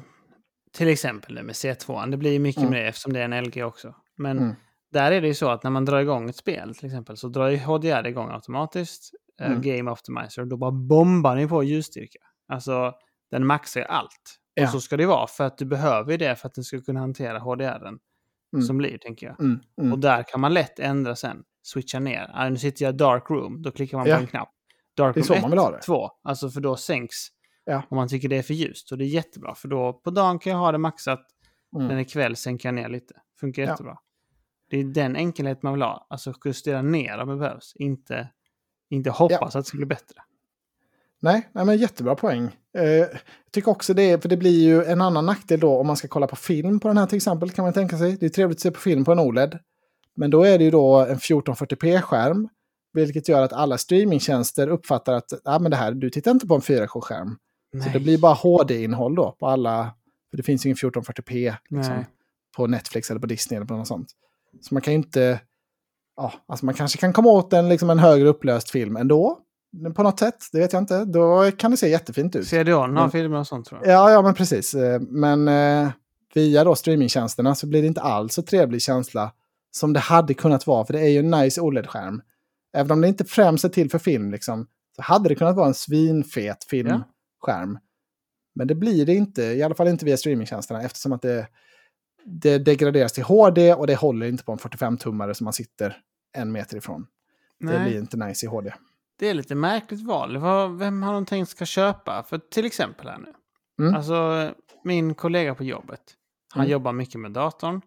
till 0.71 0.87
exempel 0.87 1.35
nu 1.35 1.43
med 1.43 1.53
C2, 1.55 2.11
det 2.11 2.17
blir 2.17 2.39
mycket 2.39 2.61
Mm. 2.61 2.71
med 2.73 2.81
det 2.83 2.87
eftersom 2.87 3.13
det 3.13 3.19
är 3.19 3.23
en 3.25 3.43
LG 3.43 3.63
också. 3.63 3.95
Men 4.17 4.37
Mm. 4.37 4.55
där 4.91 5.11
är 5.11 5.21
det 5.21 5.27
ju 5.27 5.33
så 5.33 5.49
att 5.49 5.63
när 5.63 5.71
man 5.71 5.85
drar 5.85 5.99
igång 5.99 6.29
ett 6.29 6.35
spel 6.35 6.75
till 6.75 6.85
exempel 6.85 7.17
så 7.17 7.27
drar 7.27 7.47
ju 7.47 7.57
HDR 7.57 8.07
igång 8.07 8.29
automatiskt, 8.31 9.11
eh, 9.41 9.47
Mm. 9.47 9.61
Game 9.61 9.91
Optimizer, 9.91 10.41
och 10.41 10.47
då 10.47 10.57
bara 10.57 10.71
bombar 10.71 11.35
ni 11.35 11.47
på 11.47 11.63
ljusstyrka. 11.63 12.19
Alltså, 12.47 12.93
den 13.31 13.45
maxar 13.45 13.79
ju 13.81 13.85
allt. 13.85 14.37
Ja. 14.53 14.63
Och 14.63 14.69
så 14.69 14.81
ska 14.81 14.97
det 14.97 15.05
vara, 15.05 15.27
för 15.27 15.43
att 15.43 15.57
du 15.57 15.65
behöver 15.65 16.11
ju 16.11 16.17
det 16.17 16.35
för 16.35 16.47
att 16.47 16.53
den 16.55 16.63
ska 16.63 16.81
kunna 16.81 16.99
hantera 16.99 17.39
HDRen 17.39 17.99
Mm. 18.53 18.65
som 18.65 18.77
blir, 18.77 18.97
tänker 18.97 19.27
jag. 19.27 19.39
Mm, 19.39 19.59
mm. 19.81 19.93
Och 19.93 19.99
där 19.99 20.23
kan 20.23 20.39
man 20.41 20.53
lätt 20.53 20.79
ändra 20.79 21.15
sen, 21.15 21.43
switcha 21.63 21.99
ner. 21.99 22.31
Ah, 22.33 22.49
nu 22.49 22.57
sitter 22.57 22.85
jag 22.85 22.93
i 22.93 22.97
dark 22.97 23.29
room, 23.29 23.61
då 23.61 23.71
klickar 23.71 23.97
man 23.97 24.07
Ja. 24.07 24.15
på 24.15 24.21
en 24.21 24.27
knapp. 24.27 24.49
Dark 24.97 25.15
room 25.15 25.23
så 25.25 25.33
1, 25.33 25.41
man 25.41 25.51
vill 25.51 25.59
ha 25.59 25.71
det. 25.71 25.81
2, 25.81 26.09
alltså 26.23 26.49
för 26.49 26.61
då 26.61 26.75
sänks 26.75 27.15
Ja. 27.67 27.83
om 27.89 27.95
man 27.97 28.07
tycker 28.07 28.29
det 28.29 28.37
är 28.37 28.41
för 28.43 28.53
ljust. 28.53 28.91
Och 28.91 28.97
det 28.97 29.03
är 29.03 29.07
jättebra, 29.07 29.55
för 29.55 29.67
då 29.67 29.93
på 29.93 30.09
dagen 30.09 30.39
kan 30.39 30.51
jag 30.53 30.59
ha 30.59 30.71
det 30.71 30.77
maxat, 30.77 31.19
Mm. 31.75 31.87
men 31.87 31.99
ikväll 31.99 32.35
sänker 32.35 32.67
jag 32.69 32.73
ner 32.75 32.89
lite. 32.89 33.13
Funkar 33.39 33.63
Ja. 33.63 33.69
jättebra. 33.69 33.97
Det 34.69 34.77
är 34.79 34.83
den 34.83 35.15
enkelhet 35.15 35.63
man 35.63 35.73
vill 35.73 35.81
ha, 35.81 36.07
alltså 36.09 36.33
justera 36.45 36.81
ner 36.81 37.17
om 37.17 37.29
det 37.29 37.35
behövs, 37.35 37.73
inte, 37.75 38.29
inte 38.89 39.09
hoppas 39.09 39.55
att 39.55 39.65
det 39.65 39.67
ska 39.67 39.77
bli 39.77 39.85
bättre. 39.85 40.21
Nej, 41.19 41.49
nej 41.51 41.65
men 41.65 41.77
jättebra 41.77 42.15
poäng. 42.15 42.49
Eh, 42.77 42.83
jag 42.83 43.09
tycker 43.51 43.71
också 43.71 43.93
det, 43.93 44.21
för 44.21 44.29
det 44.29 44.37
blir 44.37 44.59
ju 44.65 44.83
en 44.83 45.01
annan 45.01 45.25
nackdel 45.25 45.59
då 45.59 45.77
om 45.77 45.87
man 45.87 45.97
ska 45.97 46.07
kolla 46.07 46.27
på 46.27 46.35
film 46.35 46.79
på 46.79 46.87
den 46.87 46.97
här 46.97 47.05
till 47.07 47.15
exempel, 47.15 47.51
kan 47.51 47.63
man 47.65 47.73
tänka 47.73 47.97
sig. 47.97 48.17
Det 48.17 48.25
är 48.25 48.29
trevligt 48.29 48.57
att 48.57 48.61
se 48.61 48.71
på 48.71 48.79
film 48.79 49.05
på 49.05 49.11
en 49.11 49.19
OLED. 49.19 49.59
Men 50.15 50.29
då 50.31 50.43
är 50.43 50.57
det 50.57 50.63
ju 50.63 50.71
då 50.71 50.95
en 51.05 51.17
1440p-skärm, 51.19 52.49
vilket 52.93 53.29
gör 53.29 53.41
att 53.41 53.53
alla 53.53 53.77
streamingtjänster 53.77 54.67
uppfattar 54.67 55.13
att 55.13 55.33
ah, 55.43 55.59
men 55.59 55.71
det 55.71 55.77
här, 55.77 55.91
du 55.91 56.09
tittar 56.09 56.31
inte 56.31 56.47
på 56.47 56.55
en 56.55 56.61
4K-skärm. 56.61 57.37
Så 57.71 57.77
Nej. 57.77 57.89
det 57.93 57.99
blir 57.99 58.17
bara 58.17 58.33
HD-innehåll 58.33 59.15
då 59.15 59.31
på 59.39 59.47
alla, 59.47 59.93
för 60.29 60.37
det 60.37 60.43
finns 60.43 60.65
ingen 60.65 60.75
1440p 60.75 61.55
liksom, 61.69 62.05
på 62.57 62.67
Netflix 62.67 63.09
eller 63.11 63.19
på 63.21 63.27
Disney 63.27 63.55
eller 63.57 63.67
på 63.67 63.73
något 63.77 63.87
sånt. 63.87 64.07
Så 64.61 64.73
man 64.73 64.81
kan 64.81 64.93
ju 64.93 64.97
inte, 64.97 65.39
ja, 66.17 66.33
alltså 66.47 66.65
man 66.65 66.73
kanske 66.75 66.97
kan 66.97 67.13
komma 67.13 67.29
åt 67.29 67.53
en, 67.53 67.69
liksom 67.69 67.89
en 67.89 67.99
högre 67.99 68.27
upplöst 68.27 68.69
film 68.69 68.97
ändå. 68.97 69.39
På 69.95 70.03
något 70.03 70.19
sätt, 70.19 70.35
det 70.51 70.59
vet 70.59 70.73
jag 70.73 70.81
inte. 70.81 71.05
Då 71.05 71.51
kan 71.57 71.71
det 71.71 71.77
se 71.77 71.89
jättefint 71.89 72.35
ut. 72.35 72.47
CDON 72.47 72.79
har 72.81 72.87
Men- 72.89 73.11
filmer 73.11 73.37
och 73.39 73.47
sånt 73.47 73.65
tror 73.67 73.81
jag. 73.83 73.93
Ja, 73.93 74.11
ja, 74.11 74.21
men 74.21 74.33
precis. 74.33 74.73
Eh, 74.73 74.99
Men 75.01 75.47
eh, 75.47 75.89
via 76.33 76.63
då 76.63 76.75
streamingtjänsterna 76.75 77.55
så 77.55 77.67
blir 77.67 77.81
det 77.81 77.87
inte 77.87 78.01
alls 78.01 78.33
så 78.33 78.41
trevlig 78.41 78.81
känsla 78.81 79.31
som 79.71 79.93
det 79.93 79.99
hade 79.99 80.33
kunnat 80.33 80.67
vara. 80.67 80.85
För 80.85 80.93
det 80.93 80.99
är 80.99 81.09
ju 81.09 81.19
en 81.19 81.31
nice 81.31 81.61
OLED-skärm. 81.61 82.21
Även 82.73 82.91
om 82.91 83.01
det 83.01 83.07
inte 83.07 83.25
främst 83.25 83.65
är 83.65 83.69
till 83.69 83.89
för 83.89 83.99
film, 83.99 84.31
liksom, 84.31 84.67
så 84.95 85.01
hade 85.01 85.29
det 85.29 85.35
kunnat 85.35 85.55
vara 85.55 85.67
en 85.67 85.73
svinfet 85.73 86.63
filmskärm. 87.45 87.79
Men 88.55 88.67
det 88.67 88.75
blir 88.75 89.05
det 89.05 89.13
inte, 89.13 89.41
i 89.43 89.63
alla 89.63 89.75
fall 89.75 89.87
inte 89.87 90.05
via 90.05 90.17
streamingtjänsterna, 90.17 90.81
eftersom 90.81 91.11
att 91.13 91.21
det, 91.21 91.47
det 92.25 92.57
degraderas 92.57 93.13
till 93.13 93.23
HD 93.23 93.73
och 93.73 93.87
det 93.87 93.95
håller 93.95 94.27
inte 94.27 94.43
på 94.43 94.51
en 94.51 94.57
45-tummare 94.57 95.33
som 95.33 95.43
man 95.43 95.53
sitter 95.53 95.97
en 96.33 96.51
meter 96.51 96.77
ifrån. 96.77 97.07
Det 97.59 97.65
Nej. 97.65 97.89
blir 97.89 97.99
inte 97.99 98.17
nice 98.17 98.45
i 98.45 98.49
HD. 98.49 98.73
Det 99.19 99.29
är 99.29 99.33
lite 99.33 99.55
märkligt 99.55 100.01
val. 100.07 100.37
Vem 100.77 101.03
har 101.03 101.13
de 101.13 101.25
tänkt 101.25 101.49
ska 101.49 101.65
köpa? 101.65 102.23
För 102.23 102.37
till 102.37 102.65
exempel 102.65 103.07
här 103.07 103.17
nu. 103.17 103.33
Mm. 103.85 103.95
Alltså, 103.95 104.51
min 104.83 105.15
kollega 105.15 105.55
på 105.55 105.63
jobbet. 105.63 106.01
Han 106.53 106.61
Mm. 106.61 106.71
jobbar 106.71 106.93
mycket 106.93 107.19
med 107.19 107.31
datorn. 107.31 107.81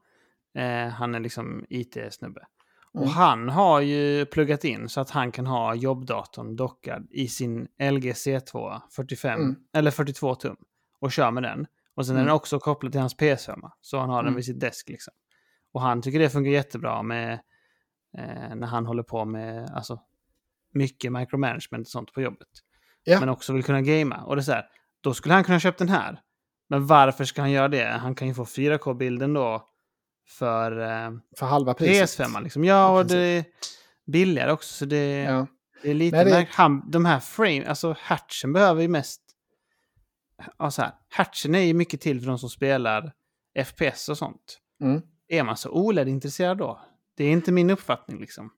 Eh, 0.59 0.89
han 0.89 1.14
är 1.14 1.20
liksom 1.20 1.64
IT-snubbe. 1.68 2.47
Mm. 2.95 3.05
Och 3.07 3.11
han 3.12 3.49
har 3.49 3.81
ju 3.81 4.27
pluggat 4.27 4.65
in 4.65 4.89
så 4.89 5.01
att 5.01 5.11
han 5.11 5.33
kan 5.33 5.47
ha 5.47 5.75
jobbdatorn 5.75 6.57
dockad 6.57 7.07
i 7.11 7.29
sin 7.29 7.69
LG 7.79 8.12
C2 8.12 8.81
45 8.91 9.41
Mm. 9.41 9.57
eller 9.75 9.91
42 9.91 10.35
tum. 10.35 10.57
Och 11.01 11.12
kör 11.12 11.31
med 11.31 11.43
den. 11.43 11.67
Och 11.95 12.07
sen 12.07 12.17
är 12.17 12.21
Mm. 12.21 12.27
den 12.27 12.35
också 12.37 12.59
kopplad 12.59 12.93
till 12.93 13.01
hans 13.01 13.17
PS5. 13.17 13.71
Så 13.81 13.99
han 13.99 14.11
har 14.11 14.17
den 14.23 14.27
Mm. 14.29 14.37
vid 14.37 14.45
sitt 14.45 14.61
desk 14.61 14.89
liksom. 14.89 15.12
Och 15.73 15.81
han 15.81 16.03
tycker 16.03 16.19
det 16.19 16.31
funkar 16.31 16.51
jättebra 16.51 17.03
med 17.03 17.33
eh, 18.19 18.55
när 18.55 18.67
han 18.67 18.87
håller 18.87 19.03
på 19.03 19.25
med 19.25 19.71
alltså, 19.71 20.01
mycket 20.75 21.12
micromanagement 21.12 21.87
och 21.87 21.91
sånt 21.91 22.12
på 22.12 22.21
jobbet. 22.21 22.49
Ja. 23.05 23.21
Men 23.21 23.29
också 23.29 23.53
vill 23.53 23.65
kunna 23.65 23.83
gamea. 23.83 24.21
Och 24.23 24.37
det 24.37 24.41
är 24.41 24.45
så 24.45 24.53
här, 24.53 24.65
då 25.01 25.15
skulle 25.15 25.35
han 25.35 25.45
kunna 25.45 25.61
köpt 25.61 25.79
den 25.79 25.89
här. 25.89 26.21
Men 26.69 26.87
varför 26.87 27.25
ska 27.25 27.41
han 27.41 27.51
göra 27.51 27.69
det? 27.69 27.85
Han 27.85 28.15
kan 28.15 28.29
ju 28.29 28.35
få 28.35 28.45
4K-bilden 28.45 29.35
då 29.35 29.69
för 30.39 30.81
eh, 30.81 31.11
För 31.36 31.47
halva 31.47 31.74
priset. 31.74 32.27
PS5. 32.27 32.43
Liksom. 32.43 32.65
Ja, 32.65 32.98
och 32.98 33.07
det 33.07 33.19
är 33.19 33.44
billigare 34.07 34.52
också. 34.52 34.74
Så 34.74 34.85
det, 34.85 35.15
Ja. 35.23 35.47
det 35.82 35.90
är 35.90 35.94
lite 35.94 36.16
Nej, 36.16 36.24
det- 36.24 36.31
märk- 36.31 36.48
han, 36.52 36.90
De 36.90 37.05
här 37.05 37.20
frame, 37.20 37.66
alltså 37.66 37.94
hatchen 37.98 38.52
behöver 38.52 38.82
ju 38.82 38.89
mest... 38.89 39.20
Ja, 40.59 40.70
så 40.70 40.82
här, 40.82 40.93
hatchen 41.09 41.55
är 41.55 41.61
ju 41.61 41.74
mycket 41.74 42.01
till 42.01 42.20
för 42.20 42.27
de 42.27 42.39
som 42.39 42.48
spelar 42.51 43.12
FPS 43.65 44.09
och 44.09 44.19
sånt. 44.19 44.59
Mm. 44.82 45.02
Är 45.28 45.43
man 45.43 45.57
så 45.57 45.70
OLED-intresserad 45.70 46.59
då? 46.59 46.81
Det 47.16 47.24
är 47.24 47.31
inte 47.31 47.52
min 47.52 47.70
uppfattning 47.70 48.20
liksom. 48.20 48.51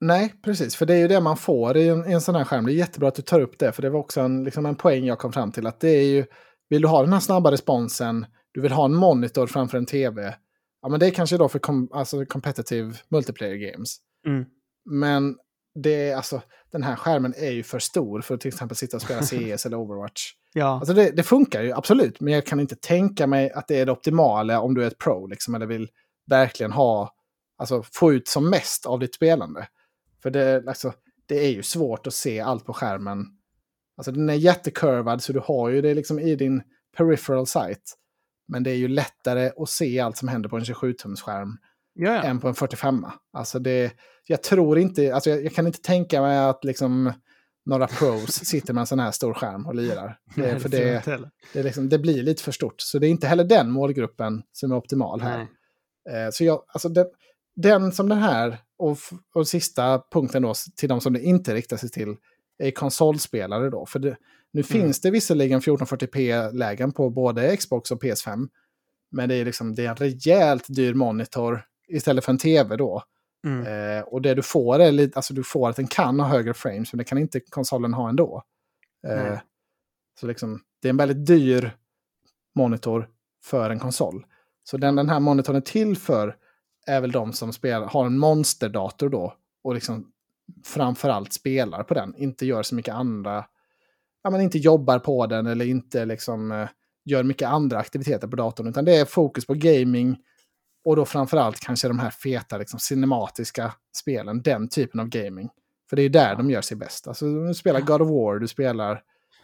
Nej, 0.00 0.34
precis. 0.44 0.76
För 0.76 0.86
det 0.86 0.94
är 0.94 0.98
ju 0.98 1.08
det 1.08 1.20
man 1.20 1.36
får 1.36 1.76
i 1.76 1.88
en, 1.88 2.10
i 2.10 2.12
en 2.12 2.20
sån 2.20 2.34
här 2.34 2.44
skärm. 2.44 2.66
Det 2.66 2.72
är 2.72 2.74
jättebra 2.74 3.08
att 3.08 3.14
du 3.14 3.22
tar 3.22 3.40
upp 3.40 3.58
det, 3.58 3.72
för 3.72 3.82
det 3.82 3.90
var 3.90 4.00
också 4.00 4.20
en, 4.20 4.44
liksom 4.44 4.66
en 4.66 4.74
poäng 4.76 5.04
jag 5.04 5.18
kom 5.18 5.32
fram 5.32 5.52
till. 5.52 5.66
Att 5.66 5.80
det 5.80 5.88
är 5.90 6.04
ju, 6.04 6.24
vill 6.68 6.82
du 6.82 6.88
ha 6.88 7.02
den 7.02 7.12
här 7.12 7.20
snabba 7.20 7.50
responsen, 7.50 8.26
du 8.52 8.60
vill 8.60 8.72
ha 8.72 8.84
en 8.84 8.94
monitor 8.94 9.46
framför 9.46 9.78
en 9.78 9.86
tv, 9.86 10.34
ja 10.82 10.88
men 10.88 11.00
det 11.00 11.06
är 11.06 11.10
kanske 11.10 11.36
då 11.36 11.48
för 11.48 11.58
kom, 11.58 11.88
alltså 11.92 12.24
competitive 12.24 12.94
multiplayer 13.08 13.72
games. 13.72 13.96
Mm. 14.26 14.44
Men 14.84 15.36
det 15.74 16.08
är 16.08 16.16
alltså, 16.16 16.42
den 16.72 16.82
här 16.82 16.96
skärmen 16.96 17.34
är 17.36 17.50
ju 17.50 17.62
för 17.62 17.78
stor 17.78 18.20
för 18.20 18.34
att 18.34 18.40
till 18.40 18.48
exempel 18.48 18.76
sitta 18.76 18.96
och 18.96 19.02
spela 19.02 19.22
CS 19.56 19.66
eller 19.66 19.76
Overwatch. 19.76 20.22
Ja, 20.54 20.66
Alltså 20.66 20.94
det, 20.94 21.10
det 21.10 21.22
funkar 21.22 21.62
ju 21.62 21.72
absolut, 21.72 22.20
men 22.20 22.32
jag 22.32 22.46
kan 22.46 22.60
inte 22.60 22.76
tänka 22.76 23.26
mig 23.26 23.50
att 23.50 23.68
det 23.68 23.80
är 23.80 23.86
det 23.86 23.92
optimala 23.92 24.60
om 24.60 24.74
du 24.74 24.82
är 24.82 24.86
ett 24.86 24.98
pro, 24.98 25.26
liksom, 25.26 25.54
eller 25.54 25.66
vill 25.66 25.88
verkligen 26.26 26.72
ha, 26.72 27.14
alltså 27.58 27.82
få 27.92 28.12
ut 28.12 28.28
som 28.28 28.50
mest 28.50 28.86
av 28.86 28.98
ditt 28.98 29.14
spelande. 29.14 29.68
För 30.22 30.30
det, 30.30 30.64
alltså, 30.68 30.92
det 31.26 31.44
är 31.46 31.50
ju 31.50 31.62
svårt 31.62 32.06
att 32.06 32.14
se 32.14 32.40
allt 32.40 32.64
på 32.64 32.72
skärmen. 32.72 33.26
Alltså 33.96 34.12
den 34.12 34.30
är 34.30 34.34
jättekurvad 34.34 35.22
så 35.22 35.32
du 35.32 35.40
har 35.44 35.68
ju 35.68 35.82
det 35.82 35.94
liksom 35.94 36.18
i 36.18 36.36
din 36.36 36.62
peripheral 36.96 37.46
sight. 37.46 37.98
Men 38.52 38.62
det 38.62 38.70
är 38.70 38.74
ju 38.74 38.88
lättare 38.88 39.50
att 39.56 39.68
se 39.68 40.00
allt 40.00 40.16
som 40.16 40.28
händer 40.28 40.48
på 40.48 40.56
en 40.56 40.64
27-tumsskärm 40.64 41.56
Ja, 41.94 42.14
ja. 42.14 42.22
än 42.22 42.40
på 42.40 42.48
en 42.48 42.54
45. 42.54 43.06
Alltså 43.32 43.58
det, 43.58 43.92
jag 44.26 44.42
tror 44.42 44.78
inte, 44.78 45.14
alltså 45.14 45.30
jag, 45.30 45.44
jag 45.44 45.52
kan 45.54 45.66
inte 45.66 45.82
tänka 45.82 46.20
mig 46.20 46.38
att 46.38 46.64
liksom 46.64 47.12
några 47.66 47.86
pros 47.86 48.32
sitter 48.44 48.74
med 48.74 48.80
en 48.80 48.86
sån 48.86 48.98
här 48.98 49.10
stor 49.10 49.34
skärm 49.34 49.66
och 49.66 49.74
lirar. 49.74 50.18
Det, 50.36 50.42
Nej, 50.42 50.60
för 50.60 50.68
det, 50.68 51.20
det, 51.52 51.62
liksom, 51.62 51.88
det 51.88 51.98
blir 51.98 52.22
lite 52.22 52.42
för 52.42 52.52
stort. 52.52 52.74
Så 52.78 52.98
det 52.98 53.06
är 53.06 53.10
inte 53.10 53.26
heller 53.26 53.44
den 53.44 53.70
målgruppen 53.70 54.42
som 54.52 54.72
är 54.72 54.76
optimal 54.76 55.20
här. 55.20 55.48
Nej. 56.08 56.24
Eh, 56.24 56.30
så 56.32 56.44
jag, 56.44 56.64
alltså 56.66 56.88
den, 56.88 57.06
den 57.56 57.92
som 57.92 58.08
den 58.08 58.18
här, 58.18 58.58
och, 58.78 58.98
och 59.34 59.48
sista 59.48 60.02
punkten 60.12 60.42
då 60.42 60.54
till 60.76 60.88
de 60.88 61.00
som 61.00 61.12
det 61.12 61.20
inte 61.20 61.54
riktar 61.54 61.76
sig 61.76 61.90
till, 61.90 62.16
konsolspelare 62.70 63.70
då. 63.70 63.86
För 63.86 63.98
det, 63.98 64.16
nu 64.52 64.62
finns 64.62 65.00
det 65.00 65.10
visserligen 65.10 65.60
1440p-lägen 65.60 66.92
på 66.92 67.10
både 67.10 67.56
Xbox 67.56 67.90
och 67.90 68.02
PS5. 68.02 68.48
Men 69.10 69.28
det 69.28 69.34
är, 69.34 69.44
liksom, 69.44 69.74
det 69.74 69.84
är 69.84 69.88
en 69.88 69.96
rejält 69.96 70.64
dyr 70.68 70.94
monitor 70.94 71.64
istället 71.88 72.24
för 72.24 72.32
en 72.32 72.38
tv 72.38 72.76
då. 72.76 73.02
Mm. 73.46 73.66
Eh, 73.66 74.02
och 74.02 74.22
det 74.22 74.34
du 74.34 74.42
får 74.42 74.78
är 74.78 74.92
lite, 74.92 75.18
alltså 75.18 75.34
du 75.34 75.44
får 75.44 75.68
att 75.68 75.76
den 75.76 75.86
kan 75.86 76.20
ha 76.20 76.26
högre 76.26 76.54
frames, 76.54 76.92
men 76.92 76.98
det 76.98 77.04
kan 77.04 77.18
inte 77.18 77.40
konsolen 77.40 77.94
ha 77.94 78.08
ändå. 78.08 78.42
Eh, 79.08 79.16
Nej. 79.16 79.40
så 80.20 80.26
liksom, 80.26 80.60
det 80.82 80.88
är 80.88 80.90
en 80.90 80.96
väldigt 80.96 81.26
dyr 81.26 81.76
monitor 82.54 83.08
för 83.44 83.70
en 83.70 83.78
konsol. 83.78 84.26
Så 84.64 84.76
den 84.76 84.96
den 84.96 85.08
här 85.08 85.20
monitorn 85.20 85.56
är 85.56 85.60
till 85.60 85.96
för 85.96 86.36
är 86.86 87.00
väl 87.00 87.12
de 87.12 87.32
som 87.32 87.52
spelar, 87.52 87.86
har 87.86 88.06
en 88.06 88.18
monsterdator 88.18 89.08
då 89.08 89.36
och 89.64 89.74
liksom 89.74 90.11
framförallt 90.64 91.32
spelar 91.32 91.82
på 91.82 91.94
den, 91.94 92.14
inte 92.16 92.46
gör 92.46 92.62
så 92.62 92.74
mycket 92.74 92.94
andra, 92.94 93.44
ja 94.22 94.30
men 94.30 94.40
inte 94.40 94.58
jobbar 94.58 94.98
på 94.98 95.26
den 95.26 95.46
eller 95.46 95.64
inte 95.64 96.04
liksom 96.04 96.52
eh, 96.52 96.68
gör 97.04 97.22
mycket 97.22 97.48
andra 97.48 97.78
aktiviteter 97.78 98.28
på 98.28 98.36
datorn, 98.36 98.66
utan 98.66 98.84
det 98.84 98.96
är 98.96 99.04
fokus 99.04 99.46
på 99.46 99.54
gaming 99.54 100.18
och 100.84 100.96
då 100.96 101.04
framförallt 101.04 101.60
kanske 101.60 101.88
de 101.88 101.98
här 101.98 102.10
feta 102.10 102.58
liksom, 102.58 102.78
cinematiska 102.80 103.74
spelen, 103.96 104.42
den 104.42 104.68
typen 104.68 105.00
av 105.00 105.08
gaming. 105.08 105.48
För 105.90 105.96
det 105.96 106.02
är 106.02 106.08
där 106.08 106.36
de 106.36 106.50
gör 106.50 106.60
sig 106.62 106.76
bäst. 106.76 107.08
Alltså, 107.08 107.26
du 107.46 107.54
spelar 107.54 107.80
God 107.80 108.02
of 108.02 108.08
War, 108.08 108.38
du 108.38 108.48
spelar 108.48 109.02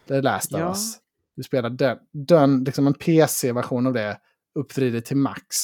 The 0.08 0.20
Last 0.20 0.52
of 0.54 0.60
Ja. 0.60 0.68
Us. 0.68 0.96
Du 1.36 1.42
spelar 1.42 1.70
den, 1.70 1.98
den 2.12 2.64
liksom 2.64 2.86
en 2.86 2.94
PC-version 2.94 3.86
av 3.86 3.92
det 3.92 4.18
uppvridet 4.54 5.04
till 5.04 5.16
max. 5.16 5.56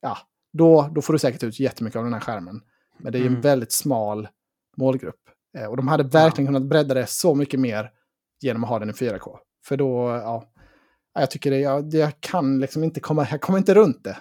Ja, 0.00 0.18
då, 0.52 0.90
då 0.94 1.02
får 1.02 1.12
du 1.12 1.18
säkert 1.18 1.42
ut 1.42 1.60
jättemycket 1.60 1.98
av 1.98 2.04
den 2.04 2.12
här 2.12 2.20
skärmen. 2.20 2.60
Men 2.98 3.12
det 3.12 3.18
är 3.18 3.20
ju 3.20 3.26
en 3.26 3.32
Mm. 3.32 3.40
väldigt 3.42 3.72
smal 3.72 4.28
målgrupp. 4.76 5.20
Eh, 5.58 5.64
och 5.64 5.76
de 5.76 5.88
hade 5.88 6.02
verkligen 6.02 6.46
kunnat 6.46 6.68
bredda 6.68 6.94
det 6.94 7.06
så 7.06 7.34
mycket 7.34 7.60
mer 7.60 7.90
genom 8.42 8.64
att 8.64 8.70
ha 8.70 8.78
den 8.78 8.90
i 8.90 8.92
4K. 8.92 9.38
För 9.66 9.76
då, 9.76 10.08
ja, 10.08 10.44
ja, 11.14 11.20
jag 11.20 11.30
tycker 11.30 11.50
det, 11.50 11.58
jag, 11.58 11.94
jag 11.94 12.12
kan 12.20 12.58
liksom 12.60 12.84
inte 12.84 13.00
komma, 13.00 13.26
jag 13.30 13.40
kommer 13.40 13.58
inte 13.58 13.74
runt 13.74 14.04
det. 14.04 14.16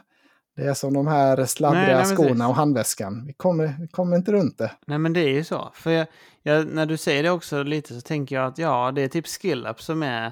Det 0.56 0.66
är 0.66 0.74
som 0.74 0.94
de 0.94 1.08
här 1.08 1.46
sladdriga 1.46 1.98
Nej, 1.98 2.06
nej, 2.08 2.16
skorna 2.16 2.48
och 2.48 2.56
handväskan. 2.56 3.26
Vi 3.28 3.34
kommer, 3.34 3.76
vi 3.80 3.88
kommer 3.88 4.16
inte 4.18 4.32
runt 4.32 4.58
det. 4.58 4.72
Nej 4.88 4.98
men 4.98 5.14
det 5.14 5.20
är 5.20 5.30
ju 5.30 5.44
så. 5.44 5.72
För 5.74 5.92
jag, 5.92 6.08
jag, 6.44 6.68
när 6.68 6.86
du 6.86 6.98
säger 6.98 7.24
det 7.24 7.30
också 7.32 7.64
lite 7.64 7.94
så 7.94 8.02
tänker 8.02 8.36
jag 8.36 8.46
att 8.46 8.58
ja, 8.58 8.92
det 8.92 9.02
är 9.02 9.08
typ 9.08 9.28
SkillUp 9.28 9.82
som 9.82 10.04
är 10.04 10.32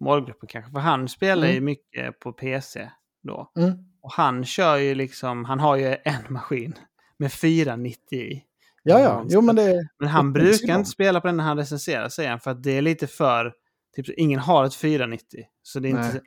målgruppen 0.00 0.48
kanske. 0.48 0.72
För 0.72 0.78
han 0.78 1.08
spelar 1.08 1.46
ju 1.46 1.52
Mm. 1.52 1.64
mycket 1.64 2.20
på 2.20 2.32
PC 2.32 2.90
då. 3.22 3.50
Mm. 3.56 3.72
Och 4.02 4.12
han 4.12 4.44
kör 4.44 4.76
ju 4.76 4.94
liksom, 4.94 5.44
han 5.44 5.60
har 5.60 5.76
ju 5.76 5.96
en 6.04 6.22
maskin 6.32 6.74
med 7.18 7.32
490 7.32 8.18
i. 8.18 8.42
Ja, 8.82 9.00
ja, 9.00 9.24
jo 9.28 9.40
men 9.40 9.56
det... 9.56 9.88
Men 9.98 10.08
han 10.08 10.32
det 10.32 10.40
brukar 10.40 10.78
inte 10.78 10.90
spela 10.90 11.20
på 11.20 11.26
den 11.26 11.36
när 11.36 11.44
han 11.44 11.56
recenserar 11.56 12.08
säger 12.08 12.30
han. 12.30 12.40
För 12.40 12.50
att 12.50 12.62
det 12.62 12.70
är 12.70 12.82
lite 12.82 13.06
för, 13.06 13.52
typ 13.96 14.08
ingen 14.08 14.40
har 14.40 14.64
ett 14.64 14.74
490. 14.74 15.44
Så 15.62 15.80
det 15.80 15.88
är 15.88 15.90
inte, 15.90 16.02
Nej. 16.02 16.20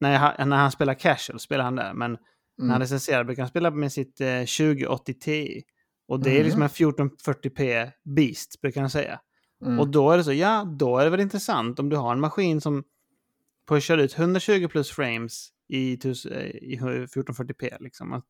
när, 0.00 0.18
han, 0.18 0.48
när 0.48 0.56
han 0.56 0.70
spelar 0.72 0.94
casual 0.94 1.40
spelar 1.40 1.64
han 1.64 1.76
där. 1.76 1.94
Men 1.94 2.10
när 2.10 2.18
han 2.58 2.70
Mm. 2.70 2.80
recenserar 2.80 3.24
brukar 3.24 3.42
han 3.42 3.50
spela 3.50 3.70
med 3.70 3.92
sitt 3.92 4.20
eh, 4.20 4.38
2080 4.40 5.14
Ti. 5.14 5.62
Och 6.08 6.22
det 6.22 6.40
är 6.40 6.44
liksom 6.44 6.62
en 6.62 6.68
1440p 6.68 7.90
beast, 8.16 8.60
brukar 8.60 8.80
han 8.80 8.90
säga. 8.90 9.20
Mm. 9.64 9.80
Och 9.80 9.88
då 9.88 10.10
är 10.10 10.16
det 10.16 10.24
så, 10.24 10.32
ja, 10.32 10.64
då 10.78 10.98
är 10.98 11.04
det 11.04 11.10
väl 11.10 11.20
intressant 11.20 11.78
om 11.78 11.88
du 11.88 11.96
har 11.96 12.12
en 12.12 12.20
maskin 12.20 12.60
som 12.60 12.84
köra 13.80 14.02
ut 14.02 14.18
120 14.18 14.68
plus 14.68 14.90
frames 14.90 15.48
i, 15.68 15.92
eh, 15.92 16.46
i 16.46 16.78
1440p. 16.80 17.76
Liksom. 17.80 18.12
Att, 18.12 18.26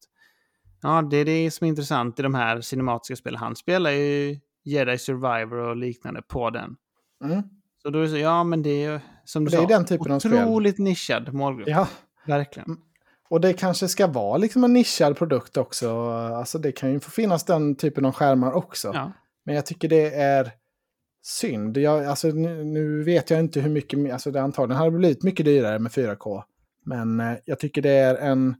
ja, 0.87 1.03
det 1.03 1.17
är 1.17 1.25
det 1.25 1.51
som 1.51 1.65
är 1.65 1.69
intressant 1.69 2.19
i 2.19 2.23
de 2.23 2.35
här 2.35 2.61
cinematiska 2.61 3.17
spelen. 3.17 3.41
Han 3.41 3.57
spelar 3.57 3.91
ju 3.91 4.39
Jedi 4.65 4.99
Survivor 4.99 5.59
och 5.59 5.77
liknande 5.77 6.23
på 6.23 6.51
den. 6.51 6.77
Mm. 7.25 7.43
Så 7.83 7.91
då 7.91 7.99
är 7.99 8.03
det 8.03 8.09
så, 8.09 8.17
ja 8.17 8.45
men 8.45 8.63
det 8.63 8.71
är 8.71 8.93
ju, 8.93 9.01
som 9.25 9.45
du 9.45 9.51
Det 9.51 9.57
är 9.57 9.61
sa, 9.61 9.67
den 9.67 9.85
typen 9.85 10.13
av 10.13 10.19
spel. 10.19 10.33
otroligt 10.35 10.79
nischad 10.79 11.33
målgrupp. 11.35 11.69
Ja, 11.69 11.89
Verkligen. 12.27 12.77
och 13.31 13.41
det 13.41 13.53
kanske 13.53 13.89
ska 13.89 14.07
vara 14.07 14.37
liksom 14.37 14.65
en 14.65 14.73
nischad 14.73 15.17
produkt 15.17 15.57
också. 15.57 16.09
Alltså 16.11 16.59
det 16.59 16.73
kan 16.73 16.93
ju 16.93 17.01
få 17.01 17.11
finnas 17.11 17.45
den 17.45 17.77
typen 17.77 18.05
av 18.05 18.13
skärmar 18.13 18.53
också. 18.53 18.91
Ja. 18.95 19.13
Men 19.45 19.55
jag 19.55 19.67
tycker 19.67 19.89
det 19.89 20.15
är 20.15 20.51
synd. 21.23 21.77
Jag, 21.77 22.05
alltså, 22.07 22.29
nu, 22.29 22.65
nu 22.65 23.03
vet 23.03 23.31
jag 23.31 23.41
inte 23.41 23.61
hur 23.61 23.71
mycket, 23.71 24.13
alltså 24.13 24.31
det 24.31 24.43
antagligen 24.43 24.79
hade 24.79 24.91
blivit 24.91 25.23
mycket 25.23 25.47
dyrare 25.47 25.79
med 25.79 25.93
4K. 25.93 26.43
Men 26.85 27.21
eh, 27.21 27.33
jag 27.45 27.59
tycker 27.59 27.83
det 27.83 27.91
är 27.91 28.15
en, 28.15 28.55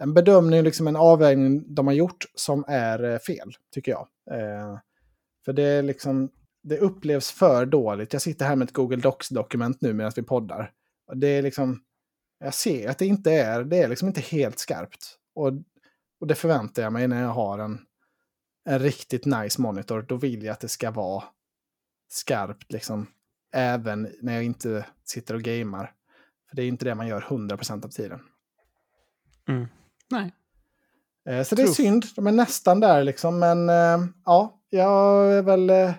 en 0.00 0.14
bedömning, 0.14 0.62
liksom 0.62 0.86
en 0.86 0.96
avvägning 0.96 1.74
de 1.74 1.86
har 1.86 1.94
gjort 1.94 2.24
som 2.34 2.64
är 2.68 3.04
eh, 3.04 3.18
fel, 3.18 3.52
tycker 3.74 3.92
jag. 3.92 4.08
Eh, 4.30 4.78
för 5.44 5.52
det 5.52 5.62
är 5.62 5.82
liksom, 5.82 6.30
det 6.62 6.78
upplevs 6.78 7.30
för 7.30 7.66
dåligt. 7.66 8.12
Jag 8.12 8.22
sitter 8.22 8.44
här 8.44 8.56
med 8.56 8.68
ett 8.68 8.74
Google 8.74 8.96
Docs-dokument 8.96 9.80
nu 9.80 9.92
medan 9.92 10.12
vi 10.16 10.22
poddar. 10.22 10.72
Och 11.06 11.16
det 11.16 11.26
är 11.28 11.42
liksom, 11.42 11.82
jag 12.38 12.54
ser 12.54 12.88
att 12.88 12.98
det 12.98 13.06
inte 13.06 13.32
är, 13.32 13.64
det 13.64 13.82
är 13.82 13.88
liksom 13.88 14.08
inte 14.08 14.20
helt 14.20 14.58
skarpt. 14.58 15.16
Och, 15.34 15.52
och 16.20 16.26
det 16.26 16.34
förväntar 16.34 16.82
jag 16.82 16.92
mig 16.92 17.08
när 17.08 17.22
jag 17.22 17.28
har 17.28 17.58
en, 17.58 17.78
en 18.64 18.78
riktigt 18.78 19.24
nice 19.24 19.60
monitor. 19.60 20.02
Då 20.02 20.16
vill 20.16 20.42
jag 20.42 20.52
att 20.52 20.60
det 20.60 20.68
ska 20.68 20.90
vara 20.90 21.24
skarpt 22.08 22.72
liksom. 22.72 23.06
Även 23.52 24.08
när 24.22 24.34
jag 24.34 24.44
inte 24.44 24.86
sitter 25.04 25.34
och 25.34 25.42
gamer. 25.42 25.92
För 26.48 26.56
det 26.56 26.62
är 26.62 26.68
inte 26.68 26.84
det 26.84 26.94
man 26.94 27.08
gör 27.08 27.20
100% 27.20 27.84
av 27.84 27.88
tiden. 27.88 28.20
Mm. 29.48 29.66
Nej. 30.10 30.34
Eh, 31.28 31.42
så 31.42 31.54
det 31.54 31.62
är 31.62 31.66
synd, 31.66 32.04
de 32.16 32.26
är 32.26 32.32
nästan 32.32 32.80
där 32.80 33.04
liksom. 33.04 33.38
Men 33.38 33.68
eh, 33.68 34.06
ja, 34.24 34.60
jag 34.70 35.32
är 35.32 35.42
väl 35.42 35.70
eh, 35.70 35.90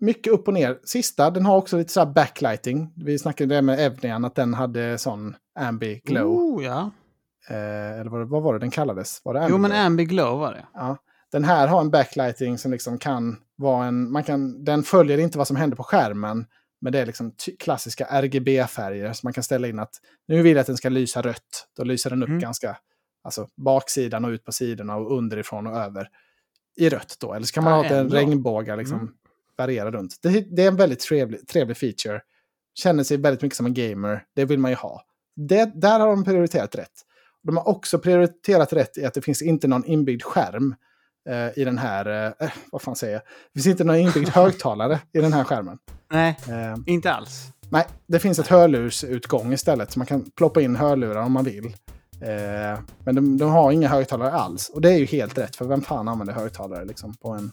mycket 0.00 0.32
upp 0.32 0.48
och 0.48 0.54
ner. 0.54 0.78
Sista, 0.84 1.30
den 1.30 1.46
har 1.46 1.56
också 1.56 1.76
lite 1.76 1.92
så 1.92 2.00
här 2.00 2.06
backlighting. 2.12 2.92
Vi 2.96 3.18
snackade 3.18 3.54
det 3.54 3.62
med 3.62 3.80
Evnian, 3.80 4.24
att 4.24 4.34
den 4.34 4.54
hade 4.54 4.98
sån 4.98 5.36
ambi 5.58 6.00
glow. 6.04 6.26
Oh, 6.26 6.64
ja. 6.64 6.90
Eller 7.48 8.10
vad, 8.10 8.28
vad 8.28 8.42
var 8.42 8.52
det 8.52 8.58
den 8.58 8.70
kallades? 8.70 9.20
Var 9.24 9.34
det 9.34 9.46
Jo, 9.48 9.54
ambi 9.54 9.58
men 9.58 9.70
glow? 9.70 9.80
Ambi 9.86 10.04
Glow 10.04 10.38
var 10.38 10.52
det. 10.52 10.66
Ja. 10.74 10.96
Den 11.32 11.44
här 11.44 11.66
har 11.66 11.80
en 11.80 11.90
backlighting 11.90 12.58
som 12.58 12.70
liksom 12.70 12.98
kan 12.98 13.36
vara 13.56 13.86
en... 13.86 14.12
Man 14.12 14.24
kan, 14.24 14.64
den 14.64 14.82
följer 14.82 15.18
inte 15.18 15.38
vad 15.38 15.46
som 15.46 15.56
händer 15.56 15.76
på 15.76 15.82
skärmen. 15.82 16.46
Men 16.80 16.92
det 16.92 16.98
är 16.98 17.06
liksom 17.06 17.32
klassiska 17.58 18.04
RGB-färger. 18.04 19.12
Så 19.12 19.26
man 19.26 19.32
kan 19.32 19.44
ställa 19.44 19.68
in 19.68 19.78
att 19.78 19.90
nu 20.28 20.42
vill 20.42 20.52
jag 20.52 20.60
att 20.60 20.66
den 20.66 20.76
ska 20.76 20.88
lysa 20.88 21.22
rött. 21.22 21.68
Då 21.76 21.84
lyser 21.84 22.10
den 22.10 22.22
upp 22.22 22.28
Mm. 22.28 22.40
ganska... 22.40 22.76
Alltså 23.26 23.48
baksidan 23.56 24.24
och 24.24 24.28
ut 24.30 24.44
på 24.44 24.52
sidorna 24.52 24.96
och 24.96 25.16
underifrån 25.18 25.66
och 25.66 25.76
över. 25.76 26.08
I 26.76 26.88
rött 26.88 27.16
då. 27.20 27.34
Eller 27.34 27.46
så 27.46 27.52
kan 27.54 27.64
man 27.64 27.72
Ja, 27.84 27.88
ha 27.88 27.96
en 27.96 28.08
regnbåge 28.10 28.76
liksom 28.76 28.98
Mm. 28.98 29.12
variera 29.58 29.90
runt. 29.90 30.18
Det, 30.22 30.56
det 30.56 30.62
är 30.62 30.68
en 30.68 30.76
väldigt 30.76 31.00
trevlig, 31.00 31.48
trevlig 31.48 31.76
feature. 31.76 32.20
Känner 32.74 33.04
sig 33.04 33.16
väldigt 33.16 33.42
mycket 33.42 33.56
som 33.56 33.66
en 33.66 33.74
gamer. 33.74 34.24
Det 34.34 34.44
vill 34.44 34.58
man 34.58 34.70
ju 34.70 34.76
ha. 34.76 35.02
Det, 35.36 35.70
där 35.74 36.00
har 36.00 36.06
de 36.08 36.24
prioriterat 36.24 36.74
rätt. 36.74 36.92
De 37.42 37.56
har 37.56 37.68
också 37.68 37.98
prioriterat 37.98 38.72
rätt 38.72 38.98
i 38.98 39.04
att 39.04 39.14
det 39.14 39.22
finns 39.22 39.42
inte 39.42 39.68
någon 39.68 39.84
inbyggd 39.84 40.22
skärm 40.22 40.74
eh, 41.28 41.58
i 41.58 41.64
den 41.64 41.78
här, 41.78 42.34
eh, 42.40 42.48
vad 42.72 42.82
fan 42.82 42.96
säger 42.96 43.12
jag? 43.12 43.22
Det 43.52 43.60
finns 43.62 43.66
inte 43.66 43.84
någon 43.84 43.96
inbyggd 43.96 44.28
högtalare 44.34 45.00
i 45.12 45.18
den 45.20 45.32
här 45.32 45.44
skärmen. 45.44 45.78
Nej, 46.12 46.36
Eh, 46.48 46.76
inte 46.86 47.12
alls. 47.12 47.42
nej, 47.70 47.86
det 48.06 48.18
finns 48.18 48.38
ett 48.38 48.46
hörlursutgång 48.46 49.52
istället, 49.52 49.92
så 49.92 49.98
man 49.98 50.06
kan 50.06 50.30
ploppa 50.30 50.60
in 50.60 50.76
hörlurar 50.76 51.22
om 51.22 51.32
man 51.32 51.44
vill. 51.44 51.76
Eh, 52.20 52.78
men 53.04 53.14
de, 53.14 53.38
de 53.38 53.50
har 53.50 53.72
inga 53.72 53.88
högtalare 53.88 54.30
alls. 54.32 54.68
Och 54.68 54.80
det 54.80 54.92
är 54.92 54.98
ju 54.98 55.04
helt 55.04 55.38
rätt, 55.38 55.56
för 55.56 55.64
vem 55.64 55.82
fan 55.82 56.08
använder 56.08 56.34
högtalare 56.34 56.84
liksom 56.84 57.14
på 57.14 57.30
en... 57.30 57.50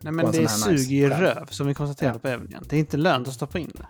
Nej, 0.00 0.12
men 0.12 0.26
en 0.26 0.32
det 0.32 0.38
nice 0.40 0.58
suger 0.58 0.96
ju 0.96 1.10
skärm. 1.10 1.20
röv, 1.20 1.46
som 1.50 1.66
vi 1.66 1.74
konstaterade 1.74 2.14
Ja. 2.14 2.18
på 2.18 2.28
övningen. 2.28 2.64
Det 2.68 2.76
är 2.76 2.80
inte 2.80 2.96
lönt 2.96 3.28
att 3.28 3.34
stoppa 3.34 3.58
in 3.58 3.70
det. 3.74 3.86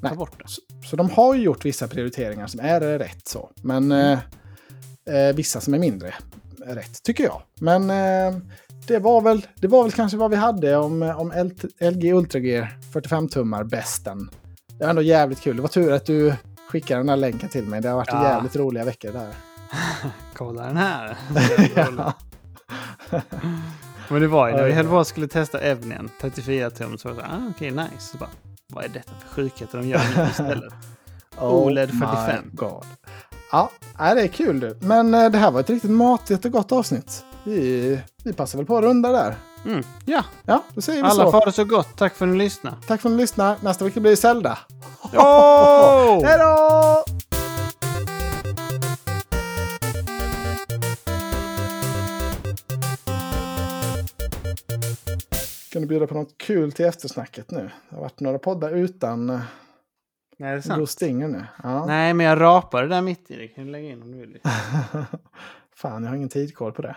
Nej. 0.00 0.10
Ta 0.10 0.16
bort 0.16 0.38
det. 0.38 0.48
Så, 0.48 0.60
så 0.90 0.96
de 0.96 1.10
har 1.10 1.34
ju 1.34 1.42
gjort 1.42 1.64
vissa 1.64 1.88
prioriteringar 1.88 2.46
som 2.46 2.60
är 2.60 2.80
rätt 2.80 3.28
så. 3.28 3.50
Men 3.62 3.92
eh, 3.92 4.18
eh, 5.10 5.34
vissa 5.34 5.60
som 5.60 5.74
är 5.74 5.78
mindre 5.78 6.14
rätt, 6.66 7.02
tycker 7.02 7.24
jag. 7.24 7.42
Men 7.60 7.90
eh, 7.90 8.40
det, 8.86 8.98
var 8.98 9.20
väl, 9.20 9.46
det 9.56 9.68
var 9.68 9.82
väl 9.82 9.92
kanske 9.92 10.18
vad 10.18 10.30
vi 10.30 10.36
hade 10.36 10.76
om, 10.76 11.02
om 11.02 11.50
LG 11.80 12.12
Ultra 12.12 12.38
Gear 12.40 12.78
45-tummar 12.92 13.64
bästen. 13.64 14.30
Det 14.78 14.84
var 14.84 14.90
ändå 14.90 15.02
jävligt 15.02 15.40
kul. 15.40 15.56
Det 15.56 15.62
var 15.62 15.68
tur 15.68 15.92
att 15.92 16.06
du 16.06 16.34
skickade 16.68 17.00
den 17.00 17.08
här 17.08 17.16
länken 17.16 17.48
till 17.48 17.64
mig. 17.64 17.80
Det 17.80 17.88
har 17.88 17.96
varit 17.96 18.08
Ja. 18.12 18.24
jävligt 18.28 18.56
roliga 18.56 18.84
veckor 18.84 19.12
där. 19.12 19.28
Kolla 20.36 20.62
den 20.62 20.76
här. 20.76 21.16
ja. 21.76 22.12
Men 24.08 24.20
det 24.22 24.28
var 24.28 24.48
ju 24.48 24.54
när 24.54 24.64
vi 24.64 24.72
höll 24.72 24.88
på 24.88 25.04
skulle 25.04 25.28
testa 25.28 25.58
Evnien 25.58 26.10
34 26.20 26.70
tum 26.70 26.98
så 26.98 27.08
var 27.08 27.14
det 27.14 27.20
så 27.20 27.26
ah, 27.26 27.50
okej 27.50 27.70
nice. 27.70 27.90
Så 27.98 28.18
bara, 28.18 28.30
vad 28.72 28.84
är 28.84 28.88
detta 28.88 29.12
för 29.20 29.28
sjukheter 29.34 29.78
de 29.78 29.88
gör 29.88 30.00
nu 30.16 30.26
istället? 30.30 30.74
OLED 31.38 31.90
45. 32.00 32.10
Oh 32.10 32.44
my 32.44 32.50
God. 32.52 32.84
Ja, 33.52 33.70
det 33.98 34.22
är 34.22 34.28
kul 34.28 34.60
du. 34.60 34.78
Men 34.80 35.14
eh, 35.14 35.30
det 35.30 35.38
här 35.38 35.50
var 35.50 35.60
ett 35.60 35.70
riktigt 35.70 35.90
matigt 35.90 36.44
och 36.44 36.52
gott 36.52 36.72
avsnitt. 36.72 37.24
Vi, 37.44 38.00
vi 38.24 38.32
passar 38.32 38.58
väl 38.58 38.66
på 38.66 38.76
att 38.78 38.84
runda 38.84 39.12
där. 39.12 39.34
Mm. 39.66 39.84
Ja, 40.04 40.24
Ja, 40.44 40.62
då 40.74 40.80
säger 40.80 41.02
vi 41.02 41.08
alla 41.08 41.24
så. 41.24 41.30
får 41.30 41.46
det 41.46 41.52
så 41.52 41.64
gott. 41.64 41.96
Tack 41.96 42.14
för 42.14 42.26
att 42.26 42.32
ni 42.32 42.38
lyssnade. 42.38 42.76
Tack 42.86 43.00
för 43.00 43.08
att 43.08 43.14
ni 43.14 43.20
lyssnade. 43.22 43.56
Nästa 43.60 43.84
vecka 43.84 44.00
blir 44.00 44.10
det 44.10 44.16
Zelda. 44.16 44.58
Oh! 45.12 46.24
Hej 46.24 46.38
då! 46.38 47.04
Kan 55.72 55.82
du 55.82 55.88
bjuda 55.88 56.06
på 56.06 56.14
något 56.14 56.38
kul 56.38 56.72
till 56.72 56.84
eftersnacket 56.84 57.50
nu? 57.50 57.70
Det 57.88 57.96
har 57.96 58.02
varit 58.02 58.20
några 58.20 58.38
poddar 58.38 58.70
utan 58.70 59.30
eh, 59.30 59.40
Nej, 60.36 60.52
det 60.52 60.56
är 60.56 60.60
sant. 60.60 60.78
Bruce 60.78 60.92
Stinger 60.92 61.28
nu. 61.28 61.44
Ja. 61.62 61.86
Nej, 61.86 62.14
men 62.14 62.26
jag 62.26 62.40
rapar 62.40 62.82
det 62.82 62.88
där 62.88 63.02
mitt 63.02 63.30
i. 63.30 63.36
Det 63.36 63.48
kan 63.48 63.64
du 63.64 63.70
lägga 63.70 63.88
in 63.88 64.02
om 64.02 64.12
du 64.12 64.18
vill. 64.18 64.38
Fan, 65.74 66.02
jag 66.02 66.10
har 66.10 66.16
ingen 66.16 66.28
tidkoll 66.28 66.72
på 66.72 66.82
det. 66.82 66.96